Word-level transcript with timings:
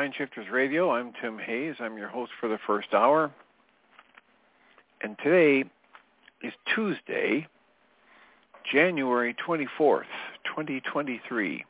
And 0.00 0.08
Mind 0.08 0.14
Shifters 0.16 0.50
Radio. 0.50 0.92
I'm 0.92 1.12
Tim 1.20 1.38
Hayes. 1.38 1.74
I'm 1.78 1.98
your 1.98 2.08
host 2.08 2.32
for 2.40 2.48
the 2.48 2.58
first 2.66 2.94
hour. 2.94 3.30
And 5.02 5.14
today 5.22 5.68
is 6.42 6.54
Tuesday, 6.74 7.46
January 8.72 9.36
24th, 9.46 10.04
2023. 10.46 11.64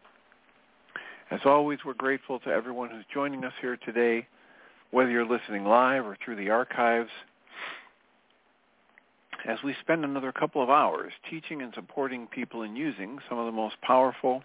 As 1.32 1.40
always, 1.44 1.80
we're 1.84 1.94
grateful 1.94 2.38
to 2.40 2.50
everyone 2.50 2.90
who's 2.90 3.04
joining 3.12 3.42
us 3.44 3.52
here 3.60 3.76
today, 3.76 4.28
whether 4.92 5.10
you're 5.10 5.26
listening 5.26 5.64
live 5.64 6.06
or 6.06 6.16
through 6.24 6.36
the 6.36 6.50
archives, 6.50 7.10
as 9.48 9.58
we 9.64 9.74
spend 9.80 10.04
another 10.04 10.30
couple 10.30 10.62
of 10.62 10.70
hours 10.70 11.12
teaching 11.28 11.62
and 11.62 11.74
supporting 11.74 12.28
people 12.28 12.62
in 12.62 12.76
using 12.76 13.18
some 13.28 13.38
of 13.38 13.46
the 13.46 13.52
most 13.52 13.74
powerful 13.82 14.44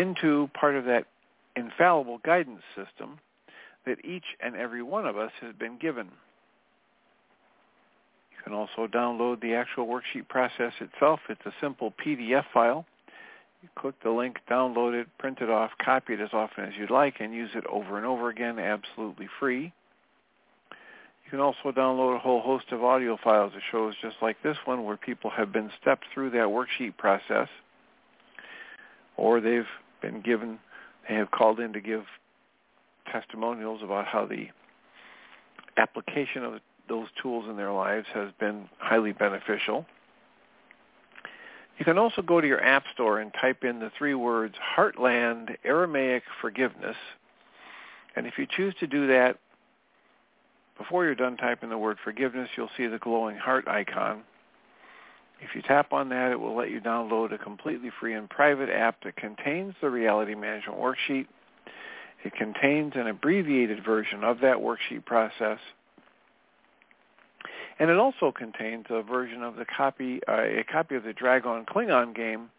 into 0.00 0.48
part 0.58 0.76
of 0.76 0.84
that 0.86 1.04
infallible 1.56 2.18
guidance 2.24 2.62
system 2.74 3.18
that 3.86 4.04
each 4.04 4.24
and 4.40 4.56
every 4.56 4.82
one 4.82 5.06
of 5.06 5.16
us 5.16 5.32
has 5.40 5.54
been 5.54 5.78
given. 5.78 6.06
You 8.30 8.38
can 8.44 8.52
also 8.52 8.86
download 8.86 9.40
the 9.40 9.54
actual 9.54 9.86
worksheet 9.86 10.28
process 10.28 10.72
itself. 10.80 11.20
It's 11.28 11.44
a 11.44 11.52
simple 11.60 11.92
PDF 12.04 12.44
file. 12.52 12.86
You 13.62 13.68
click 13.76 13.94
the 14.02 14.10
link, 14.10 14.38
download 14.50 14.98
it, 14.98 15.06
print 15.18 15.38
it 15.40 15.50
off, 15.50 15.70
copy 15.84 16.14
it 16.14 16.20
as 16.20 16.30
often 16.32 16.64
as 16.64 16.72
you'd 16.78 16.90
like, 16.90 17.16
and 17.20 17.34
use 17.34 17.50
it 17.54 17.64
over 17.66 17.98
and 17.98 18.06
over 18.06 18.30
again 18.30 18.58
absolutely 18.58 19.28
free. 19.38 19.72
You 21.24 21.30
can 21.30 21.40
also 21.40 21.70
download 21.70 22.16
a 22.16 22.18
whole 22.18 22.40
host 22.40 22.66
of 22.72 22.82
audio 22.82 23.18
files 23.22 23.52
of 23.54 23.60
shows 23.70 23.94
just 24.00 24.16
like 24.22 24.42
this 24.42 24.56
one 24.64 24.84
where 24.84 24.96
people 24.96 25.30
have 25.30 25.52
been 25.52 25.70
stepped 25.80 26.06
through 26.12 26.30
that 26.30 26.48
worksheet 26.48 26.96
process 26.96 27.48
or 29.16 29.40
they've 29.40 29.68
been 30.00 30.20
given, 30.20 30.58
they 31.08 31.14
have 31.14 31.30
called 31.30 31.60
in 31.60 31.72
to 31.72 31.80
give 31.80 32.04
testimonials 33.10 33.82
about 33.82 34.06
how 34.06 34.26
the 34.26 34.48
application 35.76 36.44
of 36.44 36.60
those 36.88 37.08
tools 37.22 37.46
in 37.48 37.56
their 37.56 37.72
lives 37.72 38.06
has 38.12 38.30
been 38.38 38.68
highly 38.78 39.12
beneficial. 39.12 39.86
You 41.78 41.84
can 41.84 41.96
also 41.96 42.20
go 42.20 42.40
to 42.40 42.46
your 42.46 42.62
app 42.62 42.84
store 42.92 43.20
and 43.20 43.32
type 43.40 43.64
in 43.64 43.78
the 43.78 43.90
three 43.96 44.14
words 44.14 44.54
Heartland 44.76 45.56
Aramaic 45.64 46.24
Forgiveness. 46.40 46.96
And 48.14 48.26
if 48.26 48.34
you 48.36 48.46
choose 48.54 48.74
to 48.80 48.86
do 48.86 49.06
that, 49.06 49.38
before 50.76 51.04
you're 51.04 51.14
done 51.14 51.36
typing 51.36 51.70
the 51.70 51.78
word 51.78 51.98
forgiveness, 52.02 52.48
you'll 52.56 52.70
see 52.76 52.86
the 52.86 52.98
glowing 52.98 53.36
heart 53.36 53.68
icon. 53.68 54.22
If 55.40 55.54
you 55.54 55.62
tap 55.62 55.92
on 55.92 56.10
that, 56.10 56.32
it 56.32 56.40
will 56.40 56.56
let 56.56 56.70
you 56.70 56.80
download 56.80 57.32
a 57.32 57.38
completely 57.38 57.90
free 57.98 58.14
and 58.14 58.28
private 58.28 58.68
app 58.68 59.02
that 59.04 59.16
contains 59.16 59.74
the 59.80 59.88
reality 59.88 60.34
management 60.34 60.78
worksheet. 60.78 61.26
It 62.24 62.34
contains 62.34 62.92
an 62.96 63.06
abbreviated 63.06 63.82
version 63.84 64.22
of 64.22 64.40
that 64.40 64.58
worksheet 64.58 65.06
process. 65.06 65.58
And 67.78 67.88
it 67.88 67.96
also 67.96 68.30
contains 68.30 68.84
a 68.90 69.02
version 69.02 69.42
of 69.42 69.56
the 69.56 69.64
copy, 69.64 70.20
uh, 70.28 70.42
a 70.42 70.64
copy 70.70 70.96
of 70.96 71.04
the 71.04 71.14
Dragon 71.14 71.64
Klingon 71.64 72.14
game, 72.14 72.50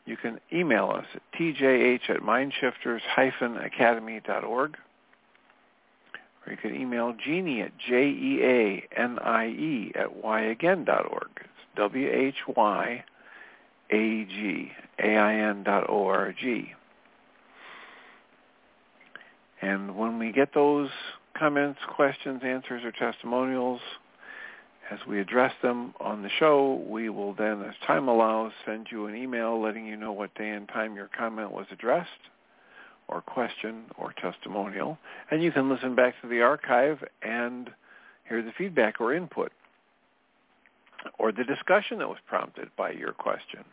you 0.06 0.16
can 0.16 0.40
email 0.52 0.90
us 0.90 1.04
at 1.14 1.22
tjh 1.38 2.00
at 2.08 2.20
mindshifters-academy.org 2.20 4.76
or 6.46 6.52
you 6.52 6.58
can 6.58 6.74
email 6.74 7.14
Jeanie 7.24 7.62
at 7.62 7.72
J-E-A-N-I-E 7.78 9.92
at 9.94 10.08
whyagain.org. 11.76 13.02
W-H-Y-A-G-A-I-N 13.90 15.62
dot 15.64 15.88
O-R-G. 15.88 16.72
And 19.62 19.96
when 19.96 20.19
we 20.19 20.32
get 20.32 20.55
those 20.55 20.88
comments, 21.37 21.78
questions, 21.94 22.40
answers, 22.44 22.82
or 22.84 22.93
testimonials, 22.93 23.81
as 24.90 24.99
we 25.06 25.20
address 25.20 25.52
them 25.62 25.94
on 26.00 26.22
the 26.22 26.31
show, 26.38 26.82
we 26.88 27.08
will 27.11 27.34
then, 27.34 27.62
as 27.62 27.75
time 27.87 28.08
allows, 28.08 28.52
send 28.66 28.88
you 28.90 29.06
an 29.06 29.14
email 29.14 29.61
letting 29.62 29.87
you 29.87 29.96
know 29.96 30.12
what 30.12 30.34
day 30.34 30.50
and 30.50 30.69
time 30.69 30.96
your 30.96 31.08
comment 31.16 31.52
was 31.52 31.66
addressed 31.70 32.08
or 33.06 33.20
question 33.20 33.84
or 33.99 34.12
testimonial. 34.20 34.99
And 35.31 35.43
you 35.43 35.52
can 35.52 35.69
listen 35.69 35.94
back 35.94 36.14
to 36.23 36.28
the 36.28 36.40
archive 36.40 37.05
and 37.23 37.70
hear 38.28 38.43
the 38.43 38.52
feedback 38.56 39.00
or 39.00 39.14
input 39.14 39.52
or 41.19 41.32
the 41.32 41.44
discussion 41.44 41.99
that 41.99 42.08
was 42.08 42.19
prompted 42.26 42.70
by 42.76 42.91
your 42.91 43.12
question. 43.12 43.64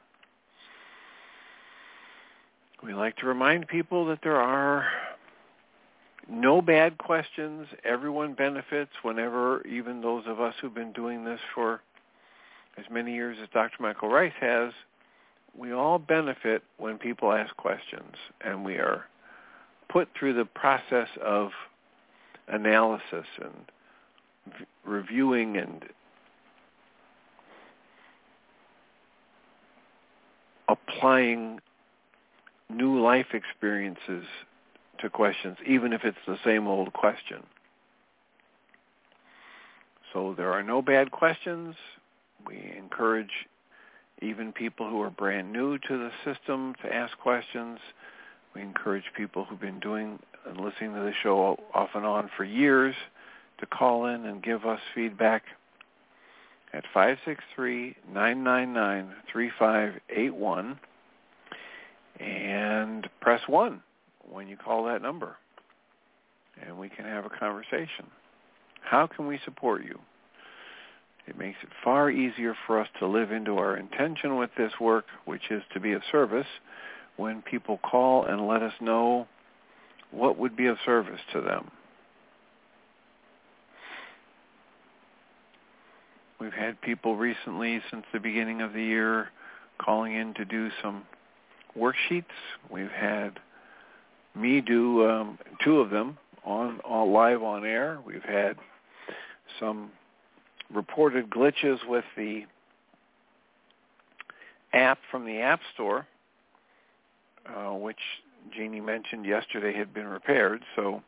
We 2.84 2.94
like 2.94 3.18
to 3.18 3.26
remind 3.26 3.68
people 3.68 4.06
that 4.08 4.20
there 4.22 4.40
are 4.40 4.88
no 6.30 6.62
bad 6.62 6.98
questions. 6.98 7.68
Everyone 7.84 8.34
benefits 8.34 8.92
whenever, 9.02 9.66
even 9.66 10.02
those 10.02 10.24
of 10.28 10.40
us 10.40 10.54
who've 10.62 10.74
been 10.74 10.92
doing 10.92 11.26
this 11.26 11.40
for 11.56 11.82
as 12.78 12.86
many 12.92 13.14
years 13.14 13.38
as 13.42 13.50
Dr. 13.54 13.82
Michael 13.82 14.10
Ryce 14.10 14.34
has, 14.40 14.74
we 15.58 15.72
all 15.72 15.98
benefit 15.98 16.64
when 16.78 16.98
people 16.98 17.32
ask 17.32 17.56
questions 17.58 18.16
and 18.42 18.64
we 18.64 18.76
are 18.76 19.06
put 19.90 20.10
through 20.18 20.34
the 20.34 20.46
process 20.46 21.08
of 21.24 21.52
analysis 22.48 23.26
and 23.42 23.72
v- 24.60 24.66
reviewing 24.86 25.58
and 25.58 25.86
applying 30.68 31.60
new 32.70 33.02
life 33.02 33.28
experiences 33.34 34.26
to 35.00 35.10
questions, 35.10 35.58
even 35.66 35.94
if 35.94 36.04
it's 36.04 36.18
the 36.28 36.38
same 36.44 36.68
old 36.68 36.94
question. 36.94 37.44
So 40.14 40.34
there 40.36 40.52
are 40.52 40.64
no 40.64 40.82
bad 40.82 41.12
questions. 41.12 41.76
We 42.46 42.74
encourage 42.78 43.32
even 44.22 44.52
people 44.52 44.90
who 44.90 45.02
are 45.02 45.10
brand 45.10 45.52
new 45.52 45.78
to 45.78 45.98
the 45.98 46.12
system 46.26 46.74
to 46.82 46.94
ask 46.94 47.18
questions. 47.20 47.80
We 48.56 48.62
encourage 48.62 49.04
people 49.16 49.46
who've 49.46 49.60
been 49.60 49.80
doing 49.80 50.20
and 50.48 50.60
listening 50.60 50.94
to 50.94 51.02
the 51.02 51.14
show 51.22 51.60
off 51.74 51.90
and 51.94 52.06
on 52.06 52.30
for 52.36 52.44
years 52.44 52.96
to 53.60 53.66
call 53.66 54.08
in 54.08 54.26
and 54.26 54.42
give 54.42 54.66
us 54.66 54.80
feedback 54.96 55.44
at 56.78 56.86
563-999-3581 58.14 60.78
and 62.20 63.10
press 63.20 63.42
1 63.48 63.82
when 64.30 64.48
you 64.48 64.58
call 64.58 64.86
that 64.86 65.02
number 65.02 65.36
and 66.66 66.78
we 66.78 66.90
can 66.90 67.06
have 67.06 67.26
a 67.26 67.30
conversation. 67.30 68.06
How 68.82 69.08
can 69.08 69.28
we 69.28 69.40
support 69.44 69.84
you? 69.84 70.00
It 71.28 71.38
makes 71.38 71.58
it 71.62 71.70
far 71.84 72.10
easier 72.10 72.56
for 72.66 72.80
us 72.80 72.88
to 73.00 73.08
live 73.08 73.32
into 73.32 73.58
our 73.58 73.76
intention 73.76 74.38
with 74.38 74.52
this 74.58 74.72
work, 74.80 75.06
which 75.26 75.52
is 75.52 75.62
to 75.74 75.80
be 75.80 75.92
of 75.92 76.02
service, 76.12 76.48
when 77.18 77.42
people 77.42 77.80
call 77.80 78.26
and 78.26 78.48
let 78.48 78.64
us 78.64 78.74
know 78.80 79.28
what 80.12 80.38
would 80.38 80.56
be 80.56 80.68
of 80.68 80.78
service 80.86 81.20
to 81.34 81.42
them. 81.42 81.70
We've 86.40 86.54
had 86.54 86.80
people 86.82 87.16
recently 87.16 87.82
since 87.90 88.06
the 88.14 88.20
beginning 88.20 88.62
of 88.62 88.74
the 88.74 88.84
year 88.84 89.30
calling 89.80 90.14
in 90.14 90.34
to 90.36 90.46
do 90.46 90.70
some 90.82 91.04
worksheets. 91.78 92.26
We've 92.70 92.92
had 92.92 93.40
me 94.36 94.62
do 94.62 95.10
um, 95.10 95.40
two 95.64 95.80
of 95.80 95.90
them 95.90 96.18
on, 96.46 96.80
on 96.86 97.12
live 97.12 97.42
on 97.42 97.66
air. 97.66 98.00
We've 98.06 98.24
had 98.24 98.56
some 99.60 99.92
reported 100.74 101.30
glitches 101.30 101.78
with 101.88 102.06
the 102.16 102.44
app 104.74 105.00
from 105.10 105.26
the 105.26 105.40
App 105.40 105.60
Store, 105.74 106.06
uh, 107.48 107.74
which 107.74 107.98
Jeanie 108.56 108.82
mentioned 108.82 109.26
yesterday 109.26 109.74
had 109.76 109.94
been 109.94 110.08
repaired. 110.08 110.62
So 110.76 111.02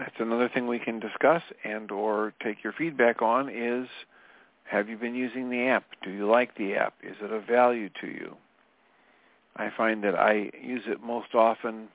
that's 0.00 0.16
another 0.18 0.48
thing 0.48 0.66
we 0.66 0.78
can 0.78 0.98
discuss 0.98 1.42
and 1.62 1.90
or 1.90 2.32
take 2.42 2.64
your 2.64 2.72
feedback 2.72 3.20
on 3.20 3.50
is 3.50 3.86
have 4.64 4.88
you 4.88 4.96
been 4.96 5.14
using 5.14 5.50
the 5.50 5.66
app? 5.66 5.84
Do 6.02 6.10
you 6.10 6.26
like 6.26 6.56
the 6.56 6.74
app? 6.74 6.94
Is 7.02 7.16
it 7.20 7.30
of 7.30 7.44
value 7.46 7.90
to 8.00 8.06
you? 8.06 8.34
I 9.56 9.68
find 9.76 10.02
that 10.04 10.14
I 10.14 10.50
use 10.58 10.84
it 10.86 11.02
most 11.02 11.34
often 11.34 11.88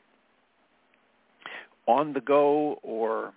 on 1.88 2.13
the 2.13 2.22
go 2.22 2.78
or 2.84 3.34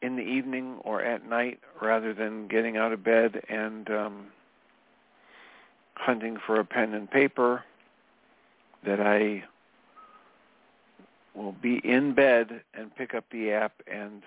in 0.00 0.14
the 0.14 0.22
evening 0.22 0.78
or 0.84 1.02
at 1.02 1.28
night 1.28 1.58
rather 1.82 2.14
than 2.14 2.46
getting 2.46 2.76
out 2.76 2.92
of 2.92 3.02
bed 3.02 3.42
and 3.48 3.90
um, 3.90 4.26
hunting 5.94 6.36
for 6.46 6.60
a 6.60 6.64
pen 6.64 6.94
and 6.94 7.10
paper 7.10 7.64
that 8.86 9.00
I 9.00 9.42
will 11.38 11.54
be 11.62 11.80
in 11.84 12.14
bed 12.14 12.62
and 12.74 12.94
pick 12.96 13.14
up 13.14 13.24
the 13.30 13.52
app 13.52 13.72
and 13.86 14.22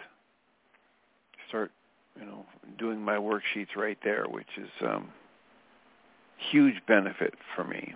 start, 1.50 1.72
you 2.19 2.25
know, 2.25 2.46
doing 2.80 3.02
my 3.02 3.18
worksheets 3.18 3.75
right 3.75 3.98
there, 4.04 4.25
which 4.30 4.48
is 4.58 4.69
um, 4.81 5.10
huge 6.52 6.75
benefit 6.88 7.34
for 7.56 7.63
me. 7.63 7.96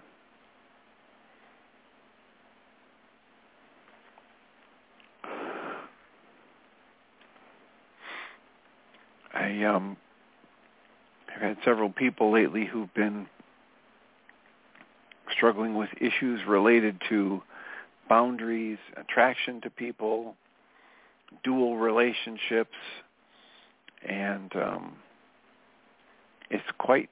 I 9.34 9.64
um 9.64 9.98
have 11.28 11.42
had 11.42 11.58
several 11.66 11.90
people 11.90 12.32
lately 12.32 12.66
who've 12.66 12.94
been 12.94 13.28
struggling 15.36 15.76
with 15.76 15.90
issues 16.00 16.40
related 16.48 17.02
to 17.10 17.42
boundaries, 18.08 18.78
attraction 18.98 19.62
to 19.62 19.70
people, 19.70 20.36
dual 21.44 21.78
relationships, 21.78 22.76
and 24.08 24.56
um, 24.56 24.94
it's 26.50 26.64
quite 26.78 27.10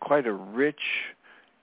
quite 0.00 0.26
a 0.26 0.32
rich 0.32 0.80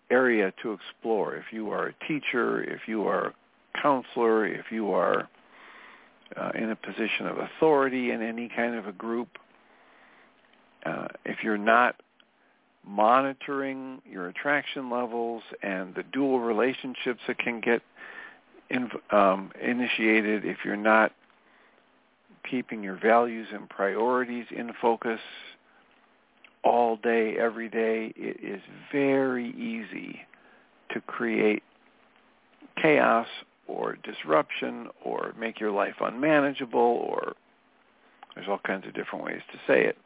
area 0.10 0.52
to 0.62 0.74
explore. 0.74 1.36
If 1.36 1.46
you 1.52 1.70
are 1.72 1.88
a 1.88 2.08
teacher, 2.08 2.64
if 2.64 2.82
you 2.88 3.06
are 3.08 3.28
a 3.28 3.34
counselor, 3.82 4.46
if 4.46 4.66
you 4.72 4.92
are 4.92 5.30
uh, 6.36 6.52
in 6.56 6.72
a 6.72 6.76
position 6.76 7.28
of 7.28 7.38
authority 7.38 8.12
in 8.12 8.22
any 8.22 8.50
kind 8.56 8.76
of 8.76 8.88
a 8.88 8.92
group, 8.92 9.30
uh, 10.86 11.08
if 11.26 11.38
you're 11.44 11.58
not 11.58 11.96
monitoring 12.86 14.02
your 14.10 14.28
attraction 14.28 14.90
levels 14.90 15.42
and 15.62 15.96
the 15.96 16.04
dual 16.12 16.40
relationships 16.40 17.22
that 17.28 17.38
can 17.38 17.62
get 17.62 17.82
in, 18.70 18.90
um, 19.12 19.52
initiated, 19.62 20.46
if 20.46 20.58
you're 20.66 20.76
not 20.76 21.12
keeping 22.50 22.84
your 22.84 22.98
values 22.98 23.48
and 23.54 23.70
priorities 23.70 24.46
in 24.52 24.72
focus 24.82 25.20
all 26.64 26.98
day, 26.98 27.36
every 27.38 27.70
day, 27.70 28.14
it 28.16 28.38
is 28.44 28.62
very 28.92 29.50
easy 29.52 30.22
to 30.92 31.02
create 31.02 31.64
chaos 32.82 33.28
or 33.68 33.98
disruption 34.04 34.88
or 35.04 35.34
make 35.40 35.60
your 35.60 35.72
life 35.72 35.96
unmanageable 36.02 36.80
or 36.80 37.34
there's 38.36 38.48
all 38.48 38.60
kinds 38.66 38.86
of 38.88 38.94
different 38.94 39.24
ways 39.26 39.42
to 39.52 39.58
say 39.68 39.86
it. 39.86 39.98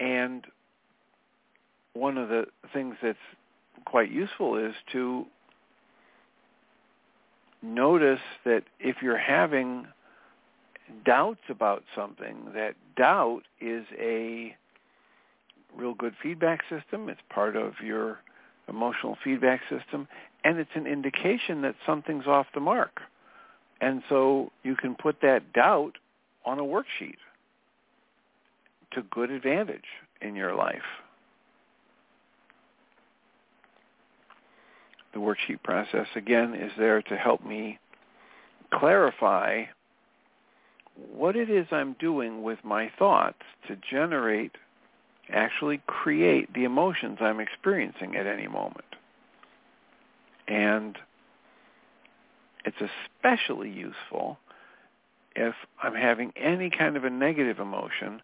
And 0.00 0.44
one 1.94 2.18
of 2.18 2.28
the 2.28 2.46
things 2.72 2.96
that's 3.02 3.18
quite 3.84 4.10
useful 4.10 4.56
is 4.56 4.74
to 4.92 5.26
notice 7.62 8.20
that 8.44 8.64
if 8.80 8.96
you're 9.02 9.16
having 9.16 9.86
doubts 11.04 11.42
about 11.48 11.84
something, 11.94 12.36
that 12.54 12.74
doubt 12.96 13.42
is 13.60 13.86
a 13.98 14.54
real 15.76 15.94
good 15.94 16.14
feedback 16.22 16.60
system. 16.68 17.08
It's 17.08 17.20
part 17.30 17.56
of 17.56 17.74
your 17.82 18.18
emotional 18.68 19.16
feedback 19.22 19.60
system, 19.70 20.08
and 20.44 20.58
it's 20.58 20.70
an 20.74 20.86
indication 20.86 21.62
that 21.62 21.74
something's 21.86 22.26
off 22.26 22.46
the 22.54 22.60
mark. 22.60 23.00
And 23.80 24.02
so 24.08 24.52
you 24.62 24.76
can 24.76 24.94
put 24.94 25.20
that 25.22 25.52
doubt 25.52 25.98
on 26.44 26.58
a 26.58 26.62
worksheet 26.62 27.16
to 28.92 29.02
good 29.10 29.30
advantage 29.30 29.84
in 30.20 30.36
your 30.36 30.54
life. 30.54 31.01
The 35.12 35.20
worksheet 35.20 35.62
process, 35.62 36.06
again, 36.16 36.54
is 36.54 36.72
there 36.78 37.02
to 37.02 37.16
help 37.16 37.44
me 37.44 37.78
clarify 38.72 39.64
what 41.14 41.36
it 41.36 41.50
is 41.50 41.66
I'm 41.70 41.94
doing 41.98 42.42
with 42.42 42.58
my 42.64 42.90
thoughts 42.98 43.42
to 43.68 43.76
generate, 43.90 44.52
actually 45.30 45.82
create 45.86 46.52
the 46.54 46.64
emotions 46.64 47.18
I'm 47.20 47.40
experiencing 47.40 48.16
at 48.16 48.26
any 48.26 48.48
moment. 48.48 48.84
And 50.48 50.98
It's 52.64 52.76
especially 52.80 53.70
useful 53.70 54.38
if 55.34 55.54
I'm 55.82 55.94
having 55.94 56.32
any 56.36 56.70
kind 56.70 56.96
of 56.96 57.04
a 57.04 57.10
negative 57.10 57.58
emotion 57.58 58.22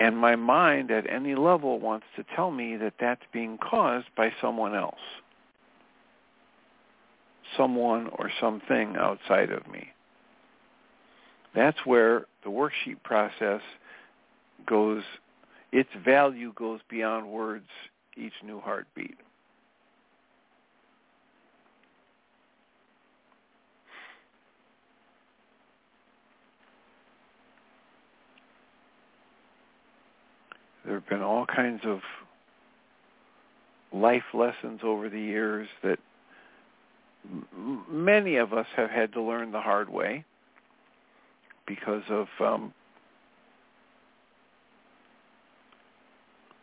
and 0.00 0.16
my 0.16 0.36
mind 0.36 0.90
at 0.90 1.08
any 1.08 1.34
level 1.34 1.78
wants 1.78 2.06
to 2.16 2.24
tell 2.34 2.50
me 2.50 2.76
that 2.76 2.94
that's 2.98 3.22
being 3.32 3.58
caused 3.58 4.06
by 4.16 4.32
someone 4.40 4.74
else, 4.74 5.00
someone 7.56 8.08
or 8.18 8.30
something 8.40 8.96
outside 8.96 9.50
of 9.50 9.66
me. 9.70 9.88
That's 11.54 11.78
where 11.84 12.26
the 12.42 12.50
worksheet 12.50 13.02
process 13.02 13.60
goes, 14.66 15.02
its 15.72 15.90
value 16.04 16.52
goes 16.54 16.80
beyond 16.88 17.28
words 17.28 17.68
each 18.16 18.32
new 18.44 18.60
heartbeat. 18.60 19.18
There 30.84 30.94
have 30.94 31.08
been 31.08 31.22
all 31.22 31.46
kinds 31.46 31.80
of 31.84 32.00
life 33.92 34.24
lessons 34.34 34.80
over 34.82 35.08
the 35.08 35.20
years 35.20 35.68
that 35.82 35.98
many 37.90 38.36
of 38.36 38.52
us 38.52 38.66
have 38.76 38.90
had 38.90 39.12
to 39.12 39.22
learn 39.22 39.52
the 39.52 39.60
hard 39.60 39.88
way 39.88 40.24
because 41.66 42.02
of 42.10 42.26
um, 42.40 42.72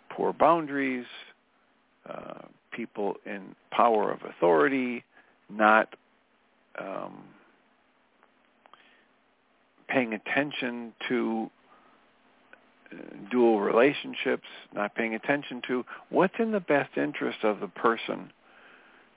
poor 0.10 0.34
boundaries, 0.34 1.06
uh, 2.10 2.40
people 2.72 3.16
in 3.26 3.56
power 3.72 4.12
of 4.12 4.20
authority, 4.24 5.04
not 5.50 5.96
um, 6.80 7.24
paying 9.88 10.14
attention 10.14 10.94
to 11.08 11.50
dual 13.30 13.60
relationships, 13.62 14.48
not 14.74 14.94
paying 14.96 15.16
attention 15.16 15.62
to 15.68 15.86
what's 16.10 16.34
in 16.40 16.52
the 16.52 16.60
best 16.60 16.98
interest 16.98 17.40
of 17.44 17.60
the 17.60 17.68
person 17.68 18.32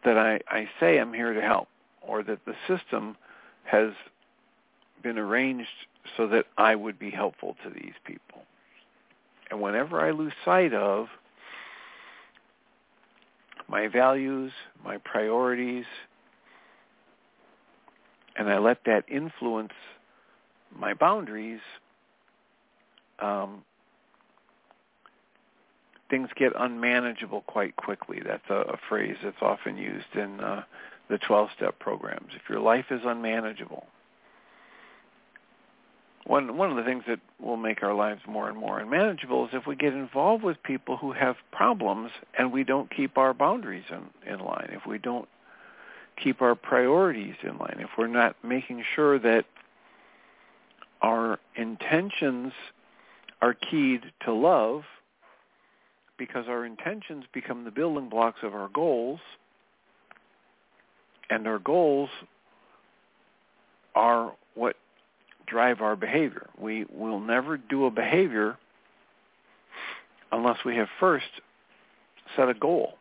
that 0.05 0.19
I, 0.19 0.41
I 0.49 0.69
say 0.81 0.99
I'm 0.99 1.13
here 1.13 1.33
to 1.33 1.41
help 1.41 1.69
or 2.03 2.23
that 2.23 2.41
the 2.45 2.55
system 2.69 3.17
has 3.65 3.93
been 5.03 5.19
arranged 5.19 5.69
so 6.17 6.27
that 6.29 6.47
I 6.57 6.75
would 6.75 6.99
be 6.99 7.11
helpful 7.11 7.57
to 7.65 7.71
these 7.71 7.95
people. 8.05 8.43
And 9.51 9.61
whenever 9.61 10.01
I 10.01 10.11
lose 10.11 10.33
sight 10.45 10.75
of 10.75 11.07
my 13.69 13.89
values, 13.89 14.53
my 14.85 14.99
priorities, 14.99 15.87
and 18.37 18.51
I 18.51 18.59
let 18.59 18.85
that 18.87 19.05
influence 19.09 19.73
my 20.77 20.93
boundaries, 20.93 21.61
um, 23.21 23.63
things 26.11 26.29
get 26.37 26.53
unmanageable 26.59 27.43
quite 27.43 27.77
quickly. 27.77 28.21
That's 28.25 28.49
a, 28.51 28.73
a 28.73 28.79
phrase 28.89 29.17
that's 29.23 29.41
often 29.41 29.77
used 29.77 30.15
in 30.15 30.41
uh, 30.41 30.65
the 31.09 31.19
12-step 31.19 31.79
programs. 31.79 32.33
If 32.35 32.49
your 32.49 32.61
life 32.61 32.87
is 32.91 33.01
unmanageable, 33.05 33.87
one 36.27 36.57
one 36.57 36.71
of 36.71 36.77
the 36.77 36.85
things 36.85 37.05
that 37.07 37.21
will 37.39 37.59
make 37.59 37.83
our 37.83 37.95
lives 37.95 38.23
more 38.27 38.49
and 38.49 38.57
more 38.57 38.81
unmanageable 38.81 39.45
is 39.45 39.51
if 39.53 39.67
we 39.67 39.77
get 39.77 39.93
involved 39.93 40.43
with 40.43 40.63
people 40.63 40.97
who 40.97 41.13
have 41.13 41.37
problems 41.53 42.13
and 42.39 42.51
we 42.51 42.65
don't 42.65 42.91
keep 42.91 43.19
our 43.19 43.35
boundaries 43.35 43.85
in, 43.91 44.33
in 44.33 44.41
line. 44.41 44.71
If 44.73 44.87
we 44.87 44.97
don't 44.97 45.29
keep 46.23 46.43
our 46.43 46.55
priorities 46.55 47.35
in 47.43 47.59
line. 47.59 47.79
If 47.81 47.91
we're 47.99 48.07
not 48.07 48.37
making 48.43 48.85
sure 48.95 49.19
that 49.19 49.45
our 51.03 51.39
intentions 51.57 52.53
are 53.43 53.55
keyed 53.55 54.01
to 54.25 54.33
love 54.33 54.83
because 56.19 56.47
our 56.49 56.65
intentions 56.65 57.25
become 57.33 57.65
the 57.65 57.71
building 57.71 58.09
blocks 58.09 58.39
of 58.43 58.55
our 58.55 58.69
goals 58.69 59.21
and 61.31 61.47
our 61.47 61.59
goals 61.59 62.11
are 63.95 64.33
what 64.55 64.77
drive 65.47 65.81
our 65.81 65.97
behavior. 65.97 66.49
We 66.59 66.87
will 66.93 67.21
never 67.21 67.57
do 67.57 67.87
a 67.87 67.91
behavior 67.91 68.57
unless 70.33 70.59
we 70.65 70.77
have 70.77 70.89
first 70.99 71.27
set 72.37 72.49
a 72.49 72.55
goal. 72.55 72.95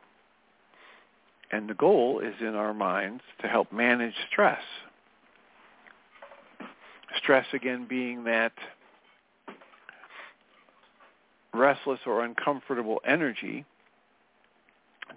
And 1.51 1.69
the 1.69 1.73
goal 1.73 2.19
is 2.19 2.33
in 2.41 2.55
our 2.55 2.73
minds 2.73 3.21
to 3.41 3.47
help 3.47 3.71
manage 3.71 4.15
stress. 4.31 4.61
Stress 7.17 7.45
again 7.53 7.85
being 7.87 8.23
that 8.23 8.53
restless 11.53 11.99
or 12.05 12.23
uncomfortable 12.23 12.99
energy 13.05 13.65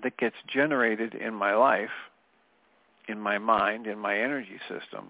that 0.03 0.17
gets 0.19 0.37
generated 0.47 1.15
in 1.15 1.35
my 1.35 1.55
life, 1.55 1.91
in 3.09 3.19
my 3.19 3.39
mind, 3.39 3.87
in 3.87 3.99
my 3.99 4.19
energy 4.19 4.59
system, 4.69 5.09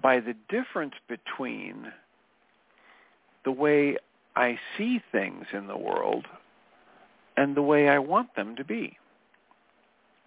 by 0.00 0.20
the 0.20 0.34
difference 0.48 0.94
between 1.08 1.92
the 3.44 3.50
way 3.50 3.96
I 4.36 4.58
see 4.76 5.02
things 5.10 5.46
in 5.52 5.66
the 5.66 5.76
world 5.76 6.26
and 7.36 7.56
the 7.56 7.62
way 7.62 7.88
I 7.88 7.98
want 7.98 8.34
them 8.36 8.56
to 8.56 8.64
be. 8.64 8.96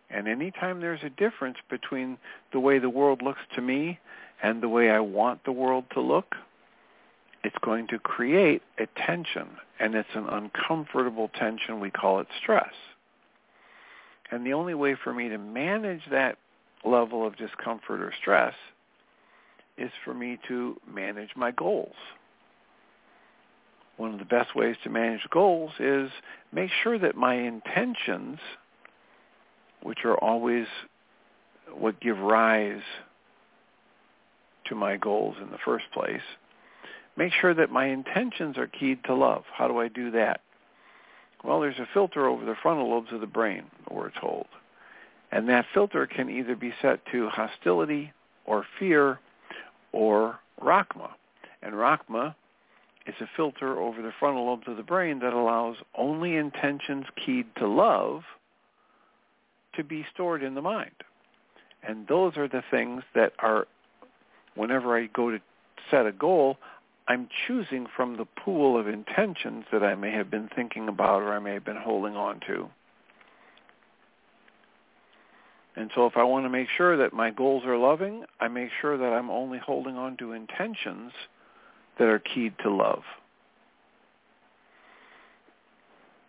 And 0.09 0.27
anytime 0.27 0.81
there's 0.81 1.03
a 1.03 1.09
difference 1.09 1.57
between 1.69 2.17
the 2.51 2.59
way 2.59 2.79
the 2.79 2.89
world 2.89 3.21
looks 3.21 3.39
to 3.55 3.61
me 3.61 3.99
and 4.43 4.61
the 4.61 4.67
way 4.67 4.89
I 4.89 4.99
want 4.99 5.45
the 5.45 5.51
world 5.51 5.85
to 5.93 6.01
look, 6.01 6.35
it's 7.43 7.55
going 7.63 7.87
to 7.87 7.99
create 7.99 8.61
a 8.77 8.87
tension, 9.05 9.47
and 9.79 9.95
it's 9.95 10.09
an 10.13 10.27
uncomfortable 10.27 11.29
tension. 11.37 11.79
We 11.79 11.89
call 11.89 12.19
it 12.19 12.27
stress. 12.41 12.73
And 14.31 14.45
the 14.45 14.53
only 14.53 14.73
way 14.73 14.95
for 15.03 15.13
me 15.13 15.29
to 15.29 15.37
manage 15.37 16.01
that 16.11 16.37
level 16.85 17.25
of 17.25 17.35
discomfort 17.37 18.01
or 18.01 18.13
stress 18.21 18.53
is 19.77 19.91
for 20.05 20.13
me 20.13 20.39
to 20.47 20.79
manage 20.91 21.29
my 21.35 21.51
goals. 21.51 21.95
One 23.97 24.13
of 24.13 24.19
the 24.19 24.25
best 24.25 24.55
ways 24.55 24.75
to 24.83 24.89
manage 24.89 25.27
goals 25.31 25.71
is 25.79 26.09
make 26.51 26.71
sure 26.83 26.97
that 26.99 27.15
my 27.15 27.35
intentions, 27.35 28.39
which 29.83 29.99
are 30.05 30.15
always 30.15 30.65
what 31.73 31.99
give 31.99 32.17
rise 32.17 32.81
to 34.65 34.75
my 34.75 34.97
goals 34.97 35.35
in 35.41 35.51
the 35.51 35.57
first 35.63 35.85
place, 35.93 36.21
make 37.17 37.33
sure 37.33 37.53
that 37.53 37.71
my 37.71 37.87
intentions 37.87 38.57
are 38.57 38.67
keyed 38.67 39.03
to 39.05 39.13
love. 39.13 39.43
How 39.53 39.67
do 39.67 39.79
I 39.79 39.87
do 39.87 40.11
that? 40.11 40.41
Well, 41.43 41.59
there's 41.59 41.79
a 41.79 41.87
filter 41.93 42.27
over 42.27 42.45
the 42.45 42.55
frontal 42.61 42.89
lobes 42.89 43.11
of 43.11 43.21
the 43.21 43.27
brain, 43.27 43.63
we're 43.89 44.11
told. 44.11 44.47
And 45.31 45.49
that 45.49 45.65
filter 45.73 46.05
can 46.05 46.29
either 46.29 46.55
be 46.55 46.73
set 46.81 46.99
to 47.11 47.29
hostility 47.29 48.13
or 48.45 48.65
fear 48.77 49.19
or 49.91 50.39
Rachma. 50.61 51.11
And 51.61 51.73
Rachma 51.73 52.35
is 53.07 53.15
a 53.19 53.29
filter 53.35 53.79
over 53.79 54.01
the 54.01 54.11
frontal 54.19 54.45
lobes 54.45 54.67
of 54.67 54.77
the 54.77 54.83
brain 54.83 55.19
that 55.19 55.33
allows 55.33 55.77
only 55.97 56.35
intentions 56.35 57.05
keyed 57.25 57.47
to 57.57 57.67
love 57.67 58.23
to 59.73 59.83
be 59.83 60.05
stored 60.13 60.43
in 60.43 60.53
the 60.53 60.61
mind. 60.61 60.91
And 61.83 62.07
those 62.07 62.37
are 62.37 62.47
the 62.47 62.63
things 62.69 63.03
that 63.15 63.33
are, 63.39 63.67
whenever 64.55 64.95
I 64.95 65.07
go 65.07 65.31
to 65.31 65.39
set 65.89 66.05
a 66.05 66.11
goal, 66.11 66.57
I'm 67.11 67.27
choosing 67.45 67.87
from 67.93 68.15
the 68.15 68.23
pool 68.23 68.79
of 68.79 68.87
intentions 68.87 69.65
that 69.73 69.83
I 69.83 69.95
may 69.95 70.11
have 70.11 70.31
been 70.31 70.47
thinking 70.55 70.87
about 70.87 71.21
or 71.21 71.33
I 71.33 71.39
may 71.39 71.51
have 71.51 71.65
been 71.65 71.75
holding 71.75 72.15
on 72.15 72.39
to. 72.47 72.69
And 75.75 75.91
so 75.93 76.05
if 76.05 76.15
I 76.15 76.23
want 76.23 76.45
to 76.45 76.49
make 76.49 76.69
sure 76.77 76.95
that 76.95 77.11
my 77.11 77.29
goals 77.29 77.65
are 77.65 77.77
loving, 77.77 78.23
I 78.39 78.47
make 78.47 78.69
sure 78.79 78.97
that 78.97 79.11
I'm 79.11 79.29
only 79.29 79.59
holding 79.59 79.97
on 79.97 80.15
to 80.19 80.31
intentions 80.31 81.11
that 81.99 82.07
are 82.07 82.19
keyed 82.19 82.53
to 82.63 82.73
love. 82.73 83.03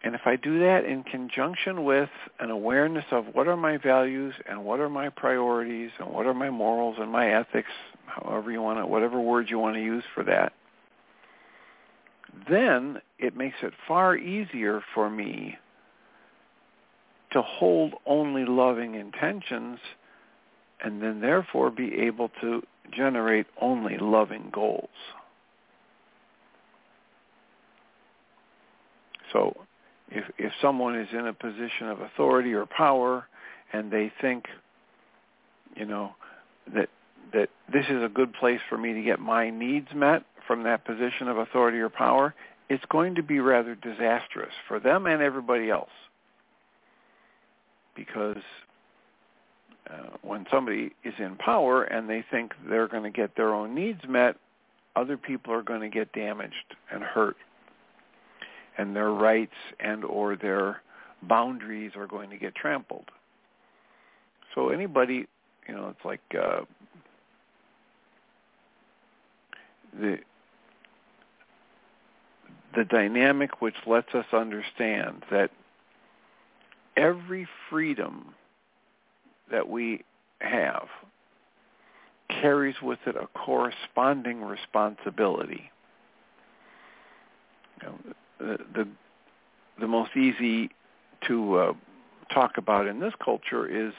And 0.03 0.17
if 0.17 0.23
I 0.25 0.35
do 0.35 0.59
that 0.59 0.85
in 0.85 1.05
conjunction 1.05 1.85
with 1.85 2.11
an 2.41 2.51
awareness 2.51 3.05
of 3.13 3.27
what 3.35 3.47
are 3.47 3.57
my 3.57 3.77
values 3.77 4.35
and 4.51 4.65
what 4.65 4.81
are 4.81 4.91
my 4.91 5.11
priorities 5.11 5.91
and 6.01 6.11
what 6.11 6.27
are 6.27 6.35
my 6.35 6.51
morals 6.51 6.97
and 6.99 7.13
my 7.13 7.33
ethics, 7.33 7.71
however 8.07 8.51
you 8.51 8.61
want 8.61 8.81
to, 8.81 8.87
whatever 8.87 9.21
words 9.21 9.49
you 9.49 9.61
want 9.61 9.77
to 9.77 9.81
use 9.81 10.03
for 10.13 10.25
that, 10.25 10.53
then 12.49 13.01
it 13.19 13.37
makes 13.37 13.57
it 13.63 13.73
far 13.87 14.17
easier 14.17 14.83
for 14.95 15.11
me 15.11 15.57
to 17.33 17.43
hold 17.43 17.95
only 18.07 18.45
loving 18.45 18.95
intentions 18.95 19.79
and 20.83 21.03
then 21.03 21.21
therefore 21.21 21.71
be 21.71 21.95
able 21.95 22.31
to 22.41 22.63
generate 22.95 23.47
only 23.61 23.97
loving 23.99 24.51
goals. 24.53 24.89
So 29.33 29.57
if, 30.11 30.25
if 30.39 30.53
someone 30.61 30.99
is 30.99 31.09
in 31.13 31.27
a 31.27 31.33
position 31.33 31.89
of 31.89 32.01
authority 32.01 32.53
or 32.53 32.67
power 32.67 33.27
and 33.73 33.91
they 33.91 34.13
think, 34.21 34.45
you 35.75 35.87
know, 35.87 36.13
that 36.75 36.89
that 37.33 37.49
this 37.73 37.87
is 37.89 38.03
a 38.03 38.11
good 38.13 38.35
place 38.35 38.61
for 38.69 38.77
me 38.77 38.93
to 38.93 39.03
get 39.03 39.19
my 39.19 39.49
needs 39.49 39.89
met 39.95 40.23
from 40.47 40.63
that 40.65 40.85
position 40.85 41.29
of 41.29 41.39
authority 41.39 41.79
or 41.79 41.89
power, 41.89 42.35
it's 42.69 42.85
going 42.91 43.15
to 43.15 43.23
be 43.23 43.41
rather 43.41 43.75
disastrous 43.75 44.53
for 44.69 44.81
them 44.81 45.07
and 45.07 45.23
everybody 45.23 45.71
else. 45.71 45.91
Because 47.95 48.43
uh, 49.91 50.17
when 50.23 50.47
somebody 50.51 50.93
is 51.05 51.15
in 51.19 51.37
power 51.37 51.85
and 51.85 52.09
they 52.09 52.25
think 52.31 52.53
they're 52.69 52.89
going 52.89 53.03
to 53.03 53.11
get 53.11 53.37
their 53.37 53.53
own 53.53 53.75
needs 53.75 54.01
met, 54.09 54.37
other 54.97 55.17
people 55.17 55.53
are 55.53 55.63
going 55.63 55.81
to 55.81 55.89
get 55.89 56.13
damaged 56.13 56.77
and 56.91 57.03
hurt. 57.03 57.37
And 58.79 58.97
their 58.97 59.11
rights 59.11 59.53
and 59.81 60.05
or 60.05 60.37
their 60.37 60.81
boundaries 61.23 61.93
are 61.97 62.07
going 62.07 62.31
to 62.31 62.37
get 62.37 62.55
trampled. 62.55 63.11
So 64.55 64.71
anybody, 64.71 65.27
you 65.69 65.75
know, 65.75 65.89
it's 65.89 66.05
like 66.05 66.21
uh, 66.39 66.63
the 69.99 70.19
the 72.75 72.85
dynamic 72.85 73.61
which 73.61 73.77
lets 73.87 74.15
us 74.15 74.27
understand 74.33 75.25
that 75.31 75.51
every 76.97 77.47
freedom 77.69 78.35
that 79.51 79.69
we 79.69 80.05
have 80.41 80.89
carries 82.29 82.81
with 82.83 82.99
it 83.07 83.17
a 83.17 83.27
corresponding 83.39 84.43
responsibility. 84.43 85.71
You 87.81 87.89
know, 87.89 87.99
the, 88.39 88.59
the, 88.75 88.89
the 89.81 89.89
most 89.89 90.17
easy 90.17 90.71
to 91.27 91.57
uh, 91.57 91.73
talk 92.33 92.57
about 92.57 92.87
in 92.87 93.01
this 93.01 93.13
culture 93.23 93.67
is 93.67 93.93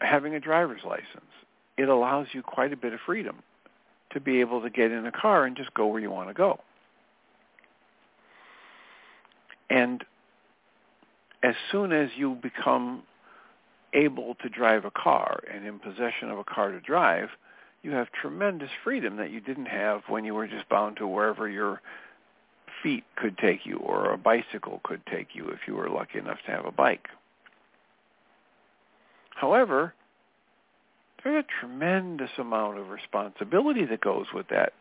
having 0.00 0.34
a 0.34 0.40
driver's 0.40 0.82
license. 0.84 1.30
It 1.76 1.88
allows 1.88 2.28
you 2.32 2.42
quite 2.42 2.72
a 2.72 2.76
bit 2.76 2.92
of 2.92 3.00
freedom 3.04 3.42
to 4.16 4.20
be 4.20 4.40
able 4.40 4.62
to 4.62 4.70
get 4.70 4.90
in 4.90 5.04
a 5.04 5.12
car 5.12 5.44
and 5.44 5.54
just 5.54 5.74
go 5.74 5.86
where 5.86 6.00
you 6.00 6.10
want 6.10 6.28
to 6.28 6.34
go. 6.34 6.58
And 9.68 10.02
as 11.42 11.54
soon 11.70 11.92
as 11.92 12.08
you 12.16 12.34
become 12.42 13.02
able 13.92 14.34
to 14.36 14.48
drive 14.48 14.86
a 14.86 14.90
car 14.90 15.40
and 15.52 15.66
in 15.66 15.78
possession 15.78 16.30
of 16.30 16.38
a 16.38 16.44
car 16.44 16.72
to 16.72 16.80
drive, 16.80 17.28
you 17.82 17.90
have 17.90 18.06
tremendous 18.10 18.70
freedom 18.82 19.16
that 19.18 19.30
you 19.30 19.40
didn't 19.40 19.66
have 19.66 20.00
when 20.08 20.24
you 20.24 20.34
were 20.34 20.46
just 20.46 20.66
bound 20.70 20.96
to 20.96 21.06
wherever 21.06 21.46
your 21.46 21.82
feet 22.82 23.04
could 23.16 23.36
take 23.36 23.66
you 23.66 23.76
or 23.76 24.10
a 24.12 24.16
bicycle 24.16 24.80
could 24.82 25.04
take 25.12 25.34
you 25.34 25.46
if 25.48 25.58
you 25.66 25.74
were 25.74 25.90
lucky 25.90 26.18
enough 26.18 26.38
to 26.46 26.52
have 26.52 26.64
a 26.64 26.72
bike. 26.72 27.08
However, 29.34 29.92
there's 31.26 31.44
a 31.44 31.60
tremendous 31.60 32.30
amount 32.38 32.78
of 32.78 32.88
responsibility 32.90 33.84
that 33.84 34.00
goes 34.00 34.26
with 34.32 34.46
that 34.48 34.72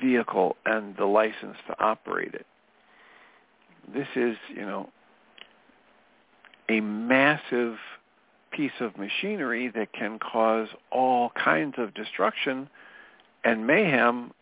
vehicle 0.00 0.56
and 0.64 0.96
the 0.96 1.04
license 1.04 1.56
to 1.66 1.78
operate 1.78 2.32
it. 2.34 2.46
This 3.92 4.08
is, 4.16 4.36
you 4.48 4.62
know, 4.62 4.88
a 6.70 6.80
massive 6.80 7.76
piece 8.50 8.72
of 8.80 8.96
machinery 8.96 9.68
that 9.68 9.92
can 9.92 10.18
cause 10.18 10.68
all 10.90 11.30
kinds 11.30 11.74
of 11.76 11.92
destruction 11.92 12.70
and 13.44 13.66
mayhem 13.66 14.32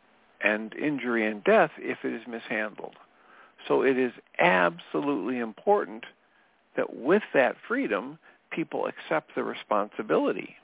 and 0.43 0.75
injury 0.75 1.27
and 1.27 1.43
death 1.43 1.73
if 1.79 1.99
it 2.05 2.13
is 2.13 2.23
mishandled. 2.29 2.95
So 3.67 3.83
it 3.83 3.99
is 3.99 4.13
absolutely 4.39 5.41
important 5.41 6.05
that 6.77 6.95
with 6.97 7.25
that 7.35 7.57
freedom, 7.67 8.19
people 8.51 8.87
accept 8.87 9.35
the 9.35 9.43
responsibility. 9.43 10.57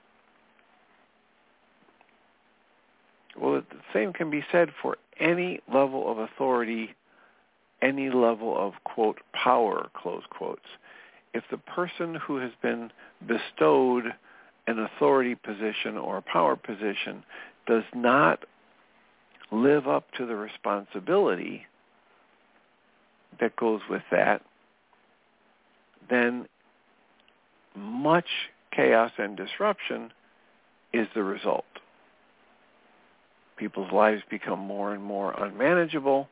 Well, 3.38 3.62
the 3.70 3.76
same 3.92 4.12
can 4.12 4.30
be 4.30 4.44
said 4.50 4.70
for 4.82 4.96
any 5.18 5.60
level 5.72 6.10
of 6.10 6.18
authority, 6.18 6.94
any 7.82 8.10
level 8.10 8.56
of, 8.56 8.74
quote, 8.84 9.18
power, 9.32 9.88
close 9.94 10.22
quotes. 10.30 10.66
If 11.32 11.44
the 11.50 11.58
person 11.58 12.16
who 12.16 12.38
has 12.38 12.50
been 12.62 12.90
bestowed 13.26 14.14
an 14.66 14.78
authority 14.78 15.34
position 15.34 15.96
or 15.96 16.18
a 16.18 16.22
power 16.22 16.56
position 16.56 17.24
does 17.66 17.84
not 17.94 18.44
live 19.52 19.88
up 19.88 20.10
to 20.16 20.26
the 20.26 20.36
responsibility 20.36 21.66
that 23.40 23.56
goes 23.56 23.80
with 23.88 24.02
that, 24.10 24.42
then 26.08 26.46
much 27.76 28.26
chaos 28.72 29.12
and 29.18 29.36
disruption 29.36 30.12
is 30.92 31.06
the 31.14 31.22
result. 31.22 31.64
People's 33.60 33.92
lives 33.92 34.22
become 34.30 34.58
more 34.58 34.94
and 34.94 35.04
more 35.04 35.34
unmanageable, 35.38 36.30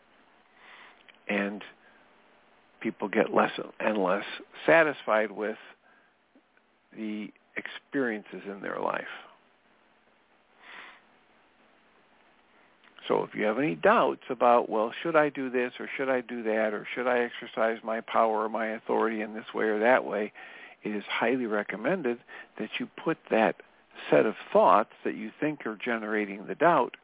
and 1.28 1.62
people 2.80 3.06
get 3.06 3.34
less 3.34 3.52
and 3.78 3.98
less 3.98 4.24
satisfied 4.64 5.30
with 5.30 5.58
the 6.96 7.30
experiences 7.54 8.40
in 8.46 8.62
their 8.62 8.78
life. 8.80 9.04
So 13.06 13.24
if 13.24 13.34
you 13.34 13.44
have 13.44 13.58
any 13.58 13.74
doubts 13.74 14.22
about, 14.30 14.70
well, 14.70 14.90
should 15.02 15.14
I 15.14 15.28
do 15.28 15.50
this 15.50 15.74
or 15.78 15.88
should 15.98 16.08
I 16.08 16.22
do 16.22 16.42
that 16.44 16.72
or 16.72 16.88
should 16.94 17.06
I 17.06 17.18
exercise 17.18 17.76
my 17.84 18.00
power 18.00 18.44
or 18.44 18.48
my 18.48 18.68
authority 18.68 19.20
in 19.20 19.34
this 19.34 19.52
way 19.54 19.66
or 19.66 19.78
that 19.80 20.06
way, 20.06 20.32
it 20.82 20.96
is 20.96 21.04
highly 21.10 21.44
recommended 21.44 22.20
that 22.58 22.70
you 22.78 22.88
put 23.04 23.18
that 23.30 23.56
set 24.08 24.24
of 24.24 24.34
thoughts 24.50 24.92
that 25.04 25.14
you 25.14 25.30
think 25.38 25.66
are 25.66 25.76
generating 25.76 26.46
the 26.46 26.54
doubt 26.54 26.96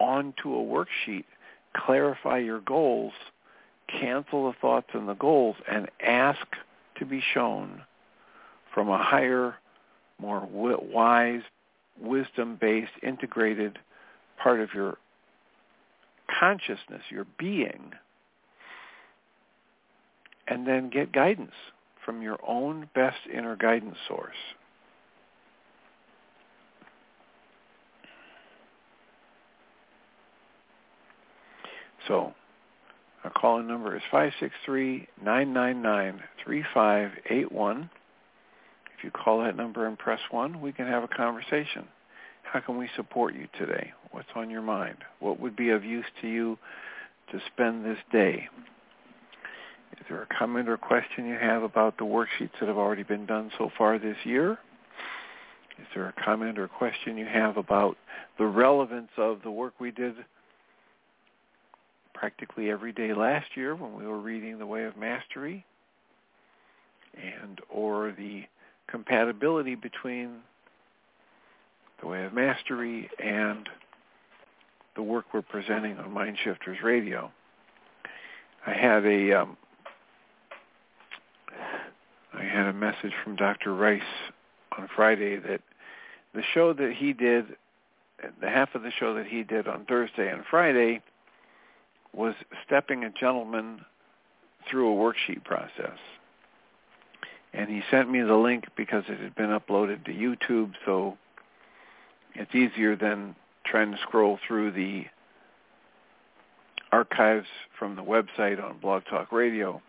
onto 0.00 0.54
a 0.54 0.62
worksheet, 0.62 1.24
clarify 1.76 2.38
your 2.38 2.60
goals, 2.60 3.12
cancel 3.88 4.46
the 4.46 4.56
thoughts 4.60 4.88
and 4.92 5.08
the 5.08 5.14
goals, 5.14 5.56
and 5.70 5.88
ask 6.04 6.46
to 6.98 7.04
be 7.04 7.22
shown 7.34 7.82
from 8.74 8.88
a 8.88 9.02
higher, 9.02 9.54
more 10.20 10.46
wise, 10.50 11.42
wisdom-based, 12.00 12.92
integrated 13.02 13.78
part 14.42 14.60
of 14.60 14.74
your 14.74 14.98
consciousness, 16.38 17.02
your 17.10 17.26
being, 17.38 17.92
and 20.46 20.66
then 20.66 20.90
get 20.90 21.12
guidance 21.12 21.52
from 22.04 22.22
your 22.22 22.38
own 22.46 22.88
best 22.94 23.18
inner 23.32 23.56
guidance 23.56 23.96
source. 24.06 24.36
So 32.08 32.34
our 33.22 33.30
call-in 33.30 33.68
number 33.68 33.94
is 33.94 34.02
563-999-3581. 35.24 37.90
If 38.96 39.04
you 39.04 39.10
call 39.12 39.44
that 39.44 39.56
number 39.56 39.86
and 39.86 39.96
press 39.96 40.18
1, 40.30 40.60
we 40.60 40.72
can 40.72 40.86
have 40.86 41.04
a 41.04 41.08
conversation. 41.08 41.84
How 42.42 42.60
can 42.60 42.78
we 42.78 42.88
support 42.96 43.34
you 43.34 43.46
today? 43.58 43.92
What's 44.10 44.28
on 44.34 44.50
your 44.50 44.62
mind? 44.62 44.96
What 45.20 45.38
would 45.38 45.54
be 45.54 45.70
of 45.70 45.84
use 45.84 46.06
to 46.22 46.28
you 46.28 46.58
to 47.30 47.40
spend 47.52 47.84
this 47.84 47.98
day? 48.10 48.48
Is 49.92 50.06
there 50.08 50.22
a 50.22 50.26
comment 50.38 50.68
or 50.68 50.78
question 50.78 51.26
you 51.26 51.36
have 51.36 51.62
about 51.62 51.98
the 51.98 52.04
worksheets 52.04 52.58
that 52.58 52.68
have 52.68 52.78
already 52.78 53.02
been 53.02 53.26
done 53.26 53.50
so 53.58 53.70
far 53.76 53.98
this 53.98 54.16
year? 54.24 54.58
Is 55.78 55.86
there 55.94 56.08
a 56.08 56.14
comment 56.24 56.58
or 56.58 56.68
question 56.68 57.18
you 57.18 57.26
have 57.26 57.56
about 57.56 57.96
the 58.38 58.46
relevance 58.46 59.10
of 59.16 59.42
the 59.42 59.50
work 59.50 59.74
we 59.78 59.90
did 59.90 60.14
practically 62.18 62.70
every 62.70 62.92
day 62.92 63.14
last 63.14 63.46
year 63.54 63.76
when 63.76 63.94
we 63.94 64.04
were 64.04 64.18
reading 64.18 64.58
The 64.58 64.66
Way 64.66 64.84
of 64.84 64.96
Mastery 64.96 65.64
and 67.14 67.60
or 67.70 68.12
the 68.18 68.42
compatibility 68.88 69.76
between 69.76 70.38
The 72.00 72.08
Way 72.08 72.24
of 72.24 72.32
Mastery 72.32 73.08
and 73.22 73.68
the 74.96 75.02
work 75.02 75.26
we're 75.32 75.42
presenting 75.42 75.96
on 75.98 76.10
Mind 76.10 76.36
Shifters 76.42 76.78
Radio. 76.82 77.30
I 78.66 78.72
had 78.72 79.06
a 79.06 79.40
um, 79.40 79.56
I 82.34 82.42
had 82.42 82.66
a 82.66 82.72
message 82.72 83.12
from 83.22 83.36
Dr. 83.36 83.74
Ryce 83.74 84.02
on 84.76 84.88
Friday 84.96 85.36
that 85.36 85.60
the 86.34 86.42
show 86.52 86.72
that 86.72 86.92
he 86.96 87.12
did, 87.12 87.46
the 88.40 88.48
half 88.48 88.74
of 88.74 88.82
the 88.82 88.92
show 88.98 89.14
that 89.14 89.26
he 89.26 89.44
did 89.44 89.68
on 89.68 89.84
Thursday 89.84 90.30
and 90.30 90.42
Friday 90.50 91.00
was 92.14 92.34
stepping 92.66 93.04
a 93.04 93.10
gentleman 93.10 93.80
through 94.70 94.92
a 94.92 94.96
worksheet 94.96 95.44
process. 95.44 95.98
And 97.52 97.68
he 97.70 97.82
sent 97.90 98.10
me 98.10 98.20
the 98.22 98.34
link 98.34 98.64
because 98.76 99.04
it 99.08 99.20
had 99.20 99.34
been 99.34 99.50
uploaded 99.50 100.04
to 100.04 100.12
YouTube, 100.12 100.72
so 100.84 101.16
it's 102.34 102.54
easier 102.54 102.94
than 102.94 103.34
trying 103.64 103.92
to 103.92 103.98
scroll 104.02 104.38
through 104.46 104.72
the 104.72 105.04
archives 106.92 107.46
from 107.78 107.96
the 107.96 108.02
website 108.02 108.62
on 108.62 108.78
Blog 108.78 109.02
Talk 109.08 109.32
Radio 109.32 109.82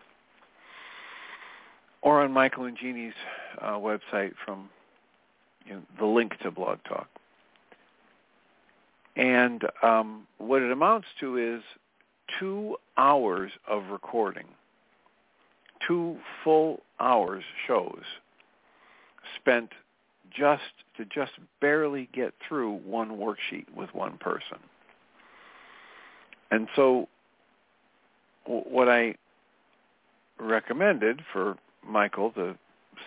or 2.02 2.22
on 2.22 2.32
Michael 2.32 2.66
and 2.66 2.78
Jeanie's 2.78 3.14
uh, 3.62 3.74
website 3.74 4.34
from 4.46 4.70
you 5.66 5.74
know, 5.74 5.82
the 6.00 6.06
link 6.06 6.38
to 6.40 6.52
Blog 6.52 6.80
Talk. 6.88 7.08
And 9.16 9.64
um, 9.84 10.28
what 10.38 10.62
it 10.62 10.72
amounts 10.72 11.08
to 11.20 11.38
is 11.38 11.62
two 12.40 12.78
hours 12.98 13.52
of 13.68 13.88
recording, 13.92 14.46
two 15.88 16.18
full 16.44 16.82
hours 17.00 17.44
shows 17.68 18.04
spent 19.36 19.70
just 20.36 20.62
to 20.98 21.06
just 21.06 21.32
barely 21.62 22.10
get 22.14 22.34
through 22.48 22.76
one 22.86 23.12
worksheet 23.18 23.66
with 23.76 23.94
one 23.94 24.18
person. 24.18 24.58
And 26.52 26.68
so 26.76 27.08
what 28.46 28.90
I 28.90 29.16
recommended 30.40 31.22
for 31.32 31.58
Michael 31.86 32.32
to 32.32 32.58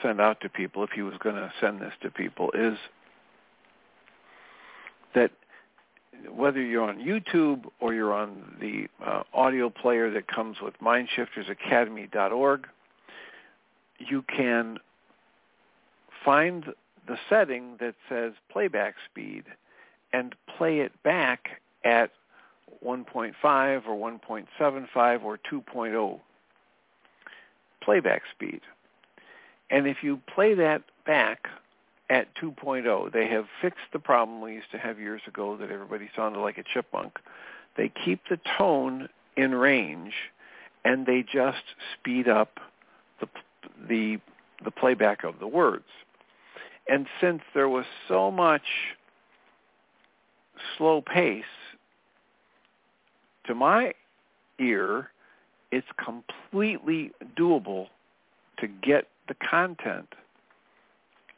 send 0.03 0.21
out 0.21 0.41
to 0.41 0.49
people 0.49 0.85
if 0.85 0.91
he 0.91 1.03
was 1.03 1.15
going 1.23 1.37
to 1.37 1.53
send 1.61 1.81
this 1.81 1.93
to 2.03 2.11
people 2.11 2.51
is 2.55 2.79
that 5.15 5.31
whether 6.31 6.61
you're 6.61 6.89
on 6.89 6.99
YouTube 6.99 7.65
or 7.81 7.95
you're 7.95 8.13
on 8.13 8.57
the 8.61 8.89
uh, 9.05 9.23
audio 9.33 9.71
player 9.71 10.11
that 10.11 10.27
comes 10.29 10.61
with 10.61 10.75
mindshiftersacademy.org, 10.81 12.67
you 13.99 14.23
can 14.23 14.79
find 16.25 16.67
the 17.07 17.17
setting 17.29 17.77
that 17.81 17.95
says 18.09 18.33
playback 18.51 18.95
speed 19.11 19.45
and 20.13 20.35
play 20.57 20.81
it 20.81 20.93
back 21.03 21.61
at 21.85 22.11
1.5 22.85 23.33
or 23.87 24.11
1.75 24.21 25.25
or 25.25 25.39
2.0 25.39 26.21
playback 27.83 28.23
speed. 28.35 28.61
And 29.71 29.87
if 29.87 29.99
you 30.03 30.21
play 30.33 30.55
that 30.55 30.83
back 31.07 31.49
at 32.13 32.29
2.0, 32.37 33.11
they 33.11 33.27
have 33.27 33.47
fixed 33.63 33.87
the 33.91 33.99
problem 33.99 34.43
we 34.43 34.53
used 34.53 34.71
to 34.71 34.79
have 34.79 35.01
years 35.01 35.23
ago 35.27 35.57
that 35.57 35.71
everybody 35.71 36.11
sounded 36.15 36.41
like 36.41 36.59
a 36.59 36.63
chipmunk. 36.63 37.19
They 37.79 37.91
keep 38.05 38.21
the 38.29 38.39
tone 38.59 39.09
in 39.35 39.55
range 39.55 40.13
and 40.85 41.07
they 41.07 41.23
just 41.23 41.63
speed 41.95 42.29
up 42.29 42.61
the 43.19 43.29
the 43.89 44.21
the 44.63 44.71
playback 44.71 45.25
of 45.25 45.39
the 45.41 45.47
words. 45.47 45.87
And 46.87 47.07
since 47.19 47.41
there 47.55 47.69
was 47.69 47.87
so 48.09 48.31
much 48.31 48.67
slow 50.77 51.01
pace 51.01 51.45
to 53.47 53.55
my 53.55 53.95
ear, 54.61 55.09
it's 55.71 55.87
completely 55.97 57.13
doable 57.39 57.87
to 58.59 58.67
get 58.67 59.09
the 59.29 59.35
content 59.35 60.13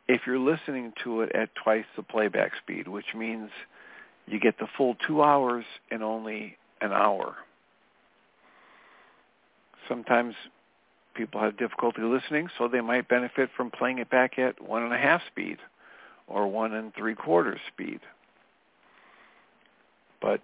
if 0.06 0.22
you're 0.26 0.38
listening 0.38 0.92
to 1.02 1.22
it 1.22 1.32
at 1.34 1.54
twice 1.54 1.84
the 1.96 2.02
playback 2.02 2.52
speed, 2.62 2.88
which 2.88 3.14
means 3.14 3.50
you 4.26 4.38
get 4.38 4.58
the 4.58 4.66
full 4.76 4.96
two 5.06 5.22
hours 5.22 5.64
in 5.90 6.02
only 6.02 6.56
an 6.80 6.92
hour. 6.92 7.36
Sometimes 9.88 10.34
people 11.14 11.40
have 11.40 11.56
difficulty 11.56 12.02
listening, 12.02 12.48
so 12.58 12.68
they 12.68 12.80
might 12.80 13.08
benefit 13.08 13.50
from 13.56 13.70
playing 13.70 13.98
it 13.98 14.10
back 14.10 14.38
at 14.38 14.60
one 14.60 14.82
and 14.82 14.92
a 14.92 14.98
half 14.98 15.22
speed 15.30 15.58
or 16.26 16.48
one 16.48 16.72
and 16.72 16.94
three 16.94 17.14
quarters 17.14 17.60
speed. 17.72 18.00
But 20.20 20.40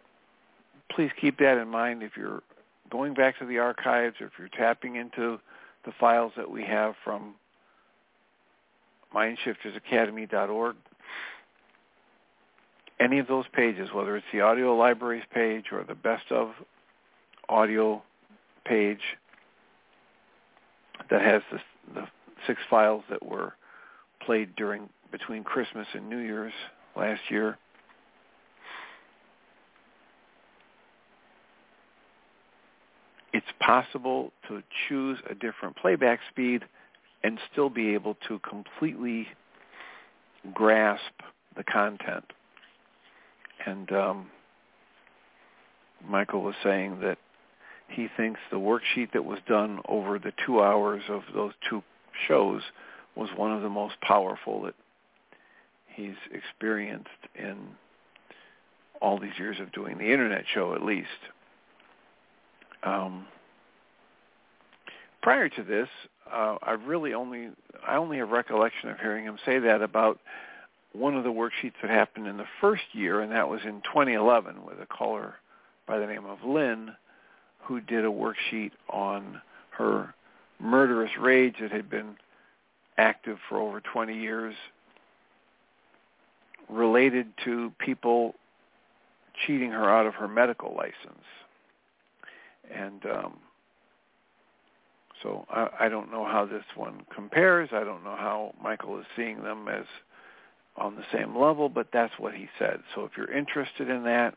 please 0.95 1.11
keep 1.21 1.39
that 1.39 1.59
in 1.59 1.69
mind 1.69 2.03
if 2.03 2.13
you're 2.17 2.43
going 2.91 3.15
back 3.15 3.39
to 3.39 3.47
the 3.47 3.59
archives 3.59 4.17
or 4.21 4.27
if 4.27 4.33
you're 4.39 4.49
tapping 4.49 4.97
into 4.97 5.39
the 5.85 5.93
files 5.99 6.33
that 6.37 6.51
we 6.51 6.63
have 6.65 6.95
from 7.03 7.35
mindshiftersacademy.org. 9.15 10.77
Any 12.99 13.19
of 13.19 13.27
those 13.27 13.47
pages, 13.53 13.89
whether 13.95 14.17
it's 14.17 14.27
the 14.33 14.43
audio 14.43 14.77
libraries 14.77 15.25
page 15.33 15.67
or 15.73 15.85
the 15.85 15.95
best 15.95 16.31
of 16.31 16.51
audio 17.49 18.03
page 18.65 19.01
that 21.11 21.23
has 21.23 21.43
the, 21.51 21.59
the 21.95 22.07
six 22.47 22.61
files 22.69 23.03
that 23.11 23.25
were 23.25 23.55
played 24.25 24.55
during 24.55 24.89
between 25.11 25.43
Christmas 25.43 25.87
and 25.95 26.09
New 26.09 26.19
Year's 26.19 26.53
last 26.95 27.23
year, 27.31 27.59
it's 33.33 33.47
possible 33.61 34.33
to 34.49 34.63
choose 34.89 35.19
a 35.29 35.35
different 35.35 35.77
playback 35.77 36.21
speed 36.31 36.65
and 37.23 37.39
still 37.53 37.71
be 37.71 37.95
able 37.95 38.17
to 38.29 38.39
completely 38.41 39.29
grasp 40.55 41.03
the 41.57 41.65
content. 41.65 42.25
And 43.67 43.93
um, 43.93 44.31
Michael 46.07 46.43
was 46.43 46.55
saying 46.63 47.01
that 47.01 47.19
he 47.89 48.09
thinks 48.17 48.41
the 48.51 48.57
worksheet 48.57 49.13
that 49.13 49.25
was 49.25 49.39
done 49.47 49.81
over 49.89 50.19
the 50.19 50.33
two 50.47 50.63
hours 50.63 51.03
of 51.09 51.23
those 51.35 51.53
two 51.69 51.83
shows 52.29 52.63
was 53.17 53.29
one 53.37 53.53
of 53.53 53.63
the 53.63 53.69
most 53.69 54.01
powerful 54.01 54.63
that 54.63 54.75
he's 55.89 56.15
experienced 56.33 57.09
in 57.35 57.57
all 59.01 59.19
these 59.19 59.39
years 59.39 59.59
of 59.61 59.73
doing 59.73 59.99
the 59.99 60.13
internet 60.13 60.45
show 60.55 60.75
at 60.75 60.83
least. 60.83 61.09
Um, 62.83 63.27
prior 65.23 65.49
to 65.49 65.63
this, 65.63 65.89
uh, 66.33 66.57
I 66.63 66.73
really 66.73 67.15
only 67.15 67.51
I 67.87 67.97
only 67.97 68.19
have 68.19 68.31
recollection 68.31 68.89
of 68.89 68.99
hearing 68.99 69.25
him 69.25 69.39
say 69.45 69.59
that 69.59 69.83
about 69.83 70.19
one 70.93 71.17
of 71.17 71.25
the 71.25 71.31
worksheets 71.31 71.75
that 71.83 71.91
happened 71.91 72.27
in 72.27 72.37
the 72.37 72.47
first 72.61 72.83
year, 72.93 73.21
and 73.21 73.33
that 73.33 73.49
was 73.49 73.61
in 73.65 73.81
2011 73.83 74.65
with 74.65 74.81
a 74.81 74.87
caller 74.87 75.35
by 75.87 75.99
the 75.99 76.07
name 76.07 76.27
of 76.27 76.43
Lynn, 76.45 76.93
who 77.63 77.81
did 77.81 78.05
a 78.05 78.09
worksheet 78.09 78.73
on 78.89 79.41
her 79.71 80.15
murderous 80.59 81.13
rage 81.19 81.57
that 81.61 81.71
had 81.71 81.89
been 81.89 82.17
active 82.99 83.39
for 83.49 83.59
over 83.59 83.81
20 83.81 84.19
years, 84.19 84.55
related 86.69 87.27
to 87.45 87.73
people 87.79 88.35
cheating 89.47 89.71
her 89.71 89.89
out 89.89 90.07
of 90.07 90.15
her 90.15 90.29
medical 90.29 90.75
license. 90.75 91.25
And 92.73 93.05
um, 93.07 93.35
so 95.23 95.47
I, 95.51 95.69
I 95.81 95.89
don't 95.89 96.11
know 96.11 96.25
how 96.25 96.47
this 96.47 96.65
one 96.77 97.03
compares. 97.15 97.71
I 97.73 97.85
don't 97.85 98.05
know 98.05 98.17
how 98.17 98.55
Michael 98.63 98.99
is 98.99 99.07
seeing 99.17 99.43
them 99.43 99.69
as 99.69 99.85
on 100.77 100.97
the 100.97 101.05
same 101.13 101.37
level, 101.37 101.69
but 101.69 101.89
that's 101.93 102.13
what 102.19 102.35
he 102.35 102.49
said. 102.59 102.81
So 102.95 103.05
if 103.05 103.13
you're 103.17 103.31
interested 103.31 103.91
in 103.91 104.05
that, 104.05 104.35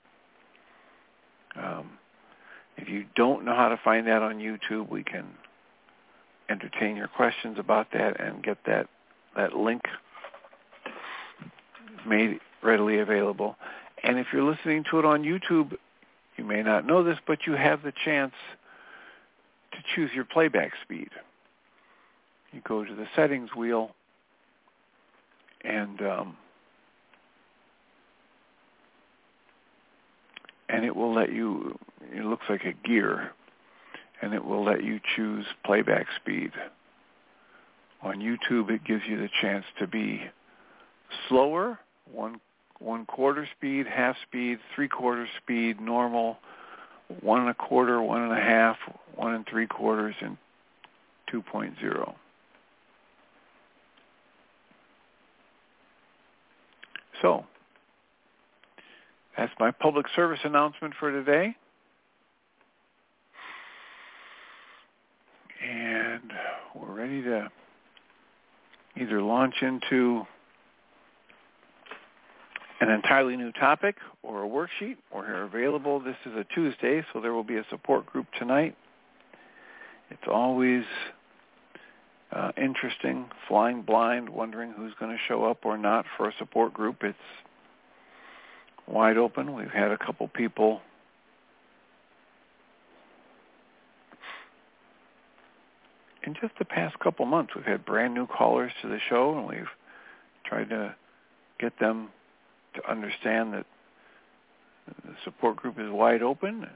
um, 1.55 1.91
if 2.77 2.89
you 2.89 3.05
don't 3.15 3.45
know 3.45 3.55
how 3.55 3.69
to 3.69 3.79
find 3.83 4.07
that 4.07 4.21
on 4.21 4.39
YouTube, 4.39 4.89
we 4.89 5.03
can 5.03 5.25
entertain 6.49 6.95
your 6.95 7.07
questions 7.07 7.57
about 7.59 7.87
that 7.93 8.19
and 8.19 8.43
get 8.43 8.57
that 8.65 8.87
that 9.35 9.55
link 9.55 9.81
made 12.07 12.39
readily 12.61 12.99
available. 12.99 13.55
And 14.03 14.19
if 14.19 14.27
you're 14.33 14.43
listening 14.43 14.83
to 14.91 14.99
it 14.99 15.05
on 15.05 15.23
YouTube, 15.23 15.75
you 16.37 16.43
may 16.43 16.61
not 16.61 16.85
know 16.85 17.03
this, 17.03 17.17
but 17.25 17.39
you 17.47 17.53
have 17.53 17.83
the 17.83 17.93
chance 18.03 18.33
to 19.73 19.77
choose 19.95 20.11
your 20.13 20.25
playback 20.25 20.71
speed. 20.83 21.09
You 22.51 22.61
go 22.67 22.83
to 22.83 22.95
the 22.95 23.07
settings 23.15 23.49
wheel 23.55 23.91
and 25.63 26.01
um, 26.01 26.37
and 30.69 30.85
it 30.85 30.95
will 30.95 31.13
let 31.13 31.31
you 31.31 31.77
it 32.11 32.25
looks 32.25 32.45
like 32.49 32.63
a 32.65 32.73
gear 32.87 33.31
and 34.21 34.33
it 34.33 34.43
will 34.43 34.63
let 34.63 34.83
you 34.83 34.99
choose 35.15 35.45
playback 35.65 36.07
speed. 36.21 36.51
On 38.01 38.17
YouTube 38.17 38.69
it 38.69 38.83
gives 38.83 39.03
you 39.07 39.17
the 39.17 39.29
chance 39.41 39.65
to 39.79 39.87
be 39.87 40.21
slower, 41.27 41.79
one 42.11 42.39
one 42.79 43.05
quarter 43.05 43.47
speed, 43.57 43.87
half 43.87 44.15
speed, 44.27 44.59
three 44.75 44.89
quarter 44.89 45.27
speed, 45.41 45.79
normal, 45.79 46.37
one 47.21 47.41
and 47.41 47.49
a 47.49 47.53
quarter, 47.53 48.01
one 48.01 48.21
and 48.21 48.31
a 48.31 48.41
half, 48.41 48.77
one 49.15 49.33
and 49.33 49.45
three 49.47 49.67
quarters, 49.67 50.15
and 50.21 50.37
2.0. 51.31 52.13
So, 57.21 57.45
that's 59.37 59.53
my 59.59 59.71
public 59.71 60.05
service 60.15 60.39
announcement 60.43 60.93
for 60.99 61.11
today. 61.11 61.55
And 65.65 66.33
we're 66.75 66.93
ready 66.93 67.21
to 67.23 67.49
either 68.97 69.21
launch 69.21 69.55
into 69.61 70.27
an 72.83 72.89
entirely 72.89 73.37
new 73.37 73.51
topic 73.53 73.95
or 74.23 74.43
a 74.43 74.47
worksheet 74.47 74.97
or 75.09 75.25
are 75.25 75.43
available. 75.43 75.99
This 76.01 76.17
is 76.25 76.33
a 76.33 76.45
Tuesday, 76.53 77.03
so 77.13 77.21
there 77.21 77.33
will 77.33 77.43
be 77.43 77.55
a 77.55 77.65
support 77.69 78.05
group 78.05 78.27
tonight. 78.37 78.75
It's 80.09 80.27
always 80.27 80.83
uh, 82.33 82.51
interesting, 82.57 83.27
flying 83.47 83.83
blind, 83.83 84.27
wondering 84.27 84.73
who's 84.73 84.93
going 84.99 85.11
to 85.11 85.17
show 85.27 85.45
up 85.45 85.65
or 85.65 85.77
not 85.77 86.05
for 86.17 86.27
a 86.27 86.33
support 86.37 86.73
group. 86.73 87.03
It's 87.03 87.17
wide 88.85 89.17
open. 89.17 89.55
We've 89.55 89.71
had 89.71 89.91
a 89.91 89.97
couple 89.97 90.27
people 90.27 90.81
in 96.25 96.33
just 96.33 96.53
the 96.59 96.65
past 96.65 96.99
couple 96.99 97.25
months. 97.25 97.53
We've 97.55 97.65
had 97.65 97.85
brand 97.85 98.13
new 98.13 98.27
callers 98.27 98.73
to 98.81 98.89
the 98.89 98.99
show, 99.09 99.37
and 99.37 99.47
we've 99.47 99.69
tried 100.45 100.69
to 100.69 100.95
get 101.59 101.79
them 101.79 102.09
to 102.73 102.89
understand 102.89 103.53
that 103.53 103.65
the 105.05 105.13
support 105.23 105.55
group 105.55 105.79
is 105.79 105.89
wide 105.89 106.21
open 106.21 106.67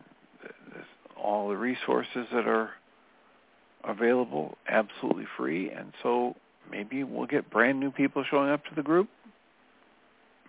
all 1.22 1.50
the 1.50 1.58
resources 1.58 2.28
that 2.32 2.48
are 2.48 2.72
available 3.84 4.58
absolutely 4.70 5.26
free 5.36 5.70
and 5.72 5.92
so 6.04 6.36
maybe 6.70 7.04
we'll 7.04 7.28
get 7.28 7.50
brand 7.50 7.80
new 7.80 7.92
people 7.92 8.24
showing 8.30 8.50
up 8.50 8.64
to 8.66 8.76
the 8.76 8.84
group. 8.84 9.10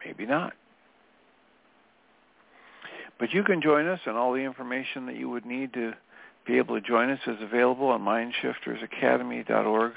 Maybe 0.05 0.27
not. 0.27 0.53
But 3.19 3.33
you 3.33 3.43
can 3.43 3.61
join 3.61 3.87
us 3.87 4.01
and 4.07 4.17
all 4.17 4.33
the 4.33 4.41
information 4.41 5.07
that 5.07 5.17
you 5.17 5.29
would 5.29 5.45
need 5.45 5.73
to 5.75 5.95
be 6.47 6.59
able 6.59 6.81
to 6.81 6.87
join 6.87 7.11
us 7.11 7.19
is 7.27 7.37
available 7.43 7.89
on 7.89 8.01
mindshiftersacademy.org 8.01 9.93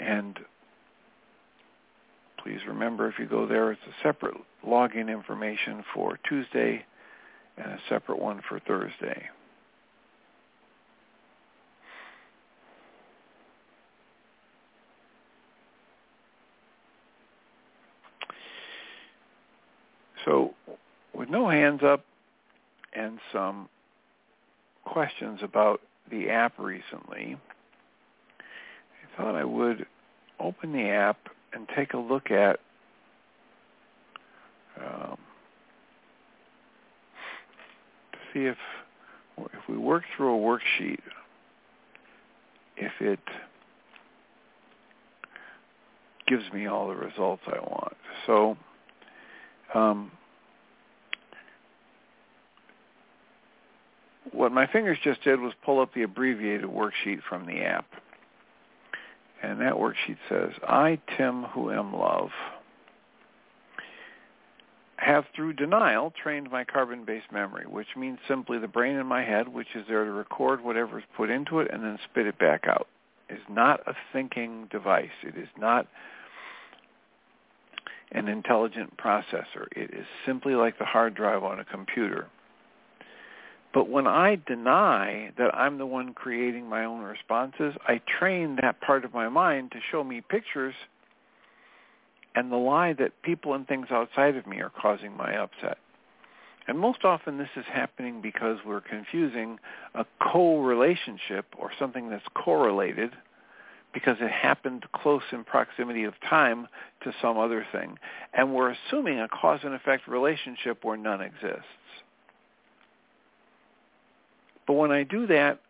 and 0.00 0.38
please 2.46 2.60
remember 2.68 3.08
if 3.08 3.18
you 3.18 3.26
go 3.26 3.44
there, 3.44 3.72
it's 3.72 3.80
a 3.88 4.06
separate 4.06 4.36
login 4.64 5.10
information 5.10 5.84
for 5.92 6.16
Tuesday 6.28 6.84
and 7.58 7.72
a 7.72 7.78
separate 7.88 8.20
one 8.20 8.40
for 8.48 8.60
Thursday. 8.60 9.26
So 20.24 20.54
with 21.12 21.28
no 21.28 21.48
hands 21.48 21.80
up 21.82 22.04
and 22.94 23.18
some 23.32 23.68
questions 24.84 25.40
about 25.42 25.80
the 26.12 26.30
app 26.30 26.60
recently, 26.60 27.36
I 28.38 29.16
thought 29.16 29.34
I 29.34 29.44
would 29.44 29.84
open 30.38 30.72
the 30.72 30.88
app 30.88 31.18
and 31.56 31.66
take 31.74 31.94
a 31.94 31.98
look 31.98 32.30
at 32.30 32.60
um, 34.78 35.16
to 38.12 38.18
see 38.32 38.44
if 38.44 38.56
if 39.38 39.68
we 39.68 39.76
work 39.76 40.02
through 40.16 40.34
a 40.34 40.38
worksheet, 40.38 41.00
if 42.76 42.92
it 43.00 43.18
gives 46.26 46.44
me 46.52 46.66
all 46.66 46.88
the 46.88 46.94
results 46.94 47.42
I 47.46 47.58
want. 47.60 47.96
So 48.26 48.56
um, 49.74 50.10
what 54.32 54.52
my 54.52 54.66
fingers 54.66 54.98
just 55.02 55.22
did 55.22 55.40
was 55.40 55.52
pull 55.64 55.80
up 55.80 55.92
the 55.94 56.02
abbreviated 56.02 56.66
worksheet 56.66 57.20
from 57.28 57.46
the 57.46 57.62
app. 57.62 57.86
And 59.42 59.60
that 59.60 59.74
worksheet 59.74 60.18
says, 60.28 60.52
I, 60.66 60.98
Tim, 61.16 61.44
who 61.44 61.70
am 61.70 61.94
love, 61.94 62.30
have 64.96 65.24
through 65.34 65.52
denial 65.52 66.12
trained 66.20 66.50
my 66.50 66.64
carbon-based 66.64 67.30
memory, 67.30 67.66
which 67.66 67.96
means 67.96 68.18
simply 68.26 68.58
the 68.58 68.68
brain 68.68 68.96
in 68.96 69.06
my 69.06 69.22
head, 69.22 69.48
which 69.48 69.68
is 69.74 69.84
there 69.88 70.04
to 70.04 70.10
record 70.10 70.64
whatever 70.64 70.98
is 70.98 71.04
put 71.16 71.30
into 71.30 71.60
it 71.60 71.70
and 71.70 71.84
then 71.84 71.98
spit 72.10 72.26
it 72.26 72.38
back 72.38 72.64
out. 72.66 72.88
is 73.28 73.42
not 73.48 73.80
a 73.86 73.94
thinking 74.12 74.68
device. 74.70 75.10
It 75.22 75.36
is 75.36 75.48
not 75.58 75.86
an 78.12 78.28
intelligent 78.28 78.96
processor. 78.96 79.66
It 79.72 79.90
is 79.92 80.06
simply 80.24 80.54
like 80.54 80.78
the 80.78 80.84
hard 80.84 81.14
drive 81.14 81.44
on 81.44 81.60
a 81.60 81.64
computer. 81.64 82.28
But 83.76 83.90
when 83.90 84.06
I 84.06 84.38
deny 84.46 85.32
that 85.36 85.54
I'm 85.54 85.76
the 85.76 85.84
one 85.84 86.14
creating 86.14 86.66
my 86.66 86.86
own 86.86 87.02
responses, 87.02 87.74
I 87.86 88.00
train 88.18 88.56
that 88.62 88.80
part 88.80 89.04
of 89.04 89.12
my 89.12 89.28
mind 89.28 89.72
to 89.72 89.80
show 89.90 90.02
me 90.02 90.22
pictures 90.22 90.74
and 92.34 92.50
the 92.50 92.56
lie 92.56 92.94
that 92.94 93.20
people 93.20 93.52
and 93.52 93.68
things 93.68 93.88
outside 93.90 94.34
of 94.34 94.46
me 94.46 94.62
are 94.62 94.70
causing 94.70 95.14
my 95.14 95.36
upset. 95.36 95.76
And 96.66 96.78
most 96.78 97.04
often 97.04 97.36
this 97.36 97.50
is 97.54 97.66
happening 97.70 98.22
because 98.22 98.56
we're 98.64 98.80
confusing 98.80 99.58
a 99.94 100.06
co-relationship 100.22 101.44
or 101.58 101.70
something 101.78 102.08
that's 102.08 102.24
correlated 102.32 103.10
because 103.92 104.16
it 104.22 104.30
happened 104.30 104.86
close 104.94 105.22
in 105.32 105.44
proximity 105.44 106.04
of 106.04 106.14
time 106.26 106.66
to 107.02 107.12
some 107.20 107.36
other 107.36 107.66
thing. 107.72 107.98
And 108.32 108.54
we're 108.54 108.70
assuming 108.70 109.20
a 109.20 109.28
cause 109.28 109.60
and 109.64 109.74
effect 109.74 110.08
relationship 110.08 110.82
where 110.82 110.96
none 110.96 111.20
exists. 111.20 111.66
But 114.66 114.74
when 114.74 114.90
I 114.90 115.02
do 115.04 115.26
that, 115.28 115.60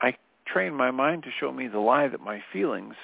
I 0.00 0.16
train 0.46 0.74
my 0.74 0.90
mind 0.90 1.24
to 1.24 1.30
show 1.40 1.52
me 1.52 1.68
the 1.68 1.80
lie 1.80 2.08
that 2.08 2.20
my 2.20 2.42
feelings 2.52 2.94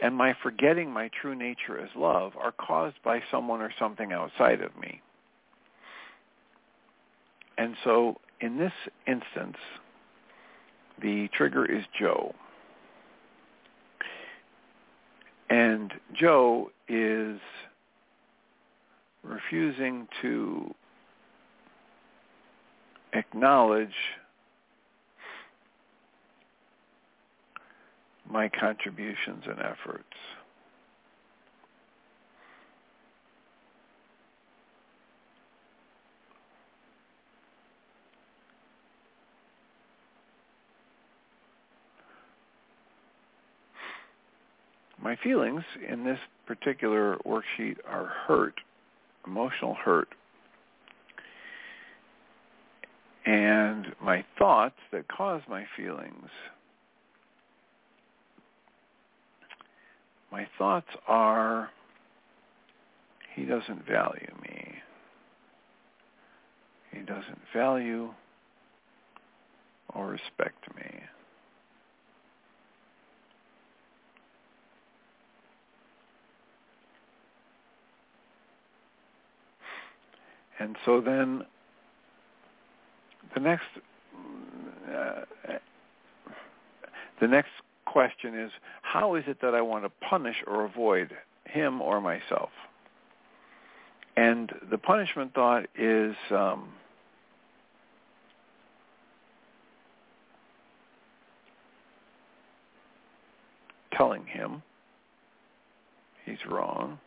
and 0.00 0.16
my 0.16 0.34
forgetting 0.42 0.90
my 0.90 1.10
true 1.20 1.34
nature 1.34 1.78
as 1.78 1.90
love 1.94 2.32
are 2.36 2.52
caused 2.52 2.96
by 3.04 3.22
someone 3.30 3.60
or 3.60 3.72
something 3.78 4.12
outside 4.12 4.60
of 4.60 4.76
me. 4.78 5.00
And 7.58 7.76
so 7.84 8.18
in 8.40 8.58
this 8.58 8.72
instance, 9.06 9.56
the 11.00 11.28
trigger 11.32 11.64
is 11.64 11.84
Joe. 11.98 12.34
And 15.48 15.92
Joe 16.14 16.70
is 16.88 17.38
refusing 19.22 20.08
to 20.22 20.74
acknowledge 23.12 23.94
my 28.30 28.48
contributions 28.48 29.44
and 29.46 29.58
efforts. 29.60 30.04
My 45.02 45.16
feelings 45.16 45.62
in 45.86 46.04
this 46.04 46.18
particular 46.46 47.18
worksheet 47.26 47.76
are 47.86 48.06
hurt, 48.06 48.54
emotional 49.26 49.74
hurt 49.74 50.08
and 53.24 53.86
my 54.02 54.24
thoughts 54.38 54.76
that 54.92 55.06
cause 55.08 55.42
my 55.48 55.64
feelings. 55.76 56.28
My 60.30 60.46
thoughts 60.58 60.88
are, 61.06 61.70
he 63.34 63.44
doesn't 63.44 63.86
value 63.86 64.32
me. 64.42 64.74
He 66.90 67.00
doesn't 67.00 67.40
value 67.54 68.12
or 69.94 70.08
respect 70.08 70.74
me. 70.74 71.00
And 80.58 80.76
so 80.84 81.00
then 81.00 81.44
the 83.34 83.40
next 83.40 83.64
uh, 84.92 85.22
the 87.20 87.28
next 87.28 87.50
question 87.86 88.38
is 88.38 88.50
how 88.82 89.14
is 89.14 89.24
it 89.26 89.40
that 89.42 89.54
I 89.54 89.60
want 89.60 89.84
to 89.84 89.90
punish 90.08 90.36
or 90.46 90.64
avoid 90.64 91.10
him 91.44 91.80
or 91.80 92.00
myself? 92.00 92.50
And 94.16 94.52
the 94.70 94.76
punishment 94.76 95.32
thought 95.34 95.66
is 95.78 96.14
um, 96.30 96.68
telling 103.96 104.26
him 104.26 104.62
he's 106.26 106.44
wrong. 106.48 106.98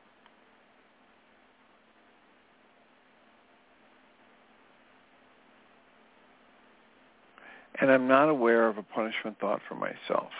And 7.82 7.92
I'm 7.92 8.08
not 8.08 8.30
aware 8.30 8.68
of 8.68 8.78
a 8.78 8.84
punishment 8.84 9.40
thought 9.40 9.62
for 9.68 9.76
myself. 9.76 10.32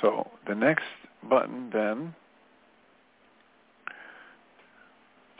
So 0.00 0.30
the 0.46 0.54
next 0.54 0.84
button 1.28 1.70
then 1.72 2.14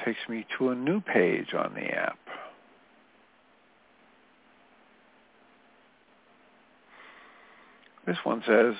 takes 0.04 0.20
me 0.28 0.46
to 0.58 0.70
a 0.70 0.74
new 0.74 1.00
page 1.00 1.54
on 1.54 1.74
the 1.74 1.86
app. 1.86 2.18
This 8.06 8.16
one 8.24 8.42
says, 8.46 8.74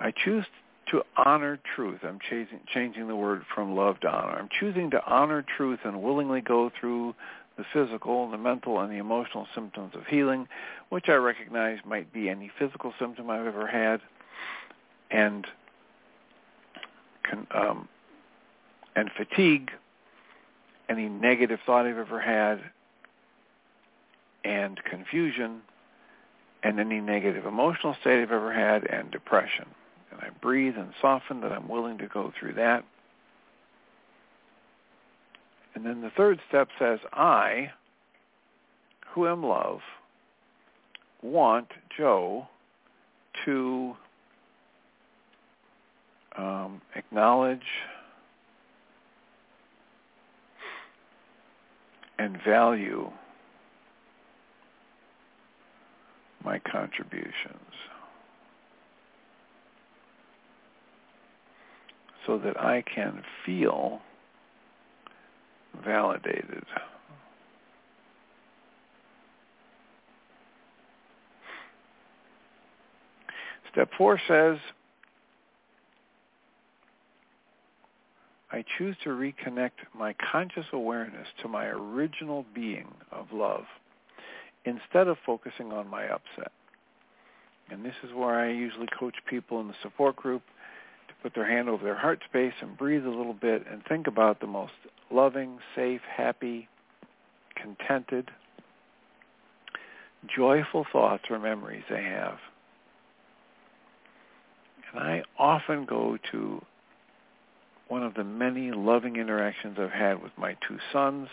I 0.00 0.12
choose 0.12 0.46
to 0.90 1.02
honor 1.16 1.60
truth. 1.76 2.00
I'm 2.02 2.18
changing, 2.28 2.60
changing 2.72 3.06
the 3.06 3.16
word 3.16 3.42
from 3.54 3.76
love 3.76 4.00
to 4.00 4.08
honor. 4.08 4.38
I'm 4.38 4.48
choosing 4.58 4.90
to 4.90 5.04
honor 5.04 5.44
truth 5.56 5.80
and 5.84 6.02
willingly 6.02 6.40
go 6.40 6.70
through 6.80 7.14
the 7.56 7.64
physical, 7.72 8.30
the 8.30 8.38
mental, 8.38 8.80
and 8.80 8.90
the 8.90 8.96
emotional 8.96 9.46
symptoms 9.54 9.92
of 9.94 10.06
healing, 10.06 10.48
which 10.88 11.08
I 11.08 11.14
recognize 11.14 11.78
might 11.84 12.12
be 12.12 12.28
any 12.28 12.50
physical 12.58 12.94
symptom 12.98 13.28
I've 13.30 13.46
ever 13.46 13.66
had, 13.66 14.00
and 15.10 15.46
um, 17.54 17.88
and 18.96 19.10
fatigue, 19.16 19.70
any 20.88 21.08
negative 21.08 21.60
thought 21.64 21.86
I've 21.86 21.98
ever 21.98 22.20
had, 22.20 22.60
and 24.44 24.82
confusion, 24.84 25.60
and 26.62 26.80
any 26.80 27.00
negative 27.00 27.46
emotional 27.46 27.94
state 28.00 28.22
I've 28.22 28.32
ever 28.32 28.52
had, 28.52 28.84
and 28.86 29.10
depression. 29.10 29.66
And 30.10 30.20
I 30.20 30.28
breathe 30.40 30.74
and 30.76 30.92
soften 31.00 31.40
that 31.42 31.52
I'm 31.52 31.68
willing 31.68 31.98
to 31.98 32.06
go 32.06 32.32
through 32.38 32.54
that. 32.54 32.84
And 35.74 35.86
then 35.86 36.00
the 36.00 36.10
third 36.16 36.40
step 36.48 36.68
says, 36.78 36.98
I, 37.12 37.70
who 39.14 39.28
am 39.28 39.42
love, 39.42 39.80
want 41.22 41.68
Joe 41.96 42.48
to 43.44 43.94
um, 46.36 46.80
acknowledge 46.94 47.60
and 52.18 52.36
value 52.46 53.10
my 56.44 56.58
contributions 56.70 57.26
so 62.26 62.38
that 62.38 62.60
I 62.60 62.82
can 62.82 63.22
feel 63.44 64.00
validated. 65.84 66.64
Step 73.72 73.88
four 73.96 74.20
says, 74.26 74.58
I 78.52 78.64
choose 78.76 78.96
to 79.04 79.10
reconnect 79.10 79.70
my 79.96 80.14
conscious 80.32 80.66
awareness 80.72 81.28
to 81.42 81.48
my 81.48 81.66
original 81.66 82.44
being 82.52 82.88
of 83.12 83.26
love 83.32 83.64
instead 84.64 85.06
of 85.06 85.18
focusing 85.24 85.72
on 85.72 85.86
my 85.88 86.04
upset. 86.08 86.52
And 87.70 87.84
this 87.84 87.94
is 88.02 88.12
where 88.12 88.40
I 88.40 88.50
usually 88.50 88.88
coach 88.98 89.14
people 89.28 89.60
in 89.60 89.68
the 89.68 89.74
support 89.82 90.16
group 90.16 90.42
put 91.22 91.34
their 91.34 91.48
hand 91.48 91.68
over 91.68 91.84
their 91.84 91.96
heart 91.96 92.20
space 92.28 92.52
and 92.60 92.76
breathe 92.76 93.04
a 93.04 93.10
little 93.10 93.34
bit 93.34 93.64
and 93.70 93.82
think 93.88 94.06
about 94.06 94.40
the 94.40 94.46
most 94.46 94.72
loving, 95.10 95.58
safe, 95.74 96.00
happy, 96.16 96.68
contented, 97.54 98.30
joyful 100.34 100.86
thoughts 100.92 101.24
or 101.30 101.38
memories 101.38 101.84
they 101.88 102.02
have. 102.02 102.38
And 104.92 105.00
I 105.02 105.22
often 105.38 105.84
go 105.84 106.18
to 106.32 106.62
one 107.88 108.02
of 108.02 108.14
the 108.14 108.24
many 108.24 108.70
loving 108.70 109.16
interactions 109.16 109.78
I've 109.78 109.90
had 109.90 110.22
with 110.22 110.32
my 110.36 110.56
two 110.66 110.78
sons 110.92 111.28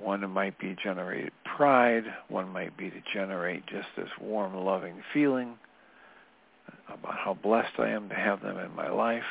one 0.00 0.28
might 0.30 0.58
be 0.58 0.76
generate 0.82 1.32
pride. 1.44 2.04
One 2.28 2.50
might 2.50 2.76
be 2.76 2.90
to 2.90 3.00
generate 3.12 3.66
just 3.66 3.88
this 3.96 4.10
warm, 4.20 4.54
loving 4.54 5.02
feeling 5.12 5.58
about 6.88 7.16
how 7.16 7.34
blessed 7.34 7.78
I 7.78 7.90
am 7.90 8.08
to 8.08 8.14
have 8.14 8.42
them 8.42 8.58
in 8.58 8.74
my 8.74 8.88
life. 8.88 9.22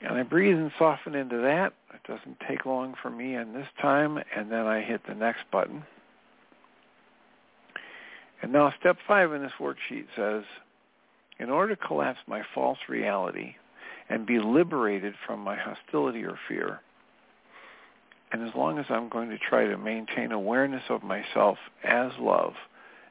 And 0.00 0.18
I 0.18 0.22
breathe 0.24 0.56
and 0.56 0.72
soften 0.78 1.14
into 1.14 1.38
that. 1.38 1.74
It 1.94 2.02
doesn't 2.06 2.38
take 2.48 2.66
long 2.66 2.94
for 3.00 3.10
me 3.10 3.36
in 3.36 3.52
this 3.52 3.68
time. 3.80 4.18
And 4.36 4.50
then 4.50 4.66
I 4.66 4.80
hit 4.80 5.02
the 5.06 5.14
next 5.14 5.42
button. 5.52 5.84
And 8.42 8.52
now 8.52 8.74
step 8.80 8.96
five 9.06 9.32
in 9.32 9.42
this 9.42 9.52
worksheet 9.60 10.06
says, 10.16 10.42
in 11.38 11.48
order 11.48 11.76
to 11.76 11.86
collapse 11.86 12.18
my 12.26 12.42
false 12.54 12.78
reality 12.88 13.54
and 14.08 14.26
be 14.26 14.40
liberated 14.40 15.14
from 15.26 15.40
my 15.40 15.56
hostility 15.56 16.24
or 16.24 16.38
fear, 16.48 16.80
and 18.32 18.46
as 18.46 18.54
long 18.54 18.78
as 18.78 18.86
I'm 18.88 19.08
going 19.08 19.28
to 19.30 19.38
try 19.38 19.66
to 19.66 19.76
maintain 19.76 20.32
awareness 20.32 20.82
of 20.88 21.02
myself 21.02 21.58
as 21.84 22.10
love 22.18 22.54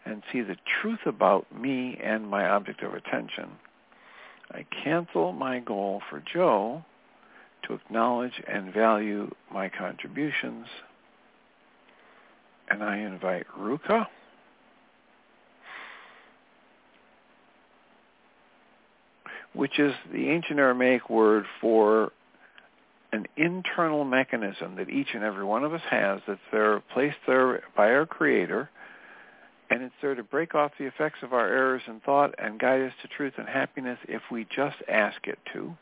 and 0.05 0.23
see 0.31 0.41
the 0.41 0.57
truth 0.81 0.99
about 1.05 1.45
me 1.55 1.99
and 2.03 2.27
my 2.27 2.47
object 2.47 2.81
of 2.83 2.93
attention, 2.93 3.49
I 4.51 4.65
cancel 4.83 5.31
my 5.31 5.59
goal 5.59 6.01
for 6.09 6.23
Joe 6.33 6.83
to 7.67 7.73
acknowledge 7.73 8.41
and 8.47 8.73
value 8.73 9.29
my 9.53 9.69
contributions. 9.69 10.65
And 12.69 12.83
I 12.83 12.97
invite 12.97 13.45
Ruka 13.57 14.07
which 19.53 19.79
is 19.79 19.93
the 20.13 20.29
ancient 20.29 20.59
Aramaic 20.59 21.09
word 21.09 21.45
for 21.59 22.11
an 23.11 23.25
internal 23.35 24.05
mechanism 24.05 24.75
that 24.77 24.89
each 24.89 25.09
and 25.13 25.23
every 25.23 25.43
one 25.43 25.63
of 25.63 25.73
us 25.73 25.81
has 25.89 26.21
that's 26.27 26.39
there 26.51 26.79
placed 26.93 27.17
there 27.27 27.61
by 27.75 27.91
our 27.91 28.05
creator 28.05 28.69
and 29.71 29.81
it's 29.81 29.95
there 30.01 30.15
to 30.15 30.23
break 30.23 30.53
off 30.53 30.71
the 30.77 30.85
effects 30.85 31.19
of 31.23 31.31
our 31.31 31.47
errors 31.47 31.81
in 31.87 32.01
thought 32.01 32.35
and 32.37 32.59
guide 32.59 32.81
us 32.81 32.91
to 33.01 33.07
truth 33.07 33.33
and 33.37 33.47
happiness 33.47 33.97
if 34.09 34.21
we 34.29 34.45
just 34.53 34.75
ask 34.89 35.25
it 35.27 35.39
to. 35.53 35.73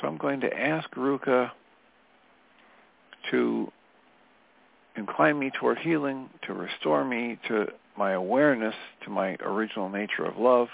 So 0.00 0.06
I'm 0.06 0.16
going 0.16 0.40
to 0.40 0.58
ask 0.58 0.88
Ruka 0.92 1.50
to 3.32 3.72
incline 4.96 5.38
me 5.38 5.50
toward 5.58 5.78
healing, 5.78 6.30
to 6.46 6.54
restore 6.54 7.04
me 7.04 7.36
to 7.48 7.66
my 7.98 8.12
awareness, 8.12 8.76
to 9.04 9.10
my 9.10 9.36
original 9.40 9.88
nature 9.88 10.24
of 10.24 10.38
love, 10.38 10.68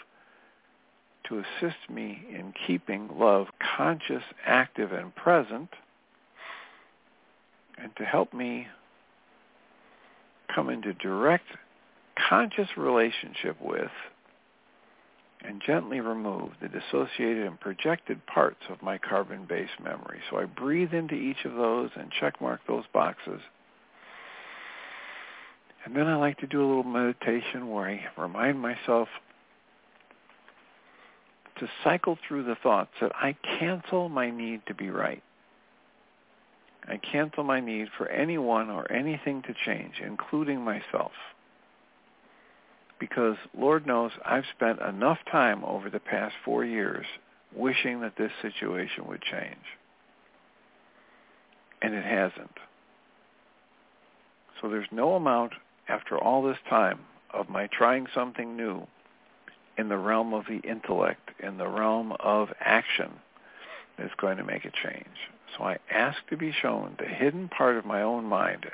to 1.28 1.38
assist 1.38 1.78
me 1.88 2.22
in 2.30 2.52
keeping 2.66 3.08
love 3.18 3.46
conscious, 3.76 4.22
active, 4.44 4.92
and 4.92 5.14
present, 5.16 5.70
and 7.78 7.90
to 7.96 8.04
help 8.04 8.32
me 8.34 8.68
come 10.56 10.70
into 10.70 10.94
direct 10.94 11.44
conscious 12.28 12.68
relationship 12.78 13.56
with 13.60 13.90
and 15.42 15.62
gently 15.64 16.00
remove 16.00 16.50
the 16.62 16.68
dissociated 16.68 17.46
and 17.46 17.60
projected 17.60 18.24
parts 18.26 18.62
of 18.70 18.82
my 18.82 18.96
carbon-based 18.96 19.78
memory. 19.84 20.18
So 20.30 20.38
I 20.38 20.46
breathe 20.46 20.94
into 20.94 21.14
each 21.14 21.44
of 21.44 21.54
those 21.54 21.90
and 21.94 22.10
check 22.10 22.40
mark 22.40 22.60
those 22.66 22.84
boxes. 22.92 23.40
And 25.84 25.94
then 25.94 26.06
I 26.06 26.16
like 26.16 26.38
to 26.38 26.46
do 26.46 26.64
a 26.64 26.66
little 26.66 26.82
meditation 26.82 27.70
where 27.70 27.86
I 27.86 28.06
remind 28.20 28.58
myself 28.58 29.08
to 31.60 31.68
cycle 31.84 32.18
through 32.26 32.44
the 32.44 32.56
thoughts 32.62 32.90
that 33.00 33.12
I 33.14 33.36
cancel 33.60 34.08
my 34.08 34.30
need 34.30 34.62
to 34.66 34.74
be 34.74 34.90
right. 34.90 35.22
I 36.88 36.98
cancel 36.98 37.42
my 37.42 37.60
need 37.60 37.88
for 37.96 38.08
anyone 38.08 38.70
or 38.70 38.90
anything 38.90 39.42
to 39.42 39.54
change, 39.64 39.94
including 40.04 40.60
myself. 40.60 41.12
Because 42.98 43.36
Lord 43.56 43.86
knows 43.86 44.12
I've 44.24 44.44
spent 44.54 44.80
enough 44.80 45.18
time 45.30 45.64
over 45.64 45.90
the 45.90 46.00
past 46.00 46.34
four 46.44 46.64
years 46.64 47.06
wishing 47.54 48.00
that 48.00 48.16
this 48.16 48.30
situation 48.40 49.06
would 49.08 49.22
change. 49.22 49.56
And 51.82 51.94
it 51.94 52.04
hasn't. 52.04 52.56
So 54.60 54.70
there's 54.70 54.88
no 54.90 55.14
amount 55.14 55.52
after 55.88 56.18
all 56.18 56.42
this 56.42 56.58
time 56.68 57.00
of 57.32 57.48
my 57.48 57.66
trying 57.66 58.06
something 58.14 58.56
new 58.56 58.86
in 59.76 59.88
the 59.88 59.98
realm 59.98 60.32
of 60.32 60.44
the 60.48 60.60
intellect, 60.68 61.30
in 61.40 61.58
the 61.58 61.68
realm 61.68 62.12
of 62.20 62.48
action, 62.60 63.10
is 63.98 64.10
going 64.16 64.38
to 64.38 64.44
make 64.44 64.64
a 64.64 64.70
change. 64.70 65.06
So 65.56 65.64
I 65.64 65.78
ask 65.90 66.18
to 66.28 66.36
be 66.36 66.52
shown 66.52 66.96
the 66.98 67.06
hidden 67.06 67.48
part 67.48 67.76
of 67.76 67.84
my 67.84 68.02
own 68.02 68.24
mind. 68.24 68.66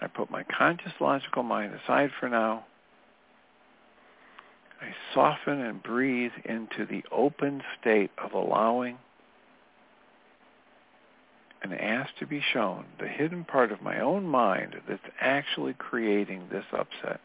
I 0.00 0.06
put 0.06 0.30
my 0.30 0.44
conscious 0.44 0.92
logical 1.00 1.42
mind 1.42 1.74
aside 1.74 2.10
for 2.18 2.28
now. 2.28 2.64
I 4.80 4.94
soften 5.12 5.60
and 5.60 5.82
breathe 5.82 6.32
into 6.44 6.86
the 6.86 7.04
open 7.10 7.62
state 7.80 8.10
of 8.18 8.32
allowing 8.32 8.98
and 11.62 11.74
ask 11.74 12.10
to 12.20 12.26
be 12.26 12.40
shown 12.52 12.84
the 13.00 13.08
hidden 13.08 13.44
part 13.44 13.72
of 13.72 13.82
my 13.82 13.98
own 13.98 14.24
mind 14.24 14.76
that's 14.88 15.02
actually 15.20 15.74
creating 15.74 16.48
this 16.50 16.64
upset. 16.72 17.20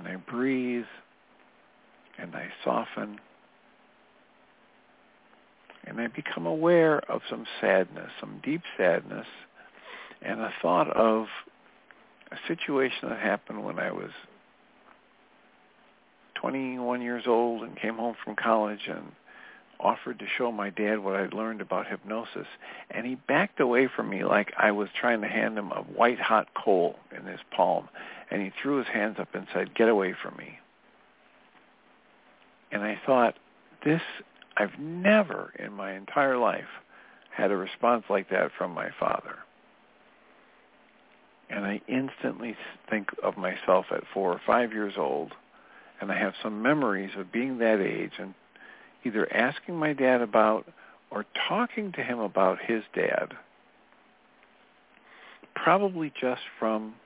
and 0.00 0.08
I 0.08 0.16
breathe 0.16 0.86
and 2.18 2.34
I 2.34 2.48
soften 2.64 3.20
And 5.86 6.00
I 6.00 6.06
become 6.08 6.46
aware 6.46 6.98
of 7.10 7.22
some 7.28 7.46
sadness, 7.60 8.10
some 8.20 8.40
deep 8.42 8.62
sadness, 8.76 9.26
and 10.22 10.40
a 10.40 10.52
thought 10.60 10.90
of 10.90 11.26
a 12.30 12.36
situation 12.46 13.08
that 13.08 13.18
happened 13.18 13.64
when 13.64 13.78
I 13.78 13.90
was 13.90 14.10
21 16.34 17.02
years 17.02 17.24
old 17.26 17.62
and 17.62 17.76
came 17.76 17.96
home 17.96 18.14
from 18.24 18.36
college 18.36 18.88
and 18.88 19.12
offered 19.82 20.18
to 20.18 20.26
show 20.38 20.52
my 20.52 20.70
dad 20.70 20.98
what 20.98 21.16
I'd 21.16 21.32
learned 21.32 21.60
about 21.60 21.86
hypnosis, 21.86 22.46
and 22.90 23.06
he 23.06 23.14
backed 23.14 23.60
away 23.60 23.88
from 23.94 24.10
me 24.10 24.24
like 24.24 24.52
I 24.58 24.70
was 24.72 24.88
trying 24.98 25.22
to 25.22 25.28
hand 25.28 25.56
him 25.58 25.72
a 25.72 25.82
white-hot 25.82 26.48
coal 26.54 26.96
in 27.16 27.24
his 27.26 27.40
palm, 27.54 27.88
and 28.30 28.42
he 28.42 28.52
threw 28.62 28.76
his 28.76 28.88
hands 28.88 29.16
up 29.18 29.34
and 29.34 29.46
said, 29.52 29.74
get 29.74 29.88
away 29.88 30.14
from 30.22 30.36
me. 30.36 30.58
And 32.70 32.82
I 32.82 33.00
thought, 33.04 33.34
this, 33.84 34.02
I've 34.60 34.78
never 34.78 35.54
in 35.58 35.72
my 35.72 35.94
entire 35.94 36.36
life 36.36 36.68
had 37.34 37.50
a 37.50 37.56
response 37.56 38.04
like 38.10 38.28
that 38.28 38.50
from 38.58 38.72
my 38.72 38.90
father. 39.00 39.36
And 41.48 41.64
I 41.64 41.80
instantly 41.88 42.54
think 42.90 43.08
of 43.22 43.38
myself 43.38 43.86
at 43.90 44.02
four 44.12 44.30
or 44.30 44.40
five 44.46 44.74
years 44.74 44.94
old, 44.98 45.32
and 45.98 46.12
I 46.12 46.18
have 46.18 46.34
some 46.42 46.60
memories 46.60 47.12
of 47.16 47.32
being 47.32 47.56
that 47.58 47.80
age 47.80 48.12
and 48.18 48.34
either 49.02 49.32
asking 49.32 49.76
my 49.76 49.94
dad 49.94 50.20
about 50.20 50.66
or 51.10 51.24
talking 51.48 51.92
to 51.92 52.02
him 52.02 52.18
about 52.18 52.58
his 52.60 52.82
dad, 52.94 53.32
probably 55.54 56.12
just 56.20 56.42
from 56.58 56.96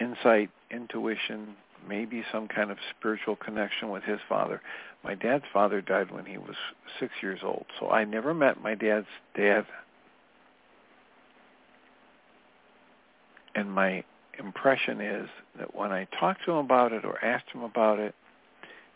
insight, 0.00 0.48
intuition, 0.70 1.56
maybe 1.88 2.24
some 2.32 2.48
kind 2.48 2.70
of 2.70 2.78
spiritual 2.96 3.36
connection 3.36 3.90
with 3.90 4.02
his 4.04 4.20
father. 4.28 4.60
My 5.02 5.14
dad's 5.14 5.44
father 5.52 5.80
died 5.80 6.10
when 6.10 6.26
he 6.26 6.38
was 6.38 6.56
six 6.98 7.12
years 7.22 7.40
old, 7.42 7.66
so 7.78 7.90
I 7.90 8.04
never 8.04 8.34
met 8.34 8.62
my 8.62 8.74
dad's 8.74 9.06
dad. 9.34 9.66
And 13.54 13.70
my 13.72 14.04
impression 14.38 15.00
is 15.00 15.28
that 15.58 15.74
when 15.74 15.92
I 15.92 16.06
talked 16.18 16.44
to 16.44 16.52
him 16.52 16.58
about 16.58 16.92
it 16.92 17.04
or 17.04 17.22
asked 17.24 17.50
him 17.52 17.62
about 17.62 17.98
it, 17.98 18.14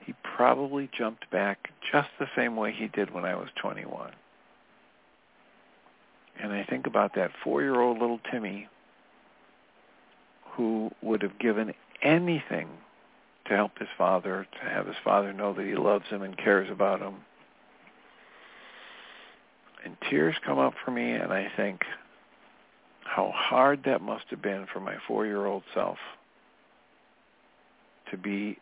he 0.04 0.14
probably 0.36 0.90
jumped 0.96 1.30
back 1.30 1.70
just 1.90 2.08
the 2.18 2.26
same 2.36 2.56
way 2.56 2.72
he 2.72 2.88
did 2.88 3.12
when 3.12 3.24
I 3.24 3.34
was 3.34 3.48
21. 3.60 4.12
And 6.40 6.52
I 6.52 6.64
think 6.64 6.86
about 6.86 7.14
that 7.14 7.30
four-year-old 7.42 7.98
little 7.98 8.20
Timmy 8.30 8.68
who 10.52 10.90
would 11.02 11.22
have 11.22 11.38
given 11.38 11.72
anything 12.04 12.68
to 13.46 13.54
help 13.54 13.78
his 13.78 13.88
father, 13.98 14.46
to 14.60 14.68
have 14.68 14.86
his 14.86 14.96
father 15.02 15.32
know 15.32 15.52
that 15.54 15.66
he 15.66 15.74
loves 15.74 16.06
him 16.08 16.22
and 16.22 16.36
cares 16.36 16.70
about 16.70 17.00
him. 17.00 17.14
And 19.84 19.96
tears 20.08 20.34
come 20.44 20.58
up 20.58 20.74
for 20.84 20.90
me 20.90 21.12
and 21.12 21.32
I 21.32 21.50
think 21.56 21.82
how 23.04 23.30
hard 23.34 23.84
that 23.84 24.00
must 24.00 24.24
have 24.30 24.40
been 24.40 24.66
for 24.72 24.80
my 24.80 24.96
four-year-old 25.06 25.62
self 25.74 25.98
to 28.10 28.16
be 28.16 28.58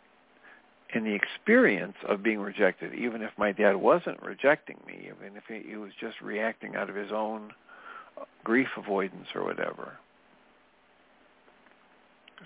in 0.95 1.05
the 1.05 1.15
experience 1.15 1.97
of 2.07 2.23
being 2.23 2.41
rejected, 2.41 2.95
even 2.95 3.23
if 3.23 3.31
my 3.39 3.53
dad 3.53 3.77
wasn't 3.77 4.23
rejecting 4.23 4.77
me, 4.87 5.07
even 5.07 5.37
if 5.37 5.45
he, 5.47 5.77
was 5.77 5.93
just 5.99 6.21
reacting 6.21 6.77
out 6.77 6.91
of 6.91 6.97
his 6.97 7.11
own 7.13 7.53
grief 8.45 8.69
avoidance 8.77 9.29
or 9.35 9.45
whatever. 9.45 9.93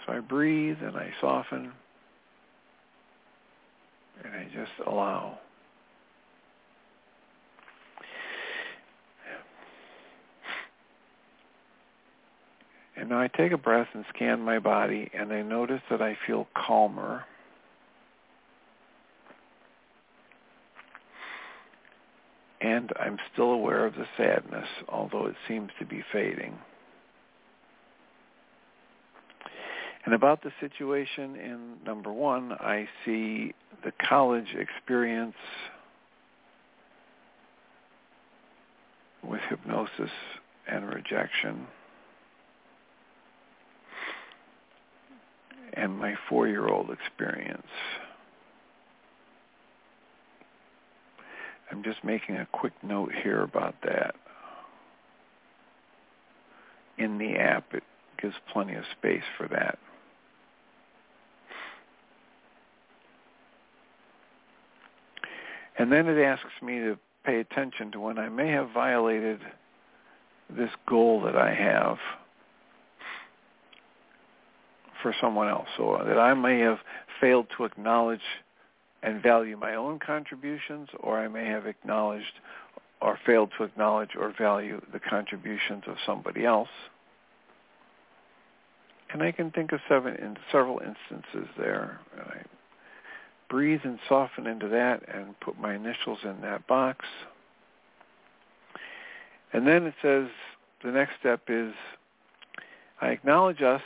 So 0.04 0.12
I 0.12 0.20
breathe 0.20 0.78
and 0.82 0.96
I 0.96 1.10
soften 1.20 1.72
and 4.24 4.34
I 4.34 4.44
just 4.54 4.72
allow. 4.86 5.38
And 12.98 13.10
now 13.10 13.20
I 13.20 13.28
take 13.28 13.52
a 13.52 13.58
breath 13.58 13.88
and 13.92 14.04
scan 14.14 14.40
my 14.40 14.58
body 14.58 15.10
and 15.12 15.32
I 15.32 15.42
notice 15.42 15.82
that 15.90 16.00
I 16.00 16.16
feel 16.26 16.48
calmer 16.56 17.24
and 22.60 22.90
I'm 22.98 23.18
still 23.32 23.52
aware 23.52 23.84
of 23.84 23.94
the 23.94 24.06
sadness, 24.16 24.66
although 24.88 25.26
it 25.26 25.36
seems 25.46 25.70
to 25.78 25.84
be 25.84 26.02
fading. 26.12 26.58
And 30.06 30.14
about 30.14 30.44
the 30.44 30.52
situation 30.60 31.34
in 31.34 31.84
number 31.84 32.12
one, 32.12 32.52
I 32.52 32.88
see 33.04 33.52
the 33.84 33.92
college 34.08 34.54
experience 34.56 35.34
with 39.24 39.40
hypnosis 39.50 40.12
and 40.68 40.88
rejection. 40.88 41.66
And 45.74 45.98
my 45.98 46.14
four-year-old 46.28 46.90
experience. 46.90 47.66
I'm 51.72 51.82
just 51.82 52.04
making 52.04 52.36
a 52.36 52.46
quick 52.52 52.72
note 52.84 53.10
here 53.12 53.42
about 53.42 53.74
that. 53.82 54.14
In 56.96 57.18
the 57.18 57.34
app, 57.34 57.74
it 57.74 57.82
gives 58.22 58.36
plenty 58.52 58.76
of 58.76 58.84
space 58.96 59.24
for 59.36 59.48
that. 59.48 59.80
And 65.78 65.92
then 65.92 66.08
it 66.08 66.20
asks 66.22 66.62
me 66.62 66.78
to 66.78 66.98
pay 67.24 67.40
attention 67.40 67.92
to 67.92 68.00
when 68.00 68.18
I 68.18 68.28
may 68.28 68.48
have 68.52 68.70
violated 68.70 69.40
this 70.48 70.70
goal 70.88 71.22
that 71.22 71.36
I 71.36 71.52
have 71.54 71.98
for 75.02 75.14
someone 75.20 75.48
else, 75.48 75.68
or 75.78 76.04
that 76.04 76.18
I 76.18 76.34
may 76.34 76.60
have 76.60 76.78
failed 77.20 77.48
to 77.56 77.64
acknowledge 77.64 78.20
and 79.02 79.22
value 79.22 79.56
my 79.56 79.74
own 79.74 79.98
contributions, 79.98 80.88
or 81.00 81.18
I 81.18 81.28
may 81.28 81.46
have 81.46 81.66
acknowledged 81.66 82.40
or 83.02 83.18
failed 83.26 83.50
to 83.58 83.64
acknowledge 83.64 84.10
or 84.18 84.32
value 84.36 84.80
the 84.92 84.98
contributions 84.98 85.84
of 85.86 85.96
somebody 86.06 86.44
else. 86.44 86.68
And 89.12 89.22
I 89.22 89.32
can 89.32 89.50
think 89.50 89.72
of 89.72 89.80
seven, 89.88 90.16
in 90.16 90.36
several 90.50 90.80
instances 90.80 91.48
there. 91.58 92.00
And 92.12 92.22
I 92.22 92.42
breathe 93.48 93.80
and 93.84 93.98
soften 94.08 94.46
into 94.46 94.68
that 94.68 95.02
and 95.12 95.38
put 95.40 95.58
my 95.58 95.74
initials 95.74 96.18
in 96.24 96.40
that 96.42 96.66
box. 96.66 97.04
And 99.52 99.66
then 99.66 99.84
it 99.84 99.94
says 100.02 100.28
the 100.84 100.90
next 100.90 101.12
step 101.20 101.42
is 101.48 101.72
I 103.00 103.08
acknowledge 103.08 103.62
us 103.62 103.82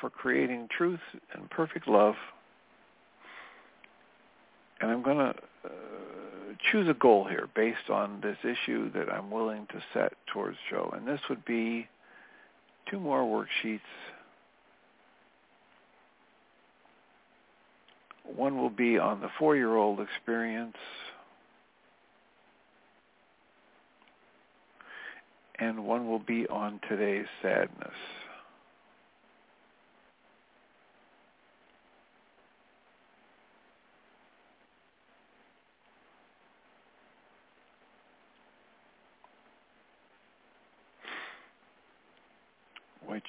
for 0.00 0.10
creating 0.10 0.68
truth 0.76 1.00
and 1.32 1.48
perfect 1.50 1.88
love 1.88 2.14
and 4.80 4.90
I'm 4.90 5.02
going 5.02 5.18
to 5.18 5.34
uh, 5.64 5.68
choose 6.70 6.88
a 6.88 6.94
goal 6.94 7.24
here 7.24 7.48
based 7.54 7.90
on 7.90 8.20
this 8.20 8.36
issue 8.42 8.90
that 8.92 9.10
I'm 9.10 9.30
willing 9.30 9.66
to 9.68 9.82
set 9.94 10.12
towards 10.32 10.56
Joe. 10.70 10.92
And 10.94 11.06
this 11.06 11.20
would 11.28 11.44
be 11.44 11.88
two 12.90 13.00
more 13.00 13.22
worksheets. 13.22 13.80
One 18.34 18.58
will 18.58 18.70
be 18.70 18.98
on 18.98 19.20
the 19.20 19.28
four-year-old 19.38 20.00
experience. 20.00 20.76
And 25.58 25.86
one 25.86 26.08
will 26.08 26.18
be 26.18 26.46
on 26.48 26.80
today's 26.88 27.26
sadness. 27.42 27.94
which 43.06 43.24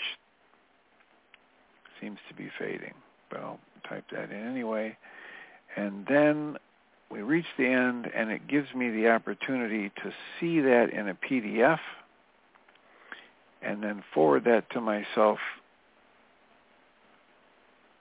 seems 2.02 2.18
to 2.28 2.36
be 2.36 2.50
fading, 2.60 2.94
but 3.30 3.40
I'll 3.40 3.60
type 3.90 4.06
that 4.12 4.32
in 4.32 4.48
anyway. 4.48 4.98
And 5.76 6.06
then 6.08 6.58
we 7.12 7.22
reach 7.22 7.46
the 7.58 7.66
end, 7.66 8.08
and 8.14 8.32
it 8.32 8.48
gives 8.48 8.74
me 8.74 8.90
the 8.90 9.10
opportunity 9.10 9.90
to 10.04 10.12
see 10.40 10.60
that 10.62 10.90
in 10.92 11.10
a 11.10 11.14
PDF 11.16 11.80
and 13.62 13.82
then 13.82 14.04
forward 14.14 14.44
that 14.46 14.70
to 14.72 14.82
myself 14.82 15.40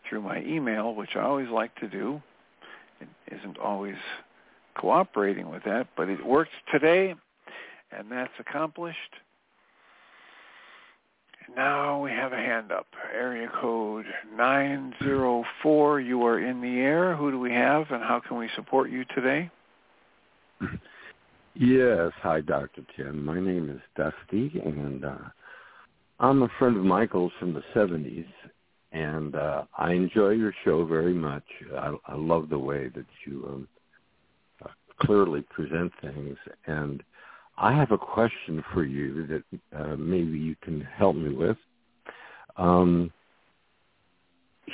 through 0.09 0.22
my 0.22 0.43
email, 0.43 0.95
which 0.95 1.11
I 1.16 1.20
always 1.20 1.49
like 1.49 1.74
to 1.76 1.89
do. 1.89 2.22
It 3.01 3.09
isn't 3.37 3.59
always 3.59 3.97
cooperating 4.76 5.51
with 5.51 5.64
that, 5.64 5.89
but 5.97 6.09
it 6.09 6.24
works 6.24 6.51
today, 6.72 7.14
and 7.91 8.11
that's 8.11 8.32
accomplished. 8.39 8.99
Now 11.55 12.03
we 12.03 12.11
have 12.11 12.32
a 12.32 12.36
hand 12.36 12.72
up. 12.72 12.86
Area 13.14 13.49
code 13.61 14.07
904. 14.36 16.01
You 16.01 16.24
are 16.24 16.40
in 16.40 16.61
the 16.61 16.80
air. 16.80 17.14
Who 17.14 17.30
do 17.30 17.38
we 17.38 17.53
have 17.53 17.86
and 17.90 18.03
how 18.03 18.20
can 18.26 18.36
we 18.36 18.49
support 18.57 18.90
you 18.90 19.05
today? 19.14 19.51
Yes. 21.59 22.12
Hi, 22.22 22.42
Dr. 22.42 22.82
Tim. 22.94 23.24
My 23.24 23.40
name 23.40 23.70
is 23.70 23.80
Dusty, 23.97 24.61
and 24.62 25.07
uh, 25.07 25.16
I'm 26.20 26.42
a 26.42 26.51
friend 26.59 26.76
of 26.76 26.84
Michael's 26.84 27.32
from 27.40 27.55
the 27.55 27.62
70s, 27.74 28.26
and 28.92 29.34
uh, 29.34 29.62
I 29.78 29.92
enjoy 29.92 30.30
your 30.30 30.53
show 30.66 30.84
very 30.84 31.14
much. 31.14 31.44
I, 31.74 31.94
I 32.09 32.14
love 32.14 32.51
the 32.51 32.59
way 32.59 32.90
that 32.94 33.07
you 33.26 33.47
um, 33.49 33.68
uh, 34.62 34.68
clearly 35.01 35.40
present 35.49 35.92
things, 36.03 36.36
and 36.66 37.03
I 37.59 37.72
have 37.72 37.90
a 37.90 37.98
question 37.98 38.62
for 38.72 38.84
you 38.84 39.26
that 39.26 39.61
uh, 39.78 39.96
maybe 39.96 40.38
you 40.38 40.57
can 40.62 40.80
help 40.80 41.16
me 41.16 41.34
with. 41.34 41.57
Um, 42.57 43.12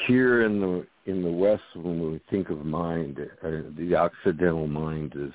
here 0.07 0.43
in 0.43 0.61
the 0.61 0.87
in 1.07 1.23
the 1.23 1.31
West, 1.31 1.63
when 1.75 2.13
we 2.13 2.21
think 2.31 2.49
of 2.49 2.65
mind, 2.65 3.19
uh, 3.43 3.51
the 3.77 3.95
Occidental 3.97 4.69
mind 4.69 5.15
is 5.17 5.33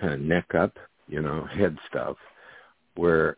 kind 0.00 0.12
of 0.12 0.20
neck 0.20 0.54
up, 0.54 0.72
you 1.06 1.22
know, 1.22 1.44
head 1.44 1.76
stuff, 1.88 2.16
where 2.96 3.36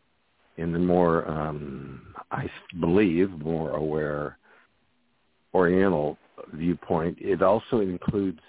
in 0.56 0.72
the 0.72 0.78
more, 0.78 1.28
um, 1.28 2.14
I 2.30 2.50
believe, 2.80 3.30
more 3.30 3.72
aware 3.72 4.38
Oriental 5.54 6.16
viewpoint, 6.54 7.18
it 7.20 7.42
also 7.42 7.80
includes 7.80 8.40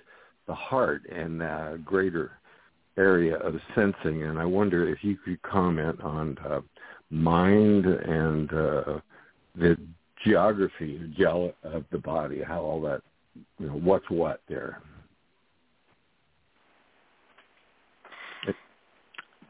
the 0.47 0.55
heart 0.55 1.01
and 1.09 1.41
a 1.41 1.77
greater 1.83 2.38
area 2.99 3.37
of 3.37 3.55
sensing. 3.73 4.23
And 4.23 4.37
I 4.37 4.45
wonder 4.45 4.87
if 4.87 5.03
you 5.03 5.17
could 5.17 5.41
comment 5.41 5.99
on 6.01 6.37
uh, 6.45 6.61
mind 7.09 7.85
and 7.85 8.51
uh, 8.51 8.99
the 9.55 9.77
geography 10.23 11.01
of 11.63 11.85
the 11.91 11.97
body, 11.97 12.41
how 12.45 12.61
all 12.61 12.81
that, 12.81 13.01
you 13.57 13.67
know, 13.67 13.73
what's 13.73 14.09
what 14.09 14.41
there. 14.47 14.81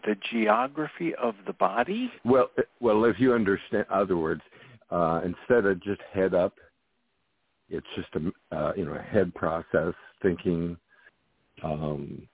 The 0.06 0.16
geography 0.32 1.14
of 1.16 1.36
the 1.46 1.54
body. 1.54 2.10
Well, 2.24 2.50
well, 2.80 3.04
if 3.04 3.20
you 3.20 3.34
understand, 3.34 3.86
other 3.90 4.16
words, 4.16 4.42
uh, 4.90 5.22
instead 5.26 5.66
of 5.66 5.84
just 5.84 6.00
head 6.14 6.34
up, 6.34 6.54
it's 7.70 7.86
just 7.96 8.08
a 8.16 8.56
uh, 8.56 8.74
you 8.76 8.86
know 8.86 8.94
a 8.94 9.02
head 9.02 9.36
process 9.36 9.94
thinking. 10.22 10.78
Um, 11.64 12.28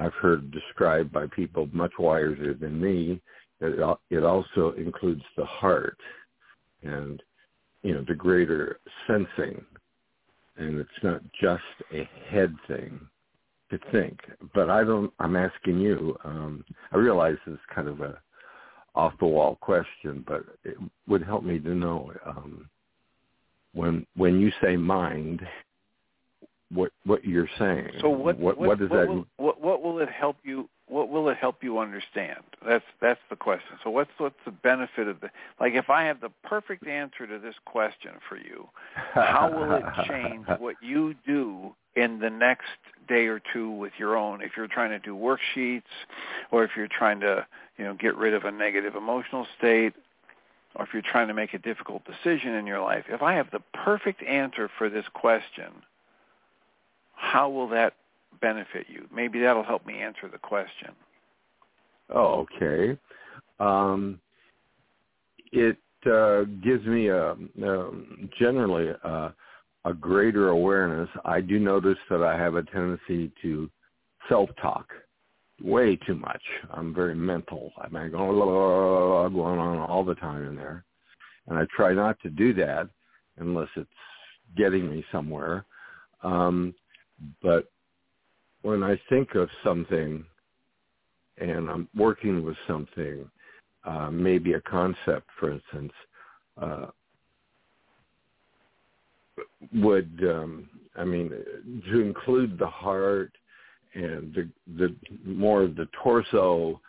I've 0.00 0.14
heard 0.14 0.50
described 0.50 1.12
by 1.12 1.26
people 1.26 1.68
much 1.72 1.92
wiser 1.98 2.54
than 2.54 2.80
me 2.80 3.20
that 3.60 3.98
it 4.10 4.24
also 4.24 4.72
includes 4.72 5.22
the 5.36 5.44
heart 5.44 5.98
and 6.82 7.22
you 7.82 7.94
know, 7.94 8.04
the 8.06 8.14
greater 8.14 8.80
sensing. 9.06 9.64
And 10.56 10.78
it's 10.78 10.90
not 11.02 11.22
just 11.40 11.62
a 11.92 12.08
head 12.28 12.54
thing 12.68 13.00
to 13.70 13.78
think. 13.92 14.18
But 14.54 14.68
I 14.68 14.84
don't, 14.84 15.12
I'm 15.18 15.36
asking 15.36 15.78
you, 15.78 16.16
um, 16.24 16.64
I 16.92 16.96
realize 16.96 17.36
it's 17.46 17.60
kind 17.74 17.88
of 17.88 18.00
a 18.00 18.18
off 18.94 19.12
the 19.20 19.26
wall 19.26 19.56
question, 19.60 20.24
but 20.26 20.44
it 20.64 20.76
would 21.06 21.22
help 21.22 21.44
me 21.44 21.60
to 21.60 21.74
know, 21.74 22.12
um, 22.26 22.68
when, 23.72 24.04
when 24.16 24.40
you 24.40 24.50
say 24.60 24.76
mind, 24.76 25.40
what, 26.72 26.92
what 27.04 27.24
you're 27.24 27.48
saying. 27.58 27.90
So 28.00 28.08
what, 28.08 28.38
what, 28.38 28.58
what, 28.58 28.68
what 28.68 28.78
does 28.78 28.90
what 28.90 28.96
that, 28.96 29.08
will, 29.08 29.26
what, 29.36 29.60
what 29.60 29.82
will 29.82 29.98
it 29.98 30.08
help 30.08 30.36
you 30.42 30.68
what 30.90 31.08
will 31.08 31.28
it 31.28 31.36
help 31.36 31.62
you 31.62 31.78
understand? 31.78 32.40
That's 32.66 32.84
that's 33.00 33.20
the 33.30 33.36
question. 33.36 33.78
So 33.84 33.90
what's 33.90 34.10
what's 34.18 34.34
the 34.44 34.50
benefit 34.50 35.06
of 35.06 35.20
the 35.20 35.30
like 35.60 35.74
if 35.74 35.88
I 35.88 36.04
have 36.04 36.20
the 36.20 36.30
perfect 36.42 36.86
answer 36.86 37.26
to 37.26 37.38
this 37.38 37.54
question 37.64 38.12
for 38.28 38.36
you, 38.36 38.68
how 39.14 39.50
will 39.54 39.76
it 39.76 39.84
change 40.08 40.46
what 40.58 40.76
you 40.82 41.14
do 41.26 41.74
in 41.94 42.18
the 42.18 42.30
next 42.30 42.66
day 43.08 43.26
or 43.26 43.40
two 43.52 43.70
with 43.70 43.92
your 43.98 44.16
own 44.16 44.40
if 44.42 44.52
you're 44.56 44.68
trying 44.68 44.90
to 44.90 44.98
do 44.98 45.14
worksheets 45.14 45.82
or 46.50 46.64
if 46.64 46.70
you're 46.76 46.88
trying 46.88 47.20
to, 47.20 47.46
you 47.78 47.84
know, 47.84 47.94
get 47.94 48.16
rid 48.16 48.34
of 48.34 48.44
a 48.44 48.50
negative 48.50 48.94
emotional 48.94 49.46
state 49.58 49.94
or 50.76 50.84
if 50.84 50.90
you're 50.92 51.02
trying 51.02 51.28
to 51.28 51.34
make 51.34 51.52
a 51.52 51.58
difficult 51.58 52.02
decision 52.04 52.54
in 52.54 52.66
your 52.66 52.80
life. 52.80 53.04
If 53.08 53.22
I 53.22 53.34
have 53.34 53.50
the 53.50 53.60
perfect 53.74 54.22
answer 54.22 54.70
for 54.78 54.88
this 54.88 55.04
question, 55.14 55.72
how 57.20 57.48
will 57.48 57.68
that 57.68 57.94
benefit 58.40 58.86
you? 58.88 59.06
Maybe 59.14 59.40
that'll 59.40 59.62
help 59.62 59.86
me 59.86 60.00
answer 60.00 60.28
the 60.30 60.38
question. 60.38 60.90
Oh, 62.12 62.46
okay. 62.56 62.98
Um, 63.60 64.18
it 65.52 65.76
uh, 66.06 66.44
gives 66.64 66.84
me 66.86 67.08
a, 67.08 67.32
a 67.32 67.90
generally 68.38 68.88
a, 69.04 69.32
a 69.84 69.94
greater 69.94 70.48
awareness. 70.48 71.08
I 71.24 71.40
do 71.40 71.58
notice 71.58 71.98
that 72.08 72.22
I 72.22 72.38
have 72.38 72.54
a 72.54 72.62
tendency 72.62 73.30
to 73.42 73.70
self-talk 74.28 74.86
way 75.62 75.96
too 75.96 76.14
much. 76.14 76.42
I'm 76.72 76.94
very 76.94 77.14
mental. 77.14 77.72
I'm 77.80 77.92
going, 77.92 78.10
going 78.12 79.58
on 79.58 79.78
all 79.78 80.04
the 80.04 80.14
time 80.14 80.46
in 80.46 80.56
there, 80.56 80.84
and 81.48 81.58
I 81.58 81.66
try 81.76 81.92
not 81.92 82.18
to 82.22 82.30
do 82.30 82.54
that 82.54 82.88
unless 83.38 83.68
it's 83.76 83.90
getting 84.56 84.90
me 84.90 85.04
somewhere. 85.12 85.66
Um, 86.22 86.74
but 87.42 87.70
when 88.62 88.82
I 88.82 89.00
think 89.08 89.34
of 89.34 89.48
something 89.64 90.24
and 91.38 91.70
I'm 91.70 91.88
working 91.94 92.44
with 92.44 92.56
something, 92.66 93.30
uh, 93.84 94.10
maybe 94.10 94.52
a 94.52 94.60
concept, 94.60 95.28
for 95.38 95.50
instance, 95.50 95.92
uh, 96.60 96.86
would 99.74 100.20
um, 100.22 100.68
I 100.96 101.04
mean 101.04 101.30
to 101.90 102.00
include 102.00 102.58
the 102.58 102.66
heart 102.66 103.32
and 103.94 104.34
the 104.34 104.48
the 104.76 104.94
more 105.24 105.62
of 105.62 105.76
the 105.76 105.88
torso 106.02 106.80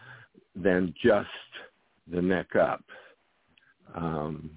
than 0.55 0.93
just 1.01 1.29
the 2.11 2.21
neck 2.21 2.55
up. 2.55 2.83
Um, 3.95 4.51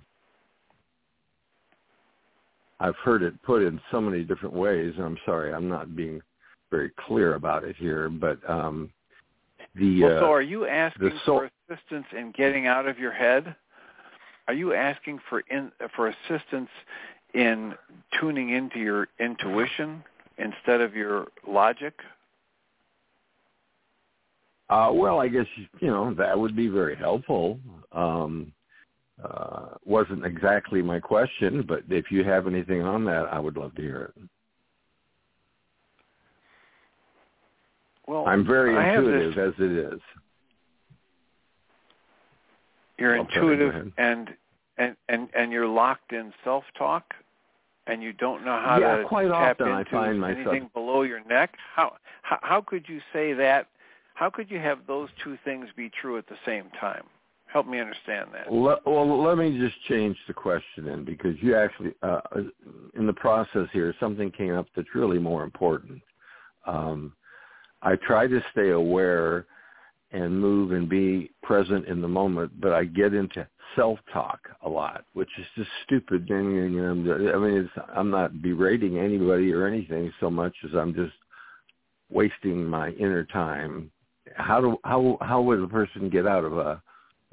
I've 2.81 2.97
heard 2.97 3.23
it 3.23 3.41
put 3.43 3.63
in 3.63 3.81
so 3.91 4.01
many 4.01 4.25
different 4.25 4.55
ways. 4.55 4.95
I'm 4.99 5.19
sorry, 5.25 5.53
I'm 5.53 5.69
not 5.69 5.95
being 5.95 6.21
very 6.71 6.91
clear 7.07 7.35
about 7.35 7.65
it 7.65 7.77
here, 7.77 8.09
but 8.09 8.39
um, 8.49 8.91
the 9.75 10.03
well, 10.03 10.21
so 10.21 10.27
uh, 10.27 10.31
are 10.31 10.43
you 10.43 10.67
asking 10.67 11.13
soul- 11.25 11.41
for 11.41 11.51
assistance 11.75 12.07
in 12.17 12.33
getting 12.37 12.67
out 12.67 12.87
of 12.87 12.99
your 12.99 13.13
head? 13.13 13.55
Are 14.49 14.55
you 14.55 14.75
asking 14.75 15.21
for 15.29 15.41
in, 15.51 15.73
for 15.97 16.09
assistance 16.09 16.69
in 17.33 17.75
tuning 18.21 18.51
into 18.51 18.79
your 18.79 19.09
intuition 19.19 20.03
instead 20.39 20.81
of 20.81 20.95
your 20.95 21.29
logic? 21.47 21.95
Uh, 24.69 24.91
well, 24.93 25.21
I 25.21 25.29
guess 25.29 25.47
you 25.81 25.89
know 25.89 26.15
that 26.15 26.39
would 26.39 26.57
be 26.57 26.69
very 26.69 26.97
helpful. 26.97 27.59
Um, 27.93 28.53
uh, 29.23 29.67
wasn't 29.85 30.25
exactly 30.25 30.83
my 30.83 30.99
question, 30.99 31.65
but 31.67 31.83
if 31.89 32.11
you 32.11 32.25
have 32.25 32.47
anything 32.47 32.83
on 32.83 33.05
that, 33.05 33.33
I 33.33 33.39
would 33.39 33.57
love 33.57 33.75
to 33.77 33.83
hear 33.83 34.13
it. 34.17 34.23
Well, 38.07 38.27
I'm 38.27 38.45
very 38.45 38.75
intuitive 38.75 39.35
this, 39.35 39.49
as 39.49 39.55
it 39.59 39.73
is. 39.95 40.01
You're 42.99 43.17
Oh, 43.17 43.21
intuitive 43.21 43.93
and 43.97 44.35
and 44.77 44.97
and 45.09 45.29
and 45.35 45.53
you're 45.53 45.67
locked 45.67 46.13
in 46.13 46.33
self-talk, 46.43 47.15
and 47.87 48.03
you 48.03 48.13
don't 48.13 48.45
know 48.45 48.61
how 48.61 48.79
yeah, 48.79 48.97
to 48.99 49.05
quite 49.05 49.29
tap 49.29 49.61
often 49.61 49.79
into 49.79 49.91
I 49.91 49.91
find 49.91 50.21
myself 50.21 50.49
anything 50.49 50.71
below 50.75 51.03
your 51.03 51.25
neck. 51.25 51.55
How, 51.75 51.97
how 52.23 52.39
how 52.43 52.61
could 52.61 52.89
you 52.89 53.01
say 53.13 53.33
that? 53.33 53.69
How 54.15 54.29
could 54.31 54.51
you 54.51 54.59
have 54.59 54.87
those 54.87 55.09
two 55.23 55.39
things 55.45 55.69
be 55.77 55.91
true 55.91 56.19
at 56.19 56.27
the 56.29 56.37
same 56.45 56.71
time? 56.81 57.05
Help 57.55 57.69
me 57.69 57.79
understand 57.79 58.31
that. 58.33 58.53
Let, 58.53 58.85
well, 58.85 59.23
let 59.23 59.39
me 59.39 59.57
just 59.57 59.81
change 59.85 60.17
the 60.27 60.35
question 60.35 60.85
then, 60.87 61.05
because 61.05 61.37
you 61.41 61.57
actually, 61.57 61.95
uh, 62.03 62.21
in 62.99 63.07
the 63.07 63.13
process 63.13 63.69
here, 63.73 63.95
something 64.01 64.33
came 64.33 64.57
up 64.57 64.67
that's 64.75 64.93
really 64.93 65.21
more 65.21 65.45
important. 65.45 66.03
Um, 66.67 67.13
I 67.81 67.95
try 67.95 68.27
to 68.27 68.41
stay 68.51 68.71
aware 68.71 69.47
and 70.11 70.37
move 70.37 70.73
and 70.73 70.89
be 70.89 71.31
present 71.45 71.87
in 71.87 72.01
the 72.01 72.09
moment, 72.09 72.61
but 72.61 72.73
I 72.73 72.85
get 72.85 73.15
into 73.15 73.47
self-talk 73.77 74.41
a 74.63 74.69
lot, 74.69 75.05
which 75.13 75.31
is 75.39 75.47
just 75.57 75.71
stupid. 75.85 76.27
I 76.31 76.35
mean, 76.35 76.77
it's, 76.77 77.87
I'm 77.95 78.11
not 78.11 78.43
berating 78.43 78.99
anybody 78.99 79.53
or 79.53 79.67
anything 79.67 80.13
so 80.19 80.29
much 80.29 80.55
as 80.65 80.75
I'm 80.75 80.93
just 80.93 81.15
wasting 82.11 82.65
my 82.65 82.91
inner 82.91 83.25
time. 83.25 83.93
How 84.35 84.61
do 84.61 84.77
how 84.83 85.19
how 85.21 85.41
would 85.43 85.61
a 85.61 85.69
person 85.69 86.11
get 86.11 86.27
out 86.27 86.45
of 86.45 86.59
a 86.59 86.83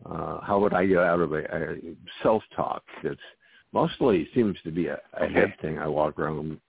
uh, 0.06 0.41
how 0.41 0.60
would 0.60 0.74
I 0.74 0.86
get 0.86 0.97
out 0.97 1.20
of 1.20 1.34
a, 1.34 1.43
a 1.43 1.78
self-talk 2.24 2.84
that's 3.04 3.20
mostly 3.74 4.28
seems 4.34 4.58
to 4.64 4.72
be 4.72 4.88
a, 4.88 4.99
a 5.14 5.24
okay. 5.24 5.34
head 5.34 5.54
thing 5.62 5.80
I 5.80 5.88
walk 5.88 6.20
around. 6.20 6.60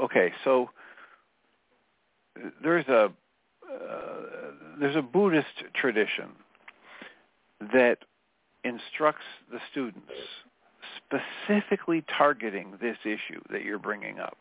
Okay, 0.00 0.32
so 0.44 0.70
there's 2.62 2.86
a 2.88 3.12
uh, 3.70 4.22
there's 4.80 4.96
a 4.96 5.02
Buddhist 5.02 5.46
tradition 5.74 6.30
that 7.72 7.98
instructs 8.64 9.24
the 9.50 9.58
students 9.70 10.12
specifically 10.96 12.04
targeting 12.16 12.72
this 12.80 12.96
issue 13.04 13.40
that 13.50 13.64
you're 13.64 13.78
bringing 13.78 14.18
up. 14.18 14.38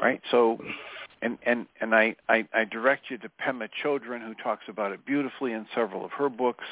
right? 0.00 0.20
So, 0.30 0.58
and 1.24 1.38
and 1.44 1.66
and 1.80 1.94
I, 1.94 2.14
I 2.28 2.46
I 2.52 2.64
direct 2.64 3.10
you 3.10 3.18
to 3.18 3.30
Pema 3.40 3.68
Chodron, 3.82 4.24
who 4.24 4.34
talks 4.34 4.64
about 4.68 4.92
it 4.92 5.04
beautifully 5.06 5.52
in 5.52 5.66
several 5.74 6.04
of 6.04 6.12
her 6.12 6.28
books. 6.28 6.64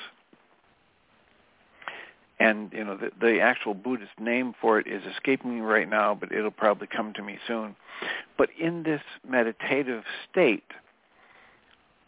And 2.38 2.70
you 2.72 2.84
know 2.84 2.96
the, 2.96 3.10
the 3.18 3.40
actual 3.40 3.72
Buddhist 3.72 4.12
name 4.20 4.54
for 4.60 4.78
it 4.78 4.86
is 4.86 5.02
escaping 5.10 5.54
me 5.54 5.60
right 5.62 5.88
now, 5.88 6.14
but 6.14 6.30
it'll 6.32 6.50
probably 6.50 6.86
come 6.86 7.14
to 7.14 7.22
me 7.22 7.38
soon. 7.48 7.74
But 8.36 8.50
in 8.60 8.82
this 8.82 9.00
meditative 9.26 10.04
state, 10.30 10.70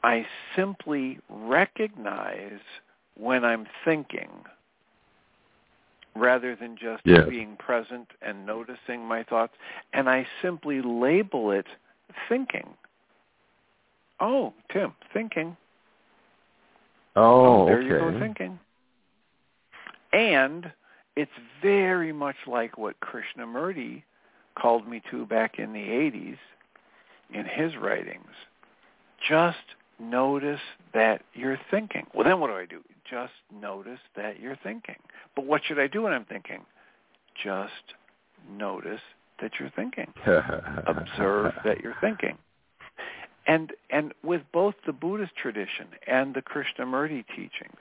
I 0.03 0.26
simply 0.55 1.20
recognize 1.30 2.61
when 3.16 3.45
I'm 3.45 3.66
thinking 3.84 4.28
rather 6.16 6.55
than 6.55 6.76
just 6.76 7.03
yes. 7.05 7.26
being 7.28 7.57
present 7.57 8.09
and 8.22 8.45
noticing 8.47 9.05
my 9.05 9.22
thoughts. 9.24 9.55
And 9.92 10.09
I 10.09 10.26
simply 10.42 10.80
label 10.82 11.51
it 11.51 11.66
thinking. 12.29 12.69
Oh, 14.21 14.53
Tim, 14.73 14.93
thinking. 15.13 15.57
Oh, 17.17 17.63
oh 17.63 17.67
there 17.67 17.79
okay. 17.79 17.87
you 17.87 17.99
go, 17.99 18.21
thinking. 18.21 18.59
And 20.13 20.73
it's 21.17 21.31
very 21.63 22.13
much 22.13 22.37
like 22.47 22.79
what 22.79 22.97
Krishnamurti 23.01 24.03
called 24.59 24.89
me 24.89 25.03
to 25.11 25.27
back 25.27 25.59
in 25.59 25.73
the 25.73 25.79
80s 25.79 26.39
in 27.33 27.45
his 27.45 27.77
writings. 27.77 28.31
Just 29.29 29.59
notice 29.99 30.61
that 30.93 31.23
you're 31.35 31.59
thinking. 31.71 32.07
Well, 32.15 32.25
then 32.25 32.41
what 32.41 32.49
do 32.49 32.55
I 32.55 32.67
do? 32.67 32.81
Just 33.11 33.33
notice 33.53 34.01
that 34.17 34.41
you're 34.41 34.59
thinking. 34.63 34.97
But 35.35 35.47
what 35.47 35.63
should 35.65 35.79
I 35.79 35.87
do 35.87 36.03
when 36.03 36.13
I'm 36.13 36.25
thinking? 36.25 36.61
Just 37.43 37.73
notice 38.51 39.01
that 39.41 39.53
you're 39.59 39.72
thinking. 39.74 40.12
Observe 40.87 41.53
that 41.64 41.80
you're 41.80 41.97
thinking. 42.01 42.39
And 43.47 43.72
and 43.91 44.12
with 44.22 44.43
both 44.53 44.74
the 44.87 44.93
Buddhist 44.93 45.37
tradition 45.37 45.87
and 46.07 46.35
the 46.35 46.43
Krishnamurti 46.43 47.24
teachings, 47.28 47.76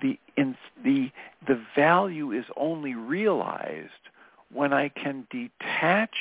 the 0.00 0.18
in, 0.36 0.56
the 0.84 1.10
the 1.46 1.60
value 1.76 2.32
is 2.32 2.44
only 2.56 2.94
realized 2.94 3.90
when 4.52 4.72
I 4.72 4.90
can 4.90 5.26
detach 5.30 6.14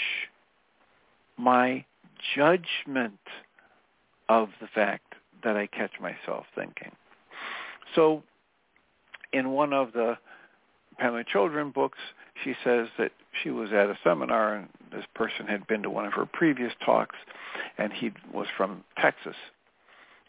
my 1.38 1.86
judgment 2.36 3.19
of 4.30 4.49
the 4.59 4.67
fact 4.67 5.15
that 5.43 5.57
I 5.57 5.67
catch 5.67 5.91
myself 5.99 6.45
thinking. 6.55 6.91
So 7.95 8.24
in 9.32 9.51
one 9.51 9.74
of 9.74 9.93
the 9.93 10.17
Pema 11.01 11.26
Chodron 11.28 11.74
books, 11.74 11.99
she 12.43 12.55
says 12.63 12.88
that 12.97 13.11
she 13.41 13.49
was 13.49 13.71
at 13.71 13.89
a 13.89 13.97
seminar 14.03 14.55
and 14.55 14.67
this 14.91 15.05
person 15.15 15.47
had 15.47 15.65
been 15.67 15.84
to 15.84 15.89
one 15.89 16.05
of 16.05 16.13
her 16.13 16.25
previous 16.25 16.73
talks 16.86 17.15
and 17.77 17.91
he 17.93 18.11
was 18.34 18.47
from 18.57 18.84
Texas. 18.99 19.36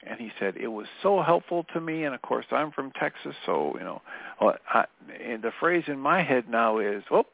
And 0.06 0.20
he 0.20 0.30
said, 0.38 0.56
it 0.56 0.68
was 0.68 0.86
so 1.02 1.22
helpful 1.22 1.64
to 1.72 1.80
me, 1.80 2.04
and 2.04 2.14
of 2.14 2.20
course 2.20 2.44
I'm 2.50 2.72
from 2.72 2.90
Texas, 2.90 3.34
so, 3.46 3.74
you 3.78 3.84
know, 3.84 4.02
uh, 4.38 4.52
I, 4.68 4.84
the 5.08 5.50
phrase 5.58 5.84
in 5.86 5.98
my 5.98 6.22
head 6.22 6.44
now 6.46 6.78
is, 6.78 7.02
well, 7.10 7.24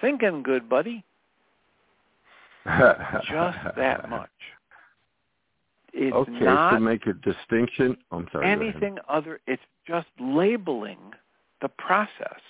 thinking 0.00 0.42
good, 0.42 0.66
buddy. 0.66 1.04
Just 2.64 3.58
that 3.76 4.08
much. 4.08 4.30
It's 5.92 6.14
okay, 6.14 6.30
not 6.40 6.70
to 6.70 6.80
make 6.80 7.06
a 7.06 7.12
distinction, 7.12 7.98
I'm 8.12 8.28
sorry. 8.32 8.48
anything 8.48 8.96
other. 9.08 9.40
It's 9.46 9.62
just 9.86 10.06
labeling 10.18 10.98
the 11.60 11.68
process 11.68 12.40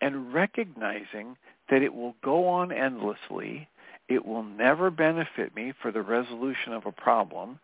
and 0.00 0.32
recognizing 0.32 1.36
that 1.70 1.82
it 1.82 1.94
will 1.94 2.14
go 2.22 2.48
on 2.48 2.72
endlessly. 2.72 3.68
It 4.08 4.24
will 4.24 4.42
never 4.42 4.90
benefit 4.90 5.54
me 5.54 5.72
for 5.80 5.90
the 5.90 6.02
resolution 6.02 6.72
of 6.72 6.86
a 6.86 6.92
problem, 6.92 7.58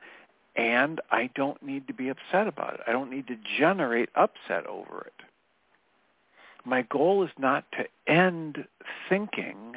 and 0.56 1.00
I 1.10 1.30
don't 1.34 1.62
need 1.62 1.86
to 1.86 1.94
be 1.94 2.08
upset 2.08 2.48
about 2.48 2.74
it. 2.74 2.80
I 2.86 2.92
don't 2.92 3.10
need 3.10 3.28
to 3.28 3.36
generate 3.58 4.08
upset 4.14 4.66
over 4.66 5.06
it. 5.06 5.24
My 6.64 6.82
goal 6.82 7.24
is 7.24 7.30
not 7.38 7.64
to 7.72 7.86
end 8.12 8.66
thinking. 9.08 9.76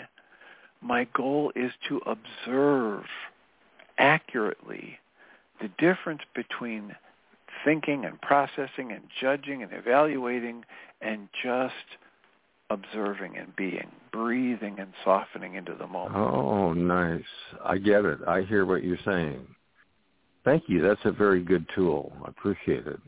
My 0.82 1.08
goal 1.14 1.52
is 1.56 1.72
to 1.88 2.02
observe 2.06 3.06
accurately 3.98 5.00
the 5.62 5.70
difference 5.78 6.22
between 6.36 6.96
thinking 7.64 8.06
and 8.06 8.22
processing 8.22 8.92
and 8.92 9.04
judging 9.20 9.64
and 9.64 9.72
evaluating 9.74 10.66
and 11.02 11.30
just 11.44 11.74
observing 12.70 13.38
and 13.38 13.56
being, 13.56 13.92
breathing 14.12 14.78
and 14.80 14.92
softening 15.04 15.56
into 15.56 15.76
the 15.76 15.88
moment. 15.88 16.16
Oh, 16.16 16.74
nice. 16.74 17.22
I 17.64 17.78
get 17.78 18.06
it. 18.06 18.20
I 18.28 18.42
hear 18.42 18.66
what 18.66 18.84
you're 18.84 18.98
saying. 19.06 19.46
Thank 20.44 20.64
you. 20.68 20.82
That's 20.82 21.02
a 21.06 21.12
very 21.12 21.44
good 21.44 21.66
tool. 21.76 22.14
I 22.24 22.30
appreciate 22.30 22.88
it. 22.88 23.00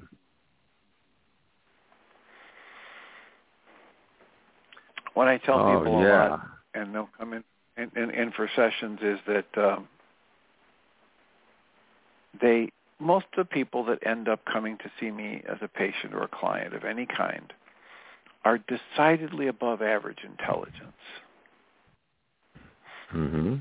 What 5.14 5.28
I 5.28 5.38
tell 5.38 5.60
oh, 5.60 5.80
people 5.80 6.04
yeah. 6.04 6.28
a 6.28 6.30
lot, 6.30 6.48
and 6.76 6.94
they'll 6.94 7.10
come 7.18 7.34
in, 7.34 7.44
in, 7.78 7.92
in, 7.96 8.12
in 8.12 8.32
for 8.32 8.50
sessions, 8.56 9.00
is 9.02 9.20
that 9.28 9.58
um, 9.58 9.88
they 12.40 12.70
most 13.00 13.26
of 13.36 13.48
the 13.48 13.54
people 13.54 13.84
that 13.86 14.06
end 14.06 14.28
up 14.28 14.44
coming 14.46 14.78
to 14.78 14.92
see 15.00 15.12
me 15.12 15.44
as 15.48 15.58
a 15.62 15.68
patient 15.68 16.14
or 16.14 16.24
a 16.24 16.28
client 16.28 16.74
of 16.74 16.84
any 16.84 17.06
kind 17.06 17.54
are 18.48 18.60
decidedly 18.60 19.48
above 19.48 19.82
average 19.82 20.20
intelligence. 20.24 21.04
Mm-hmm. 23.14 23.56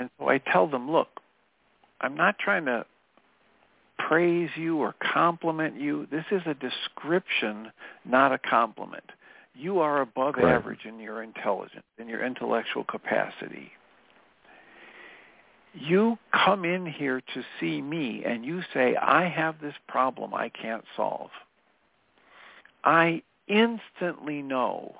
And 0.00 0.10
so 0.18 0.28
I 0.28 0.38
tell 0.38 0.66
them, 0.66 0.90
look, 0.90 1.06
I'm 2.00 2.16
not 2.16 2.40
trying 2.40 2.64
to 2.64 2.84
praise 4.00 4.50
you 4.56 4.78
or 4.78 4.96
compliment 5.12 5.80
you. 5.80 6.08
This 6.10 6.24
is 6.32 6.42
a 6.46 6.54
description, 6.54 7.70
not 8.04 8.32
a 8.32 8.38
compliment. 8.38 9.04
You 9.54 9.78
are 9.78 10.00
above 10.00 10.34
Correct. 10.34 10.64
average 10.64 10.84
in 10.84 10.98
your 10.98 11.22
intelligence, 11.22 11.84
in 11.98 12.08
your 12.08 12.26
intellectual 12.26 12.82
capacity 12.82 13.70
you 15.74 16.18
come 16.32 16.64
in 16.64 16.86
here 16.86 17.20
to 17.20 17.42
see 17.60 17.80
me 17.80 18.24
and 18.26 18.44
you 18.44 18.62
say, 18.74 18.96
I 18.96 19.28
have 19.28 19.60
this 19.60 19.74
problem 19.86 20.34
I 20.34 20.48
can't 20.48 20.82
solve. 20.96 21.30
I 22.82 23.22
instantly 23.48 24.42
know 24.42 24.94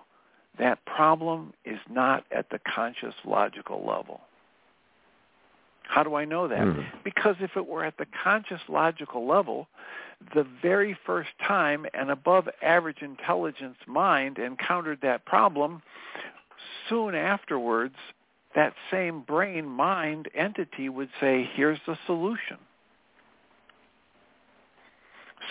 that 0.59 0.85
problem 0.85 1.53
is 1.65 1.79
not 1.89 2.25
at 2.31 2.51
the 2.51 2.61
conscious 2.75 3.15
logical 3.25 3.87
level. 3.87 4.21
How 5.85 6.03
do 6.03 6.15
I 6.17 6.25
know 6.25 6.49
that? 6.49 6.59
Mm. 6.59 6.85
Because 7.03 7.37
if 7.41 7.57
it 7.57 7.67
were 7.67 7.85
at 7.85 7.97
the 7.97 8.07
conscious 8.23 8.61
logical 8.69 9.27
level, 9.27 9.69
the 10.35 10.47
very 10.61 10.97
first 11.07 11.31
time 11.47 11.87
an 11.95 12.11
above 12.11 12.49
average 12.63 13.01
intelligence 13.01 13.77
mind 13.87 14.39
encountered 14.39 14.99
that 15.03 15.25
problem, 15.25 15.81
soon 16.89 17.15
afterwards 17.15 17.95
that 18.55 18.75
same 18.91 19.23
brain 19.23 19.65
mind 19.67 20.29
entity 20.35 20.89
would 20.89 21.11
say, 21.21 21.49
here's 21.55 21.79
the 21.87 21.97
solution. 22.07 22.59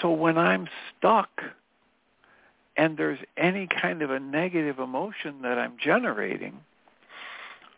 So 0.02 0.12
when 0.12 0.38
I'm 0.38 0.68
stuck 0.98 1.30
and 2.78 2.97
there's 2.97 3.19
any 3.36 3.67
kind 3.67 4.01
of 4.01 4.11
a 4.11 4.19
negative 4.19 4.80
emotion 4.80 5.41
that 5.41 5.57
I'm 5.57 5.78
generating, 5.84 6.59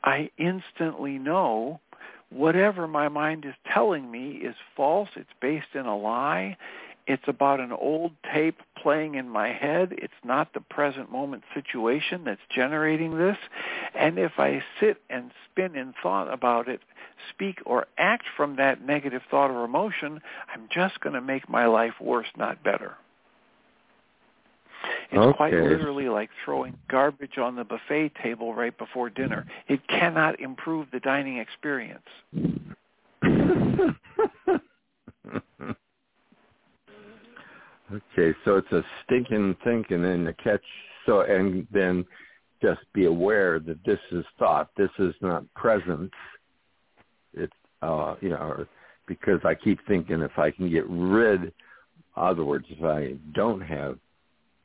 I 0.03 0.29
instantly 0.37 1.17
know 1.17 1.79
whatever 2.29 2.87
my 2.87 3.09
mind 3.09 3.45
is 3.45 3.55
telling 3.73 4.11
me 4.11 4.31
is 4.31 4.55
false, 4.75 5.09
it's 5.15 5.29
based 5.41 5.73
in 5.73 5.85
a 5.85 5.97
lie, 5.97 6.57
it's 7.09 7.23
about 7.27 7.59
an 7.59 7.71
old 7.71 8.11
tape 8.31 8.59
playing 8.77 9.15
in 9.15 9.27
my 9.27 9.51
head. 9.51 9.93
It's 9.97 10.13
not 10.23 10.53
the 10.53 10.61
present 10.61 11.11
moment 11.11 11.41
situation 11.55 12.23
that's 12.23 12.39
generating 12.53 13.17
this. 13.17 13.37
And 13.95 14.19
if 14.19 14.33
I 14.37 14.61
sit 14.79 15.01
and 15.09 15.31
spin 15.49 15.75
in 15.75 15.95
thought 16.03 16.31
about 16.31 16.67
it, 16.67 16.81
speak 17.33 17.61
or 17.65 17.87
act 17.97 18.25
from 18.37 18.57
that 18.57 18.85
negative 18.85 19.23
thought 19.31 19.49
or 19.49 19.65
emotion, 19.65 20.21
I'm 20.53 20.69
just 20.71 20.99
going 20.99 21.15
to 21.15 21.21
make 21.21 21.49
my 21.49 21.65
life 21.65 21.95
worse, 21.99 22.27
not 22.37 22.63
better. 22.63 22.95
It's 25.11 25.17
okay. 25.17 25.37
quite 25.37 25.53
literally 25.53 26.07
like 26.07 26.29
throwing 26.45 26.77
garbage 26.89 27.37
on 27.37 27.55
the 27.55 27.63
buffet 27.63 28.11
table 28.21 28.53
right 28.53 28.77
before 28.77 29.09
dinner. 29.09 29.45
It 29.67 29.81
cannot 29.87 30.39
improve 30.39 30.87
the 30.91 30.99
dining 30.99 31.37
experience. 31.37 32.03
Okay, 37.91 38.37
so 38.45 38.57
it's 38.57 38.71
a 38.71 38.83
stinking 39.03 39.55
thinking 39.63 40.05
and 40.05 40.27
a 40.27 40.33
catch. 40.33 40.61
So 41.05 41.21
and 41.21 41.65
then 41.71 42.05
just 42.61 42.81
be 42.93 43.05
aware 43.05 43.59
that 43.59 43.83
this 43.83 43.99
is 44.11 44.25
thought. 44.37 44.69
This 44.77 44.91
is 44.99 45.13
not 45.21 45.43
presence. 45.55 46.11
It's 47.33 47.53
uh, 47.81 48.15
you 48.21 48.29
know, 48.29 48.65
because 49.07 49.39
I 49.43 49.55
keep 49.55 49.79
thinking 49.87 50.21
if 50.21 50.37
I 50.37 50.51
can 50.51 50.69
get 50.69 50.87
rid, 50.87 51.43
in 51.43 51.51
other 52.15 52.43
words, 52.43 52.65
if 52.69 52.83
I 52.83 53.15
don't 53.33 53.61
have 53.61 53.97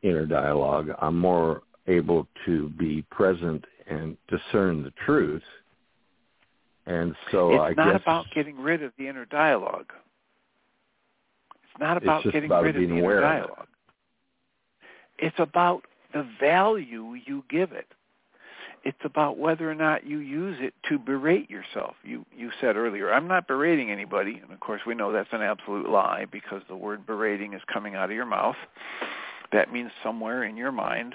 inner 0.05 0.27
dialogue, 0.27 0.91
I'm 1.01 1.19
more 1.19 1.63
able 1.87 2.29
to 2.47 2.69
be 2.71 3.03
present 3.11 3.65
and 3.89 4.17
discern 4.29 4.83
the 4.85 4.93
truth. 5.05 5.43
And 6.87 7.15
so 7.33 7.53
it's 7.53 7.61
I 7.61 7.69
guess... 7.75 7.87
It's 7.97 8.07
not 8.07 8.21
about 8.21 8.27
getting 8.35 8.59
rid 8.59 8.83
of 8.83 8.93
the 8.99 9.09
inner 9.09 9.25
dialogue. 9.25 9.93
It's 11.65 11.81
not 11.81 11.97
about 11.97 12.25
it's 12.25 12.33
getting 12.33 12.49
about 12.49 12.65
rid 12.65 12.77
of 12.77 12.89
the 12.89 13.01
aware 13.01 13.19
inner 13.19 13.27
of 13.27 13.45
it. 13.45 13.47
dialogue. 13.47 13.69
It's 15.19 15.37
about 15.39 15.85
the 16.13 16.29
value 16.39 17.15
you 17.27 17.43
give 17.49 17.73
it. 17.73 17.87
It's 18.85 18.99
about 19.03 19.39
whether 19.39 19.71
or 19.71 19.75
not 19.75 20.07
you 20.07 20.19
use 20.19 20.59
it 20.61 20.75
to 20.91 20.99
berate 20.99 21.49
yourself. 21.49 21.95
You 22.05 22.27
you 22.37 22.51
said 22.61 22.77
earlier, 22.77 23.13
I'm 23.13 23.27
not 23.27 23.47
berating 23.49 23.91
anybody, 23.91 24.41
and 24.43 24.53
of 24.53 24.61
course 24.61 24.83
we 24.87 24.95
know 24.95 25.11
that's 25.11 25.33
an 25.33 25.41
absolute 25.41 25.89
lie 25.89 26.27
because 26.31 26.61
the 26.69 26.77
word 26.77 27.07
berating 27.07 27.55
is 27.55 27.63
coming 27.73 27.95
out 27.95 28.11
of 28.11 28.15
your 28.15 28.27
mouth. 28.27 28.57
That 29.55 29.73
means 29.73 29.93
somewhere 30.03 30.43
in 30.43 30.57
your 30.57 30.73
mind, 30.73 31.15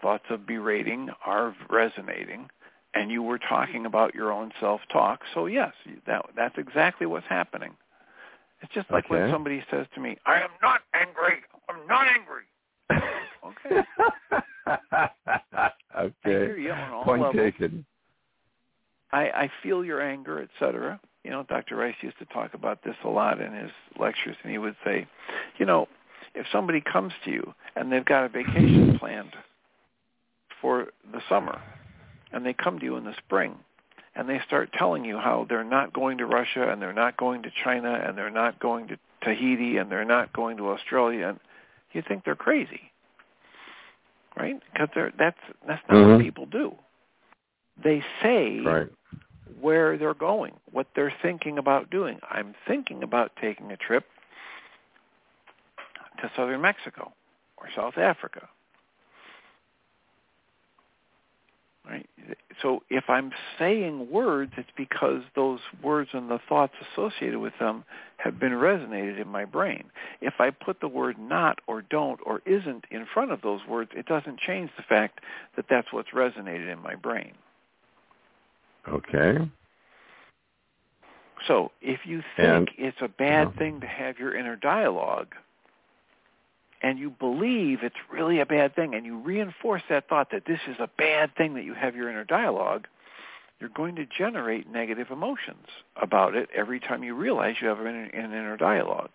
thoughts 0.00 0.22
of 0.30 0.46
berating 0.46 1.10
are 1.26 1.56
resonating, 1.68 2.48
and 2.94 3.10
you 3.10 3.20
were 3.20 3.40
talking 3.40 3.84
about 3.84 4.14
your 4.14 4.30
own 4.30 4.52
self-talk. 4.60 5.22
So 5.34 5.46
yes, 5.46 5.72
that 6.06 6.24
that's 6.36 6.56
exactly 6.56 7.08
what's 7.08 7.26
happening. 7.28 7.72
It's 8.62 8.72
just 8.72 8.88
like 8.92 9.10
when 9.10 9.28
somebody 9.32 9.64
says 9.72 9.86
to 9.96 10.00
me, 10.00 10.16
"I 10.24 10.36
am 10.36 10.50
not 10.62 10.82
angry. 10.94 11.40
I'm 11.68 11.84
not 11.88 12.06
angry." 12.06 12.44
Okay. 13.44 13.82
Okay. 15.98 16.62
you 16.62 16.70
on 16.70 16.92
all 16.92 17.04
Point 17.04 17.22
levels. 17.22 17.36
taken. 17.36 17.84
I, 19.10 19.22
I 19.22 19.50
feel 19.60 19.84
your 19.84 20.00
anger, 20.00 20.40
etc. 20.40 21.00
You 21.24 21.30
know, 21.32 21.44
Dr. 21.48 21.74
Ryce 21.74 21.96
used 22.00 22.18
to 22.20 22.24
talk 22.26 22.54
about 22.54 22.84
this 22.84 22.94
a 23.04 23.08
lot 23.08 23.40
in 23.40 23.52
his 23.52 23.72
lectures, 23.98 24.36
and 24.44 24.52
he 24.52 24.58
would 24.58 24.76
say, 24.84 25.08
you 25.58 25.66
know, 25.66 25.88
if 26.34 26.46
somebody 26.52 26.80
comes 26.80 27.12
to 27.24 27.30
you 27.30 27.54
and 27.76 27.90
they've 27.90 28.04
got 28.04 28.24
a 28.24 28.28
vacation 28.28 28.96
planned 28.98 29.34
for 30.60 30.88
the 31.12 31.20
summer, 31.28 31.60
and 32.32 32.44
they 32.44 32.52
come 32.52 32.78
to 32.78 32.84
you 32.84 32.96
in 32.96 33.04
the 33.04 33.14
spring, 33.24 33.56
and 34.14 34.28
they 34.28 34.40
start 34.46 34.70
telling 34.72 35.04
you 35.04 35.16
how 35.16 35.46
they're 35.48 35.64
not 35.64 35.92
going 35.92 36.18
to 36.18 36.26
Russia, 36.26 36.70
and 36.70 36.80
they're 36.82 36.92
not 36.92 37.16
going 37.16 37.42
to 37.42 37.50
China, 37.64 37.92
and 38.06 38.16
they're 38.16 38.30
not 38.30 38.58
going 38.60 38.88
to 38.88 38.98
Tahiti, 39.22 39.76
and 39.78 39.90
they're 39.90 40.04
not 40.04 40.32
going 40.32 40.56
to 40.58 40.68
Australia, 40.68 41.28
and 41.28 41.40
you 41.92 42.02
think 42.06 42.24
they're 42.24 42.36
crazy, 42.36 42.92
right? 44.36 44.60
Because 44.72 44.88
they're 44.94 45.12
that's 45.18 45.40
that's 45.66 45.82
not 45.88 45.98
Mhm. 45.98 46.12
what 46.16 46.20
people 46.20 46.46
do. 46.46 46.76
They 47.82 48.04
say 48.22 48.60
Right. 48.60 48.88
where 49.60 49.96
they're 49.96 50.14
going, 50.14 50.54
what 50.70 50.86
they're 50.94 51.14
thinking 51.22 51.58
about 51.58 51.90
doing. 51.90 52.20
I'm 52.30 52.54
thinking 52.66 53.02
about 53.02 53.34
taking 53.36 53.72
a 53.72 53.76
trip 53.76 54.08
to 56.22 56.30
southern 56.36 56.60
Mexico 56.60 57.12
or 57.56 57.68
South 57.74 57.98
Africa. 57.98 58.48
Right? 61.88 62.08
So 62.62 62.82
if 62.90 63.04
I'm 63.08 63.32
saying 63.58 64.10
words, 64.10 64.52
it's 64.56 64.68
because 64.76 65.22
those 65.34 65.60
words 65.82 66.10
and 66.12 66.30
the 66.30 66.38
thoughts 66.48 66.74
associated 66.92 67.38
with 67.38 67.54
them 67.58 67.84
have 68.18 68.38
been 68.38 68.52
resonated 68.52 69.20
in 69.20 69.28
my 69.28 69.46
brain. 69.46 69.84
If 70.20 70.34
I 70.40 70.50
put 70.50 70.80
the 70.80 70.88
word 70.88 71.18
not 71.18 71.58
or 71.66 71.82
don't 71.82 72.20
or 72.24 72.42
isn't 72.44 72.84
in 72.90 73.06
front 73.12 73.32
of 73.32 73.40
those 73.40 73.60
words, 73.66 73.90
it 73.94 74.06
doesn't 74.06 74.38
change 74.40 74.70
the 74.76 74.82
fact 74.82 75.20
that 75.56 75.64
that's 75.70 75.90
what's 75.90 76.10
resonated 76.10 76.70
in 76.70 76.80
my 76.82 76.94
brain. 76.94 77.32
Okay. 78.88 79.38
So 81.46 81.72
if 81.80 82.00
you 82.04 82.22
think 82.36 82.68
And- 82.68 82.70
it's 82.76 83.00
a 83.00 83.08
bad 83.08 83.48
Yeah. 83.48 83.58
thing 83.58 83.80
to 83.80 83.86
have 83.86 84.18
your 84.18 84.34
inner 84.34 84.56
dialogue, 84.56 85.34
and 86.82 86.98
you 86.98 87.10
believe 87.10 87.80
it's 87.82 87.96
really 88.12 88.40
a 88.40 88.46
bad 88.46 88.74
thing, 88.74 88.94
and 88.94 89.04
you 89.04 89.18
reinforce 89.18 89.82
that 89.88 90.08
thought 90.08 90.30
that 90.32 90.44
this 90.46 90.60
is 90.68 90.76
a 90.78 90.88
bad 90.98 91.34
thing 91.36 91.54
that 91.54 91.64
you 91.64 91.74
have 91.74 91.94
your 91.94 92.08
inner 92.08 92.24
dialogue, 92.24 92.86
you're 93.60 93.68
going 93.68 93.96
to 93.96 94.06
generate 94.06 94.70
negative 94.70 95.10
emotions 95.10 95.66
about 96.00 96.34
it 96.34 96.48
every 96.54 96.80
time 96.80 97.04
you 97.04 97.14
realize 97.14 97.56
you 97.60 97.68
have 97.68 97.80
an, 97.80 97.86
an 97.86 98.10
inner 98.12 98.56
dialogue. 98.56 99.10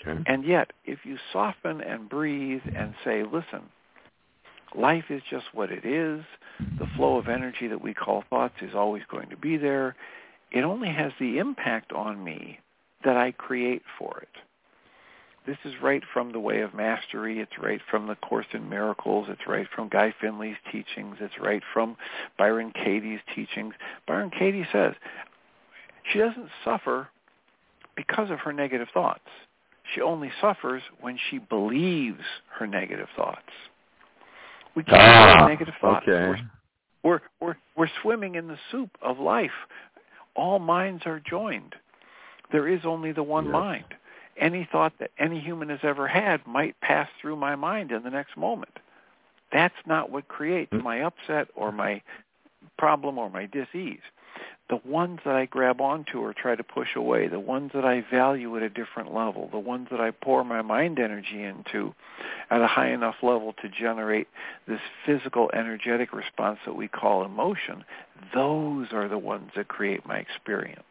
Okay. 0.00 0.20
And 0.26 0.44
yet, 0.44 0.72
if 0.84 1.00
you 1.04 1.18
soften 1.32 1.80
and 1.80 2.08
breathe 2.08 2.62
and 2.74 2.94
say, 3.04 3.22
listen, 3.22 3.62
life 4.74 5.04
is 5.10 5.22
just 5.30 5.46
what 5.52 5.70
it 5.70 5.84
is. 5.84 6.24
The 6.78 6.88
flow 6.96 7.16
of 7.16 7.28
energy 7.28 7.68
that 7.68 7.80
we 7.80 7.94
call 7.94 8.24
thoughts 8.28 8.54
is 8.60 8.74
always 8.74 9.02
going 9.10 9.28
to 9.30 9.36
be 9.36 9.56
there. 9.56 9.94
It 10.50 10.62
only 10.62 10.88
has 10.88 11.12
the 11.20 11.38
impact 11.38 11.92
on 11.92 12.22
me 12.22 12.58
that 13.04 13.16
I 13.16 13.32
create 13.32 13.82
for 13.98 14.18
it. 14.18 14.28
This 15.48 15.56
is 15.64 15.72
right 15.82 16.02
from 16.12 16.32
the 16.32 16.38
Way 16.38 16.60
of 16.60 16.74
Mastery. 16.74 17.40
It's 17.40 17.58
right 17.58 17.80
from 17.90 18.06
the 18.06 18.16
Course 18.16 18.44
in 18.52 18.68
Miracles. 18.68 19.28
It's 19.30 19.46
right 19.48 19.66
from 19.74 19.88
Guy 19.88 20.14
Finley's 20.20 20.58
teachings. 20.70 21.16
It's 21.20 21.32
right 21.40 21.62
from 21.72 21.96
Byron 22.36 22.70
Katie's 22.74 23.20
teachings. 23.34 23.72
Byron 24.06 24.30
Katie 24.38 24.66
says 24.70 24.92
she 26.12 26.18
doesn't 26.18 26.50
suffer 26.66 27.08
because 27.96 28.30
of 28.30 28.40
her 28.40 28.52
negative 28.52 28.88
thoughts. 28.92 29.22
She 29.94 30.02
only 30.02 30.30
suffers 30.38 30.82
when 31.00 31.18
she 31.30 31.38
believes 31.38 32.20
her 32.58 32.66
negative 32.66 33.08
thoughts. 33.16 33.48
We 34.76 34.84
can't 34.84 34.98
Ah, 35.00 35.38
have 35.38 35.48
negative 35.48 35.74
thoughts. 35.80 36.06
okay. 36.06 36.28
We're, 36.28 36.40
we're 37.02 37.20
we're 37.40 37.56
we're 37.74 37.90
swimming 38.02 38.34
in 38.34 38.48
the 38.48 38.58
soup 38.70 38.90
of 39.00 39.18
life. 39.18 39.50
All 40.36 40.58
minds 40.58 41.04
are 41.06 41.20
joined. 41.20 41.74
There 42.52 42.68
is 42.68 42.80
only 42.84 43.12
the 43.12 43.22
one 43.22 43.46
Yes. 43.46 43.52
mind. 43.52 43.84
Any 44.38 44.68
thought 44.70 44.92
that 45.00 45.10
any 45.18 45.40
human 45.40 45.68
has 45.68 45.80
ever 45.82 46.06
had 46.06 46.46
might 46.46 46.80
pass 46.80 47.08
through 47.20 47.36
my 47.36 47.56
mind 47.56 47.90
in 47.90 48.02
the 48.02 48.10
next 48.10 48.36
moment. 48.36 48.78
That's 49.52 49.74
not 49.86 50.10
what 50.10 50.28
creates 50.28 50.72
Hmm. 50.72 50.82
my 50.82 51.02
upset 51.02 51.48
or 51.54 51.72
my 51.72 52.02
problem 52.76 53.18
or 53.18 53.30
my 53.30 53.46
dis-ease. 53.46 54.02
The 54.68 54.76
ones 54.84 55.20
that 55.24 55.34
I 55.34 55.46
grab 55.46 55.80
onto 55.80 56.20
or 56.20 56.34
try 56.34 56.54
to 56.54 56.62
push 56.62 56.94
away, 56.94 57.26
the 57.26 57.40
ones 57.40 57.72
that 57.72 57.86
I 57.86 58.02
value 58.02 58.54
at 58.56 58.62
a 58.62 58.68
different 58.68 59.14
level, 59.14 59.48
the 59.48 59.58
ones 59.58 59.88
that 59.90 60.00
I 60.00 60.10
pour 60.10 60.44
my 60.44 60.60
mind 60.60 60.98
energy 60.98 61.42
into 61.42 61.94
at 62.50 62.60
a 62.60 62.66
high 62.66 62.90
enough 62.90 63.16
level 63.22 63.54
to 63.62 63.68
generate 63.68 64.28
this 64.66 64.80
physical 65.06 65.50
energetic 65.54 66.12
response 66.12 66.58
that 66.66 66.76
we 66.76 66.86
call 66.86 67.24
emotion, 67.24 67.84
those 68.34 68.92
are 68.92 69.08
the 69.08 69.18
ones 69.18 69.52
that 69.56 69.68
create 69.68 70.04
my 70.06 70.18
experience. 70.18 70.82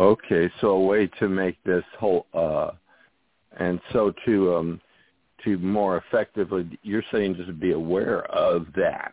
Okay, 0.00 0.50
so 0.62 0.68
a 0.70 0.80
way 0.80 1.06
to 1.18 1.28
make 1.28 1.62
this 1.64 1.84
whole 1.98 2.26
uh 2.34 2.70
and 3.58 3.80
so 3.92 4.12
to 4.24 4.54
um 4.56 4.80
to 5.44 5.58
more 5.58 5.98
effectively 5.98 6.78
you're 6.82 7.02
saying 7.12 7.34
just 7.36 7.58
be 7.60 7.72
aware 7.72 8.24
of 8.26 8.66
that 8.76 9.12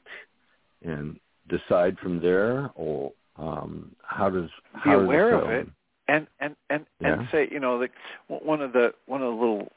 and 0.86 1.20
decide 1.50 1.98
from 2.00 2.22
there 2.22 2.70
or 2.76 3.12
um 3.38 3.92
how 4.04 4.30
does 4.30 4.50
Be 4.76 4.80
how 4.92 4.96
does 4.98 5.04
aware 5.04 5.32
go? 5.32 5.40
of 5.46 5.50
it. 5.52 5.68
and 6.08 6.28
and 6.40 6.56
and 6.70 6.86
Yeah. 7.02 7.20
and 7.20 7.28
say 7.32 7.50
you 7.52 7.60
know 7.60 7.76
like 7.76 7.92
one 8.28 8.62
of 8.62 8.72
the 8.72 8.94
one 9.08 9.22
of 9.22 9.28
the 9.34 9.40
little 9.40 9.70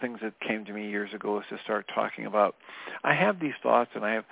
things 0.00 0.18
that 0.22 0.32
came 0.40 0.64
to 0.64 0.72
me 0.72 0.88
years 0.88 1.12
ago 1.14 1.38
is 1.38 1.44
to 1.50 1.58
start 1.62 1.86
talking 1.94 2.26
about 2.26 2.56
i 3.04 3.12
have 3.14 3.38
these 3.40 3.54
thoughts 3.62 3.90
and 3.94 4.04
i 4.04 4.12
have 4.12 4.24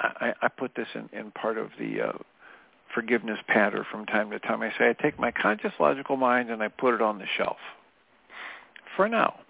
i 0.00 0.32
i 0.42 0.48
put 0.48 0.74
this 0.74 0.88
in 0.94 1.08
in 1.12 1.30
part 1.32 1.58
of 1.58 1.68
the 1.78 2.00
uh 2.02 2.12
forgiveness 2.94 3.38
patter 3.46 3.86
from 3.90 4.06
time 4.06 4.30
to 4.30 4.38
time. 4.38 4.62
I 4.62 4.70
say 4.70 4.90
i 4.90 4.92
take 4.92 5.18
my 5.18 5.30
conscious 5.30 5.72
logical 5.78 6.16
mind 6.16 6.50
and 6.50 6.62
i 6.62 6.68
put 6.68 6.94
it 6.94 7.02
on 7.02 7.18
the 7.18 7.26
shelf. 7.36 7.58
For 8.96 9.08
now. 9.08 9.40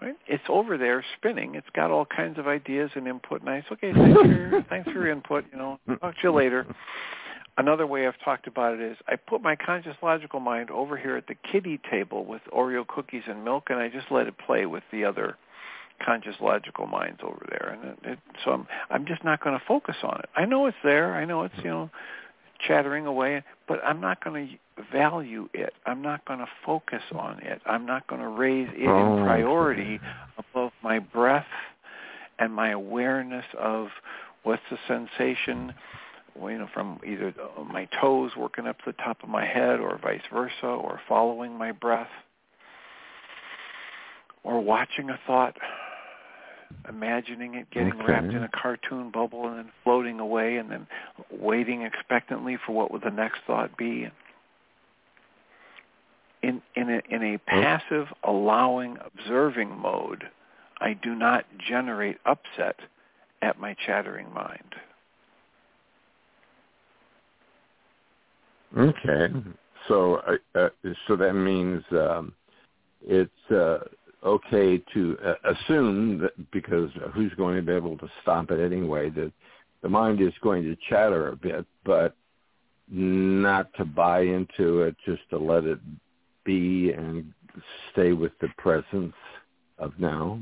Right? 0.00 0.16
It's 0.26 0.44
over 0.48 0.76
there 0.76 1.04
spinning. 1.16 1.54
It's 1.54 1.68
got 1.74 1.90
all 1.90 2.04
kinds 2.04 2.38
of 2.38 2.48
ideas 2.48 2.90
and 2.94 3.06
input. 3.06 3.40
And 3.40 3.50
i 3.50 3.60
say 3.60 3.66
okay 3.72 3.92
thanks 3.92 4.20
for 4.20 4.26
your, 4.26 4.62
thanks 4.68 4.90
for 4.90 4.94
your 4.94 5.10
input 5.10 5.44
you 5.52 5.58
know. 5.58 5.78
Talk 6.00 6.14
to 6.16 6.20
you 6.24 6.32
later. 6.32 6.66
Another 7.58 7.86
way 7.86 8.06
I've 8.06 8.18
talked 8.24 8.46
about 8.46 8.74
it 8.74 8.80
is 8.80 8.96
I 9.06 9.16
put 9.16 9.42
my 9.42 9.56
conscious 9.56 9.96
logical 10.02 10.40
mind 10.40 10.70
over 10.70 10.96
here 10.96 11.16
at 11.16 11.26
the 11.26 11.34
kiddie 11.34 11.78
table 11.90 12.24
with 12.24 12.40
Oreo 12.50 12.86
cookies 12.86 13.24
and 13.28 13.44
milk, 13.44 13.64
and 13.68 13.78
I 13.78 13.88
just 13.88 14.06
let 14.10 14.26
it 14.26 14.38
play 14.38 14.64
with 14.64 14.82
the 14.90 15.04
other 15.04 15.36
conscious 16.04 16.36
logical 16.40 16.86
minds 16.86 17.20
over 17.22 17.46
there. 17.48 17.70
And 17.70 17.84
it, 17.84 18.12
it, 18.12 18.18
so 18.44 18.52
I'm 18.52 18.66
I'm 18.90 19.06
just 19.06 19.24
not 19.24 19.42
going 19.42 19.58
to 19.58 19.64
focus 19.66 19.96
on 20.02 20.20
it. 20.20 20.28
I 20.36 20.44
know 20.44 20.66
it's 20.66 20.76
there. 20.84 21.14
I 21.14 21.24
know 21.24 21.42
it's 21.44 21.54
you 21.58 21.70
know 21.70 21.90
chattering 22.66 23.06
away, 23.06 23.42
but 23.68 23.80
I'm 23.84 24.00
not 24.00 24.22
going 24.22 24.46
to 24.48 24.82
value 24.92 25.48
it. 25.52 25.72
I'm 25.86 26.00
not 26.02 26.24
going 26.24 26.38
to 26.38 26.48
focus 26.64 27.02
on 27.12 27.40
it. 27.40 27.60
I'm 27.66 27.86
not 27.86 28.06
going 28.06 28.20
to 28.20 28.28
raise 28.28 28.68
it 28.72 28.88
Oh, 28.88 28.96
in 28.96 29.12
okay. 29.12 29.22
priority 29.24 30.00
above 30.38 30.72
my 30.82 30.98
breath 30.98 31.46
and 32.38 32.52
my 32.54 32.70
awareness 32.70 33.44
of 33.58 33.88
what's 34.44 34.62
the 34.70 34.78
sensation 34.88 35.74
well, 36.34 36.50
you 36.50 36.58
know, 36.58 36.68
from 36.72 36.98
either 37.06 37.34
uh, 37.58 37.62
my 37.64 37.86
toes 38.00 38.32
working 38.36 38.66
up 38.66 38.78
to 38.78 38.84
the 38.86 38.92
top 38.94 39.22
of 39.22 39.28
my 39.28 39.44
head 39.44 39.80
or 39.80 39.98
vice 40.02 40.22
versa, 40.32 40.66
or 40.66 41.00
following 41.08 41.56
my 41.56 41.72
breath, 41.72 42.08
or 44.42 44.60
watching 44.60 45.10
a 45.10 45.18
thought, 45.26 45.56
imagining 46.88 47.54
it 47.54 47.70
getting 47.70 47.94
Okay. 47.94 48.04
wrapped 48.04 48.32
in 48.32 48.42
a 48.42 48.48
cartoon 48.48 49.10
bubble 49.10 49.46
and 49.48 49.58
then 49.58 49.72
floating 49.84 50.20
away 50.20 50.56
and 50.56 50.70
then 50.70 50.86
waiting 51.30 51.82
expectantly 51.82 52.56
for 52.56 52.72
what 52.72 52.90
would 52.90 53.02
the 53.02 53.10
next 53.10 53.40
thought 53.46 53.76
be. 53.76 54.10
In, 56.42 56.60
in, 56.74 56.90
a, 56.90 57.00
in 57.08 57.22
a 57.34 57.38
passive, 57.38 58.12
allowing, 58.24 58.98
observing 59.04 59.78
mode, 59.78 60.28
I 60.80 60.94
do 60.94 61.14
not 61.14 61.44
generate 61.58 62.18
upset 62.26 62.80
at 63.42 63.60
my 63.60 63.74
chattering 63.86 64.32
mind. 64.34 64.74
Okay, 68.76 69.28
so 69.86 70.16
uh, 70.26 70.58
uh, 70.58 70.68
so 71.06 71.14
that 71.16 71.34
means 71.34 71.84
um, 71.92 72.32
it's 73.06 73.50
uh, 73.50 73.80
okay 74.24 74.82
to 74.94 75.16
uh, 75.24 75.34
assume 75.44 76.18
that 76.18 76.50
because 76.50 76.90
who's 77.14 77.32
going 77.34 77.56
to 77.56 77.62
be 77.62 77.72
able 77.72 77.98
to 77.98 78.08
stop 78.22 78.50
it 78.50 78.60
anyway? 78.60 79.10
That 79.10 79.32
the 79.82 79.88
mind 79.88 80.20
is 80.20 80.32
going 80.42 80.62
to 80.64 80.76
chatter 80.88 81.28
a 81.28 81.36
bit, 81.36 81.66
but 81.84 82.14
not 82.88 83.72
to 83.74 83.84
buy 83.84 84.20
into 84.20 84.82
it, 84.82 84.96
just 85.04 85.22
to 85.30 85.38
let 85.38 85.64
it 85.64 85.78
be 86.44 86.92
and 86.92 87.32
stay 87.92 88.12
with 88.12 88.32
the 88.40 88.48
presence 88.58 89.14
of 89.78 89.92
now 89.98 90.40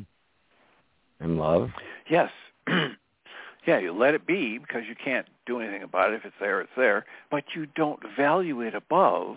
and 1.21 1.39
love. 1.39 1.71
Yes. 2.11 2.31
yeah, 3.67 3.79
you 3.79 3.93
let 3.93 4.15
it 4.15 4.27
be 4.27 4.59
because 4.59 4.83
you 4.89 4.95
can't 5.03 5.27
do 5.47 5.61
anything 5.61 5.83
about 5.83 6.13
it. 6.13 6.17
If 6.17 6.25
it's 6.25 6.35
there, 6.41 6.61
it's 6.61 6.71
there. 6.77 7.05
But 7.31 7.45
you 7.55 7.67
don't 7.67 8.01
value 8.17 8.61
it 8.61 8.75
above 8.75 9.37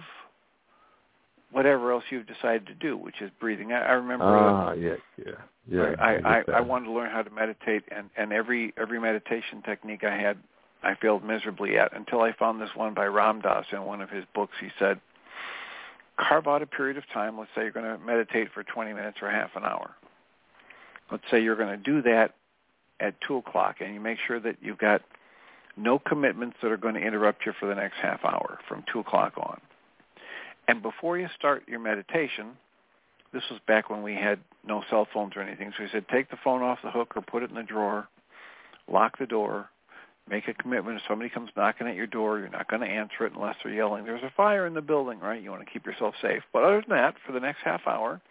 whatever 1.54 1.92
else 1.92 2.04
you've 2.10 2.28
decided 2.28 2.68
to 2.68 2.74
do, 2.74 2.98
which 2.98 3.22
is 3.22 3.32
breathing. 3.40 3.72
I, 3.72 3.82
I 3.82 3.92
remember. 3.94 4.26
Ah, 4.26 4.70
uh, 4.70 4.74
yeah, 4.74 4.96
yeah, 5.18 5.32
yeah. 5.70 5.96
I 6.00 6.16
I, 6.16 6.38
I, 6.40 6.44
I 6.56 6.62
wanted 6.62 6.86
to 6.86 6.92
learn 6.92 7.10
how 7.10 7.22
to 7.22 7.30
meditate, 7.30 7.84
and 7.96 8.10
and 8.18 8.34
every 8.34 8.74
every 8.78 9.00
meditation 9.00 9.62
technique 9.64 10.04
I 10.04 10.18
had, 10.18 10.38
I 10.82 10.96
failed 10.96 11.24
miserably 11.24 11.78
at 11.78 11.96
until 11.96 12.22
I 12.22 12.34
found 12.34 12.62
this 12.62 12.76
one 12.76 12.94
by 12.94 13.06
Ram 13.06 13.42
Dass 13.42 13.66
in 13.72 13.84
one 13.84 14.02
of 14.02 14.10
his 14.10 14.26
books. 14.36 14.56
He 14.60 14.70
said, 14.80 15.00
carve 16.18 16.48
out 16.48 16.62
a 16.62 16.68
period 16.68 16.98
of 16.98 17.04
time. 17.14 17.38
Let's 17.38 17.52
say 17.56 17.64
you're 17.64 17.72
going 17.72 17.86
to 17.86 18.04
meditate 18.04 18.50
for 18.54 18.64
20 18.64 18.94
minutes 18.94 19.18
or 19.22 19.30
half 19.30 19.56
an 19.56 19.64
hour. 19.64 19.92
Let's 21.12 21.24
say 21.30 21.42
you're 21.42 21.56
going 21.56 21.78
to 21.78 21.78
do 21.78 22.02
that 22.04 22.36
at 23.00 23.16
2 23.28 23.38
o'clock, 23.38 23.78
and 23.80 23.94
you 23.94 24.00
make 24.00 24.18
sure 24.26 24.40
that 24.40 24.58
you've 24.62 24.78
got 24.78 25.02
no 25.76 26.00
commitments 26.00 26.58
that 26.62 26.72
are 26.72 26.78
going 26.78 26.96
to 26.96 27.02
interrupt 27.02 27.46
you 27.46 27.54
for 27.60 27.68
the 27.68 27.76
next 27.76 27.96
half 28.02 28.24
hour 28.24 28.60
from 28.68 28.84
2 28.92 29.00
o'clock 29.00 29.34
on. 29.38 29.60
And 30.68 30.82
before 30.82 31.18
you 31.18 31.28
start 31.38 31.64
your 31.68 31.80
meditation, 31.80 32.52
this 33.34 33.44
was 33.50 33.60
back 33.68 33.90
when 33.90 34.04
we 34.04 34.14
had 34.14 34.40
no 34.66 34.84
cell 34.90 35.08
phones 35.14 35.34
or 35.36 35.42
anything, 35.42 35.74
so 35.76 35.84
he 35.84 35.90
said 35.92 36.06
take 36.08 36.30
the 36.30 36.38
phone 36.44 36.62
off 36.62 36.80
the 36.84 36.92
hook 36.92 37.14
or 37.16 37.22
put 37.22 37.44
it 37.44 37.50
in 37.50 37.56
the 37.56 37.64
drawer, 37.64 38.08
lock 38.88 39.18
the 39.18 39.26
door, 39.26 39.70
make 40.30 40.48
a 40.48 40.54
commitment. 40.54 40.98
If 40.98 41.04
somebody 41.08 41.30
comes 41.30 41.50
knocking 41.58 41.88
at 41.88 41.96
your 41.96 42.08
door, 42.08 42.40
you're 42.40 42.50
not 42.50 42.70
going 42.70 42.82
to 42.82 42.88
answer 42.88 43.26
it 43.26 43.34
unless 43.36 43.56
they're 43.64 43.74
yelling, 43.74 44.06
there's 44.06 44.24
a 44.24 44.32
fire 44.38 44.66
in 44.66 44.74
the 44.74 44.82
building, 44.82 45.20
right? 45.20 45.42
You 45.42 45.52
want 45.52 45.66
to 45.66 45.72
keep 45.72 45.86
yourself 45.86 46.16
safe. 46.22 46.44
But 46.54 46.64
other 46.64 46.82
than 46.88 46.98
that, 46.98 47.16
for 47.26 47.34
the 47.34 47.40
next 47.40 47.60
half 47.64 47.82
hour, 47.88 48.22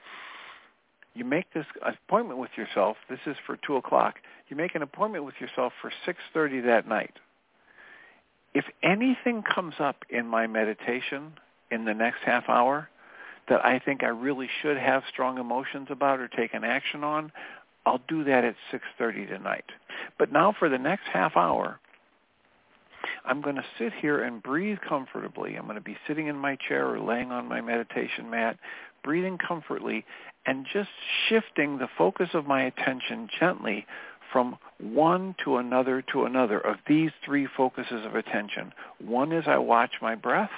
you 1.15 1.25
make 1.25 1.53
this 1.53 1.67
appointment 1.83 2.39
with 2.39 2.51
yourself. 2.57 2.97
This 3.11 3.19
is 3.27 3.37
for 3.47 3.59
2 3.67 3.77
o'clock. 3.77 4.15
You 4.49 4.57
make 4.57 4.75
an 4.75 4.83
appointment 4.83 5.25
with 5.25 5.35
yourself 5.41 5.73
for 5.83 5.93
6.30 6.07 6.65
that 6.65 6.89
night. 6.89 7.13
If 8.55 8.65
anything 8.83 9.43
comes 9.43 9.75
up 9.79 10.05
in 10.09 10.27
my 10.27 10.47
meditation 10.47 11.33
in 11.73 11.85
the 11.85 11.95
next 11.95 12.19
half 12.25 12.49
hour 12.49 12.89
that 13.49 13.65
I 13.65 13.79
think 13.81 14.05
I 14.05 14.09
really 14.09 14.49
should 14.61 14.77
have 14.77 15.03
strong 15.13 15.39
emotions 15.39 15.89
about 15.91 16.21
or 16.21 16.29
take 16.29 16.55
an 16.55 16.65
action 16.65 17.03
on, 17.03 17.33
I'll 17.85 18.01
do 18.09 18.25
that 18.25 18.45
at 18.45 18.55
6.30 18.73 19.29
tonight. 19.29 19.65
But 20.19 20.33
now 20.33 20.55
for 20.57 20.69
the 20.69 20.79
next 20.79 21.09
half 21.13 21.37
hour, 21.37 21.81
I'm 23.25 23.41
going 23.41 23.57
to 23.57 23.65
sit 23.79 23.93
here 24.01 24.23
and 24.23 24.43
breathe 24.43 24.79
comfortably. 24.89 25.57
I'm 25.57 25.65
going 25.65 25.77
to 25.77 25.81
be 25.81 25.97
sitting 26.07 26.29
in 26.29 26.37
my 26.37 26.57
chair 26.69 26.89
or 26.89 27.01
laying 27.01 27.33
on 27.33 27.49
my 27.49 27.61
meditation 27.61 28.31
mat, 28.31 28.59
breathing 29.03 29.39
comfortably, 29.39 30.05
and 30.47 30.67
just 30.73 30.91
shifting 31.29 31.79
the 31.79 31.89
focus 31.99 32.31
of 32.35 32.47
my 32.47 32.63
attention 32.63 33.29
gently 33.39 33.87
from 34.33 34.57
one 34.79 35.35
to 35.45 35.59
another 35.59 36.03
to 36.13 36.25
another 36.25 36.59
of 36.59 36.77
these 36.89 37.11
three 37.25 37.47
focuses 37.57 38.05
of 38.07 38.15
attention. 38.15 38.73
One 39.05 39.33
is 39.33 39.45
I 39.47 39.59
watch 39.59 39.93
my 40.01 40.15
breath, 40.15 40.51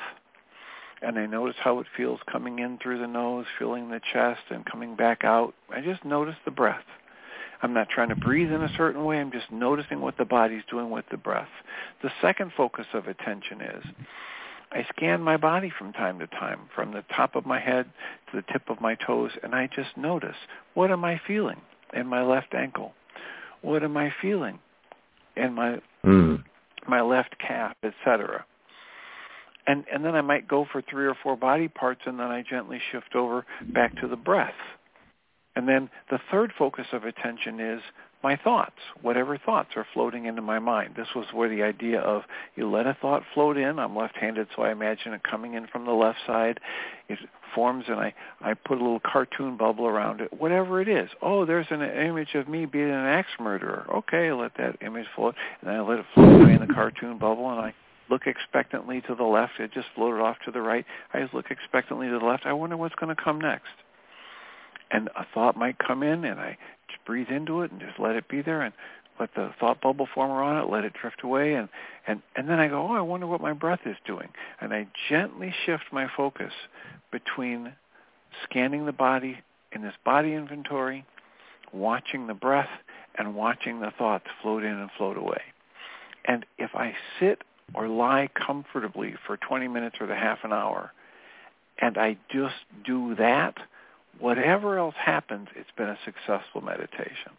and 1.04 1.18
I 1.18 1.26
notice 1.26 1.56
how 1.62 1.80
it 1.80 1.86
feels 1.96 2.20
coming 2.30 2.58
in 2.58 2.78
through 2.78 2.98
the 2.98 3.06
nose, 3.06 3.46
filling 3.58 3.90
the 3.90 4.00
chest, 4.12 4.42
and 4.50 4.64
coming 4.64 4.96
back 4.96 5.24
out. 5.24 5.54
I 5.70 5.80
just 5.80 6.04
notice 6.04 6.36
the 6.44 6.50
breath. 6.50 6.84
I'm 7.62 7.72
not 7.72 7.88
trying 7.88 8.10
to 8.10 8.16
breathe 8.16 8.52
in 8.52 8.62
a 8.62 8.76
certain 8.76 9.04
way. 9.04 9.18
I'm 9.18 9.32
just 9.32 9.50
noticing 9.50 10.00
what 10.00 10.18
the 10.18 10.24
body's 10.24 10.64
doing 10.70 10.90
with 10.90 11.06
the 11.10 11.16
breath. 11.16 11.48
The 12.02 12.10
second 12.20 12.52
focus 12.56 12.86
of 12.92 13.06
attention 13.06 13.60
is 13.60 13.84
I 14.72 14.84
scan 14.96 15.22
my 15.22 15.36
body 15.36 15.72
from 15.76 15.92
time 15.92 16.18
to 16.18 16.26
time, 16.26 16.60
from 16.74 16.92
the 16.92 17.04
top 17.14 17.36
of 17.36 17.46
my 17.46 17.60
head 17.60 17.86
to 18.30 18.36
the 18.36 18.52
tip 18.52 18.68
of 18.68 18.80
my 18.80 18.96
toes, 18.96 19.30
and 19.42 19.54
I 19.54 19.68
just 19.74 19.96
notice, 19.96 20.36
what 20.74 20.90
am 20.90 21.04
I 21.04 21.20
feeling 21.26 21.60
in 21.92 22.06
my 22.06 22.22
left 22.22 22.54
ankle? 22.54 22.92
What 23.62 23.82
am 23.82 23.96
I 23.96 24.12
feeling 24.20 24.58
in 25.36 25.54
my 25.54 25.80
mm. 26.04 26.42
my 26.88 27.00
left 27.00 27.38
calf, 27.38 27.76
etc. 27.82 28.44
And 29.66 29.84
and 29.92 30.04
then 30.04 30.14
I 30.14 30.20
might 30.20 30.46
go 30.46 30.66
for 30.70 30.82
three 30.82 31.06
or 31.06 31.14
four 31.22 31.36
body 31.36 31.68
parts, 31.68 32.02
and 32.06 32.18
then 32.18 32.26
I 32.26 32.42
gently 32.42 32.80
shift 32.92 33.14
over 33.14 33.46
back 33.72 33.98
to 34.00 34.08
the 34.08 34.16
breath 34.16 34.54
and 35.56 35.68
then 35.68 35.88
the 36.10 36.18
third 36.30 36.52
focus 36.58 36.86
of 36.92 37.04
attention 37.04 37.60
is 37.60 37.80
my 38.22 38.36
thoughts, 38.36 38.78
whatever 39.02 39.36
thoughts 39.36 39.70
are 39.76 39.86
floating 39.92 40.24
into 40.24 40.40
my 40.40 40.58
mind. 40.58 40.94
This 40.96 41.08
was 41.14 41.26
where 41.32 41.48
the 41.48 41.62
idea 41.62 42.00
of 42.00 42.22
you 42.56 42.68
let 42.68 42.86
a 42.86 42.96
thought 43.00 43.22
float 43.34 43.58
in. 43.58 43.78
I'm 43.78 43.94
left-handed, 43.94 44.48
so 44.56 44.62
I 44.62 44.72
imagine 44.72 45.12
it 45.12 45.22
coming 45.22 45.54
in 45.54 45.66
from 45.66 45.84
the 45.84 45.92
left 45.92 46.18
side. 46.26 46.58
It 47.08 47.18
forms, 47.54 47.84
and 47.86 48.00
I, 48.00 48.14
I 48.40 48.54
put 48.54 48.78
a 48.78 48.82
little 48.82 49.00
cartoon 49.00 49.58
bubble 49.58 49.86
around 49.86 50.22
it, 50.22 50.32
whatever 50.32 50.80
it 50.80 50.88
is. 50.88 51.10
Oh, 51.20 51.44
there's 51.44 51.66
an 51.70 51.82
image 51.82 52.34
of 52.34 52.48
me 52.48 52.64
being 52.64 52.88
an 52.88 52.94
axe 52.94 53.28
murderer. 53.38 53.86
Okay, 53.94 54.32
let 54.32 54.56
that 54.56 54.78
image 54.80 55.06
float, 55.14 55.34
and 55.60 55.68
then 55.68 55.76
I 55.76 55.82
let 55.82 55.98
it 55.98 56.06
float 56.14 56.40
away 56.40 56.54
in 56.54 56.66
the 56.66 56.74
cartoon 56.74 57.18
bubble, 57.18 57.50
and 57.50 57.60
I 57.60 57.74
look 58.10 58.26
expectantly 58.26 59.00
to 59.02 59.14
the 59.14 59.24
left. 59.24 59.52
It 59.58 59.72
just 59.72 59.88
floated 59.94 60.20
off 60.20 60.36
to 60.44 60.50
the 60.50 60.60
right. 60.60 60.84
I 61.12 61.20
just 61.20 61.34
look 61.34 61.50
expectantly 61.50 62.08
to 62.08 62.18
the 62.18 62.24
left. 62.24 62.46
I 62.46 62.52
wonder 62.52 62.76
what's 62.76 62.94
going 62.94 63.14
to 63.14 63.22
come 63.22 63.40
next 63.40 63.72
and 64.90 65.08
a 65.16 65.26
thought 65.34 65.56
might 65.56 65.78
come 65.78 66.02
in 66.02 66.24
and 66.24 66.40
I 66.40 66.56
just 66.88 67.04
breathe 67.04 67.28
into 67.28 67.62
it 67.62 67.72
and 67.72 67.80
just 67.80 67.98
let 67.98 68.14
it 68.14 68.28
be 68.28 68.42
there 68.42 68.62
and 68.62 68.72
let 69.18 69.34
the 69.34 69.50
thought 69.60 69.80
bubble 69.80 70.08
form 70.14 70.30
around 70.30 70.62
it, 70.62 70.70
let 70.70 70.84
it 70.84 70.92
drift 71.00 71.22
away 71.22 71.54
and, 71.54 71.68
and, 72.06 72.22
and 72.36 72.48
then 72.48 72.58
I 72.58 72.68
go, 72.68 72.88
oh, 72.88 72.94
I 72.94 73.00
wonder 73.00 73.26
what 73.26 73.40
my 73.40 73.52
breath 73.52 73.80
is 73.86 73.96
doing. 74.06 74.28
And 74.60 74.72
I 74.72 74.86
gently 75.08 75.54
shift 75.66 75.84
my 75.92 76.08
focus 76.16 76.52
between 77.12 77.72
scanning 78.44 78.86
the 78.86 78.92
body 78.92 79.38
in 79.72 79.82
this 79.82 79.94
body 80.04 80.34
inventory, 80.34 81.04
watching 81.72 82.26
the 82.26 82.34
breath, 82.34 82.68
and 83.16 83.34
watching 83.34 83.80
the 83.80 83.92
thoughts 83.96 84.26
float 84.42 84.64
in 84.64 84.72
and 84.72 84.90
float 84.96 85.16
away. 85.16 85.42
And 86.24 86.44
if 86.58 86.70
I 86.74 86.94
sit 87.20 87.42
or 87.72 87.88
lie 87.88 88.28
comfortably 88.34 89.14
for 89.26 89.36
20 89.36 89.68
minutes 89.68 89.96
or 90.00 90.06
the 90.06 90.14
half 90.14 90.38
an 90.44 90.52
hour, 90.52 90.92
and 91.80 91.98
I 91.98 92.16
just 92.30 92.54
do 92.84 93.14
that, 93.16 93.54
whatever 94.18 94.78
else 94.78 94.94
happens, 95.02 95.48
it's 95.56 95.70
been 95.76 95.88
a 95.88 95.98
successful 96.04 96.60
meditation. 96.60 97.32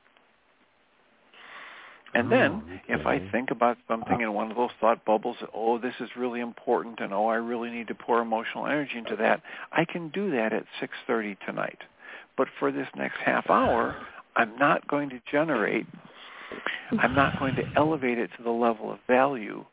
And 2.16 2.32
then, 2.32 2.52
oh, 2.52 2.74
okay. 2.74 3.02
if 3.02 3.06
I 3.06 3.30
think 3.30 3.52
about 3.52 3.78
something 3.90 4.22
in 4.22 4.34
one 4.34 4.50
of 4.50 4.56
those 4.56 4.70
thought 4.80 5.04
bubbles, 5.04 5.36
oh, 5.54 5.78
this 5.78 5.94
is 6.00 6.10
really 6.16 6.40
important, 6.40 7.02
and 7.02 7.14
oh, 7.14 7.28
I 7.28 7.36
really 7.36 7.70
need 7.70 7.90
to 7.90 7.96
pour 7.96 8.22
emotional 8.22 8.68
energy 8.68 8.98
into 8.98 9.18
that, 9.18 9.42
I 9.74 9.84
can 9.84 10.10
do 10.10 10.32
that 10.32 10.54
at 10.54 10.64
6.30 10.82 11.36
tonight. 11.46 11.80
But 12.38 12.48
for 12.58 12.72
this 12.72 12.88
next 12.96 13.18
half 13.18 13.50
hour, 13.50 13.98
I'm 14.38 14.58
not 14.58 14.88
going 14.88 15.10
to 15.10 15.20
generate, 15.30 15.88
I'm 17.00 17.16
not 17.16 17.38
going 17.38 17.56
to 17.56 17.64
elevate 17.76 18.18
it 18.18 18.30
to 18.38 18.44
the 18.44 18.52
level 18.52 18.92
of 18.92 19.00
value. 19.08 19.66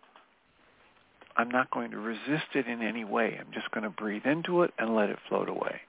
I'm 1.36 1.50
not 1.50 1.70
going 1.70 1.90
to 1.92 1.98
resist 1.98 2.54
it 2.54 2.66
in 2.66 2.82
any 2.82 3.04
way. 3.04 3.38
I'm 3.38 3.52
just 3.52 3.70
going 3.70 3.84
to 3.84 3.90
breathe 3.90 4.26
into 4.26 4.62
it 4.62 4.72
and 4.78 4.94
let 4.94 5.10
it 5.10 5.18
float 5.28 5.48
away. 5.48 5.80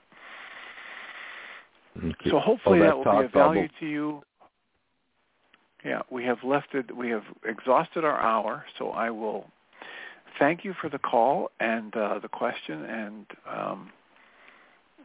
Okay. 1.97 2.29
So 2.29 2.39
hopefully 2.39 2.79
that, 2.79 2.87
that 2.87 2.97
will 2.97 3.19
be 3.19 3.25
of 3.25 3.31
value 3.31 3.61
bubble. 3.61 3.73
to 3.79 3.85
you. 3.85 4.21
Yeah, 5.85 6.01
we 6.09 6.23
have 6.23 6.37
left 6.43 6.73
it. 6.73 6.95
We 6.95 7.09
have 7.09 7.23
exhausted 7.45 8.05
our 8.05 8.19
hour, 8.19 8.65
so 8.79 8.89
I 8.89 9.09
will 9.09 9.47
thank 10.39 10.63
you 10.63 10.73
for 10.79 10.89
the 10.89 10.97
call 10.97 11.51
and 11.59 11.95
uh, 11.95 12.19
the 12.19 12.29
question, 12.29 12.85
and 12.85 13.25
um, 13.51 13.91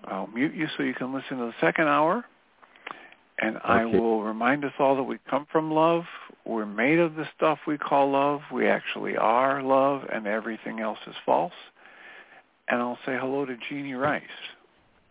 I'll 0.04 0.28
mute 0.28 0.54
you 0.54 0.68
so 0.76 0.84
you 0.84 0.94
can 0.94 1.12
listen 1.12 1.38
to 1.38 1.46
the 1.46 1.54
second 1.60 1.88
hour. 1.88 2.24
And 3.40 3.56
okay. 3.56 3.64
I 3.64 3.84
will 3.84 4.22
remind 4.22 4.64
us 4.64 4.72
all 4.78 4.96
that 4.96 5.02
we 5.04 5.18
come 5.30 5.46
from 5.50 5.72
love. 5.72 6.04
We're 6.44 6.66
made 6.66 6.98
of 6.98 7.14
the 7.14 7.26
stuff 7.36 7.58
we 7.66 7.78
call 7.78 8.10
love. 8.10 8.40
We 8.52 8.66
actually 8.66 9.16
are 9.16 9.62
love, 9.62 10.02
and 10.12 10.26
everything 10.26 10.80
else 10.80 10.98
is 11.06 11.14
false. 11.24 11.52
And 12.68 12.80
I'll 12.80 12.98
say 13.06 13.16
hello 13.18 13.44
to 13.44 13.56
Jeanie 13.68 13.94
Ryce 13.94 14.22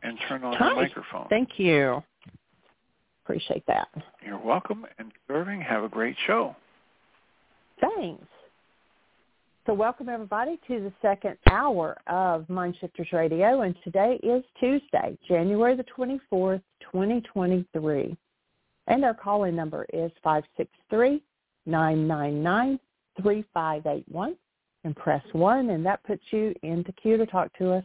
and 0.04 0.18
turn 0.28 0.44
on 0.44 0.56
Hi. 0.56 0.70
the 0.70 0.76
microphone. 0.76 1.28
Thank 1.30 1.58
you. 1.58 2.04
Appreciate 3.24 3.66
that. 3.68 3.88
You're 4.26 4.40
welcome. 4.40 4.86
And 5.00 5.12
Irving, 5.30 5.62
have 5.62 5.84
a 5.84 5.90
great 5.90 6.16
show. 6.26 6.56
Thanks. 7.82 8.26
So 9.68 9.74
welcome 9.74 10.08
everybody 10.08 10.58
to 10.70 10.80
the 10.80 10.94
second 11.02 11.36
hour 11.52 11.98
of 12.08 12.48
MindShifters 12.48 13.12
Radio, 13.12 13.64
and 13.64 13.76
today 13.84 14.18
is 14.24 14.42
Tuesday, 14.62 15.18
January 15.28 15.76
the 15.76 15.84
24th, 15.84 16.62
2023. 16.90 18.16
And 18.88 19.04
our 19.04 19.14
calling 19.14 19.58
number 19.58 19.86
is 19.92 20.10
563-999-3581 21.68 24.38
and 24.86 24.96
press 24.96 25.24
1 25.34 25.70
and 25.72 25.86
that 25.86 26.02
puts 26.06 26.24
you 26.32 26.56
into 26.64 26.94
queue 26.94 27.18
to 27.18 27.26
talk 27.26 27.52
to 27.58 27.74
us. 27.74 27.84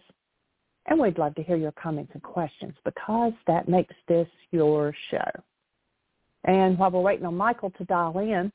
And 0.86 1.00
we'd 1.00 1.18
love 1.18 1.34
to 1.34 1.42
hear 1.42 1.56
your 1.56 1.72
comments 1.72 2.12
and 2.14 2.22
questions 2.22 2.74
because 2.84 3.32
that 3.48 3.68
makes 3.68 3.96
this 4.06 4.28
your 4.52 4.94
show. 5.10 5.28
And 6.44 6.78
while 6.78 6.92
we're 6.92 7.00
waiting 7.00 7.26
on 7.26 7.36
Michael 7.36 7.70
to 7.70 7.84
dial 7.86 8.16
in, 8.20 8.52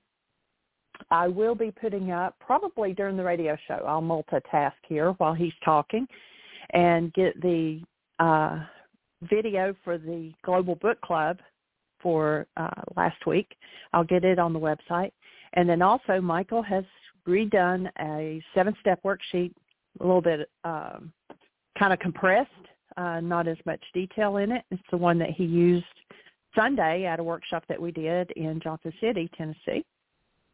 I 1.12 1.28
will 1.28 1.56
be 1.56 1.72
putting 1.72 2.12
up 2.12 2.36
probably 2.40 2.94
during 2.94 3.18
the 3.18 3.24
radio 3.24 3.58
show. 3.68 3.84
I'll 3.88 4.02
multitask 4.02 4.74
here 4.88 5.12
while 5.14 5.34
he's 5.34 5.54
talking 5.64 6.08
and 6.72 7.14
get 7.14 7.40
the 7.42 7.82
uh, 8.20 8.60
video 9.30 9.76
for 9.84 9.98
the 9.98 10.32
Global 10.44 10.76
Book 10.76 11.00
Club 11.02 11.40
for 12.02 12.46
uh, 12.58 12.82
last 12.96 13.26
week. 13.26 13.56
I'll 13.94 14.04
get 14.04 14.24
it 14.24 14.40
on 14.40 14.54
the 14.54 14.60
website. 14.60 15.12
And 15.54 15.68
then 15.68 15.82
also 15.82 16.22
Michael 16.22 16.62
has 16.62 16.84
redone 17.28 17.90
a 18.00 18.42
seven-step 18.54 19.02
worksheet, 19.04 19.54
a 20.00 20.06
little 20.06 20.22
bit 20.22 20.50
um, 20.64 21.12
kind 21.78 21.94
of 21.94 22.00
compressed, 22.00 22.52
uh, 22.98 23.20
not 23.20 23.48
as 23.48 23.58
much 23.66 23.82
detail 23.94 24.38
in 24.38 24.52
it. 24.52 24.64
It's 24.72 24.82
the 24.92 24.98
one 24.98 25.18
that 25.20 25.32
he 25.32 25.44
used 25.44 25.86
Sunday 26.56 27.06
at 27.06 27.20
a 27.20 27.24
workshop 27.24 27.64
that 27.70 27.82
we 27.82 27.92
did 27.92 28.32
in 28.32 28.60
Johnson 28.60 28.94
City, 29.00 29.30
Tennessee. 29.38 29.86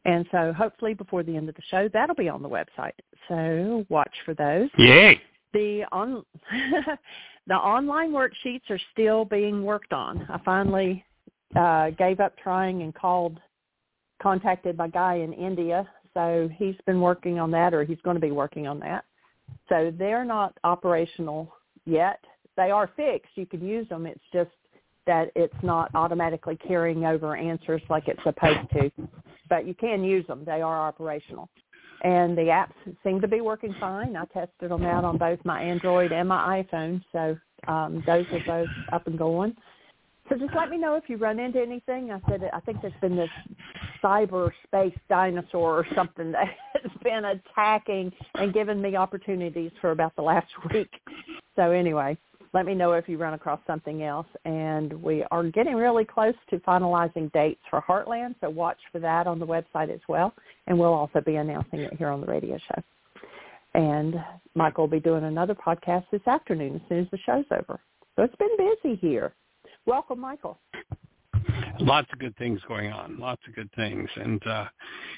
And 0.05 0.25
so 0.31 0.53
hopefully 0.53 0.93
before 0.93 1.23
the 1.23 1.35
end 1.35 1.49
of 1.49 1.55
the 1.55 1.61
show, 1.69 1.89
that'll 1.93 2.15
be 2.15 2.29
on 2.29 2.41
the 2.41 2.49
website. 2.49 2.91
So 3.27 3.85
watch 3.89 4.13
for 4.25 4.33
those. 4.33 4.69
Yay. 4.77 5.21
The 5.53 5.83
on 5.91 6.25
the 7.47 7.55
online 7.55 8.11
worksheets 8.11 8.69
are 8.69 8.79
still 8.91 9.23
being 9.23 9.63
worked 9.63 9.93
on. 9.93 10.25
I 10.29 10.39
finally 10.43 11.05
uh, 11.55 11.91
gave 11.91 12.19
up 12.19 12.35
trying 12.37 12.81
and 12.81 12.93
called, 12.93 13.39
contacted 14.21 14.77
my 14.77 14.87
guy 14.87 15.15
in 15.15 15.31
India. 15.33 15.87
So 16.13 16.49
he's 16.57 16.75
been 16.85 17.01
working 17.01 17.39
on 17.39 17.51
that, 17.51 17.73
or 17.73 17.83
he's 17.83 18.01
going 18.03 18.15
to 18.15 18.21
be 18.21 18.31
working 18.31 18.67
on 18.67 18.79
that. 18.79 19.05
So 19.69 19.93
they're 19.97 20.25
not 20.25 20.57
operational 20.63 21.53
yet. 21.85 22.19
They 22.55 22.71
are 22.71 22.89
fixed. 22.95 23.31
You 23.35 23.45
can 23.45 23.65
use 23.65 23.87
them. 23.89 24.05
It's 24.05 24.23
just 24.31 24.51
that 25.05 25.31
it's 25.35 25.53
not 25.63 25.91
automatically 25.95 26.57
carrying 26.57 27.05
over 27.05 27.35
answers 27.35 27.81
like 27.89 28.07
it's 28.07 28.23
supposed 28.23 28.69
to. 28.71 28.91
But 29.49 29.67
you 29.67 29.73
can 29.73 30.03
use 30.03 30.25
them. 30.27 30.43
They 30.45 30.61
are 30.61 30.87
operational. 30.87 31.49
And 32.03 32.37
the 32.37 32.43
apps 32.43 32.73
seem 33.03 33.21
to 33.21 33.27
be 33.27 33.41
working 33.41 33.75
fine. 33.79 34.15
I 34.15 34.25
tested 34.25 34.71
them 34.71 34.83
out 34.83 35.05
on 35.05 35.17
both 35.17 35.39
my 35.45 35.61
Android 35.61 36.11
and 36.11 36.27
my 36.27 36.63
iPhone. 36.63 37.01
So 37.11 37.37
um, 37.67 38.03
those 38.05 38.25
are 38.31 38.43
both 38.45 38.69
up 38.91 39.07
and 39.07 39.17
going. 39.17 39.55
So 40.29 40.37
just 40.37 40.53
let 40.55 40.69
me 40.69 40.77
know 40.77 40.95
if 40.95 41.09
you 41.09 41.17
run 41.17 41.39
into 41.39 41.61
anything. 41.61 42.11
I 42.11 42.19
said 42.29 42.49
I 42.53 42.59
think 42.61 42.81
there's 42.81 42.93
been 43.01 43.15
this 43.15 43.29
cyberspace 44.03 44.95
dinosaur 45.09 45.77
or 45.77 45.85
something 45.95 46.31
that 46.33 46.47
has 46.81 46.91
been 47.03 47.25
attacking 47.25 48.11
and 48.35 48.53
giving 48.53 48.81
me 48.81 48.95
opportunities 48.95 49.71
for 49.81 49.91
about 49.91 50.15
the 50.15 50.21
last 50.21 50.47
week. 50.73 50.91
So 51.55 51.71
anyway, 51.71 52.17
let 52.53 52.65
me 52.65 52.75
know 52.75 52.93
if 52.93 53.09
you 53.09 53.17
run 53.17 53.33
across 53.33 53.59
something 53.65 54.03
else. 54.03 54.27
And 54.45 54.93
we 55.01 55.23
are 55.31 55.43
getting 55.43 55.75
really 55.75 56.05
close 56.05 56.35
to 56.51 56.59
finalizing 56.59 57.31
dates 57.33 57.61
for 57.69 57.81
Heartland, 57.81 58.35
so 58.41 58.49
watch 58.49 58.77
for 58.91 58.99
that 58.99 59.27
on 59.27 59.39
the 59.39 59.47
website 59.47 59.91
as 59.91 59.99
well. 60.07 60.33
And 60.67 60.77
we'll 60.77 60.93
also 60.93 61.19
be 61.21 61.35
announcing 61.35 61.79
it 61.79 61.93
here 61.95 62.09
on 62.09 62.21
the 62.21 62.27
radio 62.27 62.57
show. 62.57 62.83
And 63.73 64.15
Michael 64.53 64.83
will 64.83 64.91
be 64.91 64.99
doing 64.99 65.23
another 65.23 65.55
podcast 65.55 66.05
this 66.11 66.25
afternoon 66.27 66.75
as 66.75 66.81
soon 66.87 66.99
as 66.99 67.07
the 67.11 67.17
show's 67.25 67.45
over. 67.51 67.79
So 68.15 68.23
it's 68.23 68.35
been 68.35 68.55
busy 68.57 68.95
here. 68.97 69.33
Welcome, 69.87 70.19
Michael. 70.19 70.59
Lots 71.79 72.07
of 72.13 72.19
good 72.19 72.37
things 72.37 72.61
going 72.67 72.91
on. 72.91 73.17
Lots 73.19 73.41
of 73.47 73.55
good 73.55 73.69
things. 73.75 74.07
And 74.15 74.45
uh, 74.45 74.65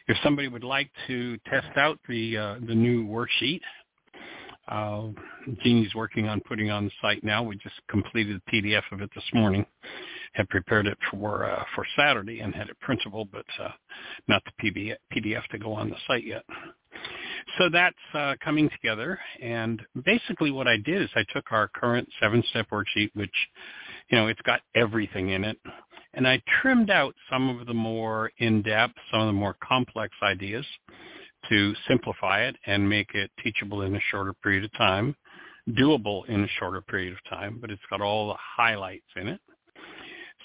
if 0.08 0.16
somebody 0.24 0.48
would 0.48 0.64
like 0.64 0.90
to 1.08 1.38
test 1.50 1.76
out 1.76 2.00
the 2.08 2.38
uh, 2.38 2.56
the 2.66 2.74
new 2.74 3.06
worksheet, 3.06 3.60
uh, 4.68 5.08
Jeanie's 5.64 5.94
working 5.96 6.28
on 6.28 6.42
putting 6.42 6.72
on 6.72 6.86
the 6.86 6.92
site 7.02 7.24
now. 7.24 7.44
We 7.44 7.56
just 7.58 7.76
completed 7.90 8.42
the 8.46 8.52
PDF 8.52 8.84
of 8.92 9.02
it 9.02 9.10
this 9.14 9.24
morning. 9.34 9.66
Had 10.34 10.50
prepared 10.50 10.88
it 10.88 10.98
for 11.12 11.50
uh, 11.50 11.64
for 11.76 11.86
Saturday 11.96 12.42
and 12.42 12.54
had 12.54 12.70
it 12.70 12.80
printable, 12.82 13.26
but 13.26 13.46
uh, 13.62 13.70
not 14.28 14.44
the 14.46 14.98
PDF 15.14 15.44
to 15.52 15.58
go 15.58 15.72
on 15.74 15.90
the 15.90 15.96
site 16.08 16.26
yet. 16.26 16.44
So 17.58 17.70
that's 17.70 17.96
uh, 18.14 18.36
coming 18.44 18.70
together. 18.70 19.20
And 19.42 19.82
basically, 20.04 20.52
what 20.52 20.68
I 20.68 20.78
did 20.78 21.02
is 21.02 21.10
I 21.16 21.24
took 21.34 21.52
our 21.52 21.70
current 21.70 22.10
seven-step 22.20 22.68
worksheet, 22.70 23.12
which 23.14 23.32
you 24.10 24.18
know 24.18 24.28
it's 24.28 24.42
got 24.42 24.62
everything 24.76 25.30
in 25.30 25.46
it, 25.46 25.58
and 26.16 26.28
I 26.28 26.42
trimmed 26.62 26.90
out 26.90 27.16
some 27.30 27.58
of 27.58 27.68
the 27.68 27.74
more 27.74 28.32
in-depth, 28.40 28.96
some 29.12 29.22
of 29.22 29.28
the 29.28 29.34
more 29.34 29.56
complex 29.64 30.14
ideas 30.22 30.66
to 31.50 31.74
simplify 31.88 32.44
it 32.44 32.56
and 32.66 32.88
make 32.88 33.14
it 33.14 33.32
teachable 33.44 33.84
in 33.84 33.96
a 33.96 34.00
shorter 34.12 34.34
period 34.34 34.64
of 34.64 34.74
time, 34.74 35.16
doable 35.70 36.28
in 36.28 36.44
a 36.44 36.48
shorter 36.60 36.82
period 36.82 37.14
of 37.14 37.20
time, 37.30 37.58
but 37.60 37.72
it's 37.72 37.82
got 37.90 38.02
all 38.02 38.30
the 38.30 38.36
highlights 38.38 39.06
in 39.16 39.28
it. 39.28 39.40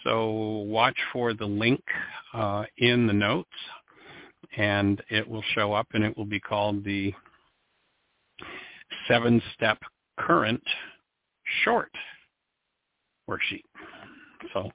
So 0.05 0.31
watch 0.67 0.97
for 1.13 1.35
the 1.35 1.47
link 1.47 1.83
uh, 2.33 2.65
in 2.79 3.07
the 3.07 3.13
notes, 3.13 3.51
and 4.57 5.03
it 5.11 5.29
will 5.29 5.45
show 5.55 5.73
up, 5.73 5.89
and 5.93 6.03
it 6.03 6.17
will 6.17 6.25
be 6.25 6.41
called 6.41 6.85
the 6.85 7.13
seven-step 9.07 9.79
current 10.19 10.63
short 11.65 11.93
worksheet. 13.29 13.65
So, 14.53 14.71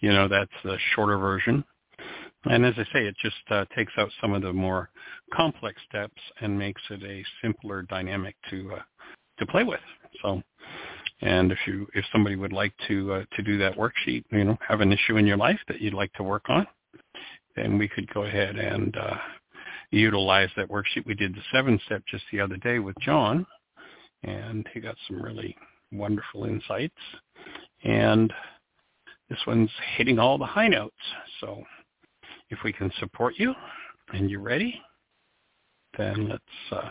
you 0.00 0.12
know, 0.12 0.28
that's 0.28 0.50
the 0.64 0.76
shorter 0.94 1.18
version. 1.18 1.64
And 2.44 2.64
as 2.64 2.74
I 2.76 2.84
say, 2.92 3.06
it 3.06 3.16
just 3.20 3.36
uh, 3.50 3.64
takes 3.74 3.92
out 3.98 4.10
some 4.20 4.32
of 4.32 4.42
the 4.42 4.52
more 4.52 4.90
complex 5.34 5.80
steps 5.88 6.20
and 6.40 6.58
makes 6.58 6.82
it 6.90 7.02
a 7.02 7.24
simpler 7.42 7.82
dynamic 7.82 8.36
to 8.50 8.74
uh, 8.76 8.82
to 9.38 9.46
play 9.46 9.64
with. 9.64 9.80
So, 10.22 10.42
and 11.20 11.50
if 11.50 11.58
you 11.66 11.86
if 11.94 12.04
somebody 12.12 12.36
would 12.36 12.52
like 12.52 12.72
to 12.86 13.12
uh, 13.14 13.24
to 13.34 13.42
do 13.42 13.58
that 13.58 13.76
worksheet, 13.76 14.24
you 14.30 14.44
know, 14.44 14.58
have 14.66 14.80
an 14.80 14.92
issue 14.92 15.16
in 15.16 15.26
your 15.26 15.36
life 15.36 15.58
that 15.68 15.80
you'd 15.80 15.94
like 15.94 16.12
to 16.14 16.22
work 16.22 16.44
on, 16.48 16.66
then 17.56 17.76
we 17.76 17.88
could 17.88 18.12
go 18.14 18.22
ahead 18.22 18.56
and 18.56 18.96
uh, 18.96 19.16
utilize 19.90 20.50
that 20.56 20.70
worksheet. 20.70 21.06
We 21.06 21.14
did 21.14 21.34
the 21.34 21.42
seven 21.52 21.80
step 21.86 22.02
just 22.08 22.24
the 22.30 22.40
other 22.40 22.56
day 22.56 22.78
with 22.78 22.96
John, 23.00 23.46
and 24.22 24.66
he 24.72 24.80
got 24.80 24.96
some 25.08 25.20
really 25.20 25.56
wonderful 25.90 26.44
insights. 26.44 26.94
And 27.84 28.32
this 29.28 29.38
one's 29.46 29.70
hitting 29.96 30.18
all 30.18 30.38
the 30.38 30.46
high 30.46 30.68
notes. 30.68 30.94
So 31.40 31.62
if 32.50 32.58
we 32.64 32.72
can 32.72 32.90
support 32.98 33.34
you 33.36 33.54
and 34.12 34.30
you're 34.30 34.40
ready, 34.40 34.80
then 35.96 36.28
let's 36.28 36.42
uh, 36.72 36.88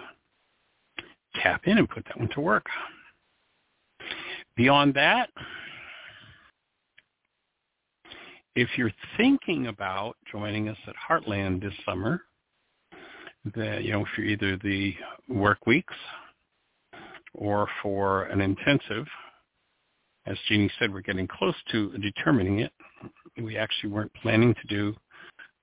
tap 1.41 1.62
in 1.66 1.78
and 1.78 1.89
put 1.89 2.05
that 2.05 2.20
one 2.20 2.30
to 2.30 2.41
work. 2.41 2.66
Beyond 4.55 4.93
that, 4.95 5.30
if 8.55 8.70
you're 8.76 8.93
thinking 9.18 9.68
about 9.68 10.16
joining 10.32 10.68
us 10.70 10.78
at 10.88 10.95
Heartland 10.95 11.62
this 11.62 11.74
summer, 11.86 12.22
that 13.55 13.84
you 13.84 13.91
know, 13.91 14.05
for 14.16 14.22
either 14.22 14.58
the 14.58 14.95
work 15.30 15.66
weeks 15.68 15.93
or 17.34 17.68
for 17.82 18.24
an 18.24 18.41
intensive, 18.41 19.05
as 20.26 20.38
Jeanie 20.47 20.72
said, 20.80 20.91
we're 20.91 21.01
getting 21.01 21.28
close 21.28 21.55
to 21.72 21.91
determining 21.99 22.60
it. 22.60 22.72
We 23.41 23.58
actually 23.58 23.91
weren't 23.91 24.14
planning 24.16 24.55
to 24.55 24.68
do 24.68 24.95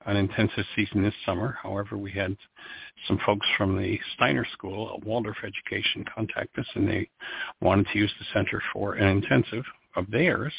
an 0.06 0.16
intensive 0.16 0.64
season 0.76 1.02
this 1.02 1.14
summer. 1.24 1.58
However, 1.62 1.96
we 1.96 2.10
had 2.10 2.36
some 3.08 3.18
folks 3.24 3.46
from 3.56 3.76
the 3.76 3.98
Steiner 4.14 4.46
School 4.52 4.92
at 4.94 5.06
Waldorf 5.06 5.36
Education 5.42 6.04
contact 6.14 6.58
us, 6.58 6.66
and 6.74 6.88
they 6.88 7.08
wanted 7.60 7.86
to 7.92 7.98
use 7.98 8.12
the 8.18 8.26
center 8.32 8.62
for 8.72 8.94
an 8.94 9.08
intensive 9.08 9.64
of 9.96 10.10
theirs, 10.10 10.52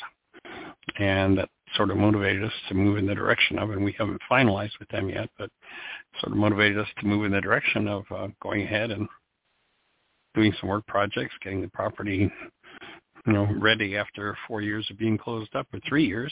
and 1.00 1.38
that 1.38 1.50
sort 1.76 1.92
of 1.92 1.98
motivated 1.98 2.44
us 2.44 2.54
to 2.70 2.76
move 2.76 2.98
in 2.98 3.06
the 3.06 3.16
direction 3.16 3.60
of, 3.60 3.72
and 3.72 3.84
we 3.84 3.96
haven't 3.98 4.22
finalized 4.30 4.78
with 4.80 4.90
them 4.90 5.10
yet, 5.10 5.30
but 5.38 5.50
sort 6.22 6.32
of 6.32 6.38
motivated 6.38 6.78
us 6.78 6.88
to 7.00 7.08
move 7.08 7.26
in 7.26 7.32
the 7.32 7.42
direction 7.42 7.88
of 7.88 8.04
uh, 8.12 8.28
going 8.42 8.64
ahead 8.64 8.92
and 8.92 9.08
doing 10.36 10.54
some 10.60 10.70
work 10.70 10.86
projects, 10.88 11.34
getting 11.44 11.62
the 11.62 11.68
property, 11.70 12.32
you 13.26 13.34
know, 13.34 13.48
ready 13.60 13.98
after 13.98 14.38
four 14.48 14.62
years 14.62 14.88
of 14.90 14.98
being 14.98 15.18
closed 15.18 15.56
up, 15.56 15.68
or 15.74 15.80
three 15.88 16.06
years. 16.06 16.32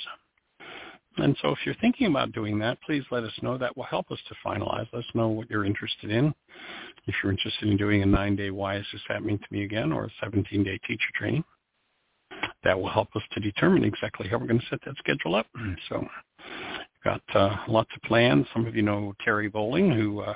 And 1.18 1.38
so 1.42 1.50
if 1.50 1.60
you're 1.66 1.76
thinking 1.76 2.08
about 2.08 2.32
doing 2.32 2.58
that, 2.60 2.82
please 2.82 3.04
let 3.12 3.24
us 3.24 3.34
know. 3.42 3.58
That 3.58 3.78
will 3.78 3.84
help 3.84 4.10
us 4.12 4.20
to 4.30 4.36
finalize. 4.46 4.88
Let 4.92 5.00
us 5.00 5.12
know 5.14 5.28
what 5.28 5.50
you're 5.50 5.66
interested 5.66 6.10
in. 6.10 6.34
If 7.06 7.16
you're 7.22 7.32
interested 7.32 7.70
in 7.70 7.78
doing 7.78 8.02
a 8.02 8.06
nine-day 8.06 8.50
Why 8.50 8.78
Is 8.78 8.86
This 8.92 9.02
Happening 9.08 9.38
to 9.38 9.46
Me 9.52 9.64
Again 9.64 9.92
or 9.92 10.06
a 10.06 10.26
17-day 10.26 10.80
teacher 10.88 11.10
training, 11.16 11.44
that 12.64 12.80
will 12.80 12.90
help 12.90 13.10
us 13.16 13.22
to 13.34 13.40
determine 13.40 13.84
exactly 13.84 14.28
how 14.28 14.38
we're 14.38 14.48
going 14.48 14.60
to 14.60 14.66
set 14.70 14.80
that 14.86 14.98
schedule 14.98 15.36
up. 15.36 15.46
So 15.90 16.06
got 17.04 17.22
uh, 17.34 17.58
lots 17.68 17.90
of 17.96 18.02
plans. 18.04 18.46
Some 18.54 18.66
of 18.66 18.76
you 18.76 18.82
know 18.82 19.14
Terry 19.24 19.50
Bowling, 19.50 19.92
who 19.92 20.22
uh, 20.22 20.34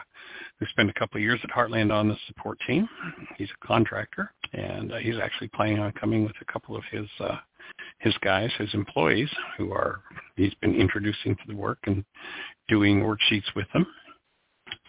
who 0.59 0.65
spent 0.67 0.89
a 0.89 0.93
couple 0.93 1.17
of 1.17 1.23
years 1.23 1.39
at 1.43 1.49
Heartland 1.49 1.91
on 1.91 2.07
the 2.07 2.17
support 2.27 2.57
team. 2.67 2.87
He's 3.37 3.49
a 3.49 3.67
contractor, 3.67 4.31
and 4.53 4.93
uh, 4.93 4.97
he's 4.97 5.17
actually 5.21 5.49
planning 5.49 5.79
on 5.79 5.91
coming 5.93 6.23
with 6.23 6.35
a 6.41 6.51
couple 6.51 6.75
of 6.75 6.83
his 6.91 7.07
uh, 7.19 7.37
his 7.99 8.15
guys, 8.21 8.51
his 8.57 8.73
employees, 8.73 9.29
who 9.57 9.71
are 9.71 10.01
he's 10.35 10.53
been 10.55 10.75
introducing 10.75 11.35
to 11.35 11.43
the 11.47 11.55
work 11.55 11.79
and 11.83 12.03
doing 12.67 13.01
worksheets 13.01 13.55
with 13.55 13.67
them. 13.73 13.85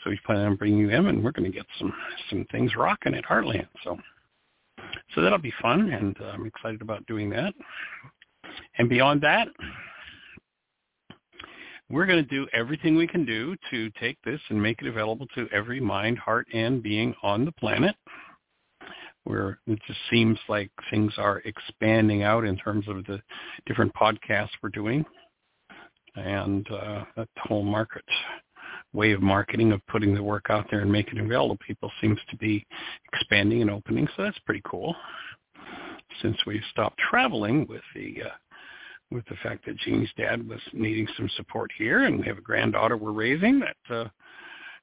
So 0.04 0.10
he's 0.10 0.20
planning 0.26 0.46
on 0.46 0.56
bringing 0.56 0.88
them, 0.88 1.06
and 1.06 1.22
we're 1.22 1.32
going 1.32 1.50
to 1.50 1.56
get 1.56 1.66
some 1.78 1.92
some 2.30 2.46
things 2.50 2.76
rocking 2.76 3.14
at 3.14 3.24
Heartland. 3.24 3.68
So 3.84 3.98
so 5.14 5.22
that'll 5.22 5.38
be 5.38 5.52
fun, 5.60 5.90
and 5.92 6.16
uh, 6.20 6.26
I'm 6.26 6.46
excited 6.46 6.82
about 6.82 7.06
doing 7.06 7.30
that. 7.30 7.54
And 8.78 8.88
beyond 8.88 9.20
that, 9.22 9.48
we're 11.90 12.06
going 12.06 12.22
to 12.22 12.30
do 12.30 12.46
everything 12.52 12.96
we 12.96 13.06
can 13.06 13.24
do 13.24 13.56
to 13.70 13.90
take 14.00 14.18
this 14.24 14.40
and 14.50 14.62
make 14.62 14.80
it 14.82 14.88
available 14.88 15.26
to 15.34 15.48
every 15.52 15.80
mind, 15.80 16.18
heart, 16.18 16.46
and 16.52 16.82
being 16.82 17.14
on 17.22 17.44
the 17.44 17.52
planet. 17.52 17.96
Where 19.24 19.58
it 19.66 19.78
just 19.86 19.98
seems 20.10 20.38
like 20.48 20.70
things 20.90 21.12
are 21.18 21.42
expanding 21.44 22.22
out 22.22 22.44
in 22.44 22.56
terms 22.56 22.86
of 22.88 23.04
the 23.04 23.20
different 23.66 23.92
podcasts 23.94 24.48
we're 24.62 24.70
doing, 24.70 25.04
and 26.16 26.66
uh, 26.70 27.04
whole 27.38 27.64
market 27.64 28.04
way 28.92 29.12
of 29.12 29.22
marketing 29.22 29.72
of 29.72 29.86
putting 29.86 30.14
the 30.14 30.22
work 30.22 30.46
out 30.48 30.66
there 30.70 30.80
and 30.80 30.90
making 30.90 31.18
it 31.18 31.24
available 31.24 31.56
to 31.56 31.64
people 31.64 31.90
seems 32.00 32.18
to 32.30 32.36
be 32.36 32.66
expanding 33.12 33.60
and 33.60 33.70
opening. 33.70 34.08
So 34.16 34.22
that's 34.22 34.38
pretty 34.40 34.62
cool. 34.64 34.94
Since 36.22 36.36
we 36.46 36.62
stopped 36.70 36.98
traveling 37.10 37.66
with 37.68 37.82
the 37.94 38.22
uh, 38.24 38.28
with 39.10 39.24
the 39.26 39.36
fact 39.42 39.64
that 39.66 39.78
Jeanie's 39.78 40.10
dad 40.16 40.46
was 40.46 40.60
needing 40.72 41.06
some 41.16 41.28
support 41.36 41.70
here, 41.76 42.04
and 42.04 42.18
we 42.18 42.26
have 42.26 42.38
a 42.38 42.42
granddaughter 42.42 42.96
we're 42.96 43.12
raising 43.12 43.60
that 43.60 43.94
uh, 43.94 44.08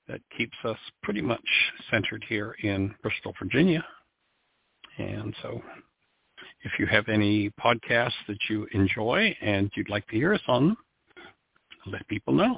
that 0.07 0.21
keeps 0.38 0.57
us 0.63 0.78
pretty 1.03 1.21
much 1.21 1.45
centered 1.89 2.23
here 2.28 2.55
in 2.63 2.93
Bristol, 3.01 3.34
Virginia. 3.39 3.84
And 4.97 5.36
so, 5.41 5.61
if 6.63 6.71
you 6.80 6.86
have 6.86 7.09
any 7.09 7.49
podcasts 7.51 8.11
that 8.28 8.38
you 8.49 8.67
enjoy 8.73 9.36
and 9.41 9.71
you'd 9.76 9.89
like 9.89 10.07
to 10.07 10.15
hear 10.15 10.34
us 10.34 10.41
on 10.47 10.78
let 11.88 12.07
people 12.07 12.34
know 12.34 12.57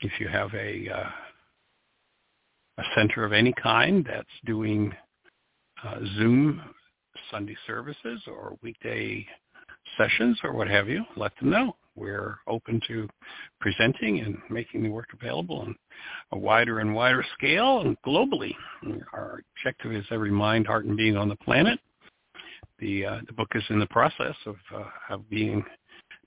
if 0.00 0.12
you 0.20 0.28
have 0.28 0.52
a 0.54 0.88
uh, 0.90 1.10
a 2.78 2.82
center 2.96 3.24
of 3.24 3.32
any 3.32 3.52
kind 3.62 4.04
that's 4.06 4.28
doing 4.44 4.92
uh, 5.84 6.00
Zoom 6.16 6.60
Sunday 7.30 7.56
services 7.66 8.20
or 8.26 8.56
weekday 8.62 9.24
sessions 9.96 10.38
or 10.42 10.52
what 10.52 10.68
have 10.68 10.88
you, 10.88 11.04
let 11.16 11.32
them 11.38 11.50
know. 11.50 11.76
We're 11.96 12.38
open 12.48 12.80
to 12.88 13.08
presenting 13.60 14.20
and 14.20 14.38
making 14.50 14.82
the 14.82 14.88
work 14.88 15.08
available 15.12 15.60
on 15.60 15.76
a 16.32 16.38
wider 16.38 16.80
and 16.80 16.94
wider 16.94 17.24
scale 17.36 17.82
and 17.82 17.96
globally. 18.04 18.54
Our 19.12 19.42
objective 19.56 19.92
is 19.92 20.04
every 20.10 20.32
mind, 20.32 20.66
heart, 20.66 20.86
and 20.86 20.96
being 20.96 21.16
on 21.16 21.28
the 21.28 21.36
planet. 21.36 21.78
The 22.80 23.06
uh, 23.06 23.20
the 23.26 23.32
book 23.32 23.50
is 23.54 23.62
in 23.70 23.78
the 23.78 23.86
process 23.86 24.34
of, 24.46 24.56
uh, 24.74 24.84
of 25.10 25.30
being 25.30 25.64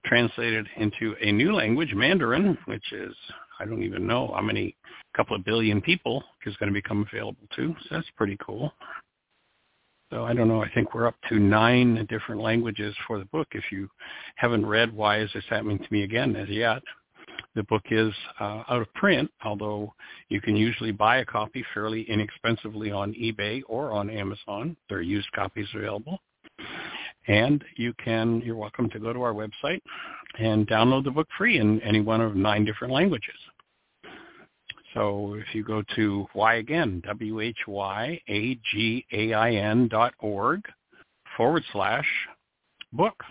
translated 0.05 0.65
into 0.77 1.15
a 1.21 1.31
new 1.33 1.53
language, 1.53 1.93
Mandarin, 1.93 2.57
which 2.65 2.93
is 2.93 3.13
I 3.59 3.65
don't 3.65 3.83
even 3.83 4.07
know 4.07 4.31
how 4.33 4.41
many 4.41 4.75
couple 5.17 5.35
of 5.35 5.43
billion 5.43 5.81
people 5.81 6.23
is 6.45 6.55
going 6.57 6.71
to 6.71 6.73
become 6.73 7.05
available 7.11 7.47
to. 7.55 7.75
So 7.83 7.95
that's 7.95 8.07
pretty 8.15 8.37
cool. 8.45 8.71
So 10.09 10.23
I 10.23 10.33
don't 10.33 10.47
know. 10.47 10.63
I 10.63 10.69
think 10.73 10.93
we're 10.93 11.07
up 11.07 11.17
to 11.29 11.37
nine 11.37 12.05
different 12.09 12.41
languages 12.41 12.95
for 13.05 13.19
the 13.19 13.25
book. 13.25 13.49
If 13.51 13.65
you 13.71 13.89
haven't 14.35 14.65
read 14.65 14.93
Why 14.93 15.19
Is 15.19 15.29
This 15.33 15.43
Happening 15.49 15.79
to 15.79 15.87
Me 15.91 16.03
Again 16.03 16.35
as 16.37 16.47
yet, 16.47 16.81
the 17.55 17.63
book 17.63 17.83
is 17.91 18.13
uh, 18.39 18.63
out 18.69 18.81
of 18.81 18.93
print, 18.93 19.29
although 19.43 19.93
you 20.29 20.39
can 20.39 20.55
usually 20.55 20.91
buy 20.91 21.17
a 21.17 21.25
copy 21.25 21.65
fairly 21.73 22.03
inexpensively 22.03 22.91
on 22.91 23.13
eBay 23.15 23.61
or 23.67 23.91
on 23.91 24.09
Amazon. 24.09 24.77
There 24.87 24.99
are 24.99 25.01
used 25.01 25.29
copies 25.33 25.67
available. 25.75 26.19
And 27.27 27.61
you 27.75 27.93
can, 28.01 28.41
you're 28.45 28.55
welcome 28.55 28.89
to 28.91 28.99
go 28.99 29.11
to 29.11 29.21
our 29.21 29.33
website 29.33 29.81
and 30.39 30.65
download 30.67 31.03
the 31.03 31.11
book 31.11 31.27
free 31.37 31.57
in 31.57 31.81
any 31.81 31.99
one 31.99 32.21
of 32.21 32.37
nine 32.37 32.63
different 32.63 32.93
languages. 32.93 33.35
So 34.97 35.35
if 35.35 35.53
you 35.53 35.63
go 35.63 35.83
to 35.95 36.25
why 36.33 36.55
again, 36.55 37.03
W-H-Y-A-G-A-I-N 37.05 37.47
dot 39.89 40.15
org 40.17 40.63
forward 41.35 41.63
slash 41.71 42.07
book, 42.91 43.23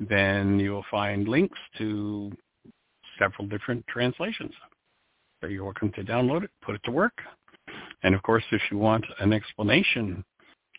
then 0.00 0.58
you'll 0.58 0.84
find 0.90 1.28
links 1.28 1.60
to 1.78 2.32
several 3.20 3.46
different 3.46 3.86
translations. 3.86 4.50
So 5.40 5.46
you're 5.46 5.62
welcome 5.62 5.92
to 5.92 6.02
download 6.02 6.42
it, 6.42 6.50
put 6.60 6.74
it 6.74 6.82
to 6.86 6.90
work. 6.90 7.16
And 8.02 8.12
of 8.12 8.22
course, 8.24 8.42
if 8.50 8.62
you 8.72 8.78
want 8.78 9.04
an 9.20 9.32
explanation 9.32 10.24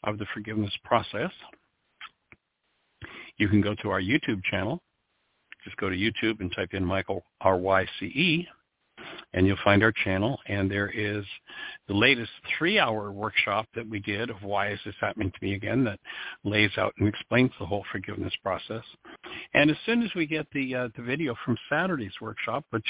of 0.03 0.17
the 0.17 0.25
forgiveness 0.33 0.75
process, 0.83 1.31
you 3.37 3.47
can 3.47 3.61
go 3.61 3.75
to 3.75 3.91
our 3.91 4.01
YouTube 4.01 4.43
channel. 4.43 4.81
Just 5.63 5.77
go 5.77 5.87
to 5.87 5.95
YouTube 5.95 6.41
and 6.41 6.51
type 6.53 6.73
in 6.73 6.83
Michael 6.83 7.23
R-Y-C-E, 7.39 8.45
and 9.33 9.47
you'll 9.47 9.57
find 9.63 9.83
our 9.83 9.93
channel. 10.03 10.39
And 10.47 10.69
there 10.69 10.89
is 10.89 11.25
the 11.87 11.93
latest 11.93 12.31
three-hour 12.57 13.11
workshop 13.11 13.67
that 13.75 13.87
we 13.87 13.99
did 13.99 14.29
of 14.29 14.43
why 14.43 14.71
is 14.71 14.79
this 14.85 14.95
happening 14.99 15.31
to 15.31 15.45
me 15.45 15.53
again 15.53 15.83
that 15.85 15.99
lays 16.43 16.71
out 16.77 16.93
and 16.99 17.07
explains 17.07 17.51
the 17.59 17.65
whole 17.65 17.85
forgiveness 17.91 18.33
process. 18.43 18.83
And 19.53 19.69
as 19.71 19.77
soon 19.85 20.03
as 20.03 20.09
we 20.15 20.25
get 20.25 20.47
the 20.53 20.75
uh, 20.75 20.87
the 20.95 21.03
video 21.03 21.35
from 21.45 21.57
Saturday's 21.69 22.19
workshop, 22.21 22.65
which 22.71 22.87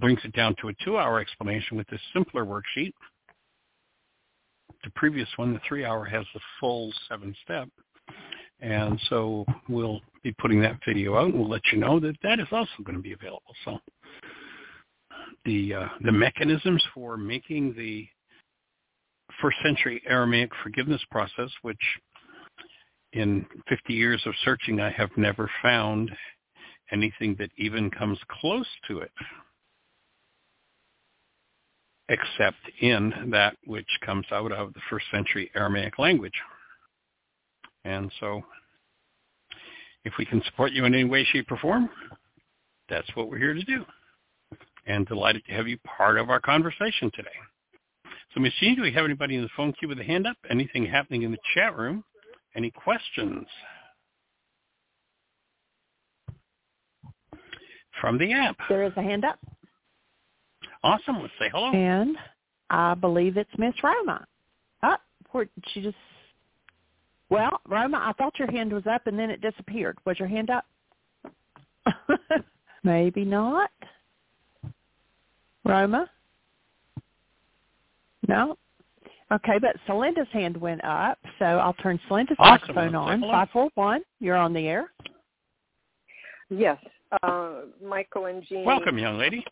brings 0.00 0.20
it 0.24 0.32
down 0.32 0.54
to 0.60 0.68
a 0.68 0.74
two-hour 0.84 1.20
explanation 1.20 1.76
with 1.76 1.86
this 1.88 2.00
simpler 2.12 2.44
worksheet, 2.44 2.92
the 4.84 4.90
previous 4.94 5.28
one, 5.36 5.52
the 5.52 5.60
three-hour, 5.66 6.04
has 6.04 6.24
the 6.34 6.40
full 6.60 6.92
seven-step. 7.08 7.68
And 8.60 8.98
so 9.10 9.44
we'll 9.68 10.00
be 10.22 10.32
putting 10.32 10.60
that 10.62 10.78
video 10.86 11.16
out, 11.16 11.26
and 11.26 11.34
we'll 11.34 11.48
let 11.48 11.60
you 11.72 11.78
know 11.78 12.00
that 12.00 12.16
that 12.22 12.40
is 12.40 12.46
also 12.50 12.70
going 12.84 12.96
to 12.96 13.02
be 13.02 13.12
available. 13.12 13.54
So 13.64 13.78
the 15.44 15.74
uh, 15.74 15.88
the 16.02 16.12
mechanisms 16.12 16.82
for 16.94 17.16
making 17.16 17.74
the 17.76 18.06
first 19.40 19.56
century 19.62 20.02
Aramaic 20.06 20.50
forgiveness 20.62 21.02
process, 21.10 21.50
which 21.62 21.80
in 23.12 23.46
50 23.68 23.92
years 23.92 24.22
of 24.26 24.34
searching 24.44 24.80
I 24.80 24.90
have 24.90 25.10
never 25.16 25.50
found 25.62 26.10
anything 26.92 27.36
that 27.38 27.50
even 27.56 27.90
comes 27.90 28.18
close 28.40 28.68
to 28.88 29.00
it 29.00 29.10
except 32.08 32.58
in 32.80 33.30
that 33.32 33.56
which 33.66 33.88
comes 34.04 34.26
out 34.30 34.52
of 34.52 34.72
the 34.74 34.80
first 34.88 35.06
century 35.10 35.50
Aramaic 35.56 35.98
language. 35.98 36.40
And 37.84 38.12
so 38.20 38.42
if 40.04 40.12
we 40.18 40.24
can 40.24 40.42
support 40.44 40.72
you 40.72 40.84
in 40.84 40.94
any 40.94 41.04
way, 41.04 41.24
shape, 41.24 41.50
or 41.50 41.56
form, 41.58 41.90
that's 42.88 43.08
what 43.14 43.28
we're 43.28 43.38
here 43.38 43.54
to 43.54 43.64
do. 43.64 43.84
And 44.86 45.06
delighted 45.06 45.44
to 45.46 45.52
have 45.52 45.66
you 45.66 45.78
part 45.78 46.16
of 46.18 46.30
our 46.30 46.40
conversation 46.40 47.10
today. 47.14 47.28
So, 48.34 48.40
Ms. 48.40 48.52
Jean, 48.60 48.76
do 48.76 48.82
we 48.82 48.92
have 48.92 49.04
anybody 49.04 49.34
in 49.36 49.42
the 49.42 49.48
phone 49.56 49.72
queue 49.72 49.88
with 49.88 49.98
a 49.98 50.04
hand 50.04 50.26
up? 50.26 50.36
Anything 50.50 50.86
happening 50.86 51.22
in 51.22 51.32
the 51.32 51.38
chat 51.54 51.76
room? 51.76 52.04
Any 52.54 52.70
questions? 52.70 53.46
From 58.00 58.18
the 58.18 58.32
app. 58.32 58.56
There 58.68 58.84
is 58.84 58.92
a 58.96 59.02
hand 59.02 59.24
up. 59.24 59.38
Awesome. 60.82 61.20
Let's 61.20 61.32
say 61.38 61.48
hello. 61.50 61.72
And 61.72 62.16
I 62.70 62.94
believe 62.94 63.36
it's 63.36 63.50
Miss 63.58 63.74
Roma. 63.82 64.26
Oh, 64.82 64.96
she 65.72 65.82
just. 65.82 65.96
Well, 67.28 67.60
Roma, 67.68 67.98
I 67.98 68.12
thought 68.12 68.38
your 68.38 68.50
hand 68.50 68.72
was 68.72 68.86
up 68.86 69.06
and 69.06 69.18
then 69.18 69.30
it 69.30 69.40
disappeared. 69.40 69.98
Was 70.04 70.18
your 70.18 70.28
hand 70.28 70.50
up? 70.50 70.64
Maybe 72.84 73.24
not. 73.24 73.70
Roma? 75.66 76.08
No? 78.28 78.56
Okay, 79.32 79.58
but 79.60 79.76
Celinda's 79.86 80.28
hand 80.32 80.56
went 80.56 80.82
up, 80.84 81.18
so 81.38 81.44
I'll 81.44 81.74
turn 81.74 81.98
Celinda's 82.08 82.36
awesome. 82.38 82.74
microphone 82.74 82.94
on. 82.94 83.20
541, 83.20 84.02
you're 84.20 84.36
on 84.36 84.52
the 84.52 84.68
air. 84.68 84.92
Yes, 86.48 86.78
uh, 87.22 87.62
Michael 87.84 88.26
and 88.26 88.44
Jean. 88.48 88.64
Welcome, 88.64 88.98
young 88.98 89.18
lady. 89.18 89.44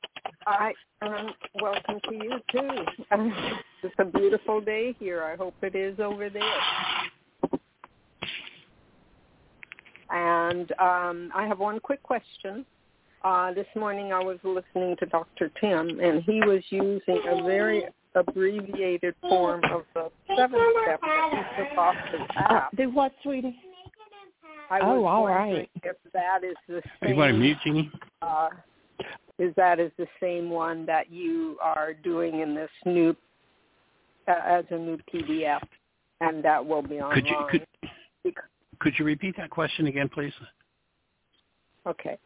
I 0.46 0.72
um, 1.02 1.34
welcome 1.60 1.98
to 2.08 2.14
you 2.14 2.38
too. 2.52 2.84
it's 3.82 3.94
a 3.98 4.04
beautiful 4.04 4.60
day 4.60 4.94
here. 5.00 5.24
I 5.24 5.34
hope 5.34 5.54
it 5.62 5.74
is 5.74 5.98
over 5.98 6.30
there. 6.30 6.42
And 10.10 10.70
um, 10.78 11.32
I 11.34 11.46
have 11.48 11.58
one 11.58 11.80
quick 11.80 12.02
question. 12.04 12.64
Uh, 13.24 13.52
this 13.54 13.66
morning 13.74 14.12
I 14.12 14.22
was 14.22 14.38
listening 14.44 14.96
to 15.00 15.06
Dr. 15.06 15.50
Tim, 15.60 15.98
and 15.98 16.22
he 16.24 16.40
was 16.40 16.62
using 16.68 17.20
a 17.26 17.42
very 17.42 17.84
abbreviated 18.14 19.14
form 19.22 19.62
of 19.72 19.84
the 19.94 20.10
seven 20.36 20.60
step 20.82 21.00
that 21.00 21.30
he 21.56 21.64
took 21.64 21.78
off 21.78 21.96
his 22.12 22.20
Uh, 22.36 22.54
app. 22.54 22.76
do 22.76 22.90
what, 22.90 23.12
sweetie? 23.22 23.58
I 24.70 24.80
Oh, 24.80 25.00
was 25.00 25.08
all 25.10 25.22
wondering. 25.24 25.66
If 25.82 25.96
that 26.12 26.44
is 26.44 26.54
the 26.68 26.82
Are 27.02 27.08
you 27.08 27.16
want 27.16 27.32
to 27.32 27.38
mute, 27.38 27.58
Jeanie? 27.64 27.90
uh, 28.22 28.50
is 29.38 29.54
that 29.56 29.80
is 29.80 29.90
the 29.96 30.06
same 30.20 30.50
one 30.50 30.84
that 30.86 31.10
you 31.10 31.58
are 31.62 31.94
doing 31.94 32.40
in 32.40 32.54
this 32.54 32.70
new 32.84 33.16
uh, 34.28 34.32
as 34.44 34.64
a 34.70 34.76
new 34.78 34.98
PDF? 35.12 35.62
and 36.20 36.42
that 36.44 36.64
will 36.64 36.80
be 36.80 37.00
online. 37.00 37.22
Could 37.22 37.26
you 37.26 37.64
could, 38.22 38.34
could 38.78 38.98
you 38.98 39.04
repeat 39.04 39.36
that 39.36 39.50
question 39.50 39.88
again, 39.88 40.08
please? 40.08 40.32
Okay. 41.86 42.16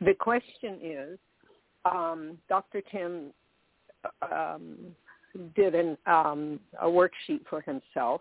The 0.00 0.14
question 0.14 0.78
is, 0.82 1.18
um, 1.84 2.38
Dr. 2.48 2.82
Tim 2.90 3.32
um, 4.30 4.76
did 5.54 5.74
an, 5.74 5.96
um, 6.06 6.60
a 6.80 6.86
worksheet 6.86 7.46
for 7.48 7.60
himself 7.62 8.20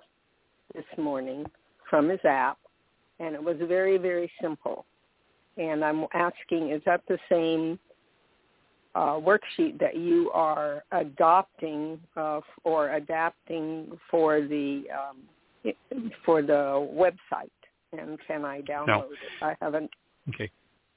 this 0.74 0.86
morning 0.98 1.46
from 1.90 2.10
his 2.10 2.20
app, 2.24 2.58
and 3.20 3.36
it 3.36 3.44
was 3.44 3.58
very, 3.68 3.98
very 3.98 4.32
simple. 4.42 4.86
And 5.58 5.84
I'm 5.84 6.06
asking, 6.14 6.72
is 6.72 6.82
that 6.86 7.02
the 7.08 7.18
same 7.30 7.80
uh, 8.94 9.20
worksheet 9.20 9.80
that 9.80 9.96
you 9.96 10.32
are 10.34 10.84
adopting 10.92 12.00
uh, 12.16 12.42
or 12.64 12.94
adapting 12.94 13.98
for 14.10 14.42
the 14.42 14.84
um, 14.94 15.24
for 16.26 16.42
the 16.42 16.88
website? 16.94 17.50
And 17.98 18.18
can 18.28 18.44
I 18.44 18.62
download 18.62 18.88
no. 18.88 19.08
it? 19.12 19.44
I 19.44 19.56
haven't. 19.62 19.90
Okay. 20.30 20.50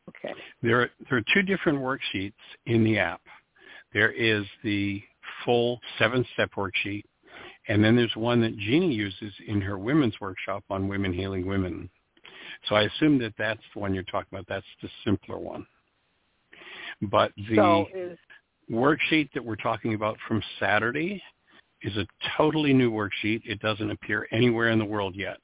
Okay. 0.08 0.34
There 0.62 0.82
are, 0.82 0.90
there 1.08 1.18
are 1.18 1.24
two 1.34 1.42
different 1.42 1.78
worksheets 1.78 2.32
in 2.66 2.84
the 2.84 2.98
app. 2.98 3.20
There 3.92 4.10
is 4.10 4.44
the 4.64 5.02
full 5.44 5.80
seven-step 5.98 6.50
worksheet, 6.56 7.04
and 7.68 7.82
then 7.82 7.96
there's 7.96 8.14
one 8.16 8.40
that 8.42 8.56
Jeanie 8.58 8.92
uses 8.92 9.32
in 9.46 9.60
her 9.60 9.78
women's 9.78 10.18
workshop 10.20 10.64
on 10.70 10.88
Women 10.88 11.12
Healing 11.12 11.46
Women. 11.46 11.88
So 12.68 12.74
I 12.74 12.82
assume 12.82 13.18
that 13.18 13.34
that's 13.38 13.62
the 13.74 13.80
one 13.80 13.94
you're 13.94 14.02
talking 14.04 14.28
about. 14.32 14.46
That's 14.48 14.66
the 14.82 14.88
simpler 15.04 15.38
one. 15.38 15.66
But 17.02 17.32
the 17.36 17.56
so 17.56 17.86
is, 17.94 18.18
worksheet 18.70 19.30
that 19.34 19.44
we're 19.44 19.56
talking 19.56 19.94
about 19.94 20.16
from 20.26 20.42
Saturday 20.58 21.22
is 21.82 21.96
a 21.96 22.06
totally 22.36 22.72
new 22.72 22.90
worksheet. 22.90 23.42
It 23.44 23.60
doesn't 23.60 23.90
appear 23.90 24.26
anywhere 24.32 24.70
in 24.70 24.78
the 24.78 24.84
world 24.84 25.14
yet, 25.14 25.38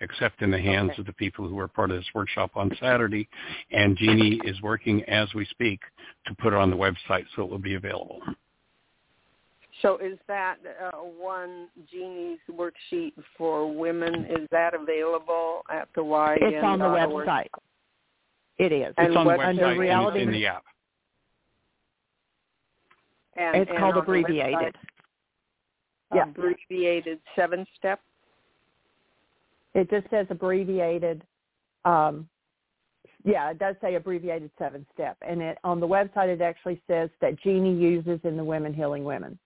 except 0.00 0.42
in 0.42 0.50
the 0.50 0.60
hands 0.60 0.90
okay. 0.92 1.00
of 1.00 1.06
the 1.06 1.12
people 1.12 1.48
who 1.48 1.58
are 1.58 1.68
part 1.68 1.90
of 1.90 1.96
this 1.96 2.06
workshop 2.14 2.50
on 2.54 2.70
Saturday. 2.80 3.28
And 3.70 3.96
Jeanie 3.96 4.40
is 4.44 4.60
working 4.62 5.02
as 5.04 5.32
we 5.34 5.44
speak 5.46 5.80
to 6.26 6.34
put 6.36 6.52
it 6.52 6.56
on 6.56 6.70
the 6.70 6.76
website 6.76 7.24
so 7.34 7.42
it 7.42 7.50
will 7.50 7.58
be 7.58 7.74
available. 7.74 8.20
So 9.82 9.96
is 9.98 10.18
that 10.26 10.56
uh, 10.82 10.98
one 10.98 11.68
Jeanie's 11.92 12.40
worksheet 12.50 13.12
for 13.36 13.72
women? 13.72 14.26
Is 14.28 14.48
that 14.50 14.74
available 14.74 15.62
at 15.70 15.88
the 15.94 16.02
Y? 16.02 16.36
It's 16.40 16.64
on 16.64 16.80
the 16.80 16.84
website. 16.86 17.46
It 18.58 18.72
is. 18.72 18.92
It's 18.98 19.16
on 19.16 19.24
the 19.24 19.30
what- 19.30 19.38
website 19.38 19.48
under 19.48 19.82
and 19.84 20.16
it's 20.16 20.22
in 20.22 20.32
the 20.32 20.46
app. 20.46 20.64
And, 23.36 23.62
It's 23.62 23.70
and 23.70 23.78
called 23.78 23.96
abbreviated. 23.96 24.52
website, 24.52 24.74
Yeah. 26.12 26.22
Abbreviated 26.24 27.20
seven 27.36 27.64
step. 27.76 28.00
It 29.78 29.90
just 29.90 30.10
says 30.10 30.26
abbreviated. 30.30 31.22
Um, 31.84 32.28
yeah, 33.24 33.50
it 33.50 33.58
does 33.58 33.76
say 33.80 33.94
abbreviated 33.94 34.50
seven 34.58 34.84
step, 34.92 35.16
and 35.26 35.40
it 35.40 35.58
on 35.62 35.78
the 35.78 35.86
website 35.86 36.28
it 36.28 36.40
actually 36.40 36.82
says 36.86 37.10
that 37.20 37.40
Jeanie 37.40 37.74
uses 37.74 38.18
in 38.24 38.36
the 38.36 38.44
Women 38.44 38.74
Healing 38.74 39.04
Women. 39.04 39.38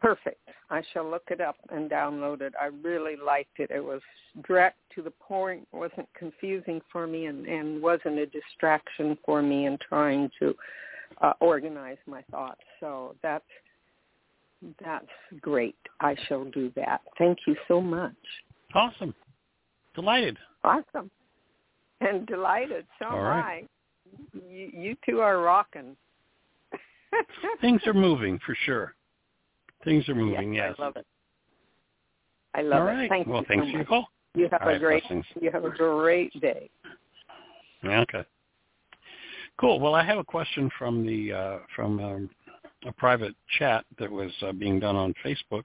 Perfect. 0.00 0.40
I 0.70 0.82
shall 0.92 1.08
look 1.08 1.24
it 1.30 1.40
up 1.40 1.56
and 1.70 1.90
download 1.90 2.40
it. 2.40 2.54
I 2.60 2.66
really 2.66 3.14
liked 3.16 3.58
it. 3.58 3.70
It 3.70 3.82
was 3.84 4.00
direct 4.46 4.78
to 4.94 5.02
the 5.02 5.10
point, 5.10 5.66
wasn't 5.72 6.08
confusing 6.18 6.80
for 6.92 7.06
me, 7.06 7.26
and, 7.26 7.46
and 7.46 7.80
wasn't 7.80 8.18
a 8.18 8.26
distraction 8.26 9.16
for 9.24 9.42
me 9.42 9.66
in 9.66 9.78
trying 9.88 10.30
to 10.40 10.54
uh, 11.22 11.32
organize 11.40 11.98
my 12.06 12.22
thoughts. 12.30 12.60
So 12.80 13.14
that's 13.22 13.44
that's 14.84 15.06
great. 15.40 15.76
I 16.00 16.16
shall 16.26 16.44
do 16.46 16.72
that. 16.74 17.02
Thank 17.18 17.38
you 17.46 17.54
so 17.68 17.80
much. 17.80 18.14
Awesome. 18.76 19.14
Delighted. 19.94 20.36
Awesome. 20.62 21.10
And 22.00 22.26
delighted. 22.26 22.86
So 22.98 23.06
All 23.06 23.18
am 23.18 23.24
right. 23.24 23.64
I. 23.64 24.38
You, 24.48 24.70
you 24.72 24.96
two 25.04 25.20
are 25.20 25.38
rocking. 25.38 25.96
Things 27.60 27.80
are 27.86 27.94
moving 27.94 28.38
for 28.44 28.56
sure. 28.66 28.94
Things 29.82 30.08
are 30.08 30.14
moving, 30.14 30.52
yes. 30.52 30.74
I 30.78 30.82
love 30.82 30.96
it. 30.96 31.06
I 32.54 32.62
love 32.62 32.82
All 32.82 32.88
it. 32.88 32.90
right. 32.90 33.08
Thank 33.08 33.26
well, 33.26 33.40
you 33.40 33.46
thanks 33.48 33.66
so 33.66 33.70
for 33.70 33.76
your 33.78 33.86
call. 33.86 34.08
You 34.34 34.48
have 34.52 34.62
All 34.62 34.68
a 34.68 34.72
right, 34.72 34.80
great 34.80 35.02
blessings. 35.04 35.24
you 35.40 35.50
have 35.50 35.64
a 35.64 35.70
great 35.70 36.38
day. 36.40 36.68
Okay. 37.84 38.24
Cool. 39.58 39.80
Well, 39.80 39.94
I 39.94 40.04
have 40.04 40.18
a 40.18 40.24
question 40.24 40.70
from 40.78 41.06
the 41.06 41.32
uh, 41.32 41.58
from 41.74 41.98
um, 42.00 42.30
a 42.86 42.92
private 42.92 43.34
chat 43.58 43.84
that 43.98 44.10
was 44.10 44.30
uh, 44.42 44.52
being 44.52 44.78
done 44.78 44.96
on 44.96 45.14
Facebook, 45.24 45.64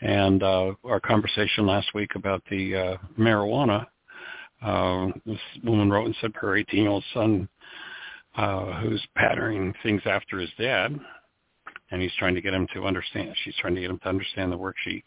and 0.00 0.42
uh, 0.42 0.72
our 0.84 1.00
conversation 1.00 1.66
last 1.66 1.94
week 1.94 2.14
about 2.14 2.42
the 2.50 2.74
uh, 2.74 2.96
marijuana. 3.18 3.86
Uh, 4.62 5.08
this 5.24 5.38
woman 5.64 5.90
wrote 5.90 6.06
and 6.06 6.16
said 6.20 6.32
her 6.34 6.48
18-year-old 6.48 7.04
son, 7.14 7.48
uh, 8.36 8.80
who's 8.80 9.04
patterning 9.14 9.72
things 9.82 10.02
after 10.06 10.38
his 10.38 10.50
dad, 10.58 10.98
and 11.90 12.02
he's 12.02 12.14
trying 12.18 12.34
to 12.34 12.40
get 12.40 12.54
him 12.54 12.66
to 12.74 12.84
understand. 12.84 13.34
She's 13.44 13.56
trying 13.60 13.74
to 13.74 13.80
get 13.80 13.90
him 13.90 13.98
to 14.00 14.08
understand 14.08 14.52
the 14.52 14.58
worksheet 14.58 15.02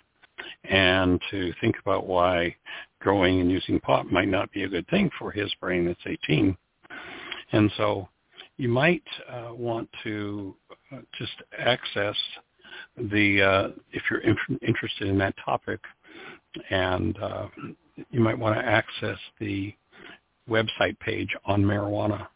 and 0.64 1.20
to 1.32 1.54
think 1.62 1.76
about 1.82 2.08
why 2.08 2.56
growing 3.02 3.42
and 3.42 3.52
using 3.52 3.80
pot 3.80 4.12
might 4.12 4.28
not 4.28 4.52
be 4.52 4.64
a 4.64 4.70
good 4.70 4.88
thing 4.88 5.10
for 5.20 5.32
his 5.32 5.54
brain 5.60 5.86
that's 5.86 6.00
18. 6.06 6.56
And 7.52 7.72
so 7.78 8.08
you 8.58 8.70
might 8.70 9.04
uh, 9.30 9.54
want 9.54 9.90
to 10.04 10.56
uh, 10.92 10.98
just 11.18 11.34
access 11.58 12.16
the, 13.12 13.42
uh, 13.42 13.68
if 13.92 14.04
you're 14.10 14.22
in- 14.22 14.60
interested 14.62 15.08
in 15.08 15.18
that 15.20 15.36
topic, 15.44 15.80
and 16.70 17.18
uh, 17.22 17.48
you 18.12 18.20
might 18.20 18.38
want 18.38 18.58
to 18.58 18.66
access 18.66 19.18
the 19.40 19.74
website 20.50 21.00
page 21.00 21.30
on 21.46 21.64
marijuana. 21.64 22.28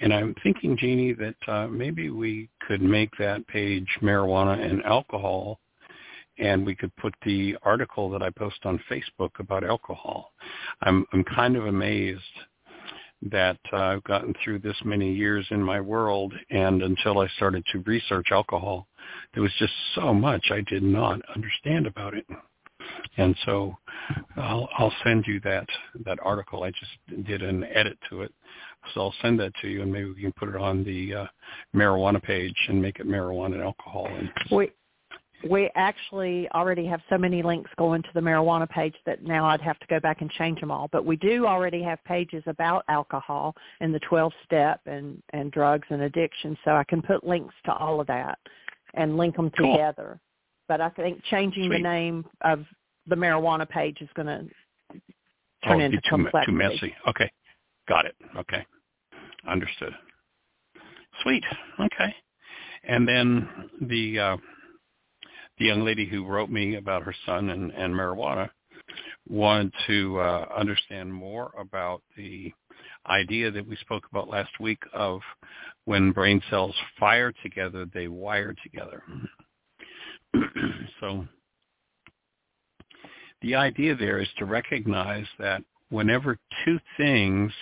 And 0.00 0.14
I'm 0.14 0.34
thinking, 0.42 0.76
Jeanie, 0.78 1.12
that 1.14 1.34
uh, 1.46 1.68
maybe 1.68 2.08
we 2.10 2.48
could 2.66 2.80
make 2.80 3.10
that 3.18 3.46
page 3.46 3.86
marijuana 4.00 4.58
and 4.64 4.82
alcohol, 4.84 5.60
and 6.38 6.64
we 6.64 6.74
could 6.74 6.94
put 6.96 7.14
the 7.24 7.56
article 7.62 8.08
that 8.10 8.22
I 8.22 8.30
post 8.30 8.60
on 8.64 8.80
Facebook 8.90 9.38
about 9.38 9.62
alcohol. 9.62 10.32
I'm 10.80 11.04
I'm 11.12 11.24
kind 11.24 11.56
of 11.56 11.66
amazed 11.66 12.22
that 13.30 13.58
uh, 13.72 13.76
I've 13.76 14.04
gotten 14.04 14.34
through 14.42 14.60
this 14.60 14.76
many 14.84 15.12
years 15.12 15.46
in 15.50 15.62
my 15.62 15.80
world, 15.80 16.32
and 16.50 16.82
until 16.82 17.18
I 17.18 17.28
started 17.36 17.64
to 17.72 17.80
research 17.80 18.28
alcohol, 18.30 18.86
there 19.34 19.42
was 19.42 19.52
just 19.58 19.72
so 19.94 20.14
much 20.14 20.50
I 20.50 20.62
did 20.62 20.82
not 20.82 21.20
understand 21.34 21.86
about 21.86 22.14
it. 22.14 22.26
And 23.18 23.36
so 23.44 23.76
I'll, 24.36 24.68
I'll 24.78 24.92
send 25.04 25.24
you 25.26 25.40
that 25.40 25.66
that 26.04 26.18
article. 26.22 26.62
I 26.62 26.70
just 26.70 27.26
did 27.26 27.42
an 27.42 27.64
edit 27.64 27.98
to 28.08 28.22
it, 28.22 28.32
so 28.94 29.02
I'll 29.02 29.14
send 29.22 29.38
that 29.40 29.52
to 29.60 29.68
you, 29.68 29.82
and 29.82 29.92
maybe 29.92 30.10
we 30.10 30.22
can 30.22 30.32
put 30.32 30.48
it 30.48 30.56
on 30.56 30.82
the 30.84 31.14
uh, 31.14 31.26
marijuana 31.74 32.22
page 32.22 32.56
and 32.68 32.80
make 32.80 32.98
it 32.98 33.06
marijuana 33.06 33.54
and 33.54 33.62
alcohol. 33.62 34.06
And 34.08 34.30
We 34.50 34.70
we 35.48 35.70
actually 35.74 36.48
already 36.50 36.86
have 36.86 37.00
so 37.08 37.16
many 37.16 37.42
links 37.42 37.70
going 37.78 38.02
to 38.02 38.08
the 38.14 38.20
marijuana 38.20 38.68
page 38.68 38.94
that 39.06 39.22
now 39.22 39.46
I'd 39.46 39.60
have 39.60 39.78
to 39.78 39.86
go 39.86 39.98
back 39.98 40.20
and 40.20 40.30
change 40.32 40.60
them 40.60 40.70
all. 40.70 40.88
But 40.92 41.06
we 41.06 41.16
do 41.16 41.46
already 41.46 41.82
have 41.82 42.02
pages 42.04 42.42
about 42.46 42.84
alcohol 42.88 43.54
and 43.80 43.94
the 43.94 44.00
12 44.00 44.32
step 44.44 44.80
and 44.86 45.22
and 45.32 45.50
drugs 45.50 45.86
and 45.90 46.02
addiction, 46.02 46.58
so 46.64 46.72
I 46.72 46.84
can 46.84 47.00
put 47.00 47.24
links 47.24 47.54
to 47.64 47.72
all 47.72 48.00
of 48.00 48.06
that 48.08 48.38
and 48.94 49.16
link 49.16 49.36
them 49.36 49.50
Cool. 49.56 49.72
together. 49.72 50.20
But 50.68 50.80
I 50.80 50.90
think 50.90 51.22
changing 51.24 51.64
Sweet. 51.68 51.78
the 51.78 51.82
name 51.82 52.24
of 52.42 52.64
the 53.06 53.16
marijuana 53.16 53.68
page 53.68 53.98
is 54.00 54.08
going 54.14 54.26
to 54.26 54.44
oh, 54.94 55.68
turn 55.68 55.80
it'd 55.80 55.94
into 55.94 56.02
too, 56.02 56.16
complexity. 56.16 56.52
too 56.52 56.58
messy. 56.58 56.94
Okay, 57.08 57.30
got 57.88 58.04
it. 58.04 58.14
Okay, 58.36 58.64
understood. 59.48 59.94
Sweet. 61.22 61.44
Okay, 61.80 62.14
and 62.84 63.08
then 63.08 63.48
the 63.80 64.18
uh, 64.18 64.36
the 65.60 65.66
young 65.66 65.84
lady 65.84 66.06
who 66.06 66.24
wrote 66.24 66.50
me 66.50 66.76
about 66.76 67.02
her 67.02 67.14
son 67.26 67.50
and, 67.50 67.70
and 67.72 67.94
marijuana 67.94 68.48
wanted 69.28 69.72
to 69.86 70.18
uh, 70.18 70.46
understand 70.56 71.12
more 71.12 71.52
about 71.58 72.02
the 72.16 72.52
idea 73.06 73.50
that 73.50 73.66
we 73.66 73.76
spoke 73.76 74.04
about 74.10 74.28
last 74.28 74.50
week 74.58 74.82
of 74.94 75.20
when 75.84 76.12
brain 76.12 76.42
cells 76.50 76.74
fire 76.98 77.32
together, 77.42 77.86
they 77.92 78.08
wire 78.08 78.54
together. 78.62 79.02
so 81.00 81.26
the 83.42 83.54
idea 83.54 83.94
there 83.94 84.18
is 84.18 84.28
to 84.38 84.46
recognize 84.46 85.26
that 85.38 85.62
whenever 85.90 86.38
two 86.64 86.78
things 86.96 87.52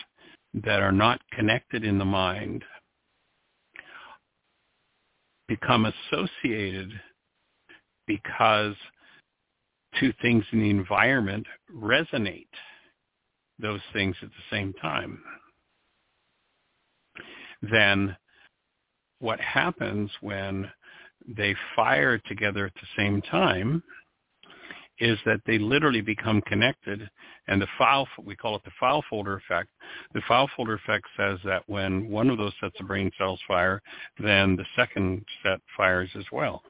that 0.54 0.80
are 0.80 0.92
not 0.92 1.20
connected 1.32 1.84
in 1.84 1.98
the 1.98 2.04
mind 2.04 2.64
become 5.48 5.92
associated 6.12 6.90
because 8.08 8.74
two 10.00 10.12
things 10.20 10.44
in 10.52 10.60
the 10.60 10.70
environment 10.70 11.46
resonate 11.72 12.48
those 13.60 13.80
things 13.92 14.16
at 14.22 14.28
the 14.28 14.56
same 14.56 14.72
time, 14.74 15.22
then 17.62 18.16
what 19.20 19.40
happens 19.40 20.10
when 20.20 20.70
they 21.26 21.54
fire 21.76 22.18
together 22.18 22.66
at 22.66 22.74
the 22.74 22.86
same 22.96 23.20
time 23.22 23.82
is 25.00 25.18
that 25.24 25.40
they 25.46 25.58
literally 25.58 26.00
become 26.00 26.40
connected 26.42 27.08
and 27.46 27.62
the 27.62 27.66
file 27.78 28.06
we 28.24 28.34
call 28.34 28.56
it 28.56 28.64
the 28.64 28.70
file 28.80 29.02
folder 29.08 29.36
effect. 29.36 29.68
The 30.12 30.22
file 30.26 30.50
folder 30.56 30.74
effect 30.74 31.06
says 31.16 31.38
that 31.44 31.62
when 31.66 32.08
one 32.08 32.30
of 32.30 32.38
those 32.38 32.52
sets 32.60 32.78
of 32.80 32.88
brain 32.88 33.10
cells 33.18 33.40
fire 33.46 33.80
then 34.18 34.56
the 34.56 34.64
second 34.76 35.24
set 35.42 35.60
fires 35.76 36.10
as 36.16 36.24
well 36.32 36.62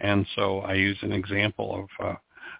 and 0.00 0.26
so 0.36 0.60
i 0.60 0.74
use 0.74 0.98
an 1.02 1.12
example 1.12 1.88
of 2.00 2.06
uh, 2.06 2.14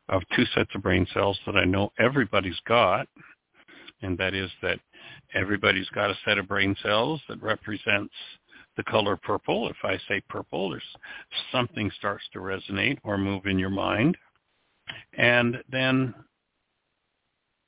of 0.08 0.22
two 0.36 0.44
sets 0.54 0.70
of 0.74 0.82
brain 0.82 1.06
cells 1.12 1.38
that 1.46 1.56
i 1.56 1.64
know 1.64 1.90
everybody's 1.98 2.60
got 2.66 3.08
and 4.02 4.18
that 4.18 4.34
is 4.34 4.50
that 4.62 4.78
everybody's 5.34 5.88
got 5.90 6.10
a 6.10 6.18
set 6.24 6.38
of 6.38 6.48
brain 6.48 6.76
cells 6.82 7.20
that 7.28 7.42
represents 7.42 8.14
the 8.76 8.84
color 8.84 9.16
purple. 9.16 9.68
If 9.68 9.76
I 9.82 9.98
say 10.08 10.20
purple, 10.28 10.70
there's 10.70 10.82
something 11.52 11.90
starts 11.98 12.24
to 12.32 12.40
resonate 12.40 12.98
or 13.04 13.16
move 13.16 13.46
in 13.46 13.58
your 13.58 13.70
mind. 13.70 14.16
And 15.16 15.56
then 15.70 16.14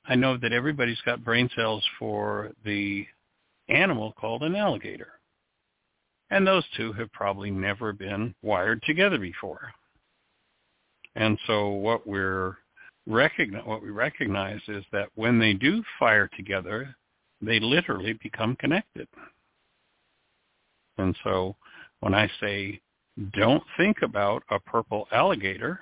I 0.05 0.15
know 0.15 0.37
that 0.37 0.53
everybody's 0.53 1.01
got 1.05 1.23
brain 1.23 1.49
cells 1.55 1.83
for 1.97 2.51
the 2.63 3.05
animal 3.69 4.13
called 4.13 4.43
an 4.43 4.55
alligator. 4.55 5.16
And 6.29 6.45
those 6.45 6.65
two 6.75 6.91
have 6.93 7.11
probably 7.13 7.51
never 7.51 7.93
been 7.93 8.35
wired 8.41 8.83
together 8.83 9.17
before. 9.17 9.71
And 11.15 11.37
so 11.47 11.69
what 11.69 12.05
we're 12.05 12.57
recognize, 13.07 13.65
what 13.65 13.81
we 13.81 13.89
recognize 13.89 14.61
is 14.67 14.83
that 14.91 15.09
when 15.15 15.39
they 15.39 15.53
do 15.53 15.83
fire 15.97 16.29
together, 16.35 16.95
they 17.41 17.59
literally 17.59 18.13
become 18.21 18.55
connected. 18.57 19.07
And 20.97 21.15
so 21.23 21.55
when 22.01 22.13
I 22.13 22.29
say 22.41 22.81
don't 23.33 23.63
think 23.77 23.97
about 24.03 24.43
a 24.51 24.59
purple 24.59 25.07
alligator, 25.11 25.79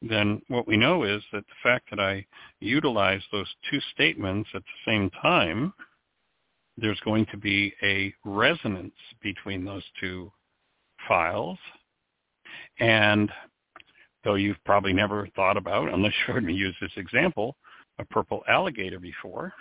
then 0.00 0.42
what 0.48 0.66
we 0.66 0.76
know 0.76 1.04
is 1.04 1.22
that 1.32 1.44
the 1.46 1.54
fact 1.62 1.90
that 1.90 2.00
I 2.00 2.26
utilize 2.60 3.20
those 3.30 3.48
two 3.70 3.78
statements 3.92 4.48
at 4.54 4.62
the 4.62 4.90
same 4.90 5.10
time, 5.10 5.72
there's 6.76 7.00
going 7.00 7.26
to 7.26 7.36
be 7.36 7.72
a 7.82 8.12
resonance 8.24 8.94
between 9.22 9.64
those 9.64 9.84
two 10.00 10.32
files. 11.06 11.58
And 12.78 13.30
though 14.24 14.34
you've 14.34 14.62
probably 14.64 14.92
never 14.92 15.28
thought 15.34 15.56
about, 15.56 15.92
unless 15.92 16.12
you 16.26 16.34
heard 16.34 16.44
me 16.44 16.54
use 16.54 16.76
this 16.80 16.92
example, 16.96 17.56
a 17.98 18.04
purple 18.04 18.42
alligator 18.48 18.98
before, 18.98 19.52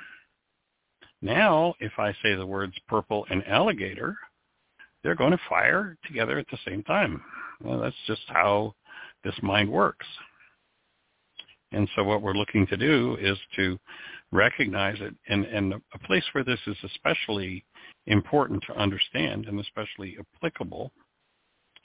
now, 1.22 1.76
if 1.80 1.92
I 2.00 2.14
say 2.24 2.34
the 2.34 2.46
words 2.46 2.74
purple 2.88 3.28
and 3.30 3.46
alligator, 3.46 4.18
they're 5.04 5.16
going 5.16 5.32
to 5.32 5.40
fire 5.48 5.98
together 6.06 6.40
at 6.40 6.48
the 6.50 6.58
same 6.66 6.84
time. 6.84 7.22
Well, 7.64 7.80
that's 7.80 7.96
just 8.08 8.24
how 8.28 8.74
this 9.24 9.36
mind 9.44 9.70
works. 9.72 10.08
And 11.72 11.88
so 11.96 12.04
what 12.04 12.22
we're 12.22 12.34
looking 12.34 12.66
to 12.68 12.78
do 12.78 13.18
is 13.22 13.38
to 13.56 13.80
recognize 14.32 14.98
it. 15.02 15.14
And, 15.28 15.46
and 15.46 15.74
a 15.94 16.00
place 16.00 16.24
where 16.34 16.44
this 16.44 16.60
is 16.68 16.78
especially 16.84 17.64
important 18.08 18.64
to 18.68 18.78
understand 18.78 19.46
and 19.46 19.60
especially 19.60 20.18
applicable 20.20 20.92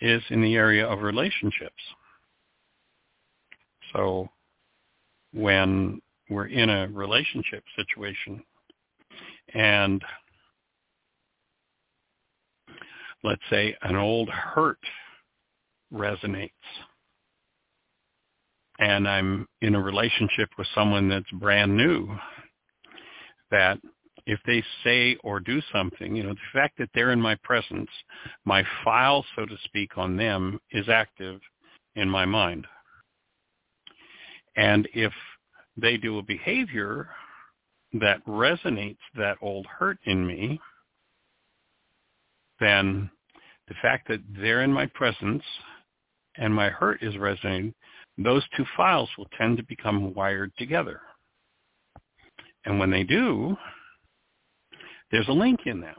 is 0.00 0.22
in 0.30 0.42
the 0.42 0.54
area 0.54 0.86
of 0.86 1.02
relationships. 1.02 1.82
So 3.92 4.28
when 5.32 6.00
we're 6.28 6.46
in 6.46 6.70
a 6.70 6.88
relationship 6.88 7.64
situation 7.76 8.42
and 9.54 10.02
let's 13.22 13.42
say 13.50 13.76
an 13.82 13.96
old 13.96 14.28
hurt 14.28 14.78
resonates 15.92 16.50
and 18.78 19.08
I'm 19.08 19.46
in 19.62 19.74
a 19.74 19.80
relationship 19.80 20.50
with 20.58 20.66
someone 20.74 21.08
that's 21.08 21.30
brand 21.32 21.76
new, 21.76 22.08
that 23.50 23.78
if 24.26 24.40
they 24.46 24.62
say 24.82 25.16
or 25.22 25.38
do 25.38 25.60
something, 25.72 26.16
you 26.16 26.22
know, 26.24 26.34
the 26.34 26.40
fact 26.52 26.78
that 26.78 26.90
they're 26.94 27.12
in 27.12 27.20
my 27.20 27.36
presence, 27.44 27.88
my 28.44 28.64
file, 28.84 29.24
so 29.36 29.46
to 29.46 29.56
speak, 29.64 29.96
on 29.96 30.16
them 30.16 30.58
is 30.72 30.88
active 30.88 31.40
in 31.94 32.08
my 32.10 32.24
mind. 32.24 32.66
And 34.56 34.88
if 34.94 35.12
they 35.76 35.96
do 35.96 36.18
a 36.18 36.22
behavior 36.22 37.08
that 37.94 38.24
resonates 38.26 38.98
that 39.16 39.36
old 39.40 39.66
hurt 39.66 39.98
in 40.04 40.26
me, 40.26 40.60
then 42.58 43.10
the 43.68 43.74
fact 43.82 44.08
that 44.08 44.20
they're 44.40 44.62
in 44.62 44.72
my 44.72 44.86
presence 44.86 45.42
and 46.36 46.54
my 46.54 46.68
hurt 46.68 47.02
is 47.02 47.16
resonating, 47.16 47.74
those 48.18 48.42
two 48.56 48.64
files 48.76 49.08
will 49.16 49.28
tend 49.38 49.56
to 49.56 49.62
become 49.64 50.14
wired 50.14 50.52
together. 50.58 51.00
And 52.66 52.78
when 52.78 52.90
they 52.90 53.04
do, 53.04 53.56
there's 55.10 55.28
a 55.28 55.32
link 55.32 55.60
in 55.66 55.80
them. 55.80 55.96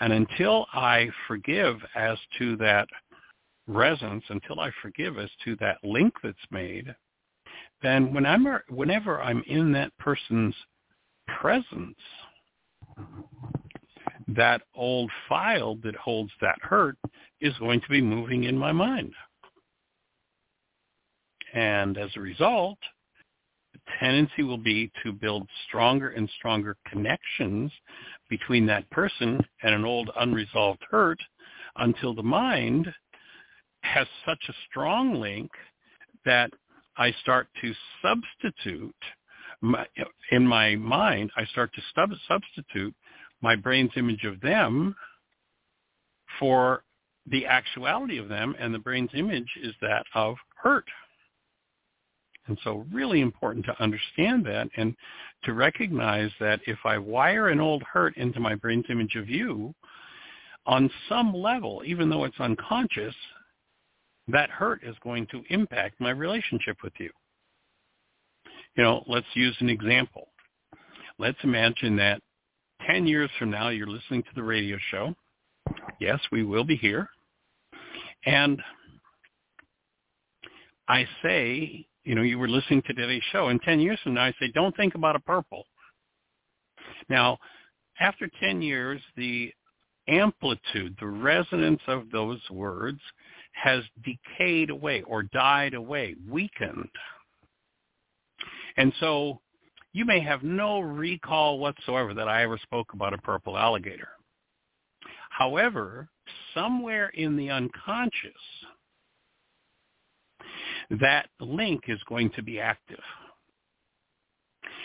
And 0.00 0.12
until 0.12 0.66
I 0.72 1.08
forgive 1.28 1.76
as 1.94 2.18
to 2.38 2.56
that 2.56 2.88
resonance, 3.68 4.24
until 4.28 4.58
I 4.58 4.70
forgive 4.82 5.18
as 5.18 5.30
to 5.44 5.54
that 5.56 5.78
link 5.84 6.14
that's 6.22 6.36
made, 6.50 6.94
then 7.82 8.12
whenever 8.12 8.64
whenever 8.68 9.22
I'm 9.22 9.42
in 9.46 9.70
that 9.72 9.96
person's 9.98 10.54
presence, 11.28 11.98
that 14.28 14.62
old 14.74 15.10
file 15.28 15.76
that 15.84 15.94
holds 15.96 16.32
that 16.40 16.58
hurt 16.62 16.96
is 17.40 17.56
going 17.58 17.80
to 17.82 17.88
be 17.88 18.00
moving 18.00 18.44
in 18.44 18.56
my 18.56 18.72
mind. 18.72 19.12
And 21.52 21.98
as 21.98 22.10
a 22.16 22.20
result, 22.20 22.78
tendency 24.00 24.42
will 24.42 24.58
be 24.58 24.90
to 25.02 25.12
build 25.12 25.48
stronger 25.68 26.10
and 26.10 26.28
stronger 26.38 26.76
connections 26.88 27.70
between 28.28 28.66
that 28.66 28.88
person 28.90 29.40
and 29.62 29.74
an 29.74 29.84
old 29.84 30.10
unresolved 30.16 30.82
hurt 30.90 31.18
until 31.76 32.14
the 32.14 32.22
mind 32.22 32.92
has 33.82 34.06
such 34.26 34.42
a 34.48 34.54
strong 34.68 35.14
link 35.14 35.50
that 36.24 36.50
I 36.96 37.12
start 37.22 37.48
to 37.60 37.72
substitute 38.02 38.94
my, 39.60 39.86
in 40.30 40.46
my 40.46 40.76
mind, 40.76 41.30
I 41.36 41.44
start 41.46 41.72
to 41.74 41.82
sub- 41.94 42.12
substitute 42.28 42.94
my 43.40 43.56
brain's 43.56 43.90
image 43.96 44.24
of 44.24 44.40
them 44.40 44.94
for 46.38 46.84
the 47.26 47.46
actuality 47.46 48.18
of 48.18 48.28
them, 48.28 48.54
and 48.58 48.74
the 48.74 48.78
brain's 48.78 49.10
image 49.14 49.48
is 49.62 49.74
that 49.80 50.04
of 50.14 50.36
hurt. 50.56 50.84
And 52.46 52.58
so 52.62 52.84
really 52.92 53.20
important 53.20 53.64
to 53.66 53.82
understand 53.82 54.44
that 54.46 54.68
and 54.76 54.94
to 55.44 55.54
recognize 55.54 56.30
that 56.40 56.60
if 56.66 56.78
I 56.84 56.98
wire 56.98 57.48
an 57.48 57.60
old 57.60 57.82
hurt 57.82 58.16
into 58.16 58.38
my 58.40 58.54
brain's 58.54 58.84
image 58.90 59.16
of 59.16 59.28
you, 59.28 59.74
on 60.66 60.90
some 61.08 61.34
level, 61.34 61.82
even 61.86 62.08
though 62.08 62.24
it's 62.24 62.40
unconscious, 62.40 63.14
that 64.28 64.50
hurt 64.50 64.82
is 64.82 64.96
going 65.02 65.26
to 65.28 65.42
impact 65.50 66.00
my 66.00 66.10
relationship 66.10 66.78
with 66.82 66.94
you. 66.98 67.10
You 68.76 68.82
know, 68.82 69.04
let's 69.06 69.26
use 69.34 69.56
an 69.60 69.68
example. 69.68 70.28
Let's 71.18 71.38
imagine 71.44 71.96
that 71.96 72.20
10 72.86 73.06
years 73.06 73.30
from 73.38 73.50
now 73.50 73.68
you're 73.68 73.86
listening 73.86 74.22
to 74.22 74.30
the 74.34 74.42
radio 74.42 74.78
show. 74.90 75.14
Yes, 76.00 76.18
we 76.32 76.42
will 76.42 76.64
be 76.64 76.76
here. 76.76 77.08
And 78.26 78.60
I 80.88 81.06
say, 81.22 81.86
you 82.04 82.14
know, 82.14 82.22
you 82.22 82.38
were 82.38 82.48
listening 82.48 82.82
to 82.82 82.94
today's 82.94 83.22
show, 83.32 83.48
and 83.48 83.60
10 83.62 83.80
years 83.80 83.98
from 84.02 84.14
now 84.14 84.24
I 84.24 84.34
say, 84.40 84.50
don't 84.54 84.76
think 84.76 84.94
about 84.94 85.16
a 85.16 85.20
purple. 85.20 85.64
Now, 87.08 87.38
after 88.00 88.28
10 88.40 88.62
years, 88.62 89.00
the 89.16 89.52
amplitude, 90.08 90.96
the 91.00 91.06
resonance 91.06 91.80
of 91.86 92.10
those 92.10 92.40
words 92.50 93.00
has 93.52 93.82
decayed 94.04 94.70
away 94.70 95.02
or 95.02 95.22
died 95.22 95.74
away, 95.74 96.14
weakened. 96.28 96.88
And 98.76 98.92
so 99.00 99.40
you 99.92 100.04
may 100.04 100.20
have 100.20 100.42
no 100.42 100.80
recall 100.80 101.58
whatsoever 101.58 102.14
that 102.14 102.28
I 102.28 102.42
ever 102.42 102.58
spoke 102.58 102.92
about 102.92 103.14
a 103.14 103.18
purple 103.18 103.56
alligator. 103.56 104.08
However, 105.30 106.08
somewhere 106.52 107.08
in 107.08 107.36
the 107.36 107.50
unconscious, 107.50 108.32
that 110.90 111.28
link 111.40 111.84
is 111.88 112.00
going 112.08 112.30
to 112.30 112.42
be 112.42 112.60
active. 112.60 113.00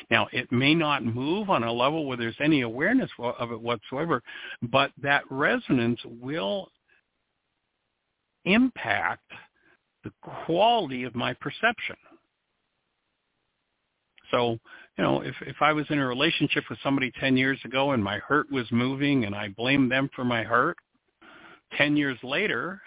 Now, 0.09 0.27
it 0.31 0.51
may 0.51 0.73
not 0.73 1.05
move 1.05 1.49
on 1.49 1.63
a 1.63 1.71
level 1.71 2.05
where 2.05 2.17
there's 2.17 2.35
any 2.39 2.61
awareness 2.61 3.09
of 3.19 3.51
it 3.51 3.61
whatsoever, 3.61 4.21
but 4.61 4.91
that 5.01 5.23
resonance 5.29 5.99
will 6.05 6.69
impact 8.45 9.31
the 10.03 10.11
quality 10.45 11.03
of 11.03 11.15
my 11.15 11.33
perception. 11.33 11.95
So, 14.31 14.59
you 14.97 15.03
know, 15.03 15.21
if 15.21 15.35
if 15.41 15.55
I 15.61 15.73
was 15.73 15.85
in 15.89 15.99
a 15.99 16.07
relationship 16.07 16.63
with 16.69 16.79
somebody 16.83 17.11
10 17.19 17.35
years 17.35 17.59
ago 17.65 17.91
and 17.91 18.03
my 18.03 18.19
hurt 18.19 18.51
was 18.51 18.71
moving 18.71 19.25
and 19.25 19.35
I 19.35 19.49
blamed 19.49 19.91
them 19.91 20.09
for 20.15 20.23
my 20.23 20.43
hurt, 20.43 20.77
10 21.77 21.97
years 21.97 22.17
later, 22.23 22.81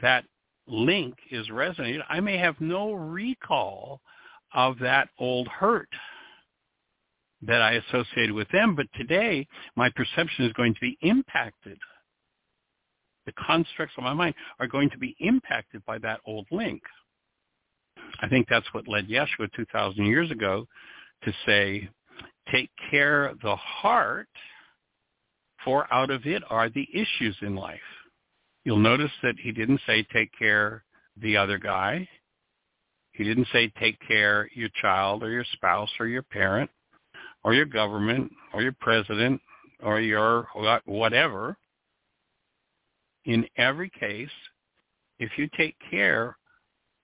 that 0.00 0.24
link 0.72 1.14
is 1.30 1.48
resonated, 1.48 2.00
I 2.08 2.20
may 2.20 2.38
have 2.38 2.60
no 2.60 2.92
recall 2.92 4.00
of 4.54 4.78
that 4.80 5.08
old 5.18 5.46
hurt 5.48 5.88
that 7.42 7.60
I 7.60 7.72
associated 7.72 8.32
with 8.32 8.48
them, 8.50 8.74
but 8.74 8.86
today 8.94 9.46
my 9.76 9.90
perception 9.90 10.44
is 10.46 10.52
going 10.54 10.74
to 10.74 10.80
be 10.80 10.96
impacted. 11.02 11.78
The 13.26 13.32
constructs 13.32 13.94
of 13.98 14.04
my 14.04 14.14
mind 14.14 14.34
are 14.58 14.66
going 14.66 14.90
to 14.90 14.98
be 14.98 15.14
impacted 15.20 15.84
by 15.84 15.98
that 15.98 16.20
old 16.26 16.46
link. 16.50 16.82
I 18.20 18.28
think 18.28 18.46
that's 18.48 18.72
what 18.72 18.88
led 18.88 19.08
Yeshua 19.08 19.52
2,000 19.54 20.06
years 20.06 20.30
ago 20.30 20.66
to 21.24 21.32
say, 21.46 21.88
take 22.50 22.70
care 22.90 23.26
of 23.26 23.40
the 23.40 23.56
heart, 23.56 24.28
for 25.64 25.92
out 25.92 26.10
of 26.10 26.26
it 26.26 26.42
are 26.50 26.68
the 26.68 26.88
issues 26.92 27.36
in 27.42 27.54
life. 27.54 27.80
You'll 28.64 28.78
notice 28.78 29.10
that 29.22 29.34
he 29.42 29.52
didn't 29.52 29.80
say 29.86 30.06
take 30.12 30.30
care 30.38 30.84
the 31.20 31.36
other 31.36 31.58
guy. 31.58 32.08
He 33.12 33.24
didn't 33.24 33.48
say 33.52 33.68
take 33.78 33.98
care 34.06 34.48
your 34.54 34.70
child 34.80 35.22
or 35.22 35.30
your 35.30 35.44
spouse 35.52 35.90
or 35.98 36.06
your 36.06 36.22
parent 36.22 36.70
or 37.44 37.54
your 37.54 37.66
government 37.66 38.32
or 38.54 38.62
your 38.62 38.74
president 38.80 39.40
or 39.82 40.00
your 40.00 40.46
whatever. 40.84 41.56
In 43.24 43.46
every 43.56 43.90
case, 43.90 44.30
if 45.18 45.30
you 45.36 45.48
take 45.56 45.76
care 45.90 46.36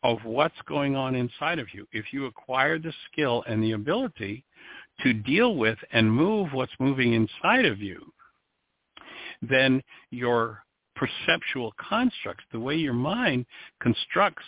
of 0.02 0.18
what's 0.24 0.60
going 0.66 0.96
on 0.96 1.14
inside 1.14 1.58
of 1.58 1.66
you, 1.74 1.86
if 1.92 2.12
you 2.12 2.26
acquire 2.26 2.78
the 2.78 2.92
skill 3.10 3.44
and 3.48 3.62
the 3.62 3.72
ability 3.72 4.44
to 5.02 5.12
deal 5.12 5.56
with 5.56 5.78
and 5.92 6.10
move 6.10 6.52
what's 6.52 6.72
moving 6.78 7.12
inside 7.12 7.64
of 7.64 7.80
you, 7.80 8.00
then 9.42 9.82
your 10.10 10.64
perceptual 10.98 11.72
constructs, 11.78 12.44
the 12.52 12.60
way 12.60 12.74
your 12.74 12.92
mind 12.92 13.46
constructs 13.80 14.44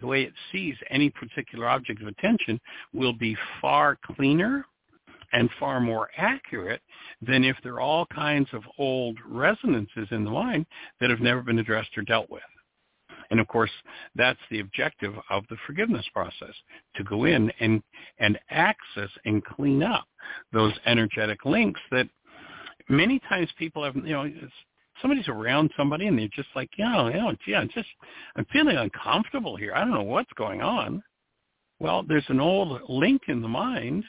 the 0.00 0.06
way 0.06 0.22
it 0.22 0.32
sees 0.52 0.76
any 0.90 1.10
particular 1.10 1.68
object 1.68 2.00
of 2.00 2.08
attention 2.08 2.60
will 2.94 3.12
be 3.12 3.36
far 3.60 3.98
cleaner 4.14 4.64
and 5.32 5.50
far 5.58 5.80
more 5.80 6.08
accurate 6.16 6.80
than 7.20 7.44
if 7.44 7.56
there 7.62 7.74
are 7.74 7.80
all 7.80 8.06
kinds 8.06 8.48
of 8.52 8.62
old 8.78 9.18
resonances 9.26 10.06
in 10.10 10.24
the 10.24 10.30
mind 10.30 10.64
that 11.00 11.10
have 11.10 11.20
never 11.20 11.42
been 11.42 11.58
addressed 11.58 11.90
or 11.98 12.02
dealt 12.02 12.30
with. 12.30 12.42
And 13.30 13.40
of 13.40 13.48
course, 13.48 13.70
that's 14.14 14.38
the 14.50 14.60
objective 14.60 15.14
of 15.28 15.44
the 15.50 15.56
forgiveness 15.66 16.06
process, 16.14 16.54
to 16.96 17.04
go 17.04 17.24
in 17.24 17.52
and, 17.60 17.82
and 18.18 18.38
access 18.48 19.10
and 19.26 19.44
clean 19.44 19.82
up 19.82 20.06
those 20.52 20.72
energetic 20.86 21.44
links 21.44 21.80
that 21.90 22.08
many 22.88 23.20
times 23.28 23.50
people 23.58 23.84
have, 23.84 23.96
you 23.96 24.14
know, 24.14 24.30
somebody's 25.00 25.28
around 25.28 25.70
somebody 25.76 26.06
and 26.06 26.18
they're 26.18 26.28
just 26.28 26.48
like, 26.54 26.70
yeah, 26.78 27.08
yeah, 27.08 27.32
yeah, 27.46 27.58
I'm 27.58 27.68
just, 27.74 27.88
I'm 28.36 28.46
feeling 28.52 28.76
uncomfortable 28.76 29.56
here. 29.56 29.74
I 29.74 29.80
don't 29.80 29.94
know 29.94 30.02
what's 30.02 30.32
going 30.34 30.62
on. 30.62 31.02
Well, 31.80 32.02
there's 32.06 32.24
an 32.28 32.40
old 32.40 32.80
link 32.88 33.22
in 33.28 33.40
the 33.40 33.48
mind 33.48 34.04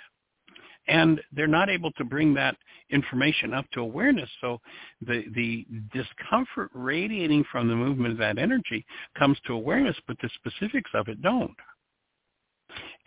and 0.87 1.21
they're 1.31 1.47
not 1.47 1.69
able 1.69 1.91
to 1.93 2.03
bring 2.03 2.33
that 2.33 2.55
information 2.89 3.53
up 3.53 3.65
to 3.71 3.81
awareness. 3.81 4.29
So 4.41 4.59
the, 5.05 5.23
the 5.35 5.65
discomfort 5.93 6.71
radiating 6.73 7.45
from 7.51 7.67
the 7.67 7.75
movement 7.75 8.13
of 8.13 8.17
that 8.19 8.39
energy 8.39 8.85
comes 9.17 9.37
to 9.45 9.53
awareness, 9.53 9.95
but 10.07 10.17
the 10.21 10.29
specifics 10.35 10.89
of 10.95 11.07
it 11.07 11.21
don't. 11.21 11.55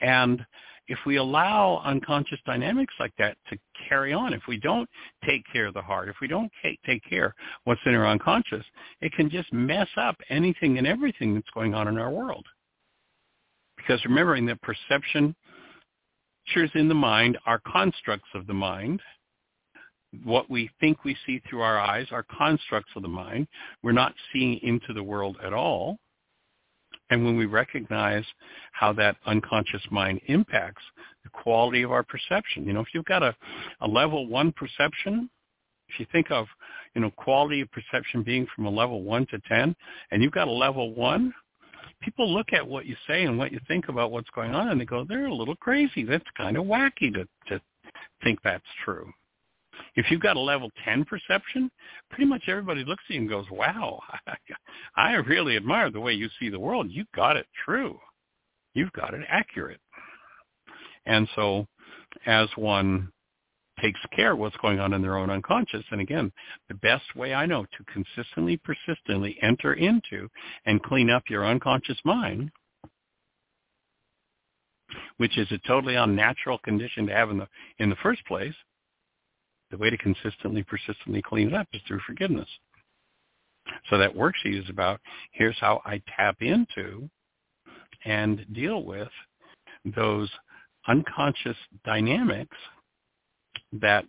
And 0.01 0.45
if 0.89 0.99
we 1.07 1.17
allow 1.17 1.81
unconscious 1.85 2.41
dynamics 2.45 2.95
like 2.99 3.13
that 3.19 3.37
to 3.49 3.59
carry 3.89 4.13
on, 4.13 4.33
if 4.33 4.43
we 4.49 4.59
don't 4.59 4.89
take 5.25 5.43
care 5.53 5.67
of 5.67 5.75
the 5.75 5.83
heart, 5.83 6.09
if 6.09 6.17
we 6.21 6.29
don't 6.29 6.51
take 6.65 7.03
care 7.09 7.35
what's 7.65 7.81
in 7.87 7.95
our 7.95 8.07
unconscious, 8.07 8.65
it 9.01 9.13
can 9.13 9.31
just 9.31 9.53
mess 9.53 9.89
up 9.97 10.17
anything 10.29 10.79
and 10.79 10.87
everything 10.87 11.35
that's 11.35 11.51
going 11.55 11.75
on 11.75 11.89
in 11.89 11.99
our 11.99 12.11
world. 12.11 12.45
Because 13.77 14.05
remembering 14.05 14.47
that 14.47 14.61
perception 14.63 15.35
pictures 16.47 16.71
in 16.75 16.89
the 16.89 16.95
mind 16.95 17.39
are 17.47 17.61
constructs 17.71 18.29
of 18.35 18.47
the 18.47 18.55
mind. 18.55 19.01
What 20.25 20.51
we 20.51 20.71
think 20.81 21.05
we 21.05 21.17
see 21.27 21.41
through 21.49 21.63
our 21.63 21.79
eyes 21.79 22.07
are 22.11 22.27
constructs 22.37 22.91
of 22.97 23.03
the 23.03 23.09
mind. 23.09 23.47
We're 23.83 23.93
not 23.93 24.15
seeing 24.33 24.59
into 24.63 24.93
the 24.93 25.03
world 25.03 25.39
at 25.45 25.55
all. 25.55 25.99
And 27.13 27.27
when 27.27 27.37
we 27.37 27.45
recognize 27.45 28.25
how 28.73 28.95
that 28.95 29.17
unconscious 29.27 29.83
mind 29.91 30.19
impacts 30.29 30.83
the 31.25 31.29
quality 31.29 31.83
of 31.83 31.93
our 31.93 32.03
perception, 32.03 32.65
you 32.67 32.73
know, 32.73 32.81
if 32.81 32.87
you've 32.95 33.05
got 33.05 33.23
a, 33.23 33.37
a 33.83 33.87
level 33.87 34.27
one 34.27 34.51
perception, 34.51 35.29
if 35.89 36.01
you 36.01 36.07
think 36.11 36.31
of, 36.31 36.47
you 36.95 37.03
know, 37.03 37.11
quality 37.11 37.61
of 37.61 37.69
perception 37.71 38.23
being 38.23 38.47
from 38.57 38.65
a 38.65 38.71
level 38.71 39.03
one 39.03 39.27
to 39.27 39.39
10, 39.47 39.77
and 40.11 40.23
you've 40.23 40.33
got 40.33 40.49
a 40.49 40.51
level 40.51 40.95
one, 40.95 41.35
people 42.01 42.33
look 42.33 42.55
at 42.55 42.67
what 42.67 42.87
you 42.87 42.97
say 43.07 43.25
and 43.25 43.37
what 43.37 43.53
you 43.53 43.61
think 43.69 43.91
about 43.91 44.11
what's 44.11 44.31
going 44.31 44.55
on 44.55 44.71
and 44.71 44.81
they 44.81 44.87
go, 44.87 45.05
they're 45.07 45.27
a 45.27 45.35
little 45.35 45.57
crazy. 45.57 46.05
That's 46.05 46.25
kind 46.35 46.57
of 46.57 46.65
wacky 46.65 47.13
to, 47.13 47.29
to 47.49 47.61
think 48.25 48.39
that's 48.43 48.65
true. 48.87 49.13
If 49.95 50.11
you've 50.11 50.21
got 50.21 50.37
a 50.37 50.41
level 50.41 50.71
10 50.85 51.05
perception, 51.05 51.71
pretty 52.11 52.25
much 52.25 52.45
everybody 52.49 52.85
looks 52.85 53.05
at 53.09 53.15
you 53.15 53.21
and 53.21 53.29
goes, 53.29 53.47
wow, 53.51 54.01
I 54.97 55.13
really 55.15 55.57
admire 55.57 55.91
the 55.91 56.01
way 56.01 56.13
you 56.13 56.29
see 56.41 56.49
the 56.49 56.59
world. 56.59 56.91
You 56.91 57.05
got 57.15 57.37
it 57.37 57.47
true. 57.65 57.99
You've 58.75 58.93
got 58.93 59.13
it 59.13 59.21
accurate. 59.29 59.81
And 61.05 61.29
so 61.35 61.67
as 62.27 62.49
one 62.57 63.13
takes 63.81 64.01
care 64.15 64.33
of 64.33 64.39
what's 64.39 64.57
going 64.59 64.81
on 64.81 64.93
in 64.93 65.03
their 65.03 65.17
own 65.17 65.31
unconscious. 65.31 65.85
And 65.91 66.01
again, 66.01 66.33
the 66.69 66.75
best 66.77 67.05
way 67.17 67.35
I 67.35 67.47
know 67.47 67.65
to 67.65 67.85
consistently, 67.93 68.59
persistently 68.59 69.37
enter 69.43 69.75
into 69.75 70.29
and 70.67 70.83
clean 70.83 71.11
up 71.11 71.25
your 71.29 71.45
unconscious 71.45 71.99
mind, 72.05 72.51
which 75.17 75.37
is 75.39 75.51
a 75.51 75.59
totally 75.67 75.97
unnatural 75.97 76.59
condition 76.59 77.07
to 77.07 77.13
have 77.13 77.31
in 77.31 77.39
the 77.39 77.49
in 77.79 77.91
the 77.91 77.97
first 77.97 78.25
place, 78.27 78.55
the 79.73 79.79
way 79.79 79.91
to 79.91 79.97
consistently, 79.97 80.63
persistently 80.63 81.23
clean 81.23 81.49
it 81.49 81.55
up 81.55 81.67
is 81.73 81.81
through 81.89 82.01
forgiveness. 82.07 82.49
So 83.91 83.99
that 83.99 84.15
worksheet 84.15 84.61
is 84.63 84.69
about 84.69 85.01
here's 85.33 85.59
how 85.59 85.81
I 85.85 86.01
tap 86.17 86.37
into 86.41 87.09
and 88.05 88.45
deal 88.53 88.85
with 88.85 89.09
those 89.97 90.31
unconscious 90.87 91.57
dynamics 91.85 92.57
that 93.81 94.05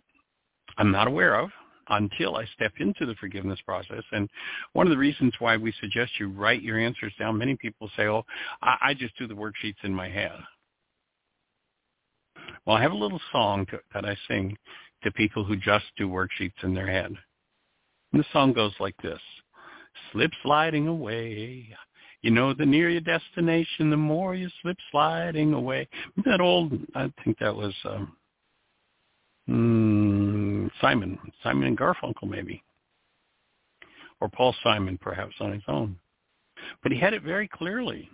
I'm 0.76 0.90
not 0.92 1.08
aware 1.08 1.38
of 1.38 1.50
until 1.88 2.36
I 2.36 2.44
step 2.54 2.72
into 2.78 3.06
the 3.06 3.14
forgiveness 3.16 3.60
process. 3.64 4.02
And 4.12 4.28
one 4.72 4.86
of 4.86 4.90
the 4.90 4.98
reasons 4.98 5.32
why 5.38 5.56
we 5.56 5.72
suggest 5.80 6.12
you 6.18 6.28
write 6.28 6.62
your 6.62 6.78
answers 6.78 7.12
down, 7.18 7.38
many 7.38 7.56
people 7.56 7.90
say, 7.96 8.06
oh, 8.06 8.24
I, 8.62 8.76
I 8.82 8.94
just 8.94 9.16
do 9.18 9.26
the 9.26 9.34
worksheets 9.34 9.82
in 9.82 9.94
my 9.94 10.08
head. 10.08 10.32
Well, 12.66 12.76
I 12.76 12.82
have 12.82 12.92
a 12.92 12.96
little 12.96 13.20
song 13.30 13.66
to, 13.66 13.80
that 13.92 14.04
I 14.04 14.16
sing 14.28 14.56
to 15.04 15.12
people 15.12 15.44
who 15.44 15.56
just 15.56 15.84
do 15.96 16.08
worksheets 16.08 16.62
in 16.62 16.74
their 16.74 16.86
head. 16.86 17.14
And 18.12 18.20
the 18.20 18.26
song 18.32 18.52
goes 18.52 18.72
like 18.80 18.96
this. 19.02 19.20
Slip 20.12 20.32
sliding 20.42 20.88
away. 20.88 21.68
You 22.22 22.30
know, 22.30 22.54
the 22.54 22.66
nearer 22.66 22.88
your 22.88 23.00
destination, 23.00 23.90
the 23.90 23.96
more 23.96 24.34
you 24.34 24.48
slip 24.62 24.78
sliding 24.90 25.52
away. 25.52 25.88
That 26.24 26.40
old, 26.40 26.72
I 26.94 27.12
think 27.22 27.38
that 27.38 27.54
was 27.54 27.74
um, 27.84 28.16
mm, 29.48 30.70
Simon, 30.80 31.18
Simon 31.42 31.68
and 31.68 31.78
Garfunkel 31.78 32.28
maybe, 32.28 32.62
or 34.20 34.28
Paul 34.28 34.54
Simon 34.62 34.98
perhaps 35.00 35.34
on 35.40 35.52
his 35.52 35.62
own. 35.68 35.96
But 36.82 36.92
he 36.92 36.98
had 36.98 37.12
it 37.12 37.22
very 37.22 37.46
clearly 37.46 38.08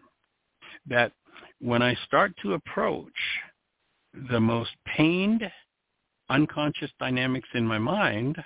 that 0.88 1.12
when 1.60 1.82
I 1.82 1.94
start 2.06 2.32
to 2.42 2.54
approach 2.54 3.12
the 4.30 4.40
most 4.40 4.70
pained 4.96 5.48
unconscious 6.30 6.90
dynamics 6.98 7.48
in 7.54 7.66
my 7.66 7.78
mind, 7.78 8.36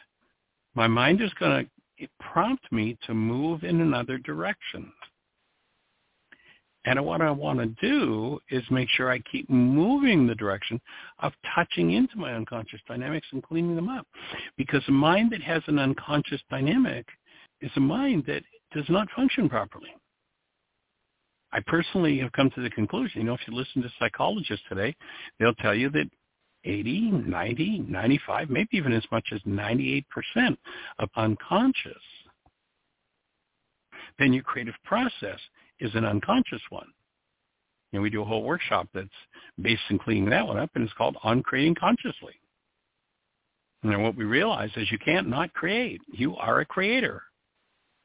my 0.75 0.89
mind 0.89 1.21
is 1.21 1.33
going 1.39 1.65
to 2.01 2.09
prompt 2.19 2.71
me 2.73 2.99
to 3.07 3.15
move 3.15 3.63
in 3.63 3.81
another 3.81 4.19
direction. 4.19 4.93
And 6.87 7.03
what 7.05 7.23
I 7.23 7.31
want 7.31 7.61
to 7.61 7.67
do 7.81 8.39
is 8.51 8.63
make 8.71 8.91
sure 8.91 9.11
I 9.11 9.19
keep 9.21 9.49
moving 9.49 10.27
the 10.27 10.35
direction 10.35 10.81
of 11.21 11.33
touching 11.55 11.93
into 11.93 12.19
my 12.19 12.35
unconscious 12.35 12.81
dynamics 12.87 13.27
and 13.33 13.43
cleaning 13.43 13.75
them 13.75 13.89
up. 13.89 14.07
Because 14.59 14.83
a 14.89 14.93
mind 14.93 15.33
that 15.33 15.43
has 15.43 15.63
an 15.67 15.79
unconscious 15.79 16.43
dynamic 16.51 17.07
is 17.63 17.71
a 17.77 17.81
mind 17.81 18.25
that 18.27 18.43
does 18.73 18.85
not 18.91 19.09
function 19.17 19.49
properly. 19.49 19.95
I 21.53 21.61
personally 21.67 22.19
have 22.19 22.33
come 22.33 22.51
to 22.51 22.63
the 22.63 22.71
conclusion, 22.71 23.21
you 23.21 23.27
know, 23.27 23.35
if 23.35 23.41
you 23.47 23.55
listen 23.55 23.81
to 23.83 23.89
psychologists 23.99 24.67
today, 24.69 24.95
they'll 25.39 25.55
tell 25.55 25.75
you 25.75 25.89
that 25.91 26.11
80, 26.65 27.11
90, 27.11 27.85
95, 27.89 28.51
maybe 28.51 28.69
even 28.73 28.93
as 28.93 29.05
much 29.11 29.27
as 29.33 29.41
98% 29.43 30.05
of 30.99 31.09
unconscious, 31.17 31.93
then 34.19 34.33
your 34.33 34.43
creative 34.43 34.75
process 34.85 35.39
is 35.81 35.95
an 35.95 36.05
unconscious 36.05 36.63
one. 36.71 36.89
And 37.93 38.03
we 38.03 38.11
do 38.11 38.23
a 38.23 38.25
whole 38.25 38.43
workshop 38.43 38.89
that's 38.93 39.09
based 39.61 39.83
in 39.91 39.99
cleaning 39.99 40.31
that 40.31 40.47
one 40.47 40.59
up, 40.59 40.71
and 40.75 40.85
it's 40.85 40.93
called 40.95 41.17
On 41.23 41.43
Creating 41.43 41.77
Consciously. 41.77 42.35
And 43.83 44.03
what 44.03 44.17
we 44.17 44.25
realize 44.25 44.71
is 44.77 44.91
you 44.91 44.99
can't 44.99 45.29
not 45.29 45.53
create. 45.53 46.01
You 46.13 46.37
are 46.37 46.61
a 46.61 46.65
creator. 46.65 47.23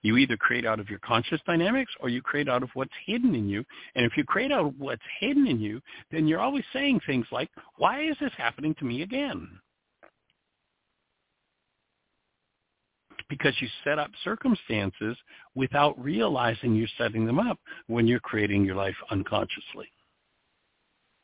You 0.02 0.18
either 0.18 0.38
create 0.38 0.66
out 0.66 0.80
of 0.80 0.90
your 0.90 1.00
conscious 1.00 1.42
dynamics 1.46 1.92
or 2.00 2.10
you 2.10 2.22
create 2.22 2.48
out 2.48 2.64
of 2.64 2.70
what's 2.74 2.94
hidden 3.06 3.36
in 3.36 3.50
you. 3.50 3.66
And 3.96 4.06
if 4.06 4.16
you 4.16 4.24
create 4.24 4.52
out 4.52 4.66
of 4.66 4.74
what's 4.80 5.02
hidden 5.20 5.48
in 5.48 5.60
you, 5.60 5.82
then 6.12 6.28
you're 6.28 6.40
always 6.40 6.64
saying 6.72 7.02
things 7.06 7.26
like, 7.32 7.50
why 7.78 8.04
is 8.04 8.16
this 8.22 8.32
happening 8.38 8.74
to 8.76 8.86
me 8.86 9.02
again? 9.02 9.48
Because 13.30 13.54
you 13.60 13.68
set 13.84 14.00
up 14.00 14.10
circumstances 14.24 15.18
without 15.54 16.02
realizing 16.02 16.76
you're 16.76 16.88
setting 16.98 17.26
them 17.26 17.38
up 17.38 17.60
when 17.88 18.08
you're 18.08 18.20
creating 18.20 18.66
your 18.66 18.76
life 18.76 18.96
unconsciously. 19.12 19.92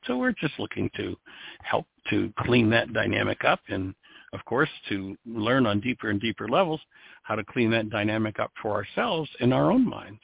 So 0.04 0.18
we're 0.18 0.34
just 0.34 0.54
looking 0.60 0.92
to 0.98 1.16
help 1.64 1.88
to 2.12 2.32
clean 2.40 2.70
that 2.70 2.94
dynamic 2.94 3.44
up 3.44 3.62
and 3.70 3.96
of 4.36 4.44
course, 4.46 4.70
to 4.90 5.16
learn 5.26 5.66
on 5.66 5.80
deeper 5.80 6.10
and 6.10 6.20
deeper 6.20 6.50
levels 6.50 6.82
how 7.26 7.36
to 7.36 7.44
clean 7.44 7.72
that 7.72 7.90
dynamic 7.90 8.40
up 8.40 8.52
for 8.62 8.74
ourselves 8.74 9.30
in 9.40 9.52
our 9.52 9.72
own 9.72 9.88
minds 9.88 10.22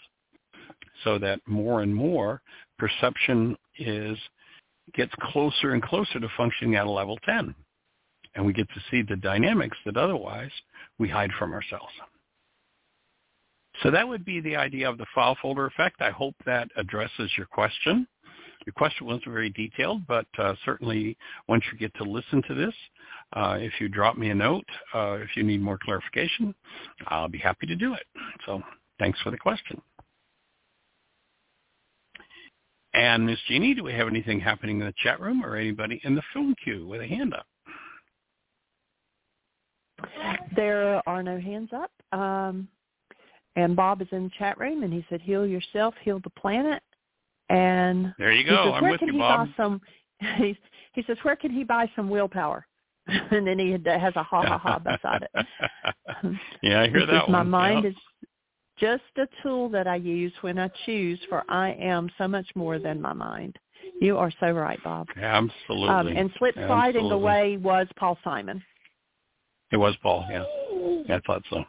so 1.04 1.18
that 1.18 1.40
more 1.48 1.82
and 1.82 1.94
more 1.94 2.42
perception 2.78 3.58
is 3.80 4.18
gets 4.94 5.12
closer 5.20 5.72
and 5.72 5.82
closer 5.82 6.20
to 6.20 6.28
functioning 6.38 6.76
at 6.76 6.86
a 6.86 6.90
level 6.90 7.18
10. 7.26 7.56
And 8.36 8.46
we 8.46 8.54
get 8.54 8.68
to 8.70 8.82
see 8.92 9.02
the 9.02 9.16
dynamics 9.16 9.78
that 9.86 9.98
otherwise 9.98 10.52
we 11.00 11.10
hide 11.10 11.32
from 11.40 11.54
ourselves. 11.54 11.92
So 13.82 13.90
that 13.90 14.08
would 14.08 14.24
be 14.24 14.40
the 14.40 14.56
idea 14.56 14.88
of 14.88 15.00
the 15.00 15.06
file 15.16 15.36
folder 15.42 15.66
effect. 15.66 16.02
I 16.02 16.12
hope 16.12 16.36
that 16.46 16.70
addresses 16.78 17.32
your 17.36 17.48
question. 17.48 18.08
Your 18.66 18.74
question 18.74 19.08
wasn't 19.08 19.26
very 19.26 19.50
detailed, 19.50 20.06
but 20.08 20.28
uh, 20.38 20.54
certainly 20.64 21.18
once 21.48 21.64
you 21.72 21.78
get 21.78 21.94
to 21.96 22.04
listen 22.04 22.44
to 22.48 22.54
this, 22.54 22.74
uh, 23.34 23.58
if 23.60 23.74
you 23.80 23.90
drop 23.90 24.18
me 24.18 24.30
a 24.30 24.36
note, 24.36 24.66
uh, 24.94 25.14
if 25.14 25.36
you 25.36 25.44
need 25.44 25.62
more 25.62 25.80
clarification, 25.82 26.54
I'll 27.08 27.28
be 27.28 27.40
happy 27.40 27.66
to 27.68 27.76
do 27.76 27.94
it. 27.94 28.06
So 28.46 28.62
thanks 29.00 29.20
for 29.22 29.32
the 29.32 29.38
question. 29.38 29.82
And 32.94 33.26
Miss 33.26 33.40
Jeanie, 33.48 33.74
do 33.74 33.84
we 33.84 33.94
have 33.94 34.08
anything 34.08 34.40
happening 34.40 34.80
in 34.80 34.86
the 34.86 34.94
chat 35.02 35.20
room 35.20 35.44
or 35.46 35.56
anybody 35.56 36.02
in 36.04 36.14
the 36.14 36.22
film 36.34 36.56
queue 36.62 36.86
with 36.86 37.02
a 37.02 37.08
hand 37.08 37.34
up? 37.34 37.48
There 40.56 41.02
are 41.08 41.24
no 41.24 41.40
hands 41.40 41.70
up. 41.74 41.92
Um, 42.12 42.68
and 43.56 43.76
Bob 43.76 44.02
is 44.02 44.08
in 44.12 44.26
the 44.26 44.32
chat 44.38 44.58
room, 44.60 44.84
and 44.84 44.94
he 44.94 45.06
said, 45.10 45.22
"Heal 45.22 45.46
yourself, 45.46 45.94
heal 46.02 46.20
the 46.20 46.30
planet." 46.32 46.82
And 47.52 48.14
there 48.18 48.32
you 48.32 48.46
go. 48.48 48.66
Says, 48.66 48.74
I'm 48.78 48.90
with 48.90 49.02
you, 49.02 49.18
Bob. 49.18 49.50
Some, 49.58 49.82
he, 50.38 50.58
he 50.94 51.04
says, 51.06 51.18
"Where 51.24 51.36
can 51.36 51.52
he 51.52 51.64
buy 51.66 51.92
some 51.96 52.10
willpower?" 52.10 52.66
and 53.08 53.46
then 53.46 53.60
he 53.60 53.72
has 53.72 54.14
a 54.16 54.24
ha 54.24 54.44
ha 54.44 54.58
ha 54.58 54.80
beside 54.80 55.28
it. 55.34 55.46
yeah, 56.62 56.82
I 56.82 56.88
hear 56.88 57.06
that 57.06 57.28
one. 57.28 57.32
My 57.32 57.44
mind 57.44 57.84
yep. 57.84 57.92
is 57.92 57.98
just 58.80 59.04
a 59.18 59.28
tool 59.44 59.68
that 59.70 59.86
I 59.86 59.96
use 59.96 60.32
when 60.42 60.58
I 60.58 60.70
choose, 60.86 61.20
for 61.28 61.44
I 61.50 61.74
am 61.74 62.10
so 62.18 62.28
much 62.28 62.48
more 62.56 62.80
than 62.80 63.02
my 63.02 63.14
mind. 63.14 63.58
You 64.00 64.18
are 64.18 64.32
so 64.40 64.52
right, 64.52 64.80
Bob. 64.84 65.08
Absolutely. 65.22 65.90
Um, 65.90 66.08
and 66.08 66.32
slip 66.38 66.56
sliding 66.56 67.06
Absolutely. 67.06 67.12
away 67.12 67.58
was 67.58 67.88
Paul 67.98 68.18
Simon. 68.24 68.64
It 69.72 69.78
was 69.78 69.96
Paul, 70.02 70.26
yeah. 70.30 70.44
yeah 71.08 71.18
I 71.18 71.20
thought 71.26 71.44
so. 71.50 71.64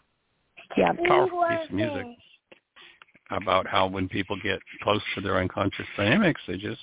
Yeah. 0.77 0.93
Powerful 1.07 1.45
piece 1.49 1.69
of 1.69 1.75
music 1.75 2.07
about 3.33 3.67
how 3.67 3.87
when 3.87 4.09
people 4.09 4.37
get 4.43 4.61
close 4.83 5.03
to 5.15 5.21
their 5.21 5.39
unconscious 5.39 5.87
dynamics, 5.97 6.41
they 6.47 6.57
just 6.57 6.81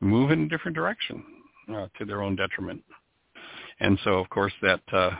move 0.00 0.30
in 0.30 0.42
a 0.42 0.48
different 0.48 0.74
direction 0.74 1.22
uh, 1.74 1.86
to 1.98 2.04
their 2.04 2.22
own 2.22 2.36
detriment. 2.36 2.82
And 3.80 3.98
so, 4.04 4.18
of 4.18 4.28
course, 4.30 4.52
that 4.62 4.80
uh, 4.92 5.10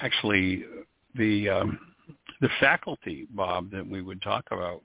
actually 0.00 0.64
the 1.14 1.48
um, 1.48 1.78
the 2.40 2.48
faculty, 2.60 3.26
Bob, 3.30 3.70
that 3.70 3.86
we 3.86 4.02
would 4.02 4.22
talk 4.22 4.44
about. 4.50 4.82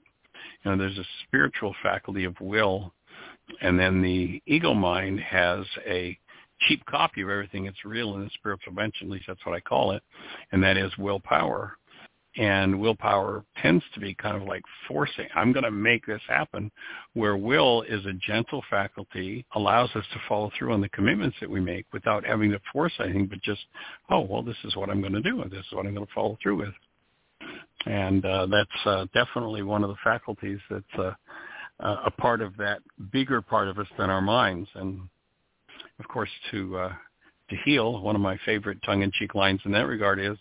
You 0.64 0.70
know, 0.70 0.76
there's 0.76 0.98
a 0.98 1.04
spiritual 1.26 1.74
faculty 1.82 2.24
of 2.24 2.38
will, 2.40 2.92
and 3.60 3.78
then 3.78 4.02
the 4.02 4.42
ego 4.46 4.74
mind 4.74 5.20
has 5.20 5.64
a 5.86 6.18
cheap 6.68 6.84
copy 6.86 7.22
of 7.22 7.30
everything 7.30 7.64
that's 7.64 7.84
real 7.84 8.14
in 8.14 8.24
the 8.24 8.30
spiritual 8.34 8.74
dimension. 8.74 9.06
At 9.06 9.12
least 9.12 9.24
that's 9.26 9.44
what 9.44 9.54
I 9.54 9.60
call 9.60 9.92
it, 9.92 10.02
and 10.52 10.62
that 10.62 10.76
is 10.76 10.96
willpower 10.98 11.76
and 12.36 12.78
willpower 12.80 13.44
tends 13.60 13.84
to 13.94 14.00
be 14.00 14.14
kind 14.14 14.36
of 14.36 14.46
like 14.46 14.62
forcing. 14.86 15.26
I'm 15.34 15.52
going 15.52 15.64
to 15.64 15.70
make 15.70 16.06
this 16.06 16.20
happen 16.28 16.70
where 17.14 17.36
will 17.36 17.82
is 17.82 18.06
a 18.06 18.12
gentle 18.24 18.62
faculty 18.70 19.44
allows 19.54 19.90
us 19.96 20.04
to 20.12 20.20
follow 20.28 20.50
through 20.56 20.72
on 20.72 20.80
the 20.80 20.88
commitments 20.90 21.36
that 21.40 21.50
we 21.50 21.60
make 21.60 21.86
without 21.92 22.24
having 22.24 22.50
to 22.52 22.60
force 22.72 22.92
anything 23.00 23.26
but 23.26 23.42
just 23.42 23.62
oh 24.10 24.20
well 24.20 24.42
this 24.42 24.56
is 24.64 24.76
what 24.76 24.90
i'm 24.90 25.00
going 25.00 25.12
to 25.12 25.20
do 25.20 25.42
and 25.42 25.50
this 25.50 25.58
is 25.58 25.72
what 25.72 25.86
i'm 25.86 25.94
going 25.94 26.06
to 26.06 26.12
follow 26.12 26.38
through 26.42 26.56
with. 26.56 26.74
And 27.86 28.24
uh, 28.24 28.46
that's 28.46 28.86
uh, 28.86 29.06
definitely 29.12 29.62
one 29.62 29.82
of 29.82 29.88
the 29.88 29.96
faculties 30.04 30.58
that's 30.70 30.84
uh, 30.98 31.12
uh, 31.80 32.02
a 32.06 32.10
part 32.10 32.42
of 32.42 32.56
that 32.58 32.80
bigger 33.10 33.42
part 33.42 33.68
of 33.68 33.78
us 33.78 33.86
than 33.98 34.10
our 34.10 34.20
minds. 34.20 34.68
And 34.74 35.00
of 35.98 36.06
course 36.08 36.30
to 36.50 36.76
uh, 36.76 36.92
to 37.48 37.56
heal 37.64 38.00
one 38.00 38.14
of 38.14 38.20
my 38.20 38.38
favorite 38.46 38.78
tongue-in-cheek 38.84 39.34
lines 39.34 39.60
in 39.64 39.72
that 39.72 39.86
regard 39.86 40.20
is 40.20 40.36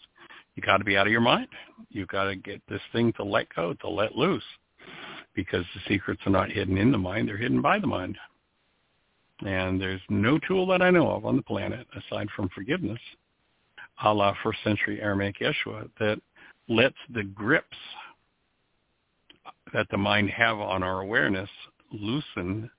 you 0.60 0.66
got 0.66 0.78
to 0.78 0.84
be 0.84 0.98
out 0.98 1.08
of 1.08 1.12
your 1.12 1.22
mind. 1.22 1.48
You've 1.90 2.10
got 2.10 2.26
to 2.26 2.36
get 2.36 2.62
this 2.68 2.82
thing 2.92 3.14
to 3.14 3.24
let 3.24 3.48
go, 3.56 3.74
to 3.76 3.90
let 3.90 4.18
loose, 4.18 4.44
because 5.34 5.64
the 5.74 5.80
secrets 5.88 6.22
are 6.26 6.32
not 6.32 6.52
hidden 6.52 6.78
in 6.78 6.92
the 6.92 6.98
mind; 6.98 7.30
they're 7.30 7.38
hidden 7.38 7.62
by 7.62 7.80
the 7.80 7.88
mind. 7.88 8.18
And 9.40 9.80
there's 9.80 10.02
no 10.10 10.38
tool 10.40 10.68
that 10.68 10.82
I 10.82 10.90
know 10.90 11.12
of 11.12 11.26
on 11.26 11.38
the 11.38 11.42
planet, 11.44 11.88
aside 11.96 12.28
from 12.36 12.50
forgiveness, 12.50 13.00
a 14.04 14.14
la 14.14 14.36
first 14.44 14.60
century 14.66 15.00
Aramaic 15.02 15.38
Yeshua, 15.40 15.90
that 15.98 16.20
lets 16.68 16.98
the 17.14 17.24
grips 17.24 17.78
that 19.74 19.88
the 19.92 19.98
mind 19.98 20.30
have 20.30 20.58
on 20.60 20.84
our 20.84 21.00
awareness 21.00 21.50
loosen 21.94 22.70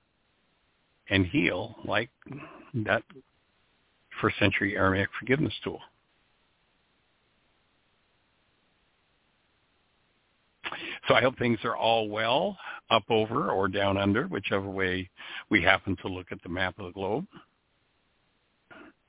and 1.09 1.25
heal 1.25 1.77
like 1.83 2.11
that 2.75 3.01
first 4.21 4.37
century 4.37 4.77
Aramaic 4.77 5.09
forgiveness 5.19 5.53
tool. 5.63 5.79
So 11.11 11.15
I 11.15 11.21
hope 11.21 11.37
things 11.37 11.59
are 11.65 11.75
all 11.75 12.07
well 12.07 12.57
up 12.89 13.03
over 13.09 13.51
or 13.51 13.67
down 13.67 13.97
under, 13.97 14.27
whichever 14.27 14.69
way 14.69 15.09
we 15.49 15.61
happen 15.61 15.97
to 15.97 16.07
look 16.07 16.27
at 16.31 16.41
the 16.41 16.47
map 16.47 16.79
of 16.79 16.85
the 16.85 16.91
globe. 16.93 17.25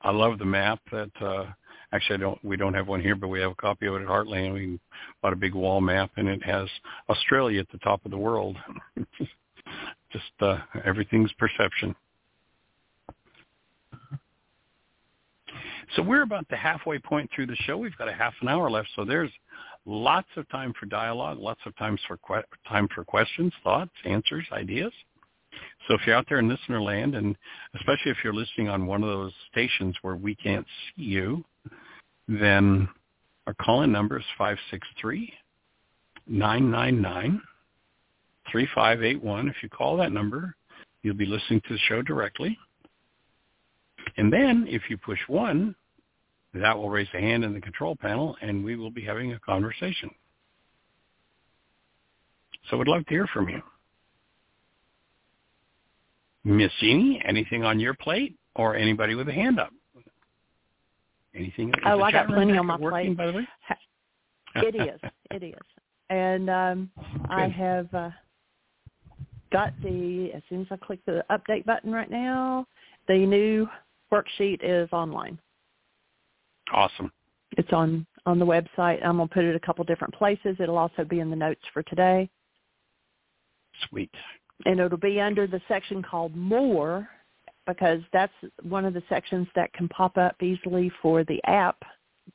I 0.00 0.10
love 0.10 0.40
the 0.40 0.44
map 0.44 0.80
that 0.90 1.12
uh 1.20 1.44
actually 1.92 2.16
I 2.16 2.18
don't 2.18 2.44
we 2.44 2.56
don't 2.56 2.74
have 2.74 2.88
one 2.88 3.00
here, 3.00 3.14
but 3.14 3.28
we 3.28 3.40
have 3.40 3.52
a 3.52 3.54
copy 3.54 3.86
of 3.86 3.94
it 3.94 4.02
at 4.02 4.08
Heartland. 4.08 4.52
We 4.52 4.80
bought 5.22 5.32
a 5.32 5.36
big 5.36 5.54
wall 5.54 5.80
map 5.80 6.10
and 6.16 6.26
it 6.26 6.42
has 6.42 6.68
Australia 7.08 7.60
at 7.60 7.70
the 7.70 7.78
top 7.78 8.04
of 8.04 8.10
the 8.10 8.18
world. 8.18 8.56
Just 10.12 10.32
uh 10.40 10.58
everything's 10.84 11.32
perception. 11.34 11.94
So 15.94 16.02
we're 16.02 16.22
about 16.22 16.48
the 16.48 16.56
halfway 16.56 16.98
point 16.98 17.30
through 17.32 17.46
the 17.46 17.56
show. 17.64 17.76
We've 17.78 17.96
got 17.96 18.08
a 18.08 18.12
half 18.12 18.34
an 18.40 18.48
hour 18.48 18.68
left, 18.68 18.88
so 18.96 19.04
there's 19.04 19.30
lots 19.84 20.28
of 20.36 20.48
time 20.48 20.72
for 20.78 20.86
dialogue, 20.86 21.38
lots 21.38 21.60
of 21.66 21.76
times 21.76 22.00
for 22.06 22.16
que- 22.18 22.44
time 22.68 22.88
for 22.94 23.04
questions, 23.04 23.52
thoughts, 23.62 23.92
answers, 24.04 24.46
ideas. 24.52 24.92
So 25.86 25.94
if 25.94 26.00
you're 26.06 26.16
out 26.16 26.26
there 26.28 26.38
in 26.38 26.48
listener 26.48 26.80
land, 26.80 27.14
and 27.14 27.36
especially 27.74 28.10
if 28.10 28.18
you're 28.22 28.32
listening 28.32 28.68
on 28.68 28.86
one 28.86 29.02
of 29.02 29.08
those 29.08 29.32
stations 29.50 29.96
where 30.02 30.16
we 30.16 30.34
can't 30.34 30.66
see 30.96 31.02
you, 31.02 31.44
then 32.28 32.88
our 33.46 33.54
call-in 33.54 33.90
number 33.92 34.18
is 34.18 34.24
563-999-3581. 36.30 37.40
If 39.50 39.56
you 39.62 39.68
call 39.68 39.96
that 39.96 40.12
number, 40.12 40.54
you'll 41.02 41.16
be 41.16 41.26
listening 41.26 41.60
to 41.66 41.74
the 41.74 41.80
show 41.88 42.00
directly. 42.02 42.56
And 44.16 44.32
then 44.32 44.66
if 44.68 44.82
you 44.88 44.96
push 44.96 45.18
1, 45.26 45.74
that 46.54 46.76
will 46.76 46.90
raise 46.90 47.08
a 47.14 47.20
hand 47.20 47.44
in 47.44 47.54
the 47.54 47.60
control 47.60 47.96
panel, 47.96 48.36
and 48.42 48.64
we 48.64 48.76
will 48.76 48.90
be 48.90 49.04
having 49.04 49.32
a 49.32 49.38
conversation. 49.40 50.10
So 52.70 52.76
we'd 52.76 52.88
love 52.88 53.04
to 53.06 53.10
hear 53.10 53.26
from 53.32 53.48
you. 53.48 53.62
Miss 56.44 56.70
Jeanie, 56.80 57.22
anything 57.24 57.64
on 57.64 57.80
your 57.80 57.94
plate 57.94 58.36
or 58.54 58.76
anybody 58.76 59.14
with 59.14 59.28
a 59.28 59.32
hand 59.32 59.58
up? 59.58 59.70
Anything? 61.34 61.72
Oh, 61.86 62.02
I 62.02 62.12
got 62.12 62.26
plenty 62.26 62.56
on 62.58 62.66
my 62.66 62.76
working, 62.76 63.16
plate. 63.16 63.16
By 63.16 63.26
the 63.26 63.32
way, 63.32 63.48
it 64.56 64.74
is. 64.74 65.00
It 65.30 65.42
is. 65.42 65.54
And 66.10 66.50
um, 66.50 66.90
I 67.30 67.48
have 67.48 67.92
uh, 67.94 68.10
got 69.50 69.72
the, 69.82 70.30
as 70.34 70.42
soon 70.50 70.62
as 70.62 70.66
I 70.70 70.76
click 70.76 71.00
the 71.06 71.24
update 71.30 71.64
button 71.64 71.90
right 71.92 72.10
now, 72.10 72.66
the 73.08 73.16
new 73.16 73.66
worksheet 74.12 74.58
is 74.62 74.90
online. 74.92 75.38
Awesome. 76.72 77.12
It's 77.56 77.72
on 77.72 78.06
on 78.24 78.38
the 78.38 78.46
website. 78.46 79.04
I'm 79.04 79.18
gonna 79.18 79.28
put 79.28 79.44
it 79.44 79.54
a 79.56 79.60
couple 79.60 79.84
different 79.84 80.14
places. 80.14 80.56
It'll 80.58 80.78
also 80.78 81.04
be 81.04 81.20
in 81.20 81.30
the 81.30 81.36
notes 81.36 81.60
for 81.72 81.82
today. 81.84 82.28
Sweet. 83.88 84.10
And 84.64 84.80
it'll 84.80 84.98
be 84.98 85.20
under 85.20 85.46
the 85.46 85.60
section 85.68 86.02
called 86.02 86.36
More 86.36 87.08
because 87.66 88.00
that's 88.12 88.32
one 88.62 88.84
of 88.84 88.94
the 88.94 89.02
sections 89.08 89.46
that 89.54 89.72
can 89.72 89.88
pop 89.88 90.16
up 90.16 90.40
easily 90.42 90.90
for 91.00 91.24
the 91.24 91.40
app 91.44 91.76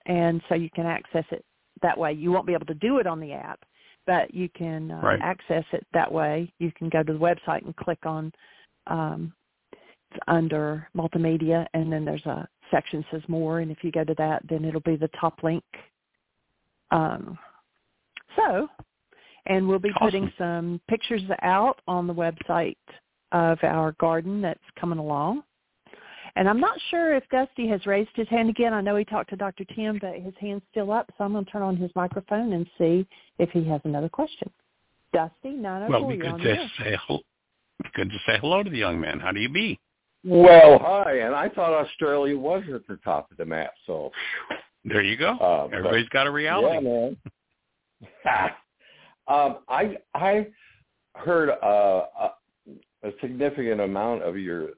and 0.05 0.41
so 0.47 0.55
you 0.55 0.69
can 0.69 0.85
access 0.85 1.25
it 1.31 1.43
that 1.81 1.97
way. 1.97 2.13
You 2.13 2.31
won't 2.31 2.47
be 2.47 2.53
able 2.53 2.65
to 2.67 2.73
do 2.75 2.99
it 2.99 3.07
on 3.07 3.19
the 3.19 3.33
app, 3.33 3.59
but 4.05 4.33
you 4.33 4.49
can 4.49 4.91
uh, 4.91 5.01
right. 5.01 5.19
access 5.21 5.63
it 5.71 5.85
that 5.93 6.11
way. 6.11 6.51
You 6.59 6.71
can 6.77 6.89
go 6.89 7.03
to 7.03 7.13
the 7.13 7.19
website 7.19 7.65
and 7.65 7.75
click 7.75 7.99
on 8.05 8.31
um, 8.87 9.33
under 10.27 10.87
multimedia, 10.95 11.65
and 11.73 11.91
then 11.91 12.05
there's 12.05 12.25
a 12.25 12.47
section 12.71 13.05
says 13.11 13.21
more, 13.27 13.59
and 13.59 13.71
if 13.71 13.83
you 13.83 13.91
go 13.91 14.03
to 14.03 14.15
that, 14.17 14.41
then 14.49 14.65
it'll 14.65 14.81
be 14.81 14.95
the 14.95 15.09
top 15.19 15.43
link. 15.43 15.63
Um, 16.91 17.37
so, 18.35 18.67
and 19.45 19.67
we'll 19.67 19.79
be 19.79 19.89
awesome. 19.89 20.05
putting 20.05 20.33
some 20.37 20.81
pictures 20.89 21.21
out 21.41 21.79
on 21.87 22.07
the 22.07 22.13
website 22.13 22.77
of 23.31 23.57
our 23.63 23.93
garden 23.93 24.41
that's 24.41 24.59
coming 24.79 24.99
along. 24.99 25.43
And 26.35 26.47
I'm 26.47 26.59
not 26.59 26.77
sure 26.91 27.15
if 27.15 27.23
Dusty 27.31 27.67
has 27.69 27.85
raised 27.87 28.11
his 28.13 28.27
hand 28.27 28.49
again. 28.49 28.71
I 28.71 28.81
know 28.81 28.95
he 28.95 29.03
talked 29.03 29.31
to 29.31 29.35
Dr. 29.35 29.65
Tim, 29.75 29.97
but 29.99 30.13
his 30.15 30.33
hand's 30.39 30.63
still 30.69 30.91
up, 30.91 31.11
so 31.17 31.23
I'm 31.23 31.33
going 31.33 31.45
to 31.45 31.51
turn 31.51 31.63
on 31.63 31.75
his 31.75 31.89
microphone 31.95 32.53
and 32.53 32.67
see 32.77 33.07
if 33.39 33.49
he 33.49 33.63
has 33.65 33.81
another 33.85 34.07
question. 34.07 34.51
Dusty, 35.13 35.49
904, 35.49 35.89
well, 35.89 36.09
be 36.09 36.17
good 36.17 36.37
to 36.43 36.69
say 36.77 36.97
hello. 37.07 37.21
Good 37.95 38.11
to 38.11 38.17
say 38.27 38.37
hello 38.39 38.61
to 38.61 38.69
the 38.69 38.77
young 38.77 38.99
man. 38.99 39.19
How 39.19 39.31
do 39.31 39.39
you 39.39 39.49
be? 39.49 39.79
Well, 40.29 40.79
hi, 40.79 41.19
and 41.19 41.33
I 41.33 41.47
thought 41.47 41.71
Australia 41.71 42.37
was 42.37 42.61
at 42.73 42.85
the 42.87 42.97
top 42.97 43.31
of 43.31 43.37
the 43.37 43.45
map, 43.45 43.71
so 43.85 44.11
there 44.83 45.01
you 45.01 45.15
go. 45.15 45.37
Uh, 45.37 45.69
Everybody's 45.73 46.05
but, 46.07 46.11
got 46.11 46.27
a 46.27 46.31
reality. 46.31 46.85
Yeah, 46.85 47.09
man. 48.25 48.51
um, 49.29 49.59
I 49.69 49.95
I 50.13 50.47
heard 51.15 51.49
uh, 51.49 52.07
a, 52.19 53.07
a 53.07 53.11
significant 53.21 53.79
amount 53.79 54.23
of 54.23 54.37
your 54.37 54.71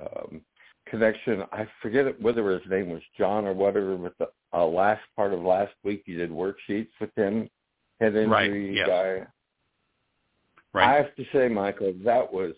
um, 0.00 0.40
connection. 0.86 1.42
I 1.50 1.66
forget 1.80 2.20
whether 2.22 2.48
his 2.52 2.62
name 2.70 2.90
was 2.90 3.02
John 3.18 3.44
or 3.44 3.54
whatever. 3.54 3.96
With 3.96 4.16
the 4.18 4.28
uh, 4.52 4.64
last 4.64 5.02
part 5.16 5.32
of 5.32 5.40
last 5.40 5.72
week, 5.82 6.04
you 6.06 6.16
did 6.16 6.30
worksheets 6.30 6.90
with 7.00 7.10
him, 7.16 7.50
head 8.00 8.14
injury 8.14 8.28
right, 8.28 8.74
yes. 8.76 8.86
guy. 8.86 9.26
Right. 10.72 10.94
I 10.94 10.96
have 10.96 11.14
to 11.16 11.24
say, 11.32 11.48
Michael, 11.48 11.92
that 12.04 12.32
was 12.32 12.54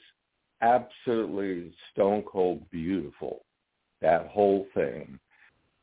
absolutely 0.65 1.73
stone 1.93 2.23
cold 2.23 2.69
beautiful. 2.71 3.45
That 4.01 4.27
whole 4.27 4.67
thing, 4.75 5.19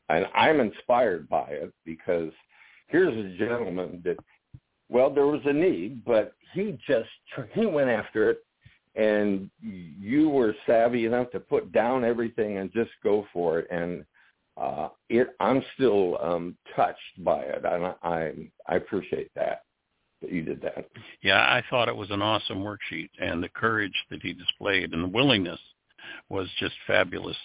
and 0.08 0.26
I'm 0.34 0.60
inspired 0.60 1.28
by 1.28 1.46
it 1.48 1.72
because 1.84 2.30
here's 2.88 3.16
a 3.16 3.36
gentleman 3.38 4.02
that, 4.04 4.16
well, 4.88 5.10
there 5.10 5.26
was 5.26 5.40
a 5.44 5.52
need, 5.52 6.04
but 6.04 6.34
he 6.52 6.78
just 6.86 7.08
he 7.54 7.66
went 7.66 7.90
after 7.90 8.30
it 8.30 8.44
and 8.94 9.50
you 9.62 10.28
were 10.28 10.54
savvy 10.66 11.06
enough 11.06 11.30
to 11.30 11.40
put 11.40 11.72
down 11.72 12.04
everything 12.04 12.58
and 12.58 12.72
just 12.72 12.90
go 13.02 13.26
for 13.32 13.58
it 13.58 13.66
and 13.70 14.04
uh 14.58 14.88
it 15.08 15.28
i'm 15.40 15.62
still 15.74 16.18
um 16.22 16.54
touched 16.76 17.24
by 17.24 17.40
it 17.40 17.64
and 17.64 17.86
i 17.86 17.94
i, 18.02 18.32
I 18.66 18.76
appreciate 18.76 19.30
that 19.34 19.62
that 20.22 20.32
you 20.32 20.42
did 20.42 20.60
that 20.62 20.88
yeah 21.22 21.40
i 21.40 21.62
thought 21.68 21.88
it 21.88 21.96
was 21.96 22.10
an 22.10 22.22
awesome 22.22 22.62
worksheet 22.62 23.10
and 23.20 23.42
the 23.42 23.48
courage 23.50 23.94
that 24.10 24.22
he 24.22 24.32
displayed 24.32 24.92
and 24.92 25.04
the 25.04 25.08
willingness 25.08 25.60
was 26.28 26.48
just 26.58 26.74
fabulous 26.86 27.36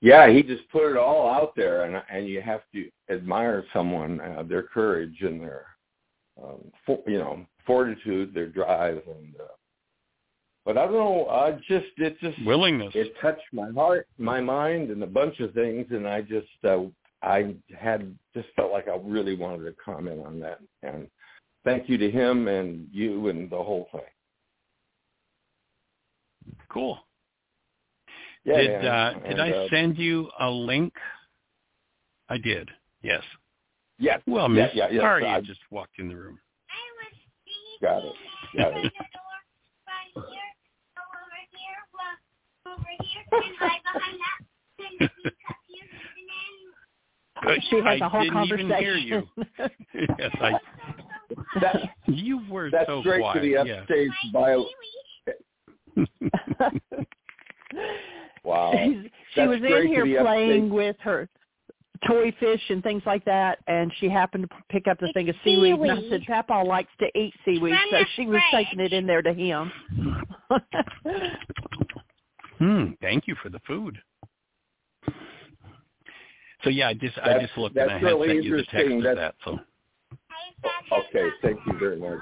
yeah 0.00 0.28
he 0.28 0.42
just 0.42 0.68
put 0.70 0.90
it 0.90 0.96
all 0.96 1.28
out 1.28 1.54
there 1.54 1.84
and 1.84 2.02
and 2.10 2.26
you 2.26 2.40
have 2.40 2.62
to 2.72 2.88
admire 3.10 3.64
someone 3.72 4.20
uh, 4.20 4.42
their 4.42 4.62
courage 4.64 5.16
and 5.20 5.40
their 5.40 5.66
um 6.42 6.60
for, 6.84 7.00
you 7.06 7.18
know 7.18 7.46
fortitude, 7.66 8.32
their 8.32 8.46
drive, 8.46 9.02
and 9.06 9.34
uh, 9.40 9.48
but 10.64 10.78
I 10.78 10.84
don't 10.84 10.94
know. 10.94 11.26
I 11.28 11.52
just 11.68 11.86
it 11.98 12.18
just 12.20 12.38
willingness. 12.46 12.92
It 12.94 13.14
touched 13.20 13.42
my 13.52 13.70
heart, 13.70 14.06
my 14.18 14.40
mind, 14.40 14.90
and 14.90 15.02
a 15.02 15.06
bunch 15.06 15.40
of 15.40 15.52
things, 15.52 15.86
and 15.90 16.08
I 16.08 16.22
just 16.22 16.46
uh, 16.64 16.84
I 17.22 17.54
had 17.76 18.14
just 18.34 18.48
felt 18.56 18.72
like 18.72 18.88
I 18.88 18.96
really 19.02 19.36
wanted 19.36 19.64
to 19.64 19.74
comment 19.82 20.24
on 20.24 20.38
that. 20.40 20.60
And 20.82 21.08
thank 21.64 21.88
you 21.88 21.98
to 21.98 22.10
him 22.10 22.48
and 22.48 22.88
you 22.92 23.28
and 23.28 23.50
the 23.50 23.56
whole 23.56 23.88
thing. 23.92 24.00
Cool. 26.68 26.98
Yeah, 28.44 28.58
did 28.58 28.82
yeah. 28.82 28.94
uh, 28.94 29.12
did 29.28 29.38
and, 29.38 29.42
I 29.42 29.50
uh, 29.50 29.68
send 29.70 29.98
you 29.98 30.30
a 30.38 30.48
link? 30.48 30.92
I 32.28 32.38
did. 32.38 32.70
Yes. 33.02 33.22
Yes. 33.98 34.20
Well, 34.26 34.48
yeah, 34.48 34.66
Miss, 34.66 34.70
yeah, 34.74 34.88
yeah, 34.90 35.00
sorry 35.00 35.26
I 35.26 35.38
you 35.38 35.46
just 35.46 35.60
walked 35.70 35.98
in 35.98 36.08
the 36.08 36.16
room. 36.16 36.38
got 37.82 38.04
it. 38.04 38.14
Got 38.56 38.84
it. 38.84 38.92
Good. 47.46 47.62
She 47.70 47.76
has 47.76 48.00
I 48.02 48.06
a 48.06 48.08
whole 48.08 48.22
didn't 48.22 48.44
even 48.44 48.68
conversation. 48.68 48.78
hear 48.84 48.96
you. 48.96 49.22
yes, 50.18 50.30
I. 50.40 50.52
That, 51.60 51.76
You 52.06 52.40
were 52.50 52.70
that's 52.70 52.86
so 52.88 53.00
straight 53.00 53.20
quiet. 53.20 53.34
to 53.34 53.40
the 53.40 53.48
yes. 53.66 53.80
upstage 53.82 54.10
bio. 54.32 54.66
Wow. 58.46 58.70
She's, 58.72 59.10
she 59.34 59.40
That's 59.40 59.48
was 59.48 59.56
in 59.58 59.86
here 59.88 60.22
playing 60.22 60.66
upstate. 60.66 60.72
with 60.72 60.96
her 61.00 61.28
toy 62.06 62.32
fish 62.38 62.60
and 62.68 62.80
things 62.82 63.02
like 63.04 63.24
that, 63.24 63.58
and 63.66 63.92
she 63.98 64.08
happened 64.08 64.48
to 64.48 64.56
pick 64.70 64.86
up 64.86 65.00
the 65.00 65.10
thing 65.14 65.28
of 65.28 65.34
seaweed. 65.42 65.74
And 65.74 65.90
I 65.90 66.08
said, 66.08 66.22
Papa 66.28 66.62
likes 66.64 66.90
to 67.00 67.06
eat 67.18 67.34
seaweed, 67.44 67.74
From 67.74 67.88
so 67.90 68.04
she 68.14 68.26
was 68.26 68.40
taking 68.52 68.78
it 68.78 68.92
in 68.92 69.04
there 69.06 69.22
to 69.22 69.34
him. 69.34 69.72
Hmm. 72.58 72.84
Thank 73.02 73.26
you 73.26 73.34
for 73.42 73.48
the 73.48 73.58
food. 73.66 73.98
So 76.66 76.70
yeah, 76.70 76.88
I 76.88 76.94
just 76.94 77.16
I 77.22 77.38
just 77.38 77.56
looked 77.56 77.76
and 77.76 77.88
I 77.88 77.94
that's 77.94 78.02
had 78.04 78.06
really 78.08 78.28
sent 78.28 78.44
you 78.44 78.56
the 78.56 78.64
text 78.64 78.92
of 78.92 79.02
That's- 79.04 79.16
that. 79.16 79.34
So 79.44 79.58
Okay, 81.08 81.28
thank 81.42 81.60
you 81.64 81.78
very 81.78 81.96
much. 81.96 82.18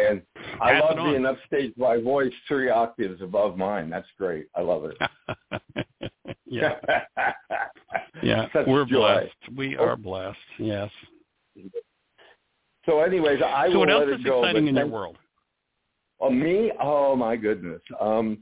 And 0.00 0.22
I 0.58 0.72
Pass 0.80 0.82
love 0.96 0.96
being 1.12 1.26
upstage 1.26 1.74
by 1.76 2.00
voice 2.00 2.32
three 2.48 2.70
octaves 2.70 3.20
above 3.20 3.58
mine. 3.58 3.90
That's 3.90 4.06
great. 4.16 4.46
I 4.56 4.62
love 4.62 4.86
it. 4.86 4.96
yeah, 6.46 6.76
yeah, 8.22 8.46
Such 8.54 8.66
we're 8.66 8.86
joy. 8.86 8.96
blessed. 9.00 9.54
We 9.54 9.76
are 9.76 9.96
blessed. 9.98 10.38
Yes. 10.58 10.90
So, 12.86 13.00
anyways, 13.00 13.42
I 13.44 13.66
so 13.66 13.72
will 13.74 13.80
what 13.80 13.90
else 13.90 14.04
let 14.06 14.14
is 14.14 14.20
it 14.20 14.24
go. 14.24 14.44
exciting 14.44 14.64
but 14.64 14.68
in 14.70 14.76
your 14.76 14.86
world? 14.86 15.18
Oh, 16.20 16.30
me? 16.30 16.72
Oh 16.80 17.14
my 17.16 17.36
goodness. 17.36 17.82
Um, 18.00 18.38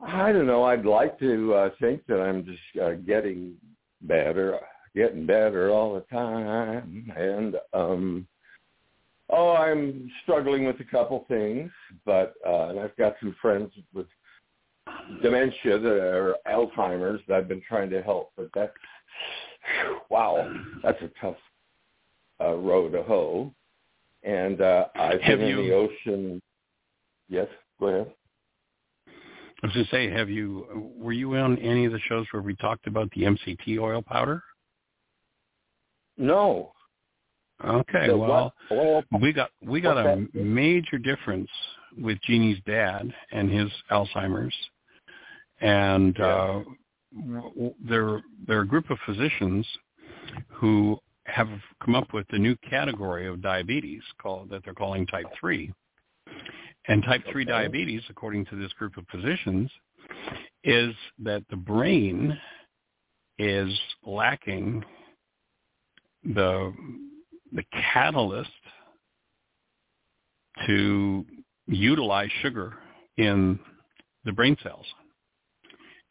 I 0.00 0.30
don't 0.32 0.46
know. 0.46 0.62
I'd 0.62 0.86
like 0.86 1.18
to 1.18 1.54
uh, 1.54 1.70
think 1.80 2.06
that 2.06 2.20
I'm 2.20 2.44
just 2.44 2.60
uh, 2.80 2.92
getting 2.92 3.54
better, 4.04 4.58
getting 4.94 5.26
better 5.26 5.70
all 5.70 5.94
the 5.94 6.00
time, 6.14 7.12
and 7.16 7.56
um, 7.72 8.26
oh, 9.30 9.52
I'm 9.52 10.10
struggling 10.22 10.66
with 10.66 10.80
a 10.80 10.84
couple 10.84 11.24
things, 11.28 11.70
but 12.04 12.34
uh, 12.46 12.68
and 12.68 12.80
I've 12.80 12.96
got 12.96 13.14
some 13.20 13.34
friends 13.40 13.72
with 13.92 14.06
dementia 15.22 15.78
that 15.78 15.92
are 15.92 16.36
Alzheimer's 16.46 17.20
that 17.28 17.36
I've 17.36 17.48
been 17.48 17.62
trying 17.66 17.90
to 17.90 18.02
help, 18.02 18.32
but 18.36 18.50
that's 18.54 18.72
wow, 20.10 20.52
that's 20.82 21.00
a 21.02 21.10
tough 21.20 21.36
uh, 22.40 22.54
row 22.54 22.88
to 22.88 23.02
hoe. 23.02 23.52
And 24.22 24.60
uh, 24.60 24.86
I've 24.94 25.20
Have 25.20 25.38
been 25.38 25.48
in 25.48 25.56
the 25.56 25.74
ocean. 25.74 26.42
Yes, 27.28 27.48
go 27.78 27.86
ahead. 27.88 28.12
I 29.64 29.66
was 29.68 29.72
going 29.74 29.86
to 29.86 29.90
say, 29.90 30.10
have 30.10 30.28
you 30.28 30.92
were 30.94 31.14
you 31.14 31.34
on 31.36 31.56
any 31.58 31.86
of 31.86 31.92
the 31.92 31.98
shows 32.00 32.26
where 32.32 32.42
we 32.42 32.54
talked 32.56 32.86
about 32.86 33.10
the 33.12 33.22
MCT 33.22 33.78
oil 33.78 34.02
powder? 34.02 34.42
No. 36.18 36.72
Okay, 37.64 38.08
The 38.08 38.16
well. 38.16 38.52
Oil- 38.70 39.04
we 39.22 39.32
got 39.32 39.48
we 39.62 39.80
got 39.80 39.96
a 39.96 40.16
that? 40.16 40.34
major 40.34 40.98
difference 40.98 41.48
with 41.96 42.18
Jeanie's 42.28 42.60
dad 42.66 43.10
and 43.32 43.50
his 43.50 43.70
Alzheimer's, 43.90 44.54
and 45.62 46.14
Yeah. 46.18 46.26
uh, 46.26 46.64
w- 47.18 47.42
w- 47.54 47.74
there 47.80 48.22
there 48.46 48.58
are 48.58 48.62
a 48.62 48.66
group 48.66 48.90
of 48.90 48.98
physicians 49.06 49.66
who 50.50 51.00
have 51.24 51.48
come 51.82 51.94
up 51.94 52.12
with 52.12 52.26
a 52.32 52.38
new 52.38 52.54
category 52.68 53.26
of 53.28 53.40
diabetes 53.40 54.02
called 54.20 54.50
that 54.50 54.62
they're 54.62 54.74
calling 54.74 55.06
type 55.06 55.26
three, 55.40 55.72
and 56.88 57.02
type 57.02 57.22
three 57.30 57.42
Okay. 57.42 57.50
diabetes, 57.50 58.02
according 58.08 58.46
to 58.46 58.56
this 58.56 58.72
group 58.74 58.96
of 58.96 59.06
physicians, 59.08 59.70
is 60.64 60.94
that 61.18 61.42
the 61.48 61.56
brain 61.56 62.38
is 63.38 63.78
lacking 64.04 64.84
the 66.24 66.72
the 67.52 67.64
catalyst 67.92 68.50
to 70.66 71.24
utilize 71.66 72.30
sugar 72.42 72.74
in 73.16 73.58
the 74.24 74.32
brain 74.32 74.56
cells. 74.62 74.86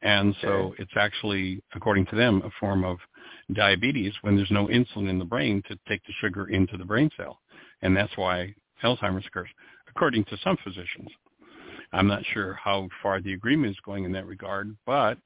And 0.01 0.35
so 0.41 0.75
it's 0.79 0.91
actually, 0.97 1.63
according 1.75 2.05
to 2.07 2.15
them, 2.15 2.41
a 2.43 2.49
form 2.59 2.83
of 2.83 2.97
diabetes 3.53 4.13
when 4.21 4.35
there's 4.35 4.51
no 4.51 4.67
insulin 4.67 5.09
in 5.09 5.17
the 5.17 5.25
brain 5.25 5.63
to 5.69 5.77
take 5.87 6.03
the 6.05 6.13
sugar 6.19 6.47
into 6.49 6.77
the 6.77 6.83
brain 6.83 7.09
cell. 7.15 7.39
And 7.81 7.95
that's 7.95 8.15
why 8.17 8.53
Alzheimer's 8.83 9.25
occurs, 9.25 9.47
according 9.95 10.25
to 10.25 10.37
some 10.43 10.57
physicians. 10.63 11.09
I'm 11.91 12.07
not 12.07 12.23
sure 12.33 12.53
how 12.53 12.89
far 13.01 13.21
the 13.21 13.33
agreement 13.33 13.71
is 13.71 13.77
going 13.85 14.03
in 14.05 14.11
that 14.13 14.25
regard, 14.25 14.75
but 14.85 15.17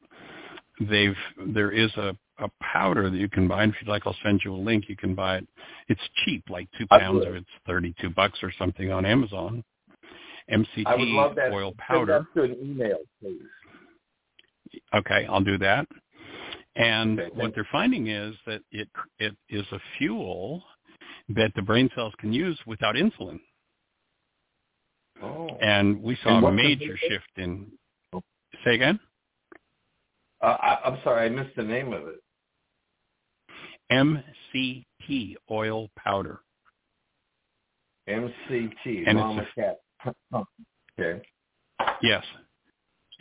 they've 0.79 1.15
there 1.53 1.71
is 1.71 1.91
a 1.95 2.15
a 2.39 2.49
powder 2.61 3.09
that 3.09 3.17
you 3.17 3.29
can 3.29 3.47
buy. 3.47 3.63
And 3.63 3.73
if 3.73 3.81
you'd 3.81 3.89
like, 3.89 4.03
I'll 4.05 4.15
send 4.23 4.41
you 4.45 4.53
a 4.53 4.57
link. 4.57 4.85
You 4.87 4.95
can 4.95 5.15
buy 5.15 5.37
it. 5.37 5.47
It's 5.87 6.01
cheap, 6.23 6.43
like 6.49 6.67
two 6.77 6.85
pounds 6.87 7.25
of 7.25 7.35
it's 7.35 7.47
thirty-two 7.65 8.11
bucks 8.11 8.39
or 8.43 8.51
something 8.59 8.91
on 8.91 9.05
Amazon. 9.05 9.63
MCT 10.51 11.51
oil 11.51 11.73
powder. 11.77 12.27
Send 12.35 12.49
that 12.49 12.55
to 12.55 12.61
an 12.61 12.71
email, 12.71 12.97
please. 13.21 13.41
Okay, 14.93 15.25
I'll 15.29 15.43
do 15.43 15.57
that. 15.57 15.87
And 16.75 17.19
okay, 17.19 17.31
what 17.33 17.53
they're 17.55 17.67
finding 17.71 18.07
is 18.07 18.35
that 18.45 18.61
it 18.71 18.87
it 19.19 19.35
is 19.49 19.65
a 19.71 19.79
fuel 19.97 20.63
that 21.29 21.51
the 21.55 21.61
brain 21.61 21.89
cells 21.95 22.13
can 22.19 22.31
use 22.31 22.57
without 22.65 22.95
insulin. 22.95 23.39
Oh. 25.21 25.49
And 25.61 26.01
we 26.01 26.17
saw 26.23 26.37
and 26.37 26.45
a 26.47 26.51
major 26.51 26.97
shift 26.97 27.29
in. 27.37 27.67
Say 28.63 28.75
again. 28.75 28.99
Uh, 30.41 30.57
I, 30.59 30.79
I'm 30.85 30.99
sorry, 31.03 31.25
I 31.25 31.29
missed 31.29 31.55
the 31.55 31.63
name 31.63 31.93
of 31.93 32.03
it. 32.07 32.21
MCT 33.91 35.35
oil 35.49 35.89
powder. 35.97 36.39
MCT, 38.07 39.03
and 39.07 39.17
Mama 39.17 39.47
Cat. 39.55 39.79
okay. 40.33 41.21
Yes, 42.01 42.23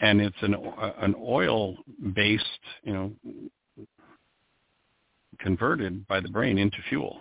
and 0.01 0.20
it's 0.20 0.36
an 0.43 0.55
an 1.01 1.14
oil 1.18 1.77
based, 2.14 2.44
you 2.82 2.93
know, 2.93 3.12
converted 5.40 6.06
by 6.06 6.20
the 6.20 6.28
brain 6.28 6.59
into 6.59 6.77
fuel 6.89 7.18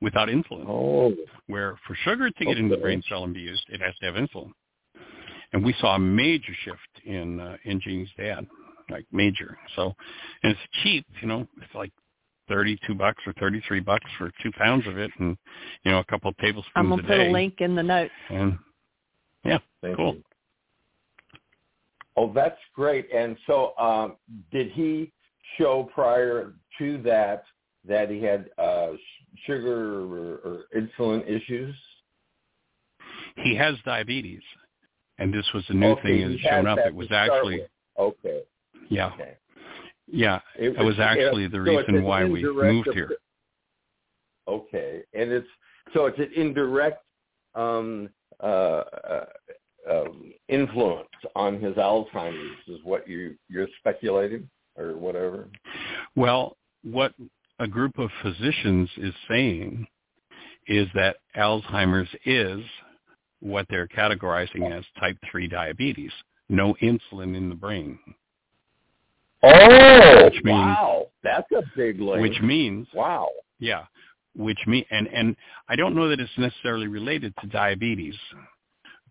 without 0.00 0.28
insulin. 0.28 0.64
Oh. 0.68 1.14
Where 1.46 1.76
for 1.86 1.94
sugar 2.04 2.30
to 2.30 2.44
get 2.44 2.52
okay. 2.52 2.60
into 2.60 2.76
the 2.76 2.80
brain 2.80 3.02
cell 3.08 3.24
and 3.24 3.34
be 3.34 3.40
used, 3.40 3.64
it 3.68 3.80
has 3.80 3.94
to 4.00 4.06
have 4.06 4.14
insulin. 4.14 4.52
And 5.52 5.64
we 5.64 5.74
saw 5.80 5.94
a 5.94 5.98
major 5.98 6.52
shift 6.64 7.06
in 7.06 7.40
uh, 7.40 7.56
in 7.64 7.80
Jeanie's 7.80 8.10
dad, 8.16 8.46
like 8.90 9.06
major. 9.12 9.56
So, 9.76 9.94
and 10.42 10.52
it's 10.52 10.60
cheap, 10.82 11.06
you 11.20 11.28
know, 11.28 11.46
it's 11.62 11.74
like 11.74 11.92
thirty-two 12.48 12.94
bucks 12.94 13.22
or 13.26 13.32
thirty-three 13.34 13.80
bucks 13.80 14.06
for 14.18 14.30
two 14.42 14.50
pounds 14.52 14.86
of 14.86 14.98
it, 14.98 15.10
and 15.18 15.36
you 15.84 15.92
know, 15.92 16.00
a 16.00 16.04
couple 16.04 16.28
of 16.30 16.36
tablespoons 16.38 16.72
I'm 16.74 16.88
gonna 16.88 17.02
a 17.02 17.06
put 17.06 17.16
day. 17.16 17.28
a 17.28 17.32
link 17.32 17.54
in 17.60 17.74
the 17.74 17.82
notes. 17.82 18.12
And 18.28 18.58
yeah, 19.44 19.58
Thank 19.82 19.96
cool. 19.96 20.14
You. 20.14 20.22
Oh, 22.16 22.32
that's 22.32 22.58
great. 22.74 23.08
And 23.14 23.36
so, 23.46 23.76
um, 23.78 24.16
did 24.50 24.70
he 24.72 25.12
show 25.58 25.88
prior 25.94 26.54
to 26.78 26.98
that 27.02 27.44
that 27.86 28.10
he 28.10 28.22
had 28.22 28.50
uh, 28.58 28.92
sugar 29.46 30.00
or, 30.00 30.36
or 30.44 30.58
insulin 30.76 31.22
issues? 31.28 31.74
He 33.36 33.54
has 33.56 33.74
diabetes, 33.84 34.42
and 35.18 35.32
this 35.32 35.46
was 35.52 35.64
a 35.68 35.74
new 35.74 35.88
okay, 35.88 36.02
thing 36.02 36.30
that's 36.30 36.40
shown 36.42 36.66
up. 36.66 36.78
It 36.78 36.94
was 36.94 37.08
actually 37.10 37.62
okay. 37.98 38.42
Yeah, 38.88 39.08
okay. 39.08 39.34
yeah. 40.06 40.40
It 40.58 40.70
it 40.70 40.84
was 40.84 40.98
actually 40.98 41.44
it, 41.44 41.52
the 41.52 41.58
so 41.58 41.62
reason 41.62 42.02
why 42.02 42.24
we 42.24 42.42
moved 42.42 42.88
here. 42.92 43.10
Okay, 44.48 45.02
and 45.12 45.30
it's 45.30 45.48
so 45.92 46.06
it's 46.06 46.18
an 46.18 46.30
indirect 46.34 47.02
um, 47.54 48.08
uh, 48.42 48.46
uh, 48.46 49.24
um, 49.90 50.32
influence 50.48 51.08
on 51.34 51.60
his 51.60 51.74
Alzheimer's, 51.74 52.56
is 52.68 52.80
what 52.84 53.08
you 53.08 53.36
you're 53.48 53.68
speculating 53.80 54.48
or 54.76 54.96
whatever. 54.96 55.48
Well, 56.14 56.56
what 56.82 57.12
a 57.58 57.66
group 57.66 57.98
of 57.98 58.10
physicians 58.22 58.90
is 58.96 59.14
saying 59.28 59.86
is 60.66 60.88
that 60.94 61.16
Alzheimer's 61.36 62.08
is 62.24 62.60
what 63.40 63.66
they're 63.68 63.88
categorizing 63.88 64.76
as 64.76 64.84
type 64.98 65.16
3 65.30 65.48
diabetes, 65.48 66.10
no 66.48 66.74
insulin 66.82 67.36
in 67.36 67.48
the 67.48 67.54
brain. 67.54 67.98
Oh, 69.42 70.24
which 70.24 70.42
means, 70.42 70.56
wow. 70.56 71.06
That's 71.22 71.50
a 71.52 71.62
big 71.76 72.00
link. 72.00 72.20
Which 72.20 72.40
means, 72.40 72.88
wow. 72.94 73.28
Yeah, 73.58 73.84
which 74.34 74.58
mean 74.66 74.84
and 74.90 75.06
and 75.08 75.36
I 75.68 75.76
don't 75.76 75.94
know 75.94 76.08
that 76.08 76.20
it's 76.20 76.30
necessarily 76.36 76.88
related 76.88 77.34
to 77.40 77.46
diabetes, 77.46 78.16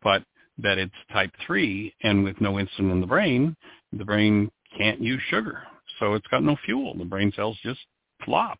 but 0.04 0.24
that 0.58 0.78
it's 0.78 0.94
type 1.12 1.32
3 1.46 1.94
and 2.04 2.24
with 2.24 2.40
no 2.42 2.54
insulin 2.54 2.92
in 2.92 3.02
the 3.02 3.08
brain, 3.08 3.56
the 3.94 4.06
brain 4.06 4.52
can't 4.78 5.02
use 5.02 5.22
sugar. 5.30 5.64
So 6.00 6.14
it's 6.14 6.28
got 6.28 6.44
no 6.44 6.58
fuel. 6.66 6.96
The 6.98 7.06
brain 7.06 7.32
cells 7.36 7.58
just 7.64 7.80
flop. 8.26 8.60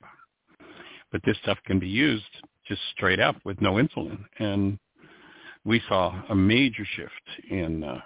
But 1.12 1.22
this 1.26 1.38
stuff 1.44 1.58
can 1.66 1.80
be 1.80 1.88
used 1.88 2.24
just 2.68 2.82
straight 2.96 3.20
up 3.20 3.36
with 3.46 3.62
no 3.62 3.74
insulin. 3.74 4.24
And 4.40 4.80
we 5.64 5.82
saw 5.88 6.22
a 6.30 6.36
major 6.36 6.86
shift 6.96 7.52
in 7.52 7.84
uh, 7.84 8.00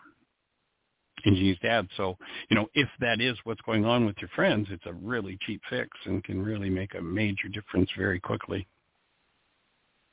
in 1.26 1.36
Jean's 1.36 1.60
dad. 1.60 1.88
So, 1.98 2.18
you 2.49 2.56
know, 2.56 2.68
if 2.73 2.88
that 3.02 3.22
is 3.22 3.38
what's 3.44 3.61
going 3.61 3.86
on 3.86 4.06
with 4.06 4.15
your 4.19 4.30
friends, 4.36 4.68
it's 4.72 4.86
a 4.86 4.94
really 4.94 5.38
cheap 5.45 5.61
fix 5.69 5.90
and 6.06 6.23
can 6.23 6.41
really 6.41 6.69
make 6.69 6.95
a 6.95 7.02
major 7.02 7.48
difference 7.49 7.90
very 7.98 8.19
quickly. 8.19 8.68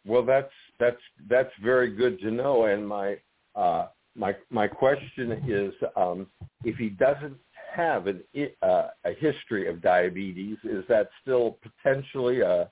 Well, 0.05 0.25
that's 0.25 0.53
that's 0.79 1.01
that's 1.29 1.53
very 1.63 1.95
good 1.95 2.21
to 2.21 2.31
know. 2.31 2.65
And 2.65 2.87
my 2.87 3.19
uh, 3.55 3.89
my 4.15 4.37
my 4.51 4.67
question 4.69 5.33
is, 5.49 5.75
um, 5.97 6.27
if 6.65 6.77
he 6.77 6.91
doesn't 6.91 7.37
have 7.77 8.07
an, 8.07 8.23
uh, 8.63 8.89
a 9.05 9.13
history 9.19 9.69
of 9.69 9.83
diabetes, 9.83 10.59
is 10.65 10.85
that 10.89 11.11
still 11.23 11.59
potentially 11.63 12.41
a 12.41 12.71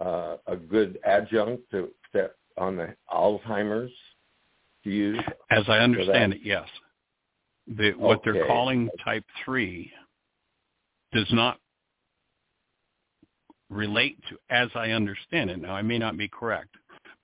uh, 0.00 0.36
a 0.46 0.56
good 0.56 0.98
adjunct 1.04 1.62
to, 1.70 1.88
to 2.12 2.30
on 2.58 2.76
the 2.76 2.94
Alzheimer's 3.12 3.92
to 4.84 4.90
use? 4.90 5.20
As 5.50 5.64
I 5.68 5.78
understand 5.78 6.32
it, 6.34 6.40
yes. 6.42 6.68
The, 7.68 7.92
what 7.92 8.18
Okay. 8.18 8.32
they're 8.32 8.46
calling 8.46 8.90
type 9.04 9.24
three 9.44 9.92
does 11.12 11.28
not 11.32 11.58
relate 13.70 14.18
to, 14.28 14.38
as 14.50 14.68
I 14.74 14.90
understand 14.90 15.50
it. 15.50 15.60
Now, 15.60 15.74
I 15.74 15.82
may 15.82 15.98
not 15.98 16.16
be 16.18 16.28
correct, 16.28 16.74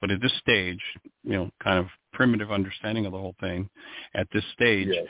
but 0.01 0.11
at 0.11 0.21
this 0.21 0.33
stage, 0.39 0.81
you 1.25 1.33
know, 1.33 1.51
kind 1.63 1.79
of 1.79 1.87
primitive 2.13 2.53
understanding 2.53 3.07
of 3.07 3.13
the 3.13 3.19
whole 3.19 3.35
thing, 3.41 3.69
at 4.15 4.29
this 4.33 4.45
stage, 4.55 4.89
Yes. 4.89 5.07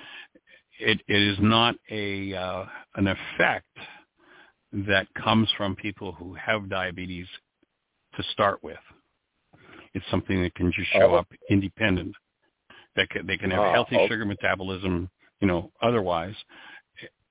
It, 0.79 1.01
it 1.09 1.23
is 1.23 1.39
not 1.41 1.75
a 1.91 2.35
uh, 2.35 2.65
an 2.97 3.09
effect 3.09 3.67
that 4.73 5.07
comes 5.15 5.49
from 5.57 5.75
people 5.77 6.13
who 6.13 6.35
have 6.35 6.69
diabetes 6.69 7.27
to 8.17 8.23
start 8.33 8.63
with. 8.63 8.79
It's 9.95 10.05
something 10.11 10.43
that 10.43 10.55
can 10.55 10.71
just 10.73 10.91
show 10.93 11.15
Oh. 11.15 11.17
up 11.17 11.27
independent. 11.51 12.15
That 12.97 13.09
can, 13.11 13.27
they 13.27 13.37
can 13.37 13.51
have 13.51 13.61
Ah, 13.61 13.73
healthy 13.73 13.97
sugar 14.09 14.25
metabolism, 14.25 15.09
you 15.41 15.47
know. 15.47 15.71
Otherwise, 15.83 16.35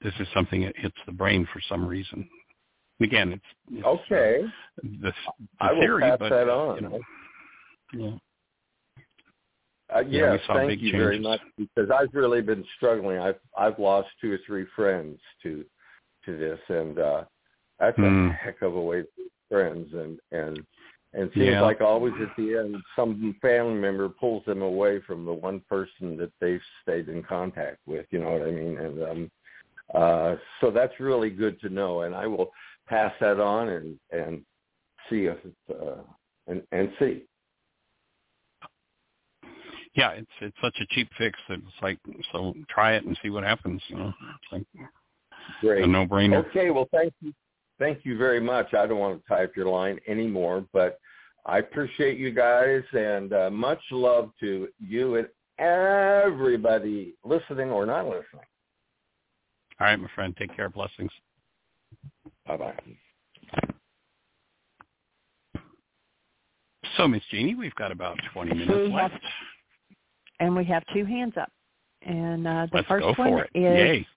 this 0.01 0.13
is 0.19 0.27
something 0.33 0.61
that 0.61 0.77
hits 0.77 0.97
the 1.05 1.11
brain 1.11 1.47
for 1.51 1.59
some 1.67 1.85
reason. 1.85 2.27
Again, 3.01 3.33
it's, 3.33 3.45
it's 3.71 3.85
uh, 3.85 3.89
Okay. 3.89 4.43
the, 4.81 4.89
the 5.09 5.13
I 5.59 5.71
will 5.73 5.81
theory, 5.81 6.01
pass 6.03 6.17
but 6.19 6.29
that 6.29 6.49
on. 6.49 6.75
you 6.75 6.81
know, 6.81 6.99
yeah. 7.93 8.17
Uh, 9.95 9.99
Yeah, 10.01 10.33
yes, 10.33 10.41
thank 10.47 10.81
you 10.81 10.91
very 10.91 11.19
much 11.19 11.39
because 11.57 11.89
I've 11.89 12.13
really 12.13 12.41
been 12.41 12.65
struggling. 12.75 13.19
I've 13.19 13.39
I've 13.57 13.79
lost 13.79 14.09
two 14.19 14.31
or 14.31 14.39
three 14.45 14.65
friends 14.75 15.19
to 15.43 15.65
to 16.25 16.37
this, 16.37 16.59
and 16.69 16.99
uh, 16.99 17.23
that's 17.79 17.97
Hmm. 17.97 18.27
a 18.29 18.33
heck 18.33 18.61
of 18.61 18.75
a 18.75 18.81
way 18.81 19.03
to 19.03 19.07
lose 19.17 19.31
friends. 19.49 19.93
And 19.93 20.19
and 20.31 20.65
and 21.13 21.31
seems 21.33 21.45
Yeah. 21.45 21.61
like 21.61 21.79
always 21.79 22.13
at 22.21 22.35
the 22.35 22.57
end, 22.57 22.75
some 22.95 23.33
family 23.41 23.75
member 23.75 24.09
pulls 24.09 24.43
them 24.45 24.61
away 24.61 24.99
from 25.01 25.25
the 25.25 25.33
one 25.33 25.61
person 25.61 26.17
that 26.17 26.31
they've 26.41 26.61
stayed 26.81 27.07
in 27.07 27.23
contact 27.23 27.79
with. 27.85 28.05
You 28.11 28.19
know 28.19 28.31
what 28.31 28.41
I 28.41 28.51
mean? 28.51 28.77
And 28.77 29.03
um, 29.03 29.31
uh, 29.95 30.35
so 30.59 30.69
that's 30.69 30.99
really 30.99 31.29
good 31.29 31.61
to 31.61 31.69
know. 31.69 32.01
And 32.01 32.13
I 32.13 32.27
will 32.27 32.51
pass 32.87 33.13
that 33.21 33.39
on 33.39 33.69
and 33.69 33.99
and 34.11 34.45
see 35.09 35.25
if 35.27 35.37
it's, 35.45 35.81
uh, 35.81 36.03
and 36.47 36.61
and 36.73 36.91
see. 36.99 37.23
Yeah, 39.97 40.11
it's 40.11 40.29
it's 40.41 40.55
such 40.61 40.77
a 40.79 40.85
cheap 40.91 41.09
fix 41.17 41.37
that 41.49 41.55
it's 41.55 41.81
like 41.81 41.97
so 42.31 42.53
try 42.69 42.93
it 42.93 43.03
and 43.03 43.17
see 43.23 43.31
what 43.31 43.43
happens. 43.43 43.81
You 43.87 43.97
know, 43.97 44.07
it's 44.09 44.51
like 44.51 44.63
Great. 45.59 45.83
a 45.83 45.87
no 45.87 46.05
brainer. 46.05 46.45
Okay, 46.47 46.69
well, 46.69 46.87
thank 46.91 47.13
you. 47.19 47.33
Thank 47.79 48.05
you 48.05 48.15
very 48.15 48.39
much. 48.39 48.73
I 48.75 48.85
don't 48.85 48.99
want 48.99 49.21
to 49.21 49.27
tie 49.27 49.43
up 49.43 49.55
your 49.55 49.67
line 49.67 49.99
anymore, 50.07 50.65
but 50.71 50.99
I 51.47 51.57
appreciate 51.59 52.19
you 52.19 52.31
guys 52.31 52.83
and 52.93 53.33
uh, 53.33 53.49
much 53.49 53.79
love 53.91 54.31
to 54.39 54.67
you 54.79 55.15
and 55.15 55.27
everybody 55.57 57.15
listening 57.23 57.71
or 57.71 57.85
not 57.85 58.05
listening. 58.05 58.45
All 59.79 59.87
right, 59.87 59.95
my 59.95 60.09
friend, 60.15 60.35
take 60.37 60.55
care. 60.55 60.69
Blessings. 60.69 61.11
Bye-bye. 62.47 62.73
So, 66.97 67.07
Miss 67.07 67.21
Jeanie, 67.29 67.53
we've 67.53 67.75
got 67.75 67.91
about 67.91 68.17
20 68.33 68.55
minutes 68.55 68.91
left. 68.91 69.23
And 70.39 70.55
we 70.55 70.63
have 70.65 70.83
two 70.93 71.05
hands 71.05 71.33
up. 71.39 71.51
And 72.03 72.47
uh, 72.47 72.67
the 72.71 72.77
Let's 72.77 72.87
first 72.87 73.03
go 73.03 73.13
one 73.17 73.29
for 73.29 73.43
it. 73.43 73.49
is 73.55 73.63
Yay. 73.63 74.07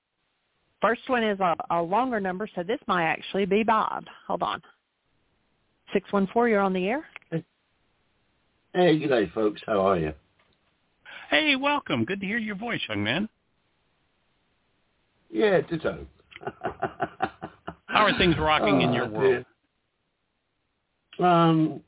first 0.80 1.02
one 1.08 1.24
is 1.24 1.40
a, 1.40 1.56
a 1.70 1.80
longer 1.82 2.20
number, 2.20 2.48
so 2.54 2.62
this 2.62 2.78
might 2.86 3.04
actually 3.04 3.46
be 3.46 3.62
Bob. 3.62 4.04
Hold 4.26 4.42
on. 4.42 4.62
Six 5.92 6.12
one 6.12 6.28
four, 6.32 6.48
you're 6.48 6.60
on 6.60 6.72
the 6.72 6.86
air. 6.86 7.04
Hey, 8.72 8.98
good 8.98 9.08
day, 9.08 9.28
folks. 9.34 9.60
How 9.66 9.80
are 9.80 9.98
you? 9.98 10.12
Hey, 11.30 11.56
welcome. 11.56 12.04
Good 12.04 12.20
to 12.20 12.26
hear 12.26 12.38
your 12.38 12.54
voice, 12.54 12.80
young 12.88 13.02
man. 13.02 13.28
Yeah, 15.32 15.60
ditto. 15.62 16.06
How 16.62 17.30
How 17.86 18.04
are 18.06 18.16
things 18.18 18.36
rocking 18.38 18.76
oh, 18.76 18.80
in 18.80 18.92
your 18.92 19.08
world? 19.08 19.44
Um, 21.18 21.80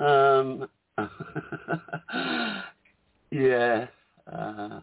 um, 0.00 0.68
yeah. 3.30 3.86
Uh, 4.32 4.80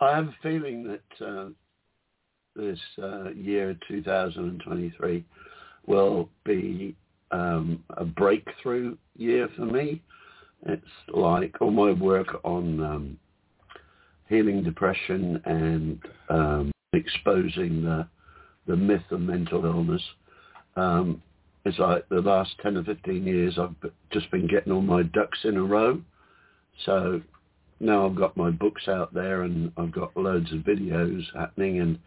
I 0.00 0.16
have 0.16 0.28
a 0.28 0.34
feeling 0.42 0.84
that 0.84 1.26
uh, 1.26 1.48
this 2.56 2.78
uh, 3.02 3.30
year 3.30 3.76
2023 3.88 5.24
will 5.86 6.28
be 6.44 6.94
um, 7.30 7.82
a 7.96 8.04
breakthrough 8.04 8.96
year 9.16 9.48
for 9.56 9.64
me. 9.64 10.02
It's 10.66 10.84
like 11.08 11.60
all 11.60 11.70
my 11.70 11.92
work 11.92 12.40
on 12.44 12.82
um, 12.82 13.18
healing 14.28 14.62
depression 14.62 15.40
and 15.44 15.98
um, 16.28 16.72
exposing 16.92 17.82
the 17.84 18.06
the 18.66 18.76
myth 18.76 19.02
of 19.10 19.20
mental 19.20 19.66
illness. 19.66 20.02
It's 21.64 21.78
like 21.78 22.08
the 22.08 22.20
last 22.20 22.54
10 22.62 22.76
or 22.76 22.84
15 22.84 23.24
years 23.24 23.58
I've 23.58 23.74
just 24.10 24.30
been 24.30 24.46
getting 24.46 24.72
all 24.72 24.82
my 24.82 25.02
ducks 25.02 25.38
in 25.44 25.56
a 25.56 25.62
row. 25.62 26.00
So 26.84 27.22
now 27.80 28.06
I've 28.06 28.16
got 28.16 28.36
my 28.36 28.50
books 28.50 28.88
out 28.88 29.14
there 29.14 29.42
and 29.42 29.72
I've 29.76 29.92
got 29.92 30.16
loads 30.16 30.52
of 30.52 30.60
videos 30.60 31.22
happening 31.34 31.80
and 31.80 31.98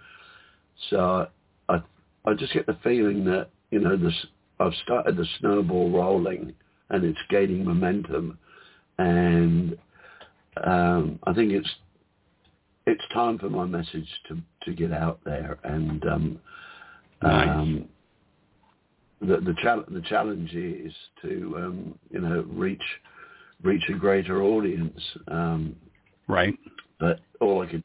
so 0.90 1.28
I 1.70 1.82
I 2.26 2.34
just 2.34 2.54
get 2.54 2.66
the 2.68 2.78
feeling 2.84 3.26
that, 3.26 3.50
you 3.72 3.80
know, 3.80 3.98
this 3.98 4.14
I've 4.60 4.74
started 4.84 5.18
the 5.18 5.26
snowball 5.40 5.92
rolling 5.92 6.54
and 6.90 7.04
it's 7.04 7.20
gaining 7.30 7.66
momentum 7.66 8.38
and 9.00 9.78
um, 10.64 11.20
I 11.24 11.34
think 11.34 11.52
it's 11.52 11.70
it's 12.86 13.04
time 13.14 13.38
for 13.38 13.50
my 13.50 13.66
message 13.66 14.08
to 14.28 14.38
to 14.66 14.74
get 14.74 14.92
out 14.92 15.20
there 15.26 15.58
and 15.64 16.06
um, 16.06 16.40
nice. 17.22 17.50
um, 17.50 17.90
the 19.22 19.38
the, 19.38 19.56
chal- 19.62 19.86
the 19.90 20.02
challenge 20.02 20.54
is 20.54 20.94
to 21.22 21.56
um, 21.58 22.00
you 22.10 22.20
know 22.20 22.46
reach 22.50 22.84
reach 23.64 23.84
a 23.90 23.94
greater 23.94 24.44
audience. 24.44 25.00
Um, 25.28 25.76
right. 26.28 26.58
But 27.00 27.20
all 27.40 27.62
I 27.62 27.68
can 27.68 27.84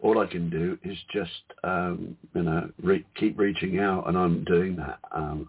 all 0.00 0.18
I 0.18 0.26
can 0.26 0.48
do 0.48 0.78
is 0.82 0.96
just 1.12 1.30
um, 1.64 2.16
you 2.34 2.42
know 2.42 2.70
re- 2.82 3.06
keep 3.16 3.38
reaching 3.38 3.78
out, 3.80 4.08
and 4.08 4.16
I'm 4.16 4.44
doing 4.44 4.76
that. 4.76 4.98
Um, 5.12 5.48